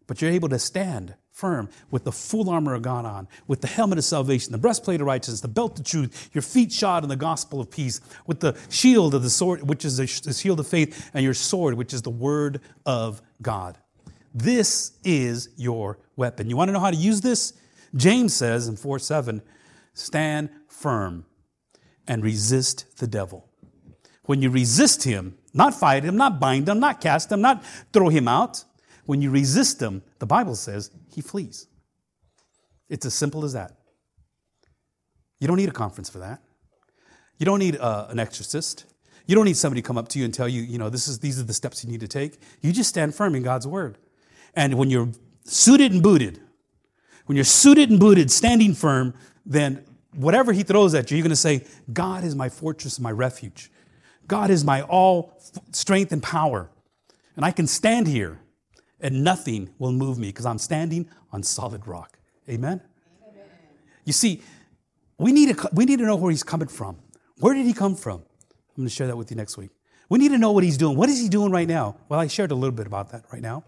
But 0.07 0.21
you're 0.21 0.31
able 0.31 0.49
to 0.51 0.59
stand 0.59 1.15
firm 1.31 1.71
with 1.91 2.05
the 2.05 2.13
full 2.13 2.51
armor 2.51 2.75
of 2.75 2.83
God 2.83 3.07
on, 3.07 3.27
with 3.47 3.63
the 3.63 3.67
helmet 3.67 3.99
of 3.99 4.05
salvation, 4.05 4.53
the 4.53 4.59
breastplate 4.59 5.01
of 5.01 5.07
righteousness, 5.07 5.41
the 5.41 5.49
belt 5.49 5.79
of 5.79 5.87
truth, 5.87 6.29
your 6.33 6.43
feet 6.43 6.71
shod 6.71 7.03
in 7.03 7.09
the 7.09 7.17
gospel 7.17 7.61
of 7.61 7.71
peace, 7.71 8.01
with 8.27 8.41
the 8.41 8.57
shield 8.69 9.15
of 9.15 9.23
the 9.23 9.31
sword, 9.31 9.67
which 9.67 9.85
is 9.85 9.97
the 9.97 10.07
shield 10.07 10.61
of 10.61 10.67
faith, 10.67 11.11
and 11.15 11.25
your 11.25 11.35
sword, 11.35 11.75
which 11.75 11.95
is 11.95 12.03
the 12.03 12.11
word 12.11 12.61
of 12.85 13.23
God. 13.41 13.79
This 14.35 14.93
is 15.05 15.51
your 15.57 15.99
weapon. 16.17 16.49
You 16.49 16.57
want 16.57 16.69
to 16.69 16.73
know 16.73 16.81
how 16.81 16.91
to 16.91 16.97
use 16.97 17.21
this? 17.21 17.53
James 17.95 18.35
says 18.35 18.69
in 18.69 18.77
4 18.77 18.99
7, 18.99 19.43
stand 19.95 20.51
firm 20.69 21.27
and 22.09 22.25
resist 22.25 22.99
the 22.99 23.07
devil. 23.07 23.49
When 24.25 24.41
you 24.41 24.51
resist 24.51 25.05
him, 25.05 25.37
not 25.53 25.75
fight 25.75 26.05
him, 26.05 26.17
not 26.17 26.41
bind 26.41 26.69
him, 26.69 26.81
not 26.81 27.01
cast 27.01 27.31
him, 27.31 27.41
not 27.41 27.65
throw 27.93 28.09
him 28.09 28.29
out, 28.29 28.65
when 29.05 29.21
you 29.21 29.31
resist 29.31 29.83
him, 29.83 30.03
the 30.21 30.27
Bible 30.27 30.55
says 30.55 30.91
he 31.09 31.21
flees. 31.21 31.67
It's 32.89 33.05
as 33.05 33.15
simple 33.15 33.45
as 33.45 33.53
that. 33.53 33.77
You 35.41 35.49
don't 35.49 35.57
need 35.57 35.69
a 35.69 35.73
conference 35.73 36.09
for 36.09 36.19
that. 36.19 36.41
You 37.39 37.47
don't 37.47 37.59
need 37.59 37.77
uh, 37.77 38.07
an 38.11 38.21
exorcist. 38.21 38.87
You 39.27 39.35
don't 39.35 39.45
need 39.45 39.57
somebody 39.57 39.83
to 39.83 39.87
come 39.87 39.99
up 39.99 40.09
to 40.09 40.19
you 40.19 40.25
and 40.25 40.33
tell 40.33 40.49
you, 40.49 40.63
you 40.63 40.79
know, 40.79 40.89
this 40.89 41.09
is, 41.09 41.19
these 41.19 41.41
are 41.41 41.43
the 41.43 41.53
steps 41.53 41.85
you 41.85 41.91
need 41.91 42.01
to 42.01 42.09
take. 42.09 42.39
You 42.61 42.73
just 42.73 42.89
stand 42.89 43.15
firm 43.15 43.35
in 43.35 43.43
God's 43.43 43.67
word. 43.67 43.99
And 44.55 44.75
when 44.75 44.91
you're 44.91 45.09
suited 45.45 45.93
and 45.93 46.03
booted, 46.03 46.41
when 47.27 47.37
you're 47.37 47.45
suited 47.45 47.91
and 47.91 47.99
booted, 47.99 48.31
standing 48.31 48.75
firm, 48.75 49.15
then 49.47 49.85
whatever 50.15 50.53
he 50.53 50.63
throws 50.63 50.95
at 50.95 51.11
you, 51.11 51.17
you're 51.17 51.23
going 51.23 51.31
to 51.31 51.37
say, 51.37 51.65
God 51.93 52.25
is 52.25 52.35
my 52.35 52.49
fortress 52.49 52.99
and 52.99 53.05
my 53.05 53.13
refuge. 53.13 53.71
God 54.27 54.51
is 54.51 54.65
my 54.65 54.83
all 54.83 55.39
strength 55.73 56.13
and 56.13 56.23
power. 56.23 56.71
And 57.37 57.45
I 57.45 57.51
can 57.51 57.67
stand 57.67 58.07
here 58.07 58.41
and 59.01 59.25
nothing 59.25 59.71
will 59.79 59.93
move 59.93 60.19
me 60.19 60.29
because 60.29 60.47
I'm 60.47 60.59
standing 60.59 61.09
on 61.33 61.43
solid 61.43 61.87
rock. 61.87 62.19
Amen? 62.49 62.81
Amen? 63.29 63.45
You 64.05 64.13
see, 64.13 64.43
we 65.19 65.33
need, 65.33 65.57
to, 65.57 65.69
we 65.73 65.85
need 65.85 65.99
to 65.99 66.05
know 66.05 66.17
where 66.17 66.31
he's 66.31 66.43
coming 66.43 66.69
from. 66.69 66.99
Where 67.39 67.55
did 67.55 67.67
he 67.67 67.73
come 67.73 67.97
from? 67.97 68.21
I'm 68.21 68.77
going 68.77 68.89
to 68.89 68.95
share 68.95 69.07
that 69.07 69.17
with 69.17 69.31
you 69.31 69.37
next 69.37 69.57
week. 69.57 69.71
We 70.09 70.19
need 70.19 70.31
to 70.31 70.39
know 70.39 70.53
what 70.53 70.65
he's 70.65 70.77
doing. 70.77 70.97
What 70.97 71.09
is 71.09 71.21
he 71.21 71.29
doing 71.29 71.51
right 71.51 71.69
now? 71.69 71.97
Well, 72.09 72.21
I 72.21 72.27
shared 72.27 72.51
a 72.51 72.55
little 72.55 72.75
bit 72.75 72.87
about 72.87 73.11
that 73.11 73.25
right 73.33 73.43
now. 73.43 73.65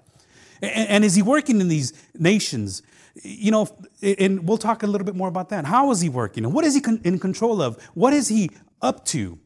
And, 0.63 0.89
and 0.89 1.05
is 1.05 1.15
he 1.15 1.23
working 1.23 1.61
in 1.61 1.69
these 1.69 1.93
nations? 2.15 2.83
You 3.23 3.51
know, 3.51 3.69
and 4.03 4.49
we'll 4.49 4.59
talk 4.59 4.83
a 4.83 4.87
little 4.87 5.05
bit 5.05 5.15
more 5.15 5.29
about 5.29 5.51
that. 5.51 5.65
How 5.65 5.91
is 5.91 6.01
he 6.01 6.09
working? 6.09 6.45
And 6.45 6.53
what 6.53 6.65
is 6.65 6.75
he 6.75 6.83
in 7.05 7.19
control 7.19 7.63
of? 7.63 7.81
What 7.95 8.13
is 8.13 8.29
he 8.29 8.51
up 8.83 9.05
to? 9.07 9.39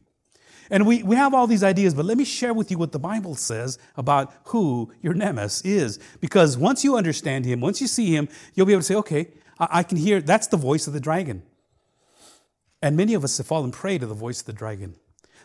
And 0.71 0.85
we, 0.85 1.01
we 1.01 1.15
have 1.15 1.33
all 1.33 1.47
these 1.47 1.63
ideas, 1.63 1.93
but 1.95 2.05
let 2.05 2.17
me 2.17 2.23
share 2.23 2.53
with 2.53 2.69
you 2.69 2.77
what 2.77 2.91
the 2.91 2.99
Bible 2.99 3.35
says 3.35 3.79
about 3.97 4.33
who 4.45 4.91
your 5.01 5.13
nemesis 5.15 5.65
is. 5.65 5.99
Because 6.19 6.57
once 6.57 6.83
you 6.83 6.95
understand 6.95 7.45
him, 7.45 7.59
once 7.59 7.81
you 7.81 7.87
see 7.87 8.15
him, 8.15 8.29
you'll 8.53 8.67
be 8.67 8.73
able 8.73 8.81
to 8.81 8.85
say, 8.85 8.95
okay, 8.95 9.29
I, 9.59 9.67
I 9.71 9.83
can 9.83 9.97
hear, 9.97 10.21
that's 10.21 10.47
the 10.47 10.57
voice 10.57 10.85
of 10.85 10.93
the 10.93 10.99
dragon. 10.99 11.41
And 12.81 12.95
many 12.95 13.13
of 13.13 13.23
us 13.23 13.37
have 13.37 13.47
fallen 13.47 13.71
prey 13.71 13.97
to 13.97 14.05
the 14.05 14.13
voice 14.13 14.41
of 14.41 14.45
the 14.45 14.53
dragon. 14.53 14.95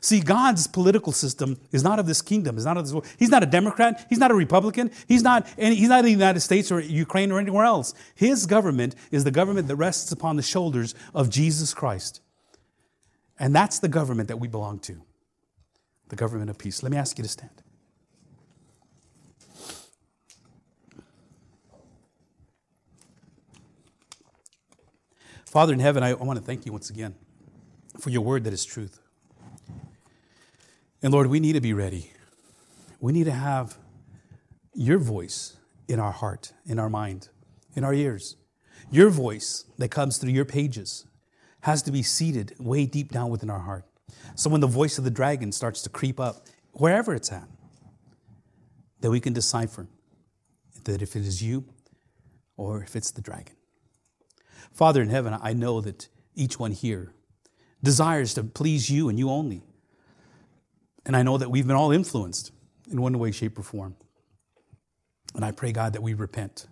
See, 0.04 0.20
God's 0.20 0.66
political 0.66 1.12
system 1.12 1.58
is 1.72 1.82
not 1.82 1.98
of 1.98 2.04
this 2.04 2.20
kingdom. 2.20 2.58
Is 2.58 2.66
not 2.66 2.76
of 2.76 2.84
this 2.84 2.92
world. 2.92 3.06
He's 3.18 3.30
not 3.30 3.42
a 3.42 3.46
Democrat. 3.46 4.04
He's 4.10 4.18
not 4.18 4.30
a 4.30 4.34
Republican. 4.34 4.90
He's 5.08 5.22
not. 5.22 5.48
Any, 5.56 5.76
he's 5.76 5.88
not 5.88 6.00
in 6.00 6.04
the 6.04 6.10
United 6.10 6.40
States 6.40 6.70
or 6.70 6.78
Ukraine 6.78 7.32
or 7.32 7.40
anywhere 7.40 7.64
else. 7.64 7.94
His 8.14 8.44
government 8.44 8.94
is 9.10 9.24
the 9.24 9.30
government 9.30 9.66
that 9.68 9.76
rests 9.76 10.12
upon 10.12 10.36
the 10.36 10.42
shoulders 10.42 10.94
of 11.14 11.30
Jesus 11.30 11.72
Christ, 11.72 12.20
and 13.38 13.54
that's 13.54 13.78
the 13.78 13.88
government 13.88 14.28
that 14.28 14.36
we 14.36 14.46
belong 14.46 14.78
to, 14.80 15.00
the 16.10 16.16
government 16.16 16.50
of 16.50 16.58
peace. 16.58 16.82
Let 16.82 16.92
me 16.92 16.98
ask 16.98 17.16
you 17.16 17.24
to 17.24 17.30
stand. 17.30 17.62
Father 25.46 25.72
in 25.72 25.80
heaven, 25.80 26.02
I, 26.02 26.10
I 26.10 26.14
want 26.24 26.38
to 26.38 26.44
thank 26.44 26.66
you 26.66 26.72
once 26.72 26.90
again 26.90 27.14
for 27.98 28.10
your 28.10 28.20
word 28.20 28.44
that 28.44 28.52
is 28.52 28.66
truth. 28.66 29.00
And 31.04 31.12
Lord, 31.12 31.26
we 31.26 31.38
need 31.38 31.52
to 31.52 31.60
be 31.60 31.74
ready. 31.74 32.10
We 32.98 33.12
need 33.12 33.24
to 33.24 33.30
have 33.30 33.76
your 34.72 34.98
voice 34.98 35.54
in 35.86 36.00
our 36.00 36.12
heart, 36.12 36.54
in 36.64 36.78
our 36.78 36.88
mind, 36.88 37.28
in 37.74 37.84
our 37.84 37.92
ears. 37.92 38.36
Your 38.90 39.10
voice 39.10 39.66
that 39.76 39.90
comes 39.90 40.16
through 40.16 40.30
your 40.30 40.46
pages 40.46 41.04
has 41.60 41.82
to 41.82 41.92
be 41.92 42.02
seated 42.02 42.54
way 42.58 42.86
deep 42.86 43.12
down 43.12 43.28
within 43.28 43.50
our 43.50 43.58
heart. 43.58 43.84
So 44.34 44.48
when 44.48 44.62
the 44.62 44.66
voice 44.66 44.96
of 44.96 45.04
the 45.04 45.10
dragon 45.10 45.52
starts 45.52 45.82
to 45.82 45.90
creep 45.90 46.18
up, 46.18 46.46
wherever 46.72 47.14
it's 47.14 47.30
at, 47.30 47.48
that 49.00 49.10
we 49.10 49.20
can 49.20 49.34
decipher 49.34 49.86
that 50.84 51.02
if 51.02 51.16
it 51.16 51.26
is 51.26 51.42
you 51.42 51.66
or 52.56 52.82
if 52.82 52.96
it's 52.96 53.10
the 53.10 53.20
dragon. 53.20 53.56
Father 54.72 55.02
in 55.02 55.10
heaven, 55.10 55.36
I 55.38 55.52
know 55.52 55.82
that 55.82 56.08
each 56.34 56.58
one 56.58 56.72
here 56.72 57.12
desires 57.82 58.32
to 58.34 58.42
please 58.42 58.88
you 58.88 59.10
and 59.10 59.18
you 59.18 59.28
only. 59.28 59.64
And 61.06 61.16
I 61.16 61.22
know 61.22 61.38
that 61.38 61.50
we've 61.50 61.66
been 61.66 61.76
all 61.76 61.92
influenced 61.92 62.52
in 62.90 63.00
one 63.00 63.18
way, 63.18 63.30
shape, 63.30 63.58
or 63.58 63.62
form. 63.62 63.96
And 65.34 65.44
I 65.44 65.50
pray, 65.50 65.72
God, 65.72 65.92
that 65.94 66.02
we 66.02 66.14
repent, 66.14 66.66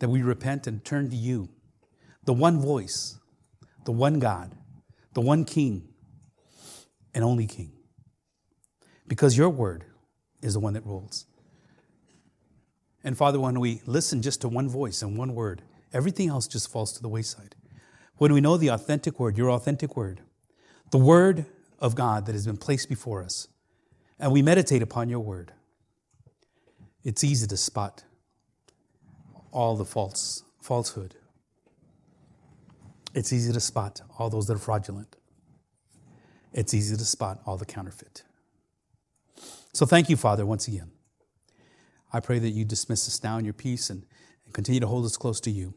that 0.00 0.08
we 0.08 0.22
repent 0.22 0.66
and 0.66 0.84
turn 0.84 1.10
to 1.10 1.16
you, 1.16 1.48
the 2.24 2.32
one 2.32 2.60
voice, 2.60 3.18
the 3.84 3.92
one 3.92 4.18
God, 4.18 4.52
the 5.14 5.20
one 5.20 5.44
King, 5.44 5.88
and 7.14 7.24
only 7.24 7.46
King. 7.46 7.72
Because 9.06 9.36
your 9.36 9.50
word 9.50 9.84
is 10.40 10.54
the 10.54 10.60
one 10.60 10.74
that 10.74 10.84
rules. 10.84 11.26
And 13.04 13.16
Father, 13.16 13.40
when 13.40 13.60
we 13.60 13.82
listen 13.86 14.22
just 14.22 14.40
to 14.42 14.48
one 14.48 14.68
voice 14.68 15.02
and 15.02 15.16
one 15.16 15.34
word, 15.34 15.62
everything 15.92 16.28
else 16.28 16.46
just 16.46 16.70
falls 16.70 16.92
to 16.94 17.02
the 17.02 17.08
wayside. 17.08 17.54
When 18.16 18.32
we 18.32 18.40
know 18.40 18.56
the 18.56 18.68
authentic 18.68 19.18
word, 19.18 19.36
your 19.36 19.50
authentic 19.50 19.96
word, 19.96 20.20
the 20.90 20.98
word 20.98 21.46
of 21.82 21.96
God 21.96 22.26
that 22.26 22.32
has 22.32 22.46
been 22.46 22.56
placed 22.56 22.88
before 22.88 23.22
us, 23.22 23.48
and 24.18 24.32
we 24.32 24.40
meditate 24.40 24.80
upon 24.80 25.10
your 25.10 25.20
word, 25.20 25.52
it's 27.02 27.24
easy 27.24 27.46
to 27.48 27.56
spot 27.56 28.04
all 29.50 29.76
the 29.76 29.84
faults 29.84 30.44
falsehood. 30.62 31.16
It's 33.14 33.32
easy 33.32 33.52
to 33.52 33.60
spot 33.60 34.00
all 34.16 34.30
those 34.30 34.46
that 34.46 34.54
are 34.54 34.60
fraudulent. 34.60 35.16
It's 36.52 36.72
easy 36.72 36.96
to 36.96 37.04
spot 37.04 37.40
all 37.44 37.56
the 37.56 37.66
counterfeit. 37.66 38.22
So 39.74 39.84
thank 39.84 40.08
you, 40.08 40.16
Father, 40.16 40.46
once 40.46 40.68
again. 40.68 40.92
I 42.12 42.20
pray 42.20 42.38
that 42.38 42.50
you 42.50 42.64
dismiss 42.64 43.08
us 43.08 43.22
now 43.24 43.38
in 43.38 43.44
your 43.44 43.54
peace 43.54 43.90
and, 43.90 44.04
and 44.44 44.54
continue 44.54 44.80
to 44.80 44.86
hold 44.86 45.04
us 45.04 45.16
close 45.16 45.40
to 45.40 45.50
you 45.50 45.74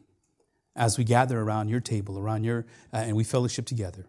as 0.76 0.98
we 0.98 1.04
gather 1.04 1.40
around 1.40 1.68
your 1.68 1.80
table, 1.80 2.18
around 2.18 2.44
your, 2.44 2.66
uh, 2.92 2.98
and 2.98 3.16
we 3.16 3.24
fellowship 3.24 3.66
together. 3.66 4.06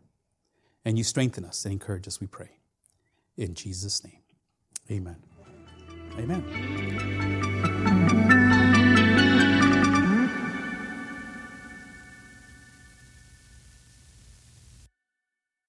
And 0.88 0.98
you 0.98 1.04
strengthen 1.04 1.44
us 1.44 1.66
and 1.66 1.74
encourage 1.74 2.08
us, 2.08 2.22
we 2.22 2.28
pray. 2.28 2.60
In 3.36 3.56
Jesus' 3.56 4.06
name, 4.06 4.22
amen. 4.90 5.18
Amen. 6.18 6.46